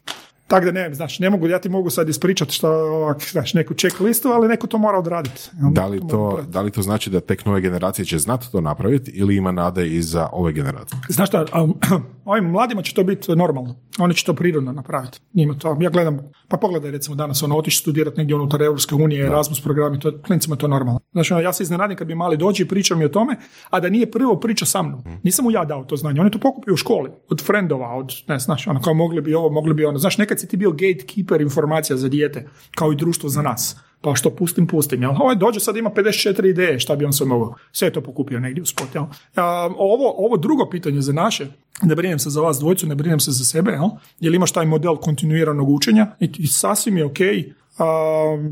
Tako 0.48 0.64
da 0.64 0.72
ne, 0.72 0.94
znači, 0.94 1.22
ne 1.22 1.30
mogu, 1.30 1.48
ja 1.48 1.58
ti 1.58 1.68
mogu 1.68 1.90
sad 1.90 2.08
ispričati 2.08 2.52
što, 2.52 2.70
ovak, 2.70 3.30
znači, 3.30 3.56
neku 3.56 3.74
check 3.74 4.00
listu, 4.00 4.28
ali 4.28 4.48
neko 4.48 4.66
to 4.66 4.78
mora 4.78 4.98
odraditi. 4.98 5.50
Da 5.72 5.86
li 5.86 6.00
to, 6.08 6.44
da 6.48 6.60
li 6.60 6.70
to 6.70 6.82
znači 6.82 7.10
da 7.10 7.20
tek 7.20 7.44
nove 7.44 7.60
generacije 7.60 8.04
će 8.04 8.18
znati 8.18 8.52
to 8.52 8.60
napraviti 8.60 9.10
ili 9.10 9.36
ima 9.36 9.52
nade 9.52 9.86
i 9.88 10.02
za 10.02 10.28
ove 10.32 10.52
generacije? 10.52 11.00
Znaš 11.08 11.28
šta, 11.28 11.44
ovim 12.24 12.44
mladima 12.44 12.82
će 12.82 12.94
to 12.94 13.04
biti 13.04 13.36
normalno. 13.36 13.74
Oni 13.98 14.14
će 14.14 14.24
to 14.24 14.34
prirodno 14.34 14.72
napraviti. 14.72 15.20
Njima 15.34 15.54
to, 15.54 15.76
ja 15.80 15.90
gledam, 15.90 16.18
pa 16.48 16.56
pogledaj 16.56 16.90
recimo 16.90 17.16
danas, 17.16 17.42
ono, 17.42 17.56
otići 17.56 17.78
studirati 17.78 18.18
negdje 18.18 18.36
unutar 18.36 18.62
Europske 18.62 18.94
unije, 18.94 19.26
Erasmus 19.26 19.60
programi, 19.60 20.00
to, 20.00 20.12
klincima 20.26 20.56
to 20.56 20.68
normalno. 20.68 21.00
Znači, 21.12 21.32
ono, 21.32 21.42
ja 21.42 21.52
se 21.52 21.62
iznenadim 21.62 21.96
kad 21.96 22.06
bi 22.06 22.14
mali 22.14 22.36
dođi 22.36 22.62
i 22.62 22.68
pričao 22.68 22.96
mi 22.98 23.04
o 23.04 23.08
tome, 23.08 23.36
a 23.70 23.80
da 23.80 23.88
nije 23.88 24.10
prvo 24.10 24.40
priča 24.40 24.66
sa 24.66 24.82
mnom. 24.82 25.00
Mm. 25.00 25.20
Nisam 25.22 25.44
mu 25.44 25.50
ja 25.50 25.64
dao 25.64 25.84
to 25.84 25.96
znanje, 25.96 26.20
oni 26.20 26.30
to 26.30 26.38
pokupio 26.38 26.74
u 26.74 26.76
školi, 26.76 27.10
od 27.30 27.46
frendova, 27.46 27.94
od, 27.94 28.12
ne 28.28 28.38
znaš, 28.38 28.66
ono, 28.66 28.80
kao 28.82 28.94
mogli 28.94 29.20
bi 29.20 29.34
ovo, 29.34 29.50
mogli 29.50 29.74
bi 29.74 29.84
ono, 29.84 29.98
znaš, 29.98 30.18
nekad 30.18 30.37
si 30.38 30.48
ti 30.48 30.56
bio 30.56 30.70
gatekeeper 30.70 31.40
informacija 31.40 31.96
za 31.96 32.08
dijete, 32.08 32.48
kao 32.74 32.92
i 32.92 32.96
društvo 32.96 33.28
za 33.28 33.42
nas. 33.42 33.76
Pa 34.00 34.14
što 34.14 34.30
pustim, 34.30 34.66
pustim. 34.66 35.02
Jel? 35.02 35.10
Ovaj 35.18 35.36
dođe 35.36 35.60
sad 35.60 35.76
ima 35.76 35.90
54 35.90 36.50
ideje, 36.50 36.80
šta 36.80 36.96
bi 36.96 37.04
on 37.04 37.12
sve 37.12 37.26
mogao. 37.26 37.54
Sve 37.72 37.88
je 37.88 37.92
to 37.92 38.00
pokupio 38.00 38.40
negdje 38.40 38.62
u 38.62 38.66
spot. 38.66 38.94
Jel? 38.94 39.04
ovo, 39.76 40.14
ovo 40.26 40.36
drugo 40.36 40.68
pitanje 40.70 41.00
za 41.00 41.12
naše, 41.12 41.46
ne 41.82 41.94
brinem 41.94 42.18
se 42.18 42.30
za 42.30 42.40
vas 42.40 42.58
dvojcu, 42.58 42.86
ne 42.86 42.94
brinem 42.94 43.20
se 43.20 43.30
za 43.30 43.44
sebe, 43.44 43.70
jel, 43.70 43.88
jel 44.20 44.34
imaš 44.34 44.52
taj 44.52 44.66
model 44.66 44.96
kontinuiranog 44.96 45.70
učenja 45.70 46.16
i, 46.20 46.30
i 46.38 46.46
sasvim 46.46 46.96
je 46.96 47.04
ok 47.04 47.18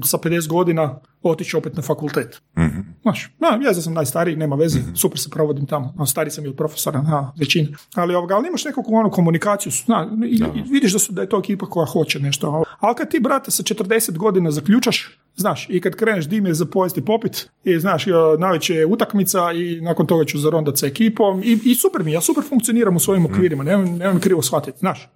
sa 0.05 0.19
50 0.19 0.49
godina 0.49 1.01
otići 1.23 1.57
opet 1.57 1.77
na 1.77 1.83
fakultet. 1.83 2.43
Mm-hmm. 2.59 2.95
Znaš, 3.03 3.31
ja 3.65 3.75
sam 3.75 3.95
najstariji, 3.95 4.37
nema 4.37 4.57
veze, 4.57 4.79
mm 4.79 4.97
super 4.97 5.19
se 5.19 5.31
provodim 5.31 5.67
tamo, 5.67 5.95
a 5.99 6.07
stari 6.07 6.31
sam 6.31 6.45
i 6.45 6.49
od 6.49 6.57
profesora, 6.57 7.03
na 7.03 7.33
većini. 7.39 7.75
Ali, 7.95 8.15
ovoga, 8.15 8.35
ali 8.37 8.49
imaš 8.49 8.65
nekakvu 8.65 8.95
onu 8.95 9.11
komunikaciju, 9.11 9.73
na, 9.87 10.09
i, 10.27 10.45
vidiš 10.71 10.93
da, 10.93 10.99
su, 10.99 11.13
da 11.13 11.23
je 11.23 11.29
to 11.29 11.39
ekipa 11.39 11.67
koja 11.67 11.87
hoće 11.87 12.21
nešto. 12.21 12.65
Ali 12.81 12.95
kad 12.95 13.11
ti, 13.11 13.21
brate, 13.21 13.51
sa 13.51 13.63
40 13.63 14.17
godina 14.17 14.51
zaključaš, 14.51 15.19
znaš, 15.37 15.67
i 15.71 15.81
kad 15.81 15.97
kreneš 15.97 16.29
dim 16.29 16.47
je 16.47 16.55
za 16.55 16.67
pojesti 16.67 17.05
popit, 17.05 17.51
i 17.65 17.79
znaš, 17.79 18.05
najveće 18.39 18.75
je 18.75 18.87
utakmica 18.87 19.53
i 19.53 19.81
nakon 19.81 20.07
toga 20.07 20.25
ću 20.25 20.39
zarondat 20.39 20.79
sa 20.79 20.87
ekipom 20.87 21.43
i, 21.45 21.59
i 21.65 21.75
super 21.75 22.03
mi, 22.03 22.13
ja 22.13 22.21
super 22.21 22.45
funkcioniram 22.49 22.97
u 22.97 23.01
svojim 23.01 23.23
mhm. 23.23 23.35
okvirima, 23.35 23.65
nemoj, 23.65 23.87
nemoj 23.87 24.21
krivo 24.21 24.43
shvatiti, 24.43 24.79
znaš, 24.79 25.09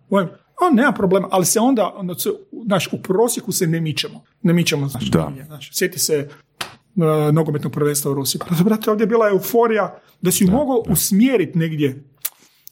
a, 0.60 0.74
nema 0.74 0.92
problema, 0.92 1.28
ali 1.30 1.46
se 1.46 1.60
onda, 1.60 1.92
onda 1.96 2.14
znaš, 2.66 2.88
u 2.92 3.02
prosjeku 3.02 3.52
se 3.52 3.66
ne 3.66 3.80
mičemo. 3.80 4.24
Ne 4.42 4.52
mičemo, 4.52 4.88
znaš, 4.88 5.10
da. 5.10 5.32
znaš 5.46 5.70
sjeti 5.72 5.98
se 5.98 6.28
uh, 6.96 7.04
nogometnog 7.32 7.72
prvenstva 7.72 8.10
u 8.10 8.14
Rusiji. 8.14 8.40
Pa, 8.48 8.64
brate, 8.64 8.90
ovdje 8.90 9.02
je 9.02 9.08
bila 9.08 9.28
euforija 9.28 9.98
da 10.20 10.30
si 10.30 10.44
ju 10.44 10.50
mogao 10.50 10.82
usmjeriti 10.88 11.58
negdje 11.58 12.04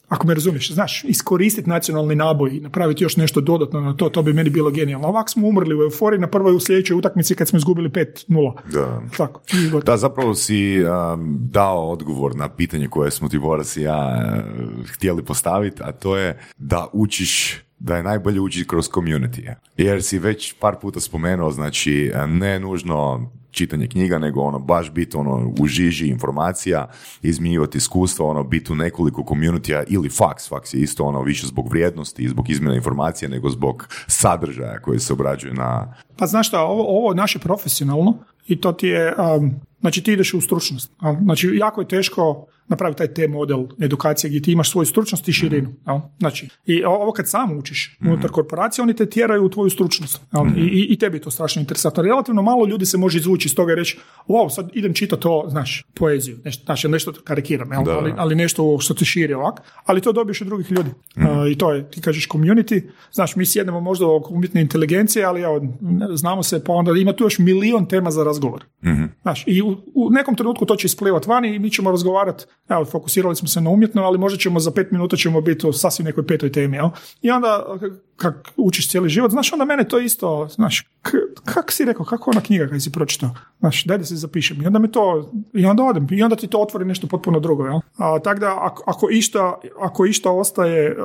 ako 0.09 0.27
me 0.27 0.33
razumiješ, 0.33 0.71
znaš, 0.71 1.03
iskoristiti 1.03 1.69
nacionalni 1.69 2.15
naboj 2.15 2.49
i 2.55 2.59
napraviti 2.59 3.03
još 3.03 3.17
nešto 3.17 3.41
dodatno 3.41 3.81
na 3.81 3.93
to, 3.93 4.09
to 4.09 4.21
bi 4.23 4.33
meni 4.33 4.49
bilo 4.49 4.71
genijalno. 4.71 5.07
Ovako 5.07 5.29
smo 5.29 5.47
umrli 5.47 5.75
u 5.75 5.81
euforiji 5.81 6.19
na 6.19 6.27
prvoj 6.27 6.55
u 6.55 6.59
sljedećoj 6.59 6.97
utakmici 6.97 7.35
kad 7.35 7.47
smo 7.47 7.57
izgubili 7.57 7.89
5-0. 7.89 8.53
Da. 8.73 9.01
Tako, 9.17 9.41
da, 9.85 9.97
zapravo 9.97 10.35
si 10.35 10.83
um, 10.83 11.37
dao 11.39 11.89
odgovor 11.89 12.35
na 12.35 12.49
pitanje 12.49 12.87
koje 12.87 13.11
smo 13.11 13.29
ti 13.29 13.39
Boras 13.39 13.77
i 13.77 13.81
ja 13.81 14.33
uh, 14.79 14.89
htjeli 14.89 15.25
postaviti, 15.25 15.81
a 15.83 15.91
to 15.91 16.17
je 16.17 16.39
da 16.57 16.87
učiš 16.93 17.61
da 17.79 17.97
je 17.97 18.03
najbolje 18.03 18.39
učiti 18.39 18.67
kroz 18.67 18.89
community. 18.89 19.53
Jer 19.77 20.03
si 20.03 20.19
već 20.19 20.53
par 20.59 20.75
puta 20.81 20.99
spomenuo, 20.99 21.51
znači 21.51 22.11
ne 22.27 22.59
nužno 22.59 23.29
čitanje 23.51 23.87
knjiga, 23.87 24.19
nego 24.19 24.41
ono 24.41 24.59
baš 24.59 24.91
biti 24.91 25.17
ono 25.17 25.53
u 25.59 25.67
žiži 25.67 26.07
informacija, 26.07 26.87
izmijivati 27.21 27.77
iskustva, 27.77 28.25
ono 28.25 28.43
biti 28.43 28.71
u 28.71 28.75
nekoliko 28.75 29.25
communitya 29.27 29.83
ili 29.87 30.09
faks, 30.09 30.49
faks 30.49 30.73
je 30.73 30.81
isto 30.81 31.03
ono 31.03 31.21
više 31.21 31.47
zbog 31.47 31.69
vrijednosti 31.69 32.23
i 32.23 32.27
zbog 32.27 32.49
izmjena 32.49 32.75
informacija 32.75 33.29
nego 33.29 33.49
zbog 33.49 33.87
sadržaja 34.07 34.79
koji 34.81 34.99
se 34.99 35.13
obrađuje 35.13 35.53
na... 35.53 35.93
Pa 36.17 36.25
znaš 36.27 36.47
šta, 36.47 36.61
ovo, 36.61 36.83
ovo 36.87 37.13
naše 37.13 37.39
profesionalno 37.39 38.17
i 38.47 38.61
to 38.61 38.71
ti 38.71 38.87
je, 38.87 39.15
um, 39.17 39.51
znači 39.79 40.03
ti 40.03 40.13
ideš 40.13 40.33
u 40.33 40.41
stručnost. 40.41 40.91
Znači 41.23 41.51
jako 41.53 41.81
je 41.81 41.87
teško 41.87 42.45
napravi 42.69 42.95
taj 42.95 43.13
T 43.13 43.27
model 43.27 43.65
edukacije 43.79 44.29
gdje 44.29 44.41
ti 44.41 44.51
imaš 44.51 44.71
svoju 44.71 44.85
stručnost 44.85 45.27
i 45.27 45.33
širinu. 45.33 45.73
Jel? 45.87 45.99
Znači, 46.19 46.49
i 46.65 46.83
ovo 46.83 47.11
kad 47.11 47.29
sam 47.29 47.57
učiš 47.57 47.97
mm 48.01 48.09
unutar 48.09 48.31
korporacije, 48.31 48.83
oni 48.83 48.93
te 48.95 49.05
tjeraju 49.05 49.45
u 49.45 49.49
tvoju 49.49 49.69
stručnost. 49.69 50.21
I, 50.57 50.61
i, 50.61 50.87
I 50.89 50.97
tebi 50.97 51.17
je 51.17 51.21
to 51.21 51.31
strašno 51.31 51.59
interesantno. 51.59 52.03
Relativno 52.03 52.41
malo 52.41 52.65
ljudi 52.65 52.85
se 52.85 52.97
može 52.97 53.17
izvući 53.17 53.47
iz 53.47 53.55
toga 53.55 53.71
i 53.71 53.75
reći, 53.75 53.99
wow, 54.27 54.49
sad 54.49 54.69
idem 54.73 54.93
čitati 54.93 55.21
to, 55.21 55.45
znaš, 55.49 55.85
poeziju, 55.93 56.37
nešto, 56.45 56.65
znači, 56.65 56.87
nešto 56.87 57.13
karikiram, 57.23 57.71
jel? 57.71 57.89
Ali, 57.89 58.13
ali, 58.17 58.35
nešto 58.35 58.77
što 58.79 58.95
se 58.95 59.05
širi 59.05 59.33
ovak, 59.33 59.61
ali 59.85 60.01
to 60.01 60.11
dobiješ 60.11 60.41
od 60.41 60.47
drugih 60.47 60.71
ljudi. 60.71 60.89
mm 61.17 61.51
I 61.51 61.57
to 61.57 61.73
je, 61.73 61.91
ti 61.91 62.01
kažeš 62.01 62.27
community, 62.29 62.81
znaš, 63.11 63.35
mi 63.35 63.45
sjednemo 63.45 63.79
možda 63.79 64.07
oko 64.07 64.33
umjetne 64.33 64.61
inteligencije, 64.61 65.25
ali 65.25 65.41
evo, 65.41 65.61
znamo 66.13 66.43
se, 66.43 66.63
pa 66.63 66.73
onda 66.73 66.91
ima 66.91 67.13
tu 67.13 67.23
još 67.23 67.39
milion 67.39 67.85
tema 67.85 68.11
za 68.11 68.23
razgovor. 68.23 68.65
mm 68.83 69.09
Znaš, 69.21 69.43
i 69.47 69.61
u, 69.61 69.77
u, 69.95 70.09
nekom 70.09 70.35
trenutku 70.35 70.65
to 70.65 70.75
će 70.75 70.85
isplivati 70.85 71.29
vani 71.29 71.55
i 71.55 71.59
mi 71.59 71.71
ćemo 71.71 71.91
razgovarati 71.91 72.45
evo, 72.69 72.85
fokusirali 72.85 73.35
smo 73.35 73.47
se 73.47 73.61
na 73.61 73.69
umjetno, 73.69 74.03
ali 74.03 74.17
možda 74.17 74.37
ćemo 74.37 74.59
za 74.59 74.71
pet 74.71 74.91
minuta 74.91 75.15
ćemo 75.15 75.41
biti 75.41 75.67
u 75.67 75.73
sasvim 75.73 76.05
nekoj 76.05 76.27
petoj 76.27 76.51
temi, 76.51 76.77
jel? 76.77 76.89
I 77.21 77.31
onda, 77.31 77.65
kak 78.15 78.51
učiš 78.57 78.89
cijeli 78.89 79.09
život, 79.09 79.31
znaš, 79.31 79.53
onda 79.53 79.65
mene 79.65 79.87
to 79.87 79.99
isto, 79.99 80.47
znaš, 80.51 80.89
kako 81.43 81.71
si 81.71 81.85
rekao, 81.85 82.05
kako 82.05 82.31
ona 82.31 82.41
knjiga 82.41 82.67
kad 82.67 82.83
si 82.83 82.91
pročitao, 82.91 83.29
znaš, 83.59 83.83
daj 83.83 83.97
da 83.97 84.03
se 84.03 84.15
zapišem. 84.15 84.61
I 84.61 84.67
onda 84.67 84.79
me 84.79 84.91
to, 84.91 85.31
i 85.53 85.65
onda 85.65 85.83
odem, 85.83 86.07
i 86.11 86.23
onda 86.23 86.35
ti 86.35 86.47
to 86.47 86.61
otvori 86.61 86.85
nešto 86.85 87.07
potpuno 87.07 87.39
drugo, 87.39 87.65
jel? 87.65 87.79
A, 87.97 88.19
tako 88.19 88.39
da, 88.39 88.57
ako, 88.61 88.83
ako, 88.87 89.09
išta, 89.09 89.59
ako 89.79 90.05
išta 90.05 90.31
ostaje 90.31 90.95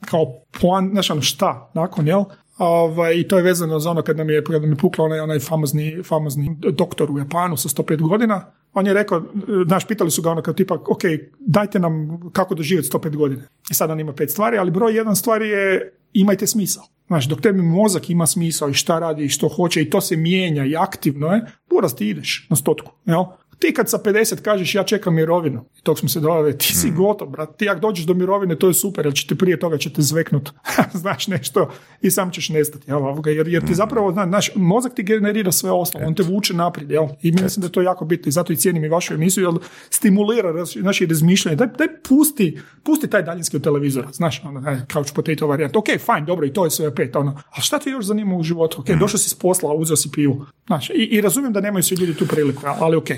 kao 0.00 0.26
plan, 0.60 0.90
znaš, 0.92 1.10
ono, 1.10 1.22
šta, 1.22 1.70
nakon, 1.74 2.08
jel? 2.08 2.24
Ovaj, 2.60 3.14
I 3.18 3.28
to 3.28 3.36
je 3.36 3.42
vezano 3.42 3.78
za 3.78 3.90
ono 3.90 4.02
kad 4.02 4.16
nam 4.16 4.30
je, 4.30 4.44
kad 4.44 4.62
nam 4.62 4.70
je 4.70 4.76
pukla 4.76 5.04
onaj, 5.04 5.20
onaj 5.20 5.38
famozni, 5.38 6.02
famozni 6.02 6.56
doktor 6.60 7.10
u 7.10 7.18
Japanu 7.18 7.56
sa 7.56 7.68
105 7.68 8.08
godina. 8.08 8.44
On 8.72 8.86
je 8.86 8.94
rekao, 8.94 9.22
znaš, 9.66 9.86
pitali 9.86 10.10
su 10.10 10.22
ga 10.22 10.30
ono 10.30 10.42
kao 10.42 10.54
tipa, 10.54 10.74
ok, 10.74 11.00
dajte 11.38 11.78
nam 11.78 12.20
kako 12.32 12.54
doživjeti 12.54 12.88
105 12.88 13.16
godina. 13.16 13.42
I 13.70 13.74
sad 13.74 13.90
on 13.90 14.00
ima 14.00 14.12
pet 14.12 14.30
stvari, 14.30 14.58
ali 14.58 14.70
broj 14.70 14.96
jedan 14.96 15.16
stvari 15.16 15.48
je 15.48 15.92
imajte 16.12 16.46
smisao. 16.46 16.84
Znaš, 17.06 17.28
dok 17.28 17.40
tebi 17.40 17.62
mozak 17.62 18.10
ima 18.10 18.26
smisao 18.26 18.68
i 18.68 18.74
šta 18.74 18.98
radi 18.98 19.24
i 19.24 19.28
što 19.28 19.48
hoće 19.48 19.82
i 19.82 19.90
to 19.90 20.00
se 20.00 20.16
mijenja 20.16 20.64
i 20.64 20.76
aktivno 20.76 21.26
je, 21.26 21.44
buraz 21.70 21.94
ti 21.94 22.08
ideš 22.08 22.46
na 22.50 22.56
stotku. 22.56 22.92
Jel? 23.04 23.24
Ti 23.60 23.72
kad 23.74 23.90
sa 23.90 23.98
50 23.98 24.40
kažeš 24.40 24.74
ja 24.74 24.82
čekam 24.82 25.14
mirovinu, 25.14 25.64
i 25.78 25.82
tog 25.82 25.98
smo 25.98 26.08
se 26.08 26.20
doveli, 26.20 26.58
ti 26.58 26.74
si 26.74 26.90
mm. 26.90 26.96
gotov, 26.96 27.28
brat. 27.28 27.56
Ti 27.56 27.68
ako 27.68 27.80
dođeš 27.80 28.06
do 28.06 28.14
mirovine, 28.14 28.56
to 28.58 28.68
je 28.68 28.74
super, 28.74 29.06
jer 29.06 29.14
će 29.14 29.26
te 29.26 29.34
prije 29.34 29.58
toga 29.58 29.78
će 29.78 29.92
te 29.92 30.02
zveknut, 30.02 30.50
znaš 31.02 31.26
nešto, 31.26 31.70
i 32.02 32.10
sam 32.10 32.30
ćeš 32.30 32.48
nestati. 32.48 32.90
Jel? 32.90 33.00
Jer, 33.26 33.48
jer 33.48 33.66
ti 33.66 33.72
mm. 33.72 33.74
zapravo, 33.74 34.12
znaš, 34.12 34.50
mozak 34.54 34.94
ti 34.94 35.02
generira 35.02 35.52
sve 35.52 35.70
ostalo, 35.70 36.04
on 36.06 36.14
te 36.14 36.22
vuče 36.22 36.54
naprijed. 36.54 36.90
Jel? 36.90 37.06
I 37.22 37.32
mislim 37.32 37.60
da 37.60 37.66
je 37.66 37.72
to 37.72 37.82
jako 37.82 38.04
bitno 38.04 38.28
i 38.28 38.32
zato 38.32 38.52
i 38.52 38.56
cijenim 38.56 38.84
i 38.84 38.88
vašu 38.88 39.14
emisiju, 39.14 39.44
jer 39.44 39.54
stimulira 39.90 40.52
naše 40.76 41.06
razmišljanje. 41.06 41.56
Daj, 41.56 41.68
daj 41.78 41.88
pusti, 42.08 42.58
pusti 42.82 43.10
taj 43.10 43.22
daljinski 43.22 43.56
u 43.56 43.60
televizor, 43.60 44.06
znaš, 44.12 44.44
ono, 44.44 44.62
couch 44.92 45.14
potato 45.14 45.46
varijant. 45.46 45.76
Ok, 45.76 45.86
fajn, 46.04 46.24
dobro, 46.24 46.46
i 46.46 46.52
to 46.52 46.64
je 46.64 46.70
sve 46.70 46.94
pet. 46.94 47.16
Ono. 47.16 47.40
A 47.50 47.60
šta 47.60 47.78
ti 47.78 47.90
još 47.90 48.04
zanima 48.04 48.36
u 48.36 48.42
životu? 48.42 48.80
Ok, 48.80 48.88
mm. 48.88 48.98
došao 48.98 49.18
si 49.18 49.28
s 49.28 49.34
posla, 49.34 49.74
uzeo 49.74 49.96
si 49.96 50.10
pivu. 50.12 50.46
Znaš, 50.66 50.90
i, 50.90 51.08
i 51.10 51.20
razumijem 51.20 51.52
da 51.52 51.60
nemaju 51.60 51.82
svi 51.82 51.96
ljudi 51.96 52.14
tu 52.14 52.26
priliku, 52.26 52.62
ali 52.64 52.96
ok, 52.96 53.08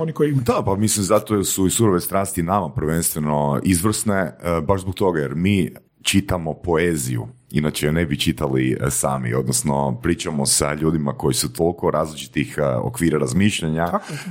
oni 0.00 0.12
koji 0.12 0.28
imaju. 0.28 0.44
Da, 0.44 0.62
pa 0.64 0.76
mislim 0.76 1.04
zato 1.04 1.44
su 1.44 1.66
i 1.66 1.70
surove 1.70 2.00
strasti 2.00 2.42
nama 2.42 2.68
prvenstveno 2.68 3.60
izvrsne, 3.62 4.14
e, 4.14 4.60
baš 4.66 4.80
zbog 4.80 4.94
toga 4.94 5.20
jer 5.20 5.34
mi 5.34 5.70
čitamo 6.02 6.54
poeziju 6.54 7.26
inače 7.52 7.92
ne 7.92 8.06
bi 8.06 8.18
čitali 8.18 8.78
e, 8.80 8.90
sami, 8.90 9.34
odnosno 9.34 9.98
pričamo 10.02 10.46
sa 10.46 10.74
ljudima 10.74 11.12
koji 11.12 11.34
su 11.34 11.52
toliko 11.52 11.90
različitih 11.90 12.58
e, 12.58 12.62
okvira 12.62 13.18
razmišljanja 13.18 13.88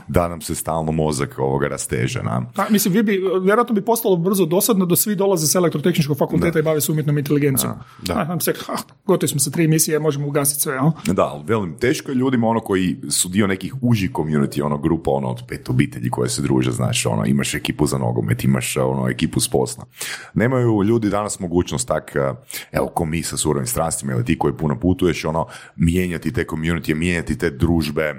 da 0.07 0.28
nam 0.28 0.41
se 0.41 0.55
stalno 0.55 0.91
mozak 0.91 1.39
ovoga 1.39 1.67
rasteže. 1.67 2.24
Na. 2.24 2.45
Pa, 2.55 2.65
mislim, 2.69 2.93
vi 2.93 3.03
bi, 3.03 3.22
vjerojatno 3.41 3.76
bi 3.76 3.82
postalo 3.82 4.15
brzo 4.15 4.45
dosadno 4.45 4.86
da 4.86 4.95
svi 4.95 5.15
dolaze 5.15 5.47
s 5.47 5.55
elektrotehničkog 5.55 6.17
fakulteta 6.17 6.59
i 6.59 6.61
bave 6.61 6.82
se 6.82 6.91
umjetnom 6.91 7.17
inteligencijom. 7.17 7.74
Da. 8.01 8.13
A, 8.13 8.39
se, 8.39 8.53
ha, 8.65 8.76
gotovi 9.05 9.28
smo 9.28 9.39
sa 9.39 9.51
tri 9.51 9.65
emisije, 9.65 9.99
možemo 9.99 10.28
ugasiti 10.28 10.61
sve. 10.61 10.80
Da, 11.05 11.24
ali 11.24 11.43
velim, 11.47 11.78
teško 11.80 12.11
je 12.11 12.15
ljudima 12.15 12.47
ono 12.47 12.59
koji 12.59 12.97
su 13.09 13.30
dio 13.30 13.47
nekih 13.47 13.74
užih 13.82 14.11
community, 14.11 14.63
ono 14.63 14.78
grupa 14.78 15.11
ono 15.11 15.28
od 15.28 15.43
pet 15.47 15.69
obitelji 15.69 16.09
koje 16.09 16.30
se 16.30 16.41
druže, 16.41 16.72
znaš, 16.72 17.05
ono, 17.05 17.26
imaš 17.26 17.53
ekipu 17.53 17.86
za 17.86 17.97
nogomet, 17.97 18.43
imaš 18.43 18.78
ono, 18.78 19.09
ekipu 19.09 19.39
s 19.39 19.49
posla. 19.49 19.86
Nemaju 20.34 20.84
ljudi 20.84 21.09
danas 21.09 21.39
mogućnost 21.39 21.88
tak, 21.88 22.15
e, 22.15 22.34
evo, 22.72 22.88
mi 23.12 23.24
sa 23.24 23.38
surovim 23.38 23.68
strastima 23.68 24.14
ili 24.14 24.26
ti 24.26 24.38
koji 24.38 24.53
puno 24.57 24.80
putuješ, 24.80 25.26
ono, 25.26 25.47
mijenjati 25.76 26.34
te 26.34 26.45
community, 26.45 26.95
mijenjati 26.95 27.38
te 27.38 27.49
družbe 27.49 28.16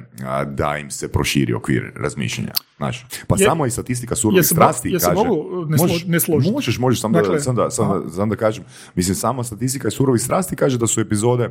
da 0.47 0.77
im 0.79 0.91
se 0.91 1.13
proširi 1.13 1.55
okvir 1.55 1.93
razmišljanja. 1.97 2.53
Znaš, 2.83 3.07
pa 3.27 3.37
je, 3.39 3.47
samo 3.47 3.67
i 3.67 3.71
statistika 3.71 4.17
surovih 4.17 4.47
strasti 4.47 4.89
je 4.89 4.99
kaže... 4.99 5.15
mogu 5.15 5.67
ne, 5.69 5.77
možeš, 5.77 6.05
ne 6.07 6.21
složiti? 6.21 6.53
Možeš, 6.53 6.79
možeš, 6.79 7.01
sam, 7.01 7.13
dakle, 7.13 7.35
da, 7.35 7.41
sam, 7.41 7.55
da, 7.57 7.71
sam, 7.71 8.11
sam 8.11 8.29
da 8.29 8.37
kažem. 8.37 8.65
Mislim, 8.95 9.15
sama 9.15 9.45
statistika 9.45 9.91
surovih 9.91 10.23
strasti 10.23 10.57
kaže 10.57 10.79
da 10.79 10.87
su 10.87 11.01
epizode, 11.01 11.51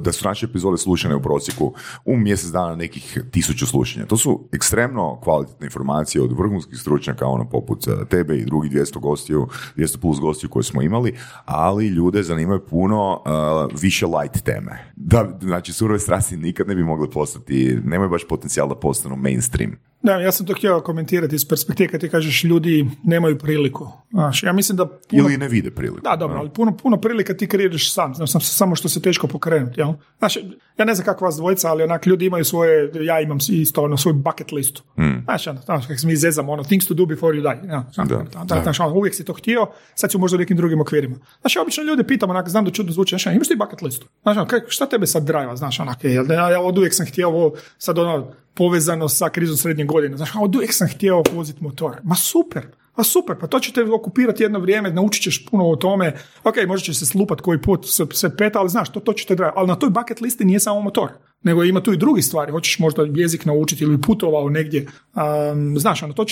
da 0.00 0.12
su 0.12 0.28
naše 0.28 0.46
epizode 0.46 0.78
slušane 0.78 1.16
u 1.16 1.22
prosjeku 1.22 1.74
u 2.04 2.16
mjesec 2.16 2.50
dana 2.50 2.76
nekih 2.76 3.18
tisuću 3.30 3.66
slušanja. 3.66 4.06
To 4.06 4.16
su 4.16 4.48
ekstremno 4.52 5.20
kvalitetne 5.20 5.66
informacije 5.66 6.22
od 6.22 6.38
vrhunskih 6.38 6.78
stručnjaka, 6.78 7.26
ono 7.26 7.48
poput 7.48 7.88
e, 7.88 7.90
tebe 8.10 8.36
i 8.36 8.44
drugih 8.44 8.72
200 8.72 9.00
gostiju, 9.00 9.48
200 9.76 10.00
plus 10.00 10.20
gostiju 10.20 10.50
koje 10.50 10.62
smo 10.62 10.82
imali, 10.82 11.14
ali 11.44 11.86
ljude 11.86 12.22
zanimaju 12.22 12.66
puno 12.66 13.12
uh, 13.12 13.80
više 13.80 14.06
light 14.06 14.44
teme. 14.44 14.92
Da, 14.96 15.38
znači, 15.40 15.72
surove 15.72 15.98
strasti 15.98 16.36
nikad 16.36 16.68
ne 16.68 16.74
bi 16.74 16.84
mogle 16.84 17.10
postati, 17.10 17.78
nemaju 17.84 18.10
baš 18.10 18.28
potencijal 18.28 18.68
da 18.68 18.74
postanu 18.74 19.16
mainstream. 19.16 19.76
Da, 20.06 20.12
ja 20.12 20.32
sam 20.32 20.46
to 20.46 20.54
htio 20.54 20.80
komentirati 20.80 21.34
iz 21.34 21.48
perspektive 21.48 21.88
kad 21.88 22.00
ti 22.00 22.08
kažeš 22.08 22.44
ljudi 22.44 22.86
nemaju 23.04 23.38
priliku. 23.38 23.88
Znaš, 24.10 24.42
ja 24.42 24.52
mislim 24.52 24.76
da... 24.76 24.86
Puno, 24.86 25.00
Ili 25.10 25.36
ne 25.36 25.48
vide 25.48 25.70
priliku. 25.70 26.00
Da, 26.00 26.16
dobro, 26.16 26.38
ali 26.38 26.50
puno, 26.50 26.76
puno 26.76 27.00
prilika 27.00 27.34
ti 27.34 27.46
kreiraš 27.46 27.92
sam. 27.92 28.14
Znaš, 28.14 28.30
samo 28.40 28.76
što 28.76 28.88
se 28.88 29.02
teško 29.02 29.26
pokrenuti. 29.26 29.80
Jel? 29.80 29.92
Znaš, 30.18 30.36
ja 30.78 30.84
ne 30.84 30.94
znam 30.94 31.04
kako 31.04 31.24
vas 31.24 31.36
dvojica, 31.36 31.70
ali 31.70 31.82
onak 31.82 32.06
ljudi 32.06 32.26
imaju 32.26 32.44
svoje, 32.44 32.90
ja 32.94 33.20
imam 33.20 33.38
isto 33.48 33.82
ono, 33.82 33.96
svoju 33.96 34.14
bucket 34.14 34.52
listu. 34.52 34.82
Mm. 34.98 35.24
Znaš, 35.24 35.46
ono, 35.46 35.60
znaš, 35.60 35.86
kako 35.86 35.98
se 36.00 36.06
mi 36.06 36.16
zezamo, 36.16 36.52
ono, 36.52 36.62
things 36.62 36.86
to 36.86 36.94
do 36.94 37.06
before 37.06 37.38
you 37.38 37.42
die. 37.42 37.68
Ja, 37.68 37.84
znaš, 37.94 38.08
da, 38.08 38.44
da, 38.44 38.62
Znaš, 38.62 38.80
ono, 38.80 38.94
uvijek 38.94 39.14
si 39.14 39.24
to 39.24 39.32
htio, 39.32 39.66
sad 39.94 40.10
ću 40.10 40.18
možda 40.18 40.36
u 40.36 40.38
nekim 40.38 40.56
drugim 40.56 40.80
okvirima. 40.80 41.16
Znaš, 41.40 41.56
ja 41.56 41.62
obično 41.62 41.84
ljude 41.84 42.04
pitam, 42.04 42.30
onak, 42.30 42.48
znam 42.48 42.64
da 42.64 42.70
čudno 42.70 42.92
zvuči, 42.92 43.08
znaš, 43.08 43.26
imaš 43.26 43.48
ti 43.48 43.56
bucket 43.56 43.82
listu? 43.82 44.06
Znaš, 44.22 44.36
ono, 44.36 44.46
šta 44.68 44.86
tebe 44.86 45.06
sad 45.06 45.24
drive, 45.24 45.56
znaš, 45.56 45.80
onak, 45.80 46.04
jel, 46.04 46.30
ja, 46.30 46.50
ja 46.50 46.60
od 46.60 46.78
uvijek 46.78 46.94
sam 46.94 47.06
htio 47.06 47.28
ovo, 47.28 47.52
sad 47.78 47.98
ono, 47.98 48.32
povezano 48.56 49.08
sa 49.08 49.28
krizom 49.28 49.56
srednje 49.56 49.84
godine. 49.84 50.16
Znaš, 50.16 50.30
od 50.40 50.56
uvijek 50.56 50.72
sam 50.72 50.88
htio 50.88 51.22
voziti 51.32 51.64
motor. 51.64 51.96
Ma 52.02 52.14
super, 52.14 52.66
a 52.96 53.04
super, 53.04 53.36
pa 53.40 53.46
to 53.46 53.60
će 53.60 53.72
te 53.72 53.84
okupirati 53.84 54.42
jedno 54.42 54.58
vrijeme, 54.58 54.90
naučit 54.90 55.22
ćeš 55.22 55.46
puno 55.46 55.68
o 55.68 55.76
tome, 55.76 56.14
ok, 56.44 56.54
možda 56.66 56.84
će 56.84 56.94
se 56.94 57.06
slupat 57.06 57.40
koji 57.40 57.62
put 57.62 57.86
se, 57.88 58.06
se 58.12 58.36
peta, 58.36 58.58
ali 58.60 58.68
znaš, 58.68 58.92
to, 58.92 59.00
to 59.00 59.12
će 59.12 59.26
te 59.26 59.36
ali 59.54 59.68
na 59.68 59.74
toj 59.74 59.90
bucket 59.90 60.20
listi 60.20 60.44
nije 60.44 60.60
samo 60.60 60.80
motor 60.80 61.08
nego 61.46 61.64
ima 61.64 61.80
tu 61.80 61.92
i 61.92 61.96
drugi 61.96 62.22
stvari. 62.22 62.52
Hoćeš 62.52 62.78
možda 62.78 63.02
jezik 63.14 63.44
naučiti 63.44 63.84
ili 63.84 64.00
putovao 64.00 64.50
negdje. 64.50 64.86
Um, 65.14 65.78
znaš, 65.78 66.02
ono, 66.02 66.12
to, 66.12 66.24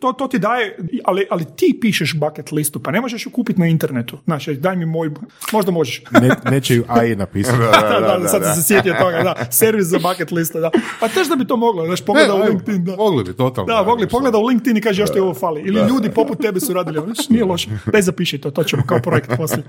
to, 0.00 0.12
to, 0.12 0.28
ti 0.28 0.38
daje, 0.38 0.76
ali, 1.04 1.26
ali 1.30 1.44
ti 1.56 1.78
pišeš 1.80 2.14
bucket 2.14 2.52
listu, 2.52 2.82
pa 2.82 2.90
ne 2.90 3.00
možeš 3.00 3.26
ju 3.26 3.30
kupiti 3.30 3.60
na 3.60 3.66
internetu. 3.66 4.18
Znaš, 4.24 4.46
daj 4.46 4.76
mi 4.76 4.86
moj, 4.86 5.10
možda 5.52 5.72
možeš. 5.72 6.02
ne, 6.10 6.30
neće 6.50 6.74
ju 6.74 6.84
AI 6.88 7.16
napisati. 7.16 7.58
da, 7.90 8.00
da, 8.00 8.18
da, 8.22 8.28
sad 8.28 8.42
sam 8.44 8.54
se 8.54 8.62
sjetio 8.62 8.94
toga, 9.00 9.22
da. 9.22 9.50
Servis 9.50 9.86
za 9.86 9.98
bucket 9.98 10.32
listu, 10.32 10.60
da. 10.60 10.70
Pa 11.00 11.08
tež 11.08 11.28
da 11.28 11.36
bi 11.36 11.46
to 11.46 11.56
moglo, 11.56 11.86
znaš, 11.86 12.04
pogleda 12.04 12.34
u 12.34 12.38
LinkedIn. 12.38 12.84
Da. 12.84 12.96
Mogli 12.96 13.24
bi, 13.24 13.32
totalno. 13.32 13.74
Da, 13.74 13.82
mogli, 13.82 14.08
pogleda 14.08 14.38
u 14.38 14.46
LinkedIn 14.46 14.76
i 14.76 14.80
kaže 14.80 15.02
još 15.02 15.12
ti 15.12 15.20
ovo 15.20 15.34
fali. 15.34 15.60
Ili 15.60 15.88
ljudi 15.88 16.09
poput 16.10 16.40
tebe 16.40 16.60
su 16.60 16.72
radili, 16.72 17.00
znaš, 17.04 17.28
nije 17.28 17.44
loše. 17.44 17.70
Daj 17.92 18.02
zapiši 18.02 18.38
to, 18.38 18.50
to 18.50 18.64
ćemo 18.64 18.82
kao 18.86 18.98
projekt 19.02 19.30
poslije. 19.36 19.64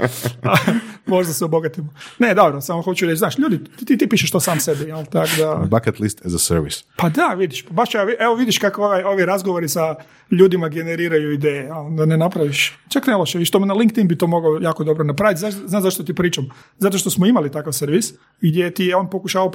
možda 1.05 1.33
se 1.33 1.45
obogatimo. 1.45 1.87
Ne, 2.19 2.33
dobro, 2.33 2.61
samo 2.61 2.81
hoću 2.81 3.05
reći, 3.05 3.17
znaš, 3.17 3.37
ljudi, 3.37 3.59
ti, 3.85 3.97
ti 3.97 4.09
pišeš 4.09 4.31
to 4.31 4.39
sam 4.39 4.59
sebi, 4.59 4.83
jel, 4.83 5.05
tako 5.05 5.29
da 5.37 5.67
bucket 5.71 5.99
list 5.99 6.25
as 6.25 6.33
a 6.33 6.37
service. 6.37 6.83
Pa 6.95 7.09
da, 7.09 7.27
vidiš, 7.37 7.65
baš 7.69 7.89
evo 8.19 8.35
vidiš 8.35 8.57
kako 8.57 8.83
ovaj, 8.83 9.03
ovi 9.03 9.25
razgovori 9.25 9.69
sa 9.69 9.95
ljudima 10.31 10.69
generiraju 10.69 11.31
ideje, 11.31 11.69
da 11.97 12.05
ne 12.05 12.17
napraviš. 12.17 12.77
Čak 12.89 13.07
ne 13.07 13.15
loše, 13.15 13.41
i 13.41 13.45
što 13.45 13.59
na 13.59 13.73
LinkedIn 13.73 14.07
bi 14.07 14.17
to 14.17 14.27
mogao 14.27 14.59
jako 14.61 14.83
dobro 14.83 15.03
napraviti. 15.03 15.39
Znaš, 15.39 15.53
znaš 15.53 15.83
zašto 15.83 16.03
ti 16.03 16.13
pričam? 16.13 16.49
Zato 16.77 16.97
što 16.97 17.09
smo 17.09 17.25
imali 17.25 17.51
takav 17.51 17.73
servis 17.73 18.13
gdje 18.41 18.73
ti 18.73 18.85
je 18.85 18.95
on 18.95 19.09
pokušao 19.09 19.51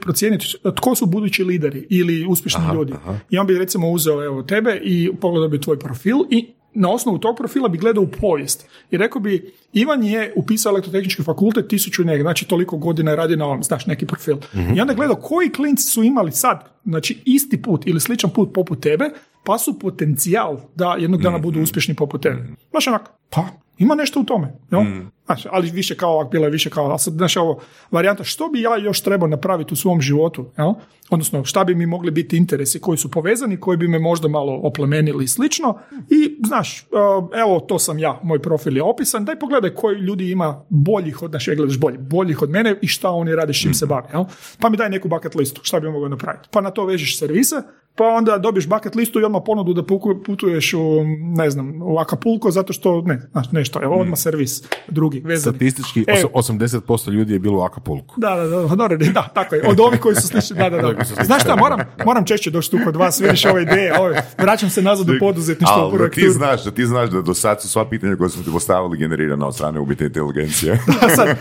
procijeniti 0.00 0.46
tko 0.76 0.94
su 0.94 1.06
budući 1.06 1.44
lideri 1.44 1.86
ili 1.90 2.26
uspješni 2.28 2.64
ljudi. 2.74 2.92
I 3.30 3.38
on 3.38 3.46
bi 3.46 3.58
recimo 3.58 3.90
uzeo 3.90 4.24
evo 4.24 4.42
tebe 4.42 4.80
i 4.84 5.10
pogledao 5.20 5.48
bi 5.48 5.60
tvoj 5.60 5.78
profil 5.78 6.16
i 6.30 6.54
na 6.74 6.90
osnovu 6.90 7.18
tog 7.18 7.36
profila 7.36 7.68
bi 7.68 7.78
gledao 7.78 8.02
u 8.02 8.08
povijest. 8.20 8.68
I 8.90 8.96
rekao 8.96 9.20
bi, 9.20 9.52
Ivan 9.72 10.02
je 10.02 10.32
upisao 10.36 10.70
elektrotehnički 10.70 11.22
fakultet 11.22 11.68
tisuću 11.68 12.04
neg, 12.04 12.20
znači 12.20 12.44
toliko 12.44 12.76
godina 12.76 13.10
je 13.10 13.16
radio 13.16 13.36
na 13.36 13.44
ovom, 13.44 13.62
znaš, 13.62 13.86
neki 13.86 14.06
profil. 14.06 14.36
mm 14.54 14.76
I 14.76 14.80
onda 14.80 14.94
gledao 14.94 15.16
koji 15.16 15.52
klinci 15.52 15.82
su 15.82 16.02
imali 16.02 16.32
sad, 16.32 16.64
znači 16.84 17.22
isti 17.24 17.62
put 17.62 17.86
ili 17.86 18.00
sličan 18.00 18.30
put 18.30 18.52
poput 18.54 18.80
tebe, 18.80 19.10
pa 19.44 19.58
su 19.58 19.78
potencijal 19.78 20.60
da 20.74 20.96
jednog 20.98 21.22
dana 21.22 21.38
budu 21.38 21.58
mhm. 21.58 21.64
uspješni 21.64 21.94
poput 21.94 22.22
tebe. 22.22 22.46
Znaš, 22.70 22.86
onak, 22.86 23.10
pa 23.30 23.46
ima 23.78 23.94
nešto 23.94 24.20
u 24.20 24.24
tome. 24.24 24.52
Jel? 24.70 24.82
Mm. 24.82 25.10
ali 25.50 25.70
više 25.70 25.96
kao 25.96 26.12
ovak, 26.12 26.30
bilo 26.30 26.44
je 26.44 26.50
više 26.50 26.70
kao, 26.70 26.84
ali 26.84 26.98
sad, 26.98 27.14
znaš, 27.14 27.36
ovo, 27.36 27.60
varijanta, 27.90 28.24
što 28.24 28.48
bi 28.48 28.60
ja 28.60 28.76
još 28.76 29.00
trebao 29.00 29.28
napraviti 29.28 29.74
u 29.74 29.76
svom 29.76 30.00
životu, 30.00 30.50
jel? 30.58 30.72
odnosno, 31.10 31.44
šta 31.44 31.64
bi 31.64 31.74
mi 31.74 31.86
mogli 31.86 32.10
biti 32.10 32.36
interesi 32.36 32.80
koji 32.80 32.98
su 32.98 33.10
povezani, 33.10 33.60
koji 33.60 33.76
bi 33.76 33.88
me 33.88 33.98
možda 33.98 34.28
malo 34.28 34.60
oplemenili 34.62 35.24
i 35.24 35.28
slično, 35.28 35.78
i, 36.10 36.36
znaš, 36.46 36.86
uh, 36.90 37.38
evo, 37.38 37.60
to 37.60 37.78
sam 37.78 37.98
ja, 37.98 38.20
moj 38.22 38.42
profil 38.42 38.76
je 38.76 38.82
opisan, 38.82 39.24
daj 39.24 39.38
pogledaj 39.38 39.74
koji 39.74 39.96
ljudi 39.96 40.30
ima 40.30 40.64
boljih 40.68 41.22
od, 41.22 41.30
znaš, 41.30 41.46
gledaš 41.56 41.78
bolji, 41.78 41.98
boljih 41.98 42.42
od 42.42 42.50
mene 42.50 42.78
i 42.82 42.86
šta 42.86 43.10
oni 43.10 43.34
rade, 43.34 43.52
s 43.52 43.60
čim 43.60 43.74
se 43.74 43.84
mhm. 43.84 43.94
bave, 43.94 44.08
jel? 44.12 44.24
pa 44.60 44.68
mi 44.70 44.76
daj 44.76 44.90
neku 44.90 45.08
bucket 45.08 45.34
listu, 45.34 45.60
šta 45.64 45.80
bi 45.80 45.90
mogao 45.90 46.08
napraviti, 46.08 46.48
pa 46.52 46.60
na 46.60 46.70
to 46.70 46.84
vežeš 46.84 47.18
servise, 47.18 47.56
pa 47.98 48.04
onda 48.04 48.38
dobiješ 48.38 48.68
bucket 48.68 48.94
listu 48.94 49.20
i 49.20 49.24
odmah 49.24 49.42
ponudu 49.46 49.72
da 49.72 49.82
putuješ 50.24 50.74
u, 50.74 51.04
ne 51.36 51.50
znam, 51.50 51.82
u 51.82 51.98
Acapulco 51.98 52.50
zato 52.50 52.72
što, 52.72 53.02
ne, 53.02 53.28
znaš, 53.32 53.52
nešto, 53.52 53.80
evo, 53.82 54.00
odmah 54.00 54.18
servis, 54.18 54.62
drugi, 54.88 55.20
vezani. 55.24 55.56
Statistički, 55.56 56.04
e, 56.08 56.24
80% 56.34 57.10
ljudi 57.10 57.32
je 57.32 57.38
bilo 57.38 57.58
u 57.58 57.62
Acapulco. 57.62 58.14
Da, 58.16 58.36
da, 58.36 58.46
da, 58.46 58.88
da, 58.88 58.96
da, 58.96 59.28
tako 59.34 59.54
je, 59.54 59.62
od 59.68 59.80
ovih 59.80 60.00
koji 60.00 60.14
su 60.14 60.28
slični, 60.28 60.56
da, 60.56 60.70
da, 60.70 60.82
da. 60.82 61.24
Znaš 61.24 61.42
šta, 61.42 61.56
moram, 61.56 61.80
moram 62.04 62.24
češće 62.24 62.50
doći 62.50 62.70
tu 62.70 62.78
kod 62.84 62.96
vas, 62.96 63.20
vidiš 63.20 63.44
ove 63.44 63.62
ideje, 63.62 64.00
ove, 64.00 64.22
vraćam 64.38 64.70
se 64.70 64.82
nazad 64.82 65.10
u 65.10 65.12
poduzetništvo 65.20 65.92
u 65.94 66.08
ti 66.08 66.30
znaš, 66.30 66.64
da 66.64 66.70
ti 66.70 66.86
znaš 66.86 67.10
da 67.10 67.22
do 67.22 67.34
sad 67.34 67.62
su 67.62 67.68
sva 67.68 67.88
pitanja 67.88 68.16
koje 68.16 68.30
smo 68.30 68.42
ti 68.42 68.50
postavili 68.52 68.98
generirana 68.98 69.46
od 69.46 69.54
strane 69.54 69.80
ubite 69.80 70.04
inteligencije. 70.04 70.72
da, 71.00 71.08
sad, 71.08 71.38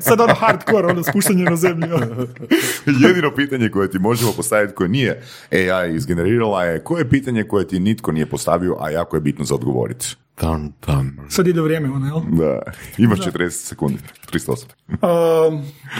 sad 0.00 0.20
ono 0.20 0.34
hardcore, 0.34 0.86
ono 0.86 1.02
spuštanje 1.02 1.44
na 1.44 1.56
zemlju. 1.56 1.98
Jedino 3.06 3.34
pitanje 3.36 3.68
koje 3.68 3.90
ti 3.90 3.98
možemo 3.98 4.32
postaviti 4.32 4.74
koje 4.74 4.88
nije 4.88 5.22
AI 5.52 5.87
izgenerirala 5.94 6.64
je 6.64 6.84
koje 6.84 7.00
je 7.00 7.10
pitanje 7.10 7.44
koje 7.44 7.68
ti 7.68 7.80
nitko 7.80 8.12
nije 8.12 8.26
postavio, 8.26 8.76
a 8.80 8.90
jako 8.90 9.16
je 9.16 9.20
bitno 9.20 9.44
za 9.44 9.54
odgovoriti. 9.54 10.16
Tam, 10.40 10.72
tam. 10.80 11.16
Sad 11.28 11.46
ide 11.46 11.60
vrijeme, 11.60 11.90
ono, 11.90 12.06
jel? 12.06 12.20
Da, 12.38 12.62
imaš 12.98 13.18
40 13.18 13.50
sekundi, 13.50 13.98
308. 14.32 14.64
Uh, 14.88 14.98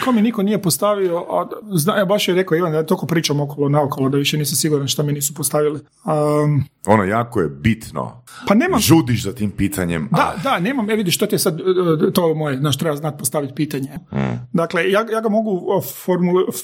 ko 0.05 0.13
mi 0.13 0.23
niko 0.23 0.43
nije 0.43 0.63
postavio, 0.63 1.19
a 1.19 1.49
zna, 1.77 2.05
baš 2.05 2.29
je 2.29 2.35
rekao 2.35 2.57
Ivan, 2.57 2.73
da 2.73 2.87
toliko 2.87 3.07
pričam 3.07 3.41
okolo 3.41 3.69
naokolo, 3.69 4.09
da 4.09 4.19
više 4.19 4.39
nisam 4.39 4.57
siguran 4.57 4.89
šta 4.89 5.03
mi 5.03 5.13
nisu 5.13 5.35
postavili. 5.35 5.81
Um, 6.05 6.65
ono 6.87 7.05
jako 7.05 7.41
je 7.41 7.49
bitno. 7.49 8.25
Pa 8.47 8.55
nemam... 8.55 8.81
Žudiš 8.81 9.23
za 9.23 9.33
tim 9.33 9.51
pitanjem. 9.51 10.09
Da, 10.11 10.35
da, 10.43 10.59
nemam, 10.59 10.91
e 10.91 10.97
vidiš, 10.97 11.15
što 11.15 11.27
ti 11.27 11.35
je 11.35 11.39
sad, 11.39 11.61
e, 11.61 11.63
e, 12.09 12.13
to 12.13 12.35
moje, 12.35 12.57
znaš, 12.57 12.79
treba 12.79 12.97
znati 12.97 13.19
postaviti 13.19 13.55
pitanje. 13.55 13.91
Mm. 14.13 14.19
Dakle, 14.53 14.91
ja, 14.91 15.07
ja 15.13 15.21
ga 15.21 15.29
mogu, 15.29 15.83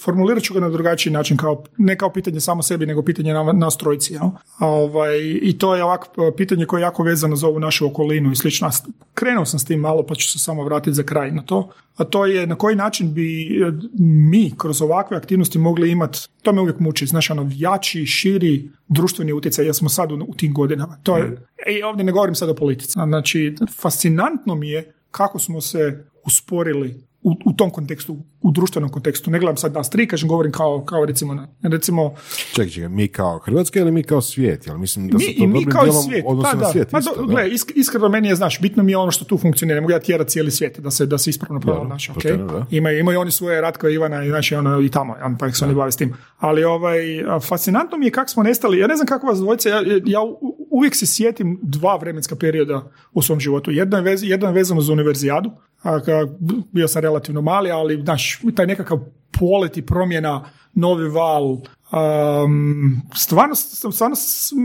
formulirat 0.04 0.42
ću 0.42 0.54
ga 0.54 0.60
na 0.60 0.68
drugačiji 0.68 1.12
način, 1.12 1.36
kao, 1.36 1.64
ne 1.78 1.98
kao 1.98 2.10
pitanje 2.10 2.40
samo 2.40 2.62
sebi, 2.62 2.86
nego 2.86 3.02
pitanje 3.02 3.32
na, 3.32 3.52
na 3.52 3.70
strojci, 3.70 4.12
jel? 4.14 4.28
Ovaj, 4.58 5.18
I 5.42 5.58
to 5.58 5.74
je 5.74 5.84
ovako 5.84 6.32
pitanje 6.36 6.66
koje 6.66 6.80
je 6.80 6.82
jako 6.82 7.02
vezano 7.02 7.36
za 7.36 7.46
ovu 7.46 7.60
našu 7.64 7.86
okolinu 7.86 8.32
i 8.32 8.36
slično. 8.36 8.70
Krenuo 9.14 9.44
sam 9.44 9.58
s 9.58 9.64
tim 9.64 9.80
malo, 9.80 10.06
pa 10.06 10.14
ću 10.14 10.30
se 10.30 10.38
samo 10.38 10.64
vratiti 10.64 10.94
za 10.94 11.02
kraj 11.02 11.30
na 11.30 11.42
to. 11.42 11.70
A 11.96 12.04
to 12.04 12.26
je 12.26 12.46
na 12.46 12.54
koji 12.54 12.76
način 12.76 13.14
bi 13.14 13.48
mi 13.98 14.52
kroz 14.58 14.82
ovakve 14.82 15.16
aktivnosti 15.16 15.58
mogli 15.58 15.90
imati, 15.90 16.18
to 16.42 16.52
me 16.52 16.60
uvijek 16.60 16.80
muči, 16.80 17.06
znaš, 17.06 17.30
ono, 17.30 17.50
jači, 17.54 18.06
širi 18.06 18.70
društveni 18.88 19.32
utjecaj, 19.32 19.64
jer 19.64 19.74
smo 19.74 19.88
sad 19.88 20.12
u, 20.12 20.14
u 20.28 20.34
tim 20.34 20.54
godinama. 20.54 20.98
To 21.02 21.16
je, 21.16 21.46
i 21.78 21.82
ovdje 21.82 22.04
ne 22.04 22.12
govorim 22.12 22.34
sad 22.34 22.48
o 22.48 22.54
politici. 22.54 22.92
Znači, 22.92 23.56
fascinantno 23.80 24.54
mi 24.54 24.68
je 24.68 24.92
kako 25.10 25.38
smo 25.38 25.60
se 25.60 26.04
usporili 26.24 27.04
u, 27.22 27.34
u 27.44 27.52
tom 27.52 27.70
kontekstu 27.70 28.16
u 28.44 28.50
društvenom 28.50 28.90
kontekstu. 28.90 29.30
Ne 29.30 29.38
gledam 29.38 29.56
sad 29.56 29.74
nas 29.74 29.90
tri, 29.90 30.08
kažem, 30.08 30.28
govorim 30.28 30.52
kao, 30.52 30.84
kao 30.84 31.04
recimo, 31.04 31.34
na, 31.34 31.48
recimo... 31.62 32.14
Čekaj, 32.54 32.70
čekaj, 32.70 32.88
mi 32.88 33.08
kao 33.08 33.38
Hrvatska 33.38 33.80
ili 33.80 33.92
mi 33.92 34.02
kao 34.02 34.20
svijet? 34.20 34.66
Jel 34.66 34.78
mislim 34.78 35.08
da 35.08 35.18
mi, 35.18 35.24
se 35.24 35.34
to 35.38 35.46
mi 35.46 35.66
kao 35.66 35.92
svijet, 35.92 36.24
da, 36.42 36.58
da. 36.58 36.66
svijet 36.66 36.92
Ma, 36.92 37.00
do, 37.00 37.26
gle, 37.26 37.50
iskreno 37.74 38.08
meni 38.08 38.28
je, 38.28 38.34
znaš, 38.34 38.60
bitno 38.60 38.82
mi 38.82 38.92
je 38.92 38.96
ono 38.96 39.10
što 39.10 39.24
tu 39.24 39.38
funkcionira. 39.38 39.74
Ne 39.74 39.80
mogu 39.80 39.92
ja 39.92 40.00
tjerati 40.00 40.30
cijeli 40.30 40.50
svijet 40.50 40.80
da 40.80 40.90
se, 40.90 41.06
da 41.06 41.18
se 41.18 41.30
ispravno 41.30 41.60
pravi, 41.60 41.86
znaš, 41.86 42.10
ok. 42.10 42.24
Imaju, 42.70 42.98
imaju 42.98 43.20
oni 43.20 43.30
svoje 43.30 43.60
Ratko 43.60 43.88
Ivana 43.88 44.24
i, 44.24 44.28
znači, 44.28 44.54
ono, 44.54 44.80
i 44.80 44.88
tamo, 44.90 45.16
pa 45.38 45.52
se 45.52 45.64
oni 45.64 45.74
bave 45.74 45.92
s 45.92 45.96
tim. 45.96 46.14
Ali 46.38 46.64
ovaj, 46.64 46.98
fascinantno 47.48 47.98
mi 47.98 48.06
je 48.06 48.10
kako 48.10 48.30
smo 48.30 48.42
nestali, 48.42 48.78
ja 48.78 48.86
ne 48.86 48.96
znam 48.96 49.06
kako 49.06 49.26
vas 49.26 49.38
dvojice, 49.38 49.68
ja, 49.68 49.82
ja 50.04 50.20
uvijek 50.70 50.96
se 50.96 51.06
sjetim 51.06 51.58
dva 51.62 51.96
vremenska 51.96 52.36
perioda 52.36 52.90
u 53.12 53.22
svom 53.22 53.40
životu. 53.40 53.70
Jedno 53.70 53.96
je, 53.96 54.02
vez, 54.02 54.22
jedno 54.22 54.46
je 54.46 54.52
vezano 54.52 54.80
za 54.80 54.92
univerzijadu, 54.92 55.50
a, 55.82 56.00
bio 56.72 56.88
sam 56.88 57.02
relativno 57.02 57.40
mali, 57.40 57.70
ali 57.70 58.02
znaš, 58.04 58.33
taj 58.56 58.66
nekakav 58.66 58.98
polet 59.38 59.76
i 59.76 59.86
promjena, 59.86 60.44
novi 60.74 61.08
val, 61.08 61.44
um, 61.44 63.02
stvarno, 63.14 63.54
stvarno 63.54 64.16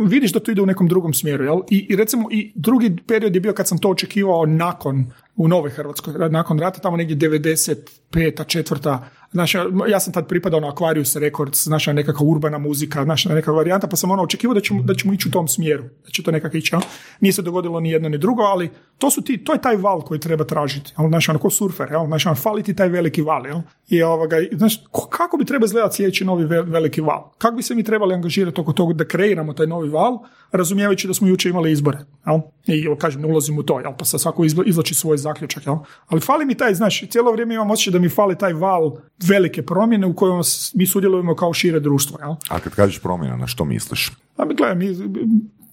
vidiš 0.05 0.33
da 0.33 0.39
to 0.39 0.51
ide 0.51 0.61
u 0.61 0.65
nekom 0.65 0.87
drugom 0.87 1.13
smjeru. 1.13 1.43
Jel? 1.43 1.59
I, 1.69 1.85
I 1.89 1.95
recimo 1.95 2.27
i 2.31 2.51
drugi 2.55 2.97
period 3.07 3.35
je 3.35 3.41
bio 3.41 3.53
kad 3.53 3.67
sam 3.67 3.77
to 3.77 3.89
očekivao 3.89 4.45
nakon 4.45 5.11
u 5.35 5.47
Novoj 5.47 5.69
Hrvatskoj, 5.69 6.13
nakon 6.29 6.59
rata, 6.59 6.79
tamo 6.79 6.97
negdje 6.97 7.29
95. 7.29 8.47
četvrta, 8.47 9.09
Znaš, 9.31 9.53
ja 9.87 9.99
sam 9.99 10.13
tad 10.13 10.27
pripadao 10.27 10.59
na 10.59 10.71
Aquarius 10.71 11.19
Records, 11.19 11.65
naša 11.65 11.93
nekakva 11.93 12.25
urbana 12.25 12.57
muzika, 12.57 13.05
naša 13.05 13.29
nekakva 13.29 13.53
varijanta, 13.53 13.87
pa 13.87 13.95
sam 13.95 14.11
ono 14.11 14.23
očekivao 14.23 14.53
da 14.53 14.61
ćemo, 14.61 14.83
da 14.83 14.93
ćemo 14.93 15.13
ići 15.13 15.27
u 15.27 15.31
tom 15.31 15.47
smjeru, 15.47 15.83
da 15.83 16.11
će 16.11 16.23
to 16.23 16.31
nekako 16.31 16.57
ići. 16.57 16.75
Nije 17.19 17.33
se 17.33 17.41
dogodilo 17.41 17.79
ni 17.79 17.91
jedno 17.91 18.09
ni 18.09 18.17
drugo, 18.17 18.41
ali 18.41 18.69
to, 18.97 19.09
su 19.11 19.21
ti, 19.21 19.37
to 19.37 19.53
je 19.53 19.61
taj 19.61 19.75
val 19.75 20.01
koji 20.01 20.19
treba 20.19 20.43
tražiti. 20.43 20.93
Znaš, 21.07 21.29
ono, 21.29 21.39
ko 21.39 21.49
surfer, 21.49 21.91
jel? 21.91 22.05
Znaš, 22.05 22.25
ono, 22.25 22.35
fali 22.35 22.63
ti 22.63 22.75
taj 22.75 22.89
veliki 22.89 23.21
val. 23.21 23.45
Jel? 23.45 23.59
I 23.87 24.03
ovoga, 24.03 24.37
znaš, 24.51 24.83
kako 25.09 25.37
bi 25.37 25.45
trebao 25.45 25.65
izgledati 25.65 25.95
sljedeći 25.99 26.25
novi 26.25 26.45
veliki 26.45 27.01
val? 27.01 27.31
Kako 27.37 27.55
bi 27.55 27.63
se 27.63 27.75
mi 27.75 27.83
trebali 27.83 28.15
angažirati 28.15 28.61
oko 28.61 28.73
toga 28.73 28.93
da 28.93 29.05
kreiramo 29.07 29.53
taj 29.53 29.67
novi 29.67 29.89
val, 29.89 30.19
razumijevajući 30.51 31.07
da 31.07 31.13
smo 31.13 31.27
jučer 31.27 31.49
imali 31.49 31.71
izbore. 31.71 31.97
Jel? 32.25 32.39
I 32.67 32.99
kažem, 32.99 33.21
ne 33.21 33.27
ulazim 33.27 33.57
u 33.57 33.63
to, 33.63 33.79
jel? 33.79 33.91
pa 33.97 34.05
sad 34.05 34.21
svako 34.21 34.45
izlači 34.65 34.95
svoj 34.95 35.17
zaključak. 35.17 35.65
Jel? 35.65 35.75
Ali 36.07 36.21
fali 36.21 36.45
mi 36.45 36.55
taj, 36.55 36.73
znaš, 36.73 37.03
cijelo 37.09 37.31
vrijeme 37.31 37.55
imam 37.55 37.71
osjećaj 37.71 37.91
da 37.91 37.99
mi 37.99 38.09
fali 38.09 38.37
taj 38.37 38.53
val 38.53 38.97
velike 39.27 39.61
promjene 39.61 40.07
u 40.07 40.15
kojima 40.15 40.41
mi 40.73 40.85
sudjelujemo 40.85 41.35
kao 41.35 41.53
šire 41.53 41.79
društvo. 41.79 42.17
Jel? 42.21 42.35
A 42.49 42.59
kad 42.59 42.75
kažeš 42.75 42.99
promjena, 42.99 43.37
na 43.37 43.47
što 43.47 43.65
misliš? 43.65 44.11
Pa 44.35 44.45
gledaj, 44.45 44.75
mi, 44.75 44.87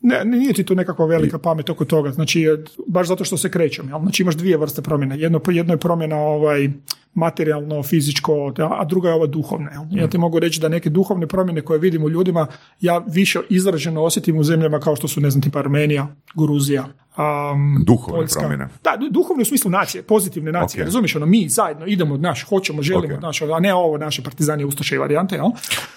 ne, 0.03 0.25
nije 0.25 0.53
ti 0.53 0.65
tu 0.65 0.75
nekakva 0.75 1.07
velika 1.07 1.39
pamet 1.39 1.71
oko 1.71 1.85
toga, 1.85 2.13
znači 2.13 2.47
baš 2.87 3.09
zato 3.09 3.25
što 3.25 3.37
se 3.37 3.51
krećem, 3.51 3.89
jel? 3.89 4.01
znači 4.01 4.23
imaš 4.23 4.35
dvije 4.35 4.57
vrste 4.57 4.83
promjena, 4.83 5.15
jedno, 5.15 5.41
jedno 5.47 5.75
je 5.75 5.79
promjena 5.79 6.17
ovaj, 6.17 6.71
materijalno, 7.17 7.83
fizičko, 7.83 8.53
a 8.59 8.85
druga 8.85 9.09
je 9.09 9.15
ova 9.15 9.27
duhovna. 9.27 9.87
Ja 9.91 10.09
ti 10.09 10.19
mogu 10.19 10.39
reći 10.39 10.61
da 10.61 10.69
neke 10.69 10.91
duhovne 10.91 11.27
promjene 11.27 11.61
koje 11.61 11.79
vidim 11.79 12.05
u 12.05 12.11
ljudima, 12.11 12.47
ja 12.81 12.99
više 12.99 13.41
izraženo 13.51 14.03
osjetim 14.03 14.39
u 14.39 14.45
zemljama 14.45 14.81
kao 14.81 14.97
što 14.97 15.09
su, 15.09 15.21
ne 15.21 15.31
znam, 15.31 15.43
tipa 15.43 15.59
Armenija, 15.59 16.07
Gruzija, 16.35 16.85
Um, 17.17 17.85
duhovne 17.85 18.21
Poljska. 18.21 18.41
promjene. 18.41 18.69
Da, 18.85 18.97
duhovne 19.11 19.43
u 19.43 19.45
smislu 19.45 19.71
nacije, 19.71 20.03
pozitivne 20.03 20.53
nacije. 20.53 20.83
Okay. 20.83 20.85
Razumiješ, 20.85 21.17
ono, 21.17 21.27
mi 21.27 21.49
zajedno 21.49 21.87
idemo, 21.87 22.17
naš, 22.17 22.45
hoćemo, 22.49 22.83
želimo, 22.83 23.15
okay. 23.15 23.23
naš, 23.23 23.43
a 23.43 23.61
ne 23.61 23.75
ovo 23.75 23.99
naše 23.99 24.23
partizani, 24.23 24.65
ustaše 24.65 24.95
i 24.95 24.99
varijante, 24.99 25.35
jel? 25.35 25.47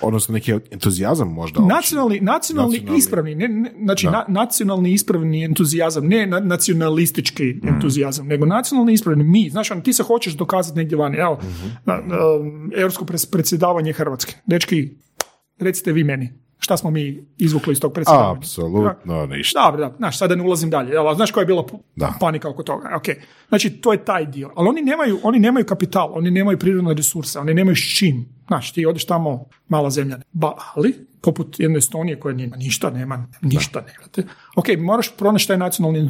Odnosno 0.02 0.34
neki 0.34 0.54
entuzijazam 0.72 1.34
možda. 1.34 1.62
Nacionalni, 1.62 2.20
nacionalni, 2.20 2.78
nacionalni, 2.78 2.98
ispravni, 2.98 3.36
ne, 3.36 3.48
ne, 3.48 3.72
znači 3.84 4.08
na, 4.08 4.26
nacionalni 4.28 4.92
ispravni 4.92 5.44
entuzijazam, 5.44 6.08
ne 6.08 6.28
na, 6.28 6.40
nacionalistički 6.40 7.44
mm. 7.64 7.68
entuzijazam, 7.68 8.28
nego 8.28 8.46
nacionalni 8.46 8.94
ispravni, 8.94 9.24
mi, 9.24 9.50
znaš, 9.50 9.72
ono, 9.72 9.82
ti 9.82 9.94
se 9.94 10.04
hoćeš 10.04 10.34
dokazati 10.34 10.78
negdje 10.78 10.98
vani, 10.98 11.18
evo, 11.18 11.40
mm-hmm. 11.42 11.78
na, 11.86 12.02
na, 12.06 12.18
europsko 12.76 13.06
predsjedavanje 13.32 13.94
Hrvatske. 13.94 14.36
Dečki, 14.46 14.90
recite 15.60 15.92
vi 15.92 16.04
meni, 16.04 16.34
šta 16.60 16.78
smo 16.78 16.92
mi 16.92 17.24
izvukli 17.38 17.72
iz 17.72 17.80
tog 17.80 17.94
predsjedavanja. 17.94 18.38
Apsolutno 18.38 19.26
ništa. 19.26 19.66
Dobro, 19.66 19.90
da, 19.90 19.96
znaš, 19.98 20.18
sada 20.18 20.36
ne 20.36 20.44
ulazim 20.44 20.70
dalje. 20.70 20.98
Ali, 20.98 21.16
znaš 21.16 21.32
koja 21.32 21.42
je 21.42 21.46
bila 21.46 21.66
da. 21.96 22.14
panika 22.20 22.50
oko 22.50 22.64
toga? 22.64 22.96
Ok, 22.96 23.06
znači 23.50 23.70
to 23.70 23.92
je 23.92 24.06
taj 24.06 24.26
dio. 24.26 24.52
Ali 24.56 24.70
oni 24.70 24.82
nemaju, 24.82 25.20
oni 25.24 25.40
nemaju 25.40 25.66
kapital, 25.66 26.12
oni 26.14 26.32
nemaju 26.32 26.60
prirodne 26.60 26.94
resurse, 26.94 27.40
oni 27.40 27.54
nemaju 27.54 27.76
s 27.76 27.98
čim. 27.98 28.26
Znaš, 28.50 28.74
ti 28.74 28.86
odeš 28.86 29.06
tamo, 29.06 29.46
mala 29.68 29.90
zemlja. 29.90 30.18
Ba, 30.32 30.54
ali, 30.74 30.94
poput 31.22 31.60
jedne 31.60 31.78
Estonije 31.78 32.20
koja 32.20 32.36
nema 32.36 32.56
ništa, 32.56 32.90
nema 32.90 33.28
ništa, 33.42 33.82
ne. 33.82 34.24
Ok, 34.56 34.66
moraš 34.78 35.12
pronaći 35.18 35.48
taj 35.48 35.58
nacionalni 35.58 36.10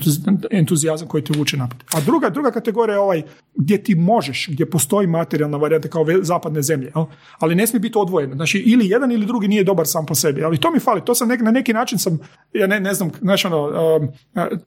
entuzijazam 0.52 1.07
koji 1.07 1.24
te 1.24 1.34
vuče 1.38 1.57
naprijed. 1.57 1.84
A 1.94 2.02
druga, 2.02 2.30
druga 2.30 2.52
kategorija 2.52 2.94
je 2.94 2.99
ovaj 2.99 3.24
gdje 3.56 3.84
ti 3.84 3.95
možeš, 3.95 4.48
gdje 4.52 4.70
postoji 4.70 5.07
materijalna 5.07 5.57
varijanta 5.57 5.88
kao 5.88 6.06
zapadne 6.22 6.61
zemlje, 6.61 6.91
jel? 6.95 7.06
ali 7.40 7.56
ne 7.56 7.68
smije 7.68 7.80
biti 7.80 7.98
odvojeno. 7.98 8.36
Znači, 8.36 8.57
ili 8.57 8.90
jedan 8.90 9.11
ili 9.11 9.26
drugi 9.26 9.48
nije 9.48 9.64
dobar 9.64 9.88
sam 9.88 10.06
po 10.06 10.16
sebi, 10.16 10.44
ali 10.44 10.57
to 10.57 10.72
mi 10.72 10.80
fali. 10.80 11.06
To 11.06 11.16
sam 11.16 11.28
nek, 11.28 11.41
na 11.41 11.52
neki 11.52 11.74
način 11.74 11.99
sam, 11.99 12.20
ja 12.53 12.68
ne, 12.68 12.80
ne 12.80 12.94
znam, 12.94 13.11
znači 13.22 13.48
ono, 13.48 13.98
um, 13.98 14.07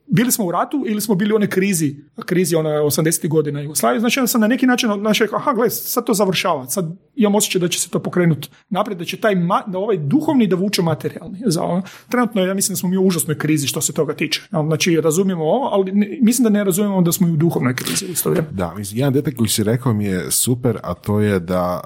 bili 0.07 0.33
smo 0.33 0.45
u 0.45 0.51
ratu 0.51 0.85
ili 0.87 1.01
smo 1.01 1.15
bili 1.15 1.33
u 1.33 1.37
onoj 1.37 1.49
krizi, 1.49 1.97
krizi 2.27 2.57
ona 2.57 2.71
80. 2.71 3.29
godina 3.29 3.61
Jugoslavije, 3.61 4.01
znači 4.01 4.21
ja 4.21 4.27
sam 4.27 4.41
na 4.41 4.47
neki 4.47 4.67
način, 4.67 4.91
znači, 5.01 5.27
aha, 5.35 5.53
gle, 5.53 5.71
sad 5.71 6.07
to 6.07 6.15
završava, 6.15 6.67
sad 6.67 6.97
imam 7.15 7.35
osjećaj 7.35 7.61
da 7.63 7.69
će 7.69 7.81
se 7.81 7.91
to 7.91 7.99
pokrenuti 7.99 8.49
naprijed, 8.69 8.99
da 8.99 9.05
će 9.05 9.17
taj, 9.17 9.35
da 9.67 9.79
ovaj 9.79 9.97
duhovni 9.97 10.47
da 10.47 10.57
vuče 10.57 10.83
materijalni. 10.83 11.39
Za, 11.47 11.63
ono, 11.63 11.83
trenutno 12.09 12.45
ja 12.45 12.55
mislim 12.55 12.75
da 12.75 12.79
smo 12.79 12.89
mi 12.89 12.97
u 12.97 13.07
užasnoj 13.07 13.39
krizi 13.39 13.67
što 13.67 13.81
se 13.81 13.93
toga 13.93 14.15
tiče. 14.15 14.43
Znači, 14.51 15.01
razumijemo 15.01 15.45
ovo, 15.45 15.69
ali 15.73 15.93
mislim 16.21 16.45
da 16.45 16.51
ne 16.51 16.65
razumijemo 16.65 17.03
da 17.03 17.13
smo 17.13 17.29
i 17.29 17.33
u 17.33 17.37
duhovnoj 17.37 17.77
krizi. 17.77 18.07
Da, 18.51 18.75
mislim, 18.75 18.99
jedan 18.99 19.13
detalj 19.13 19.35
koji 19.35 19.49
si 19.49 19.65
rekao 19.65 19.93
mi 19.93 20.05
je 20.05 20.31
super, 20.31 20.79
a 20.83 20.95
to 20.95 21.21
je 21.21 21.41
da 21.41 21.81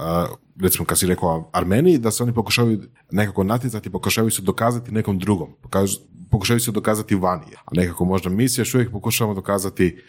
recimo 0.62 0.84
kad 0.84 0.98
si 0.98 1.06
rekao 1.06 1.50
Armeniji, 1.52 1.98
da 1.98 2.10
se 2.10 2.22
oni 2.22 2.34
pokušavaju 2.34 2.82
nekako 3.10 3.44
natjecati, 3.44 3.90
pokušavaju 3.90 4.30
se 4.30 4.42
dokazati 4.42 4.92
nekom 4.92 5.18
drugom, 5.18 5.54
pokušavaju 6.30 6.60
se 6.60 6.72
dokazati 6.72 7.14
vani, 7.14 7.46
a 7.64 7.68
nekako 7.72 8.04
možda 8.04 8.30
mi 8.30 8.48
se 8.48 8.60
još 8.60 8.74
uvijek 8.74 8.90
pokušavamo 8.90 9.34
dokazati 9.34 10.02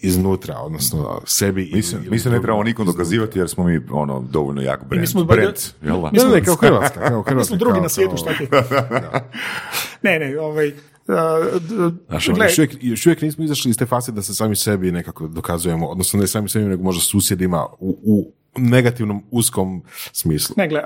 iznutra, 0.00 0.58
odnosno 0.58 1.20
sebi. 1.24 1.70
Mislim, 1.74 2.02
mi 2.10 2.18
se 2.18 2.30
ne 2.30 2.40
trebamo 2.40 2.62
nikom 2.62 2.86
dokazivati 2.86 3.38
jer 3.38 3.48
smo 3.48 3.64
mi 3.64 3.80
ono 3.90 4.20
dovoljno 4.20 4.62
jak 4.62 4.84
brand. 4.88 5.00
Mi 5.00 5.06
smo 5.06 5.24
brand, 5.24 5.56
jel 5.82 6.02
da? 6.02 6.10
Ne, 6.10 6.34
ne, 6.34 6.44
kao 6.44 6.56
Hrvatska. 6.56 7.00
Kao 7.00 7.22
Hrvatska 7.22 7.34
mi 7.38 7.44
smo 7.44 7.56
drugi 7.56 7.80
na 7.80 7.88
svijetu, 7.88 8.16
šta 8.16 8.30
ti? 8.38 8.48
ne, 10.02 10.18
ne, 10.18 10.40
ovaj, 10.40 10.72
Znaš, 12.08 12.28
ono, 12.28 12.44
još, 12.44 12.58
uvijek, 12.58 12.76
još 12.80 13.06
uvijek 13.06 13.22
nismo 13.22 13.44
izašli 13.44 13.70
iz 13.70 13.76
te 13.76 13.86
fase 13.86 14.12
da 14.12 14.22
se 14.22 14.34
sami 14.34 14.56
sebi 14.56 14.92
nekako 14.92 15.28
dokazujemo, 15.28 15.86
odnosno 15.86 16.20
ne 16.20 16.26
sami 16.26 16.48
sebi, 16.48 16.64
nego 16.64 16.82
možda 16.82 17.00
susjedima 17.00 17.66
u, 17.78 17.98
u 18.02 18.32
negativnom 18.56 19.22
uskom 19.30 19.82
smislu. 20.12 20.54
Ne, 20.58 20.68
gle, 20.68 20.82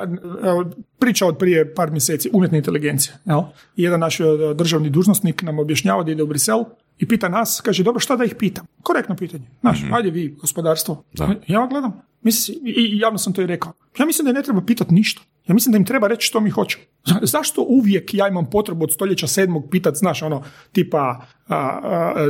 priča 0.99 1.27
od 1.27 1.39
prije 1.39 1.75
par 1.75 1.91
mjeseci, 1.91 2.31
umjetna 2.33 2.59
inteligencija. 2.59 3.15
Jel? 3.25 3.43
Jedan 3.77 4.01
naš 4.01 4.21
e, 4.21 4.25
državni 4.55 4.91
dužnosnik 4.91 5.43
nam 5.43 5.59
objašnjava 5.59 6.03
da 6.03 6.13
ide 6.13 6.23
u 6.23 6.27
Brisel 6.27 6.65
i 6.99 7.09
pita 7.09 7.29
nas, 7.29 7.61
kaže, 7.65 7.83
dobro, 7.83 8.01
šta 8.01 8.17
da 8.17 8.25
ih 8.25 8.35
pitam? 8.35 8.67
Korektno 8.83 9.17
pitanje. 9.17 9.45
Znaš, 9.61 9.83
mm 9.83 9.95
ajde 9.95 10.11
vi, 10.11 10.37
gospodarstvo. 10.41 11.05
Da. 11.13 11.35
Ja 11.47 11.67
gledam, 11.71 12.01
mislim, 12.23 12.57
i 12.65 12.99
javno 12.99 13.19
sam 13.19 13.33
to 13.33 13.43
i 13.43 13.47
rekao. 13.47 13.73
Ja 13.99 14.07
mislim 14.07 14.27
da 14.27 14.33
ne 14.33 14.43
treba 14.43 14.61
pitati 14.61 14.95
ništa. 14.95 15.23
Ja 15.47 15.55
mislim 15.55 15.73
da 15.73 15.79
im 15.79 15.85
treba 15.85 16.09
reći 16.09 16.27
što 16.27 16.41
mi 16.41 16.51
hoćemo. 16.51 16.85
Zašto 17.23 17.65
uvijek 17.69 18.15
ja 18.15 18.29
imam 18.29 18.51
potrebu 18.51 18.85
od 18.85 18.93
stoljeća 18.93 19.27
sedmog 19.27 19.69
pitati, 19.71 19.97
znaš, 19.97 20.23
ono, 20.23 20.43
tipa, 20.73 21.27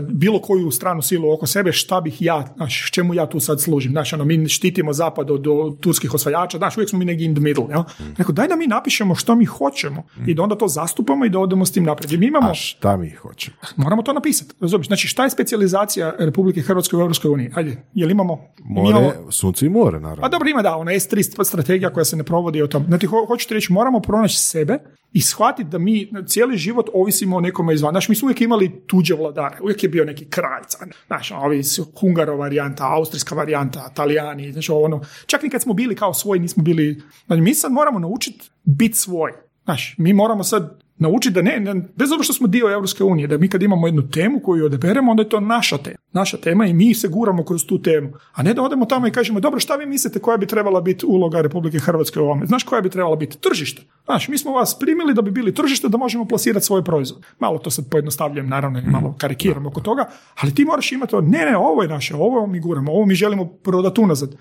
bilo 0.08 0.40
koju 0.40 0.70
stranu 0.70 1.02
silu 1.02 1.32
oko 1.32 1.46
sebe, 1.46 1.72
šta 1.72 2.00
bih 2.00 2.22
ja, 2.22 2.54
znaš, 2.56 2.90
čemu 2.90 3.14
ja 3.14 3.26
tu 3.26 3.40
sad 3.40 3.60
služim. 3.60 3.92
Znaš, 3.92 4.12
ono, 4.12 4.24
mi 4.24 4.48
štitimo 4.48 4.92
zapad 4.92 5.30
od, 5.30 5.46
turskih 5.80 6.14
osvajača, 6.14 6.58
znaš, 6.58 6.76
uvijek 6.76 6.90
smo 6.90 6.98
mi 6.98 7.04
negdje 7.04 7.24
in 7.24 7.34
the 7.34 7.42
middle, 7.42 7.64
jel? 7.70 7.80
Mm. 7.80 8.32
daj 8.32 8.48
da 8.48 8.56
mi 8.56 8.66
napišemo 8.66 9.14
što 9.14 9.34
mi 9.34 9.44
hoćemo 9.44 10.02
i 10.26 10.34
da 10.34 10.42
onda 10.42 10.54
to 10.54 10.68
zastupamo 10.68 11.24
i 11.24 11.30
da 11.30 11.38
odemo 11.38 11.66
s 11.66 11.72
tim 11.72 11.84
naprijed. 11.84 12.20
Mi 12.20 12.26
imamo... 12.26 12.50
A 12.50 12.54
šta 12.54 12.96
mi 12.96 13.10
hoćemo? 13.10 13.56
Moramo 13.76 14.02
to 14.02 14.12
napisati, 14.12 14.54
razumiješ? 14.60 14.86
Znači, 14.86 15.08
šta 15.08 15.24
je 15.24 15.30
specijalizacija 15.30 16.14
Republike 16.18 16.60
Hrvatske 16.60 16.96
u 16.96 17.00
Europskoj 17.00 17.30
uniji? 17.30 17.50
Ajde, 17.54 17.82
jel 17.94 18.10
imamo... 18.10 18.38
More, 18.64 18.90
imamo... 18.90 19.32
sunce 19.32 19.66
i 19.66 19.68
more, 19.68 20.00
naravno. 20.00 20.26
A 20.26 20.28
dobro, 20.28 20.48
ima 20.48 20.62
da, 20.62 20.76
ona 20.76 20.92
S3 20.92 21.36
strategija 21.58 21.90
koja 21.92 22.04
se 22.04 22.16
ne 22.16 22.24
provodi 22.24 22.62
o 22.62 22.66
tom. 22.66 22.84
Znači, 22.88 23.06
ho, 23.06 23.24
hoćete 23.26 23.54
reći, 23.54 23.72
moramo 23.72 24.00
pronaći 24.00 24.38
sebe 24.38 24.78
i 25.12 25.20
shvatiti 25.20 25.70
da 25.70 25.78
mi 25.78 26.12
cijeli 26.26 26.56
život 26.56 26.88
ovisimo 26.94 27.36
o 27.36 27.40
nekome 27.40 27.74
izvan. 27.74 27.92
Znaš, 27.92 28.08
mi 28.08 28.14
smo 28.14 28.26
uvijek 28.26 28.40
imali 28.40 28.82
tuđe 28.86 29.14
vladare, 29.14 29.56
uvijek 29.62 29.82
je 29.82 29.88
bio 29.88 30.04
neki 30.04 30.24
kralj, 30.24 30.62
znaš, 31.06 31.30
ovi 31.30 31.62
su 31.62 31.86
Hungaro 32.00 32.36
varijanta, 32.36 32.94
austrijska 32.94 33.34
varijanta, 33.34 33.88
Talijani, 33.94 34.52
znaš, 34.52 34.70
ono, 34.70 35.00
čak 35.26 35.44
i 35.44 35.50
kad 35.50 35.62
smo 35.62 35.74
bili 35.74 35.94
kao 35.94 36.14
svoji, 36.14 36.40
nismo 36.40 36.62
bili, 36.62 37.02
znači, 37.26 37.42
mi 37.42 37.54
sad 37.54 37.72
moramo 37.72 37.98
naučiti 37.98 38.50
biti 38.64 38.94
svoj. 38.94 39.32
Znaš, 39.64 39.94
mi 39.98 40.12
moramo 40.12 40.44
sad 40.44 40.80
naučiti 40.98 41.34
da 41.34 41.42
ne, 41.42 41.60
ne, 41.60 41.74
bez 41.74 42.12
obzira 42.12 42.22
što 42.22 42.32
smo 42.32 42.46
dio 42.46 42.72
Europske 42.72 43.04
unije, 43.04 43.26
da 43.26 43.38
mi 43.38 43.48
kad 43.48 43.62
imamo 43.62 43.86
jednu 43.86 44.10
temu 44.10 44.40
koju 44.40 44.66
odeberemo, 44.66 45.10
onda 45.10 45.22
je 45.22 45.28
to 45.28 45.40
naša 45.40 45.78
tema. 45.78 45.96
Naša 46.12 46.36
tema 46.36 46.66
i 46.66 46.72
mi 46.72 46.94
se 46.94 47.08
guramo 47.08 47.44
kroz 47.44 47.66
tu 47.66 47.82
temu. 47.82 48.08
A 48.32 48.42
ne 48.42 48.54
da 48.54 48.62
odemo 48.62 48.84
tamo 48.84 49.06
i 49.06 49.10
kažemo, 49.10 49.40
dobro, 49.40 49.60
šta 49.60 49.76
vi 49.76 49.86
mislite 49.86 50.18
koja 50.18 50.36
bi 50.36 50.46
trebala 50.46 50.80
biti 50.80 51.06
uloga 51.06 51.40
Republike 51.40 51.78
Hrvatske 51.78 52.20
u 52.20 52.22
ovome? 52.22 52.46
Znaš 52.46 52.62
koja 52.62 52.80
bi 52.80 52.90
trebala 52.90 53.16
biti? 53.16 53.38
Tržište. 53.38 53.82
Znaš, 54.04 54.28
mi 54.28 54.38
smo 54.38 54.52
vas 54.52 54.78
primili 54.78 55.14
da 55.14 55.22
bi 55.22 55.30
bili 55.30 55.54
tržište 55.54 55.88
da 55.88 55.98
možemo 55.98 56.24
plasirati 56.24 56.66
svoj 56.66 56.84
proizvod. 56.84 57.22
Malo 57.38 57.58
to 57.58 57.70
sad 57.70 57.90
pojednostavljam, 57.90 58.48
naravno, 58.48 58.78
i 58.78 58.82
malo 58.82 59.14
karikiram 59.18 59.66
oko 59.66 59.80
toga, 59.80 60.08
ali 60.40 60.54
ti 60.54 60.64
moraš 60.64 60.92
imati 60.92 61.10
to, 61.10 61.20
ne, 61.20 61.44
ne, 61.44 61.56
ovo 61.56 61.82
je 61.82 61.88
naše, 61.88 62.14
ovo 62.16 62.46
mi 62.46 62.60
guramo, 62.60 62.92
ovo 62.92 63.06
mi 63.06 63.14
želimo 63.14 63.46
prodati 63.46 64.00
unazad. 64.00 64.36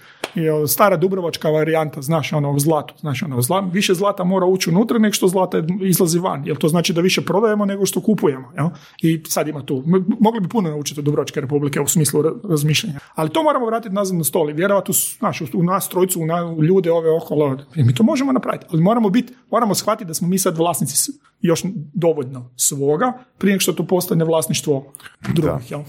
Stara 0.67 0.97
dubrovačka 0.97 1.49
varijanta, 1.49 2.01
znaš, 2.01 2.33
ono, 2.33 2.51
u 2.51 2.59
zlatu, 2.59 2.93
znaš, 2.99 3.23
ono, 3.23 3.41
zla, 3.41 3.59
više 3.59 3.93
zlata 3.93 4.23
mora 4.23 4.45
ući 4.45 4.69
unutra 4.69 4.99
nego 4.99 5.13
što 5.13 5.27
zlata 5.27 5.63
izlazi 5.81 6.19
van, 6.19 6.46
jer 6.47 6.57
to 6.57 6.67
znači 6.67 6.93
da 6.93 7.01
više 7.01 7.21
prodajemo 7.21 7.65
nego 7.65 7.85
što 7.85 8.01
kupujemo. 8.01 8.51
Jel? 8.55 8.69
I 9.01 9.23
sad 9.27 9.47
ima 9.47 9.65
tu, 9.65 9.83
mogli 10.19 10.39
bi 10.41 10.47
puno 10.47 10.69
naučiti 10.69 10.99
od 10.99 11.05
Dubrovačke 11.05 11.41
republike 11.41 11.81
u 11.81 11.87
smislu 11.87 12.23
razmišljanja. 12.43 12.99
Ali 13.15 13.29
to 13.29 13.43
moramo 13.43 13.65
vratiti 13.65 13.95
nazad 13.95 14.17
na 14.17 14.23
stol 14.23 14.49
i 14.49 14.53
vjerovati 14.53 14.91
u, 14.91 14.93
znaš, 14.93 15.41
u 15.53 15.63
nas 15.63 15.89
trojcu, 15.89 16.21
u, 16.57 16.63
ljude 16.63 16.91
ove 16.91 17.11
okolo. 17.11 17.57
I 17.75 17.83
mi 17.83 17.95
to 17.95 18.03
možemo 18.03 18.31
napraviti, 18.31 18.65
ali 18.71 18.81
moramo 18.81 19.09
biti, 19.09 19.33
moramo 19.51 19.75
shvatiti 19.75 20.07
da 20.07 20.13
smo 20.13 20.27
mi 20.27 20.39
sad 20.39 20.57
vlasnici 20.57 21.11
još 21.41 21.61
dovoljno 21.93 22.49
svoga 22.55 23.13
prije 23.37 23.51
nego 23.51 23.61
što 23.61 23.73
to 23.73 23.87
postane 23.87 24.25
vlasništvo 24.25 24.93
drugih. 25.33 25.71
Jel? 25.71 25.81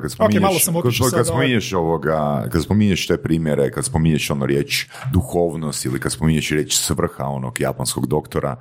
kad 0.00 0.12
spominješ, 0.12 0.42
okay, 0.42 0.46
malo 0.46 0.58
sam 0.58 0.74
kad, 0.74 1.10
kad 1.14 1.26
spominješ 1.26 1.72
ovoga, 1.72 2.48
kad 2.52 2.62
spominješ 2.62 3.06
te 3.06 3.16
primjere, 3.16 3.70
kad 3.70 3.84
spominješ 3.84 4.30
ono 4.30 4.46
riječ 4.46 4.86
duhovnost 5.12 5.84
ili 5.84 6.00
kad 6.00 6.12
spominješ 6.12 6.50
riječ 6.50 6.74
svrha 6.74 7.24
onog 7.24 7.60
japanskog 7.60 8.06
doktora, 8.06 8.56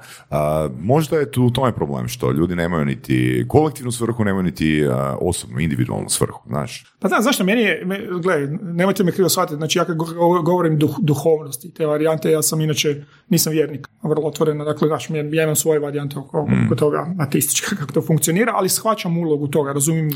možda 0.80 1.18
je 1.18 1.32
tu 1.32 1.41
u 1.46 1.52
tome 1.52 1.72
problem 1.76 2.08
što 2.08 2.32
ljudi 2.32 2.56
nemaju 2.56 2.86
niti 2.86 3.46
kolektivnu 3.48 3.92
svrhu, 3.92 4.24
nemaju 4.24 4.44
niti 4.44 4.84
osobnu, 5.22 5.60
individualnu 5.60 6.10
svrhu, 6.10 6.42
znaš. 6.48 6.86
Pa 7.00 7.08
da, 7.08 7.18
zašto 7.22 7.44
meni 7.44 7.62
je, 7.62 7.84
gledaj, 8.22 8.48
nemojte 8.62 9.04
me 9.04 9.12
krivo 9.12 9.30
shvatiti, 9.30 9.56
znači 9.56 9.80
ja 9.80 9.86
kad 9.86 9.98
govorim 10.44 10.80
duh, 10.80 10.96
duhovnosti, 11.00 11.74
te 11.74 11.86
varijante, 11.86 12.32
ja 12.32 12.42
sam 12.42 12.62
inače, 12.62 13.04
nisam 13.30 13.54
vjernik, 13.54 13.88
vrlo 14.04 14.28
otvoreno, 14.28 14.66
dakle, 14.66 14.88
znaš, 14.88 15.10
ja 15.10 15.44
imam 15.44 15.56
svoje 15.56 15.80
varijante 15.80 16.20
oko, 16.20 16.46
mm. 16.48 16.66
oko 16.66 16.76
toga, 16.76 17.16
atistička, 17.20 17.76
kako 17.80 17.92
to 17.94 18.02
funkcionira, 18.02 18.52
ali 18.56 18.70
shvaćam 18.70 19.18
ulogu 19.18 19.48
toga, 19.48 19.74
razumijem, 19.74 20.10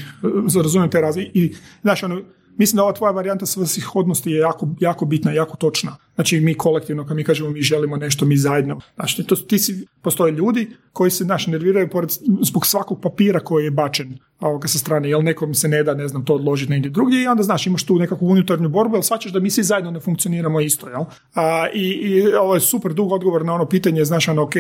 razumijem 0.64 0.92
te 0.92 1.02
razlike 1.02 1.32
i, 1.34 1.56
znaš, 1.82 2.04
ono, 2.04 2.22
Mislim 2.58 2.78
da 2.78 2.84
ova 2.84 2.94
tvoja 2.94 3.12
varijanta 3.12 3.46
svrsishodnosti 3.46 4.32
je 4.32 4.38
jako, 4.38 4.68
jako 4.80 5.06
bitna, 5.06 5.32
jako 5.32 5.58
točna. 5.58 5.96
Znači 6.16 6.40
mi 6.40 6.54
kolektivno, 6.54 7.06
kad 7.06 7.16
mi 7.16 7.24
kažemo 7.24 7.50
mi 7.50 7.62
želimo 7.62 7.98
nešto, 7.98 8.26
mi 8.26 8.38
zajedno. 8.38 8.80
Znači, 8.96 9.24
to, 9.24 9.36
ti 9.36 9.60
si, 9.60 9.86
postoje 10.02 10.32
ljudi 10.32 10.70
koji 10.94 11.12
se 11.12 11.26
naš 11.26 11.48
nerviraju 11.48 11.90
pored, 11.90 12.10
zbog 12.42 12.66
svakog 12.66 13.02
papira 13.02 13.40
koji 13.40 13.64
je 13.64 13.72
bačen 13.72 14.18
ovoga 14.40 14.68
sa 14.68 14.78
strane, 14.78 15.10
jel 15.10 15.24
nekom 15.24 15.54
se 15.54 15.68
ne 15.68 15.84
da, 15.84 15.94
ne 15.94 16.08
znam, 16.08 16.26
to 16.26 16.34
odložiti 16.34 16.72
negdje 16.72 16.92
drugdje 16.92 17.24
i 17.24 17.28
onda, 17.28 17.44
znaš, 17.44 17.68
imaš 17.68 17.84
tu 17.84 18.00
nekakvu 18.00 18.28
unutarnju 18.28 18.70
borbu, 18.70 18.96
jel 18.96 19.04
svačaš 19.04 19.32
da 19.32 19.40
mi 19.40 19.50
svi 19.50 19.64
zajedno 19.64 19.92
ne 19.92 20.00
funkcioniramo 20.00 20.62
isto, 20.62 20.90
jel? 20.90 21.04
A, 21.34 21.68
i, 21.74 21.90
I 21.90 22.34
ovo 22.34 22.54
je 22.54 22.60
super 22.60 22.94
dug 22.94 23.12
odgovor 23.12 23.46
na 23.46 23.54
ono 23.54 23.66
pitanje, 23.66 24.06
znaš, 24.06 24.28
ono, 24.28 24.44
ok, 24.44 24.54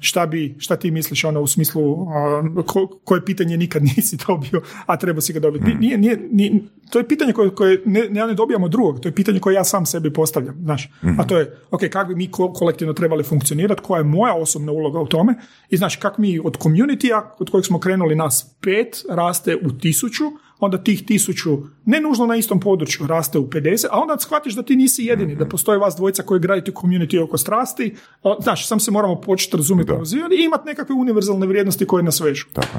šta 0.00 0.26
bi, 0.26 0.54
šta 0.58 0.76
ti 0.76 0.90
misliš 0.90 1.24
ono 1.24 1.40
u 1.40 1.46
smislu 1.46 1.92
um, 1.92 2.64
koje 3.04 3.24
pitanje 3.24 3.56
nikad 3.56 3.82
nisi 3.96 4.16
dobio, 4.26 4.62
a 4.86 4.96
treba 4.96 5.20
si 5.20 5.32
ga 5.32 5.40
dobiti. 5.40 5.74
Mm. 5.74 5.78
Nije, 5.80 5.98
nije, 5.98 6.28
nije, 6.32 6.60
to 6.90 6.98
je 6.98 7.08
pitanje 7.08 7.32
koje, 7.32 7.50
koje 7.50 7.82
ne, 7.84 8.08
ne 8.08 8.34
dobijamo 8.34 8.68
drugog, 8.68 9.00
to 9.00 9.08
je 9.08 9.14
pitanje 9.14 9.40
koje 9.40 9.54
ja 9.54 9.64
sam 9.64 9.86
sebi 9.86 10.12
postavljam, 10.12 10.56
znaš. 10.62 10.90
Mm. 11.02 11.20
A 11.20 11.26
to 11.26 11.38
je, 11.38 11.58
ok, 11.70 11.80
kako 11.92 12.08
bi 12.08 12.14
mi 12.14 12.30
kolektivno 12.30 12.92
trebali 12.92 13.24
funkcionirati, 13.24 13.82
koja 13.82 13.98
je 13.98 14.04
moja 14.04 14.34
osobna 14.34 14.72
uloga 14.72 15.00
u 15.00 15.06
tome 15.06 15.34
i 15.70 15.76
znaš, 15.76 15.96
kako 15.96 16.22
mi 16.22 16.38
od 16.38 16.58
community 16.58 17.22
od 17.38 17.50
kojeg 17.50 17.64
smo 17.64 17.80
krenuli 17.80 18.14
nas 18.14 18.56
pet, 18.60 19.04
raste 19.10 19.56
u 19.56 19.78
tisuću, 19.78 20.24
onda 20.58 20.78
tih 20.78 21.06
tisuću, 21.06 21.58
ne 21.86 22.00
nužno 22.00 22.26
na 22.26 22.36
istom 22.36 22.60
području, 22.60 23.06
raste 23.06 23.38
u 23.38 23.46
50, 23.46 23.86
a 23.90 24.00
onda 24.00 24.18
shvatiš 24.18 24.54
da 24.54 24.62
ti 24.62 24.76
nisi 24.76 25.04
jedini, 25.04 25.36
da 25.36 25.48
postoje 25.48 25.78
vas 25.78 25.96
dvojica 25.96 26.22
koji 26.22 26.40
gradite 26.40 26.72
community 26.72 27.24
oko 27.24 27.38
strasti, 27.38 27.94
znaš, 28.40 28.68
sam 28.68 28.80
se 28.80 28.90
moramo 28.90 29.20
početi 29.20 29.56
razumjeti 29.56 29.92
i 30.40 30.44
imati 30.44 30.66
nekakve 30.66 30.94
univerzalne 30.94 31.46
vrijednosti 31.46 31.86
koje 31.86 32.02
nas 32.02 32.20
vežu. 32.20 32.46
Tako. 32.52 32.78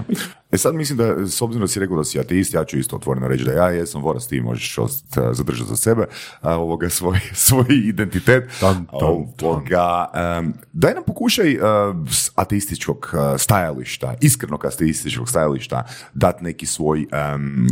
E 0.52 0.58
sad 0.58 0.76
mislim 0.76 0.98
da, 0.98 1.28
s 1.28 1.42
obzirom 1.42 1.62
da 1.62 1.68
si 1.68 1.80
rekao 1.80 1.98
da 1.98 2.04
si 2.04 2.20
ateist, 2.20 2.54
ja 2.54 2.66
ću 2.66 2.78
isto 2.78 2.96
otvoreno 2.96 3.28
reći 3.28 3.44
da 3.44 3.52
ja 3.52 3.70
jesam 3.70 4.02
voras, 4.02 4.28
ti 4.28 4.42
možeš 4.42 4.76
zadržati 5.32 5.70
za 5.70 5.76
sebe 5.76 6.06
a, 6.42 6.56
ovoga 6.56 6.90
svoj, 6.90 7.20
svoj 7.48 7.66
identitet. 7.70 8.44
Ovoga, 8.92 10.06
daj 10.74 10.94
nam 10.94 11.04
pokušaj 11.08 11.58
uh, 11.58 11.62
s 12.12 12.32
ateističkog 12.36 13.14
stajališta, 13.38 14.16
iskrenog 14.22 14.66
ateističkog 14.66 15.30
stajališta, 15.30 15.84
dati 16.14 16.44
neki 16.44 16.66
svoj 16.66 17.06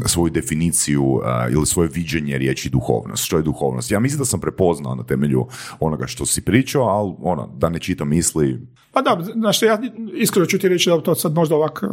svoju 0.06 0.30
definiciju 0.30 1.04
uh, 1.04 1.25
ili 1.52 1.66
svoje 1.66 1.90
viđenje 1.94 2.38
riječi 2.38 2.70
duhovnost. 2.70 3.26
Što 3.26 3.38
je 3.38 3.44
duhovnost? 3.44 3.92
Ja 3.92 4.00
mislim 4.00 4.20
da 4.20 4.26
sam 4.26 4.40
prepoznao 4.40 4.96
na 4.96 5.04
temelju 5.04 5.48
onoga 5.80 6.08
što 6.08 6.26
si 6.26 6.42
pričao, 6.42 6.84
ali 6.84 7.14
ono, 7.20 7.50
da 7.58 7.70
ne 7.70 7.80
čitam 7.80 8.10
misli. 8.10 8.68
Pa 8.92 9.02
da, 9.02 9.26
znaš, 9.34 9.62
ja 9.62 9.80
iskreno 10.14 10.46
ću 10.46 10.60
ti 10.60 10.70
reći 10.70 10.90
da 10.90 11.02
to 11.02 11.16
sad 11.16 11.34
možda 11.34 11.56
ovak, 11.56 11.84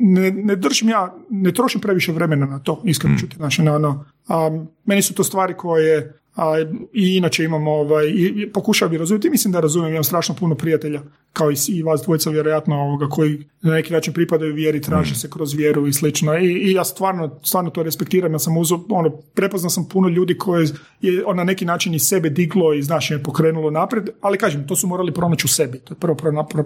ne, 0.00 0.30
ne 0.30 0.56
držim 0.56 0.88
ja, 0.88 1.14
ne 1.30 1.52
trošim 1.52 1.80
previše 1.80 2.12
vremena 2.12 2.46
na 2.46 2.58
to, 2.58 2.80
iskreno 2.84 3.18
ću 3.18 3.28
ti, 3.28 3.36
znači, 3.36 3.62
na 3.62 3.74
ono, 3.74 4.04
um, 4.28 4.68
meni 4.84 5.02
su 5.02 5.14
to 5.14 5.24
stvari 5.24 5.54
koje 5.54 6.20
a, 6.36 6.60
I 6.92 7.16
inače 7.16 7.44
imamo, 7.44 7.70
ovaj, 7.70 8.06
i 8.06 8.50
pokušao 8.52 8.88
bi 8.88 8.98
razumjeti, 8.98 9.30
mislim 9.30 9.52
da 9.52 9.60
razumijem, 9.60 9.92
imam 9.92 10.04
strašno 10.04 10.34
puno 10.34 10.54
prijatelja, 10.54 11.02
kao 11.32 11.50
i, 11.50 11.54
i 11.68 11.82
vas 11.82 12.02
dvojica 12.02 12.30
vjerojatno, 12.30 12.76
ovoga, 12.76 13.08
koji 13.08 13.44
na 13.62 13.72
neki 13.72 13.92
način 13.92 14.14
pripadaju 14.14 14.54
vjeri, 14.54 14.80
traže 14.82 15.12
mm. 15.12 15.16
se 15.16 15.30
kroz 15.30 15.54
vjeru 15.54 15.86
i 15.86 15.92
slično. 15.92 16.38
I, 16.38 16.52
I, 16.52 16.72
ja 16.72 16.84
stvarno, 16.84 17.40
stvarno 17.42 17.70
to 17.70 17.82
respektiram, 17.82 18.32
ja 18.32 18.38
sam 18.38 18.56
uzo, 18.56 18.84
ono, 18.88 19.10
prepoznao 19.10 19.70
sam 19.70 19.88
puno 19.88 20.08
ljudi 20.08 20.38
koje 20.38 20.66
je 21.00 21.22
na 21.34 21.44
neki 21.44 21.64
način 21.64 21.94
i 21.94 21.98
sebe 21.98 22.30
diglo 22.30 22.74
i 22.74 22.82
znaš, 22.82 23.10
je 23.10 23.22
pokrenulo 23.22 23.70
naprijed, 23.70 24.08
ali 24.20 24.38
kažem, 24.38 24.66
to 24.66 24.76
su 24.76 24.86
morali 24.86 25.14
pronaći 25.14 25.46
u 25.46 25.48
sebi. 25.48 25.78
To 25.78 25.94
je 25.94 25.98
prvo 25.98 26.16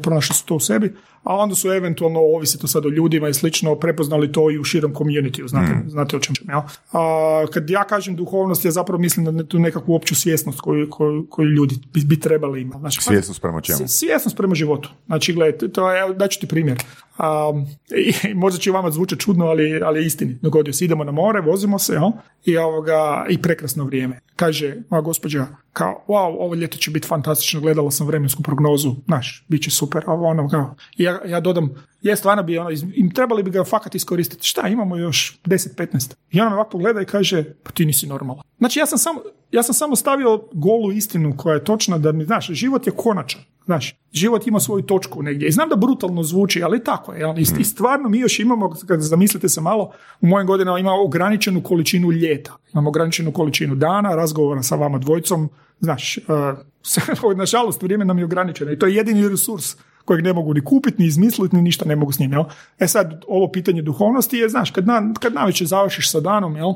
pronašli 0.02 0.34
su 0.34 0.47
to 0.47 0.55
u 0.55 0.60
sebi, 0.60 0.94
a 1.22 1.36
onda 1.36 1.55
su 1.55 1.72
eventualno, 1.72 2.20
ovisi 2.20 2.59
to 2.59 2.66
sad 2.66 2.86
o 2.86 2.88
ljudima 2.88 3.28
i 3.28 3.34
slično, 3.34 3.74
prepoznali 3.74 4.32
to 4.32 4.51
i 4.51 4.59
u 4.59 4.64
širom 4.64 4.94
community, 4.94 5.48
znate, 5.48 5.72
mm. 5.72 5.90
znate 5.90 6.16
o 6.16 6.20
čem 6.20 6.34
ja? 6.48 6.66
A, 6.92 7.47
kad 7.52 7.70
ja 7.70 7.84
kažem 7.84 8.16
duhovnost, 8.16 8.64
ja 8.64 8.70
zapravo 8.70 9.01
mislim 9.01 9.36
da 9.36 9.44
tu 9.44 9.59
nekakvu 9.60 9.94
opću 9.94 10.14
svjesnost 10.14 10.60
koju, 10.60 10.90
koju, 10.90 11.26
koju 11.30 11.48
ljudi 11.48 11.74
bi, 11.94 12.04
bi 12.04 12.20
trebali 12.20 12.60
imati. 12.60 12.80
Znači, 12.80 13.02
svjesnost 13.02 13.42
prema 13.42 13.60
čemu? 13.60 13.88
Svjesnost 13.88 14.36
prema 14.36 14.54
životu. 14.54 14.90
Znači, 15.06 15.32
gledajte, 15.32 15.68
to 15.68 15.92
je, 15.92 16.14
daću 16.14 16.40
ti 16.40 16.46
primjer. 16.46 16.82
Um, 17.18 17.66
i, 17.96 18.34
možda 18.34 18.58
će 18.58 18.70
vama 18.70 18.90
zvučati 18.90 19.20
čudno, 19.20 19.46
ali, 19.46 19.82
ali 19.82 20.06
istini. 20.06 20.38
Dogodio 20.42 20.72
se, 20.72 20.84
idemo 20.84 21.04
na 21.04 21.12
more, 21.12 21.40
vozimo 21.40 21.78
se, 21.78 21.92
jel? 21.92 22.10
I, 22.44 22.56
ovoga, 22.56 23.26
i 23.28 23.42
prekrasno 23.42 23.84
vrijeme. 23.84 24.20
Kaže, 24.36 24.76
moja 24.90 25.00
gospođa, 25.00 25.46
kao, 25.72 26.04
wow, 26.08 26.36
ovo 26.38 26.54
ljeto 26.54 26.78
će 26.78 26.90
biti 26.90 27.08
fantastično, 27.08 27.60
gledala 27.60 27.90
sam 27.90 28.06
vremensku 28.06 28.42
prognozu, 28.42 28.94
znaš, 29.06 29.44
bit 29.48 29.62
će 29.62 29.70
super, 29.70 30.02
ovo 30.06 30.26
ono, 30.26 30.48
kao. 30.48 30.74
I 30.96 31.02
ja, 31.02 31.20
ja 31.26 31.40
dodam, 31.40 31.70
je 32.02 32.16
stvarno 32.16 32.43
bi 32.43 32.59
ono, 32.59 32.70
im 32.94 33.10
trebali 33.10 33.43
bi 33.43 33.51
ga 33.51 33.64
fakat 33.64 33.94
iskoristiti. 33.94 34.47
Šta, 34.47 34.68
imamo 34.68 34.97
još 34.97 35.40
10-15. 35.44 36.14
I 36.31 36.40
ona 36.40 36.51
me 36.51 36.56
ovako 36.56 36.70
pogleda 36.70 37.01
i 37.01 37.05
kaže, 37.05 37.44
pa 37.62 37.70
ti 37.70 37.86
nisi 37.86 38.06
normalan. 38.06 38.43
Znači, 38.59 38.78
ja 38.78 38.86
sam 38.86 38.98
samo, 38.98 39.20
ja 39.52 39.62
sam 39.62 39.74
samo 39.74 39.97
stavio 39.97 40.43
golu 40.52 40.93
istinu 40.93 41.35
koja 41.36 41.55
je 41.55 41.64
točna 41.64 41.98
da 41.98 42.12
mi, 42.12 42.24
znaš, 42.24 42.47
život 42.47 42.86
je 42.86 42.93
konačan. 42.97 43.40
Znaš, 43.64 43.94
život 44.12 44.47
ima 44.47 44.60
svoju 44.60 44.82
točku 44.82 45.22
negdje. 45.22 45.48
I 45.48 45.52
znam 45.52 45.68
da 45.68 45.77
brutalno 45.77 46.22
zvuči, 46.22 46.62
ali 46.62 46.85
tako 46.85 47.12
je. 47.12 47.35
I 47.36 47.43
mm. 47.43 47.64
stvarno 47.64 48.09
mi 48.09 48.18
još 48.18 48.39
imamo, 48.39 48.77
kad 48.86 49.01
zamislite 49.01 49.48
se 49.48 49.60
malo, 49.60 49.93
u 50.20 50.27
mojim 50.27 50.47
godinama 50.47 50.78
imamo 50.78 51.05
ograničenu 51.05 51.62
količinu 51.62 52.12
ljeta. 52.12 52.56
Imamo 52.72 52.89
ograničenu 52.89 53.32
količinu 53.32 53.74
dana, 53.74 54.14
razgovora 54.14 54.62
sa 54.62 54.77
vama 54.77 54.98
dvojicom. 54.98 55.48
Znaš, 55.81 56.18
uh, 57.22 57.36
nažalost, 57.36 57.82
vrijeme 57.82 58.05
nam 58.05 58.18
je 58.18 58.24
ograničeno 58.24 58.72
i 58.72 58.78
to 58.78 58.86
je 58.86 58.94
jedini 58.94 59.28
resurs 59.28 59.77
kojeg 60.10 60.24
ne 60.24 60.32
mogu 60.32 60.54
ni 60.54 60.60
kupiti, 60.64 61.02
ni 61.02 61.06
izmisliti, 61.06 61.56
ni 61.56 61.62
ništa 61.62 61.84
ne 61.84 61.96
mogu 61.96 62.12
s 62.12 62.18
njim. 62.18 62.32
Jel? 62.32 62.44
E 62.78 62.88
sad, 62.88 63.22
ovo 63.28 63.48
pitanje 63.52 63.82
duhovnosti 63.82 64.36
je, 64.36 64.48
znaš, 64.48 64.70
kad, 64.70 64.86
na, 64.86 65.12
kad 65.20 65.34
navečer 65.34 65.66
završiš 65.66 66.10
sa 66.10 66.20
danom, 66.20 66.56
jel? 66.56 66.72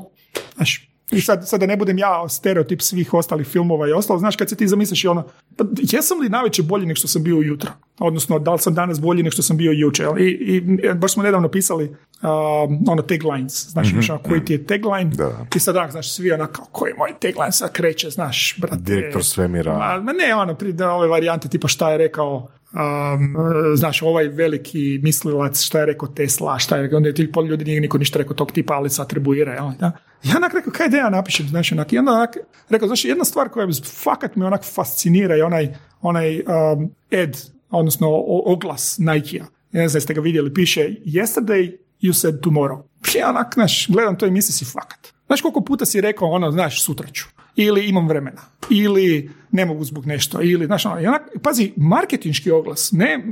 Znaš, 0.55 0.89
i 1.11 1.21
sad, 1.21 1.47
sad 1.47 1.59
da 1.59 1.65
ne 1.65 1.77
budem 1.77 1.97
ja 1.97 2.29
stereotip 2.29 2.81
svih 2.81 3.13
ostalih 3.13 3.47
filmova 3.47 3.87
i 3.87 3.91
ostalo, 3.91 4.19
znaš 4.19 4.35
kad 4.35 4.49
se 4.49 4.55
ti 4.55 4.67
zamisliš 4.67 5.05
ono, 5.05 5.23
pa 5.57 5.65
jesam 5.77 6.19
li 6.19 6.29
navečer 6.29 6.65
bolji 6.65 6.85
nego 6.85 6.95
što 6.95 7.07
sam 7.07 7.23
bio 7.23 7.37
ujutro? 7.37 7.71
Odnosno, 7.99 8.39
da 8.39 8.53
li 8.53 8.59
sam 8.59 8.73
danas 8.73 9.01
bolji 9.01 9.23
nego 9.23 9.31
što 9.31 9.41
sam 9.41 9.57
bio 9.57 9.71
jučer? 9.71 10.07
I, 10.19 10.29
i 10.29 10.61
baš 10.93 11.13
smo 11.13 11.23
nedavno 11.23 11.49
pisali 11.49 11.85
uh, 11.85 12.29
ono 12.87 13.01
taglines, 13.01 13.69
znaš, 13.69 13.93
mm-hmm. 13.93 14.17
koji 14.23 14.45
ti 14.45 14.53
je 14.53 14.65
tagline 14.65 15.11
da. 15.15 15.45
i 15.55 15.59
sad 15.59 15.91
znaš, 15.91 16.13
svi 16.13 16.31
onako, 16.31 16.67
koji 16.71 16.89
je 16.89 16.95
moj 16.97 17.13
tagline, 17.19 17.51
sad 17.51 17.71
kreće, 17.71 18.09
znaš, 18.09 18.55
brate. 18.57 18.77
Direktor 18.79 19.23
svemira. 19.23 19.99
Ma, 20.03 20.13
ne, 20.13 20.35
ono, 20.35 20.55
pri, 20.55 20.83
ove 20.83 21.07
varijante 21.07 21.49
tipa 21.49 21.67
šta 21.67 21.91
je 21.91 21.97
rekao 21.97 22.47
Um, 22.75 23.35
znaš, 23.75 24.01
ovaj 24.01 24.27
veliki 24.27 24.99
mislilac, 25.03 25.61
šta 25.61 25.79
je 25.79 25.85
rekao 25.85 26.07
Tesla, 26.07 26.59
šta 26.59 26.77
je, 26.77 26.95
onda 26.95 27.09
je 27.09 27.15
ti 27.15 27.31
pol 27.31 27.47
ljudi 27.47 27.65
nije 27.65 27.81
niko 27.81 27.97
ništa 27.97 28.19
rekao 28.19 28.35
tog 28.35 28.51
tipa, 28.51 28.73
ali 28.73 28.89
se 28.89 29.01
atribuira, 29.01 29.53
jel, 29.53 29.71
da? 29.79 29.91
Ja 30.23 30.37
onak 30.37 30.53
rekao, 30.53 30.73
kaj 30.73 30.89
da 30.89 30.97
ja 30.97 31.09
napišem, 31.09 31.47
znaš, 31.47 31.71
onak, 31.71 31.93
i 31.93 31.97
onda 31.97 32.11
onak, 32.11 32.37
rekao, 32.69 32.87
znaš, 32.87 33.05
jedna 33.05 33.25
stvar 33.25 33.49
koja 33.49 33.67
fakat 34.03 34.35
me 34.35 34.45
onak 34.45 34.63
fascinira 34.63 35.35
je 35.35 35.45
onaj, 35.45 35.73
onaj 36.01 36.39
um, 36.39 36.91
Ed, 37.11 37.37
odnosno 37.69 38.07
oglas 38.27 38.97
Nike-a. 38.97 39.45
Ne 39.71 39.87
znam 39.87 39.97
jeste 39.97 40.13
ga 40.13 40.21
vidjeli, 40.21 40.53
piše 40.53 40.89
Yesterday 41.05 41.77
you 42.01 42.13
said 42.13 42.35
tomorrow. 42.35 42.81
Ja 43.19 43.29
onak, 43.29 43.53
znaš, 43.53 43.87
gledam 43.89 44.17
to 44.17 44.25
i 44.25 44.31
misli 44.31 44.53
si 44.53 44.65
fakat. 44.65 45.13
Znaš 45.27 45.41
koliko 45.41 45.61
puta 45.61 45.85
si 45.85 46.01
rekao 46.01 46.27
ono, 46.27 46.51
znaš, 46.51 46.83
sutra 46.83 47.07
ću. 47.07 47.34
Ili 47.55 47.87
imam 47.87 48.07
vremena. 48.07 48.41
Ili 48.69 49.29
ne 49.51 49.65
mogu 49.65 49.83
zbog 49.83 50.05
nešto. 50.05 50.41
Ili, 50.41 50.65
znaš, 50.65 50.85
ono, 50.85 51.19
pazi, 51.41 51.73
marketinški 51.75 52.51
oglas. 52.51 52.91
Ne 52.91 53.23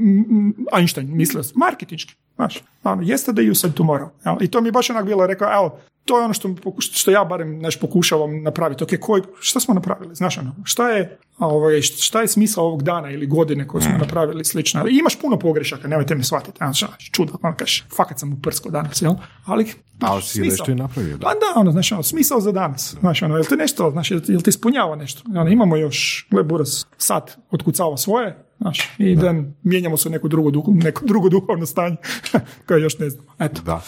Einstein 0.78 1.18
mislio, 1.18 1.44
marketinški. 1.56 2.16
Znaš, 2.36 2.64
ono, 2.84 3.02
yesterday 3.02 3.50
you 3.50 3.54
said 3.54 3.74
tomorrow. 3.74 4.10
I 4.42 4.48
to 4.48 4.62
mi 4.62 4.68
je 4.68 4.72
baš 4.72 4.90
onak 4.90 5.06
bilo 5.06 5.28
rekao, 5.28 5.54
evo, 5.54 5.80
to 6.06 6.20
je 6.20 6.26
ono 6.26 6.34
što, 6.34 6.56
što 6.80 7.12
ja 7.12 7.24
barem 7.24 7.60
naš 7.60 7.80
pokušavam 7.80 8.44
napraviti. 8.44 8.84
Ok, 8.84 8.90
koji, 9.00 9.24
šta 9.40 9.60
smo 9.60 9.74
napravili? 9.74 10.16
Znaš, 10.16 10.38
ono, 10.38 10.56
šta 10.64 10.90
je, 10.90 11.18
ovaj, 11.40 11.82
šta 11.82 12.22
je 12.22 12.28
smisao 12.28 12.66
ovog 12.66 12.84
dana 12.84 13.12
ili 13.12 13.28
godine 13.28 13.68
koju 13.68 13.82
smo 13.82 13.96
mm. 13.96 14.00
napravili 14.00 14.46
slično. 14.46 14.88
I 14.88 14.98
imaš 14.98 15.20
puno 15.20 15.40
pogrešaka, 15.40 15.88
nemojte 15.88 16.16
me 16.16 16.24
shvatiti. 16.24 16.58
Znači, 16.58 17.12
čudo, 17.12 17.34
ono 17.42 17.56
kažeš, 17.56 17.86
fakat 17.96 18.20
sam 18.20 18.34
uprsko 18.34 18.70
danas, 18.70 19.02
jel? 19.02 19.14
Ali, 19.46 19.74
Ali 20.00 20.22
si 20.22 20.42
nešto 20.42 20.72
i 20.72 20.76
napravio, 20.76 21.18
da. 21.18 21.24
Pa 21.28 21.34
da, 21.34 21.60
ono, 21.60 21.72
znaš, 21.72 21.92
ono, 21.92 22.04
smisao 22.04 22.40
za 22.40 22.52
danas. 22.52 22.96
Znaš, 23.00 23.22
ono, 23.22 23.36
jel 23.36 23.46
ti 23.46 23.56
nešto, 23.56 23.92
znaš, 23.92 24.12
jel 24.12 24.22
ti 24.22 24.50
ispunjava 24.50 24.96
nešto? 24.96 25.24
Ono, 25.30 25.50
imamo 25.50 25.78
još, 25.78 26.28
gle, 26.32 26.44
buras, 26.44 26.88
sad 26.98 27.36
otkucava 27.52 27.98
svoje, 27.98 28.43
znaš, 28.64 28.90
i 28.98 29.16
da. 29.16 29.36
mijenjamo 29.64 29.98
se 29.98 30.10
u 30.10 30.12
neku 30.12 30.28
drugu, 30.28 30.52
neko 30.68 31.06
drugo 31.06 31.30
duhovno 31.30 31.66
stanje, 31.66 31.96
koje 32.68 32.82
još 32.82 33.00
ne 33.00 33.10
znam. 33.10 33.26
Eto. 33.40 33.62
Da. 33.62 33.82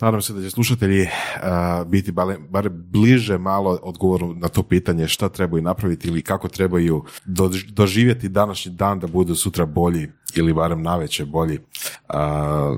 Nadam 0.00 0.22
se 0.22 0.32
da 0.32 0.42
će 0.42 0.50
slušatelji 0.50 1.02
uh, 1.02 1.86
biti 1.86 2.12
bar, 2.48 2.68
bliže 2.68 3.38
malo 3.38 3.78
odgovoru 3.82 4.34
na 4.34 4.48
to 4.48 4.62
pitanje 4.62 5.08
šta 5.08 5.28
trebaju 5.28 5.62
napraviti 5.62 6.08
ili 6.08 6.22
kako 6.22 6.48
trebaju 6.48 7.04
doživjeti 7.68 8.28
današnji 8.28 8.72
dan 8.72 9.00
da 9.00 9.06
budu 9.06 9.34
sutra 9.34 9.66
bolji 9.66 10.08
ili 10.34 10.52
barem 10.52 10.82
naveće 10.82 11.24
bolji. 11.24 11.58
Uh, 11.58 12.16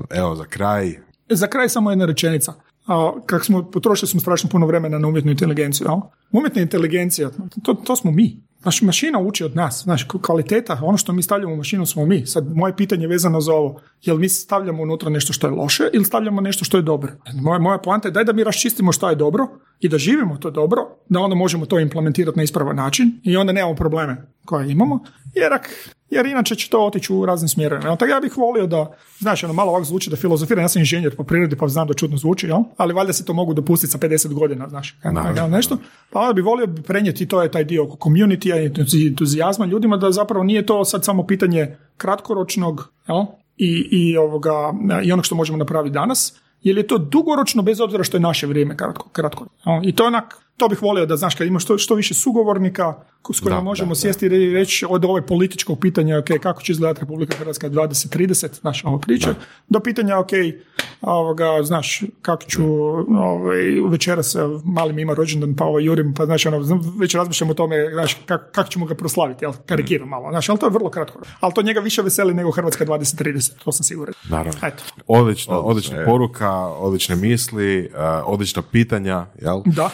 evo, 0.09 0.35
za 0.35 0.45
kraj. 0.45 0.93
Za 1.29 1.47
kraj 1.47 1.69
samo 1.69 1.89
jedna 1.89 2.05
rečenica. 2.05 2.53
A, 2.87 3.11
kak 3.25 3.45
smo, 3.45 3.63
potrošili 3.71 4.09
smo 4.09 4.19
strašno 4.19 4.49
puno 4.49 4.65
vremena 4.65 4.99
na 4.99 5.07
umjetnu 5.07 5.31
inteligenciju. 5.31 5.87
Jel? 5.87 5.97
Umjetna 6.31 6.61
inteligencija, 6.61 7.29
to, 7.63 7.73
to 7.73 7.95
smo 7.95 8.11
mi. 8.11 8.43
Znaš, 8.61 8.81
mašina 8.81 9.19
uči 9.19 9.43
od 9.43 9.55
nas, 9.55 9.83
znaš, 9.83 10.07
kvaliteta, 10.21 10.79
ono 10.83 10.97
što 10.97 11.13
mi 11.13 11.23
stavljamo 11.23 11.53
u 11.53 11.57
mašinu 11.57 11.85
smo 11.85 12.05
mi. 12.05 12.25
Sad, 12.25 12.55
moje 12.55 12.75
pitanje 12.75 13.03
je 13.03 13.07
vezano 13.07 13.41
za 13.41 13.53
ovo, 13.53 13.81
jel 14.01 14.17
mi 14.17 14.29
stavljamo 14.29 14.83
unutra 14.83 15.09
nešto 15.09 15.33
što 15.33 15.47
je 15.47 15.51
loše 15.51 15.83
ili 15.93 16.05
stavljamo 16.05 16.41
nešto 16.41 16.65
što 16.65 16.77
je 16.77 16.81
dobro? 16.81 17.11
Moja, 17.33 17.59
moja 17.59 17.77
poanta 17.77 18.07
je 18.07 18.11
daj 18.11 18.23
da 18.23 18.33
mi 18.33 18.43
raščistimo 18.43 18.91
što 18.91 19.09
je 19.09 19.15
dobro 19.15 19.47
i 19.79 19.89
da 19.89 19.97
živimo 19.97 20.37
to 20.37 20.51
dobro, 20.51 20.81
da 21.09 21.19
onda 21.19 21.35
možemo 21.35 21.65
to 21.65 21.79
implementirati 21.79 22.37
na 22.37 22.43
ispravan 22.43 22.75
način 22.75 23.19
i 23.23 23.37
onda 23.37 23.53
nemamo 23.53 23.75
probleme 23.75 24.27
koje 24.45 24.71
imamo, 24.71 25.03
jer 25.33 25.53
ak 25.53 25.69
jer 26.15 26.25
inače 26.25 26.55
će 26.55 26.69
to 26.69 26.85
otići 26.85 27.13
u 27.13 27.25
raznim 27.25 27.49
smjerovima. 27.49 27.95
Tako 27.95 28.11
ja 28.11 28.19
bih 28.19 28.37
volio 28.37 28.67
da, 28.67 28.95
znaš, 29.19 29.43
ono 29.43 29.53
malo 29.53 29.69
ovako 29.69 29.85
zvuči 29.85 30.09
da 30.09 30.15
filozofiram, 30.15 30.63
ja 30.63 30.69
sam 30.69 30.79
inženjer 30.79 31.15
po 31.15 31.23
prirodi 31.23 31.55
pa 31.55 31.67
znam 31.67 31.87
da 31.87 31.93
čudno 31.93 32.17
zvuči, 32.17 32.47
jel? 32.47 32.59
ali 32.77 32.93
valjda 32.93 33.13
se 33.13 33.25
to 33.25 33.33
mogu 33.33 33.53
dopustiti 33.53 33.91
sa 33.91 33.97
50 33.97 34.33
godina, 34.33 34.69
znaš, 34.69 34.95
no, 35.35 35.47
nešto. 35.47 35.77
Pa 36.09 36.19
onda 36.19 36.33
bi 36.33 36.41
volio 36.41 36.67
prenijeti, 36.87 37.27
to 37.27 37.41
je 37.41 37.51
taj 37.51 37.63
dio 37.63 37.83
oko 37.83 38.09
community 38.09 38.47
i 38.95 39.07
entuzijazma 39.07 39.65
ljudima, 39.65 39.97
da 39.97 40.11
zapravo 40.11 40.43
nije 40.43 40.65
to 40.65 40.85
sad 40.85 41.05
samo 41.05 41.27
pitanje 41.27 41.77
kratkoročnog, 41.97 42.91
jel? 43.07 43.25
I, 43.57 43.87
i, 43.91 44.17
ovoga, 44.17 44.73
i 45.03 45.11
onog 45.11 45.25
što 45.25 45.35
možemo 45.35 45.57
napraviti 45.57 45.93
danas, 45.93 46.39
jer 46.61 46.77
je 46.77 46.87
to 46.87 46.97
dugoročno 46.97 47.61
bez 47.61 47.79
obzira 47.79 48.03
što 48.03 48.17
je 48.17 48.21
naše 48.21 48.47
vrijeme 48.47 48.77
kratko. 48.77 49.09
kratko. 49.09 49.45
I 49.83 49.95
to 49.95 50.03
je 50.03 50.07
onak, 50.07 50.42
to 50.57 50.67
bih 50.67 50.81
volio 50.81 51.05
da, 51.05 51.17
znaš, 51.17 51.35
kad 51.35 51.47
imaš 51.47 51.63
što, 51.63 51.77
što 51.77 51.95
više 51.95 52.13
sugovornika 52.13 52.93
s 53.33 53.39
kojima 53.39 53.61
možemo 53.61 53.95
sjesti 53.95 54.25
i 54.25 54.53
reći 54.53 54.85
od 54.89 55.05
ove 55.05 55.25
političkog 55.25 55.79
pitanja, 55.79 56.19
ok, 56.19 56.27
kako 56.41 56.61
će 56.61 56.71
izgledati 56.71 56.99
Republika 56.99 57.37
Hrvatska 57.37 57.69
2030, 57.69 58.59
znaš, 58.61 58.85
ovo 58.85 58.99
priča, 58.99 59.35
do 59.69 59.79
pitanja, 59.79 60.19
ok, 60.19 60.29
ovoga, 61.01 61.63
znaš, 61.63 62.03
kako 62.21 62.43
ću 62.43 62.63
ovaj, 63.17 63.61
večeras 63.89 64.35
malim 64.65 64.99
ima 64.99 65.13
rođendan, 65.13 65.55
pa 65.55 65.65
ovo 65.65 65.79
jurim, 65.79 66.13
pa 66.13 66.25
znaš, 66.25 66.45
ono, 66.45 66.81
već 66.99 67.15
razmišljam 67.15 67.49
o 67.49 67.53
tome, 67.53 67.89
znaš, 67.93 68.17
kako, 68.25 68.43
kako 68.51 68.69
ćemo 68.69 68.85
ga 68.85 68.95
proslaviti, 68.95 69.45
jel, 69.45 69.53
karikiram 69.65 70.09
malo, 70.09 70.29
znaš, 70.31 70.49
ali 70.49 70.59
to 70.59 70.65
je 70.65 70.71
vrlo 70.71 70.89
kratko. 70.89 71.19
Ali 71.39 71.53
to 71.53 71.61
njega 71.61 71.79
više 71.79 72.01
veseli 72.01 72.33
nego 72.33 72.51
Hrvatska 72.51 72.85
2030, 72.85 73.51
to 73.63 73.71
sam 73.71 73.83
siguran. 73.83 74.13
Naravno. 74.29 74.59
Eto. 74.63 74.83
Odlična, 75.07 75.59
odlična 75.59 76.05
poruka, 76.05 76.51
odlične 76.67 77.15
misli, 77.15 77.89
uh, 77.93 77.99
odlična 78.25 78.61
pitanja, 78.61 79.25
jel? 79.41 79.61
Da. 79.65 79.89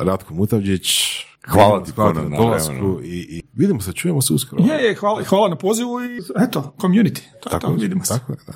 Ratko 0.00 0.34
Mutavđić, 0.34 1.16
Hvala 1.48 1.84
ti 1.84 1.92
hvala 1.92 2.12
na 2.12 2.36
dolasku 2.36 3.00
i, 3.02 3.18
i 3.18 3.42
vidimo 3.54 3.80
se, 3.80 3.92
čujemo 3.92 4.22
se 4.22 4.32
uskoro. 4.32 4.62
Je, 4.62 4.84
je, 4.84 4.94
hvala, 4.94 5.22
hvala 5.22 5.48
na 5.48 5.56
pozivu 5.56 6.04
i 6.04 6.18
eto, 6.48 6.74
community. 6.78 7.20
To, 7.42 7.50
tako, 7.50 7.66
to, 7.66 7.72
vidimo 7.72 8.04
se. 8.04 8.14
Tako, 8.14 8.32
da. 8.46 8.52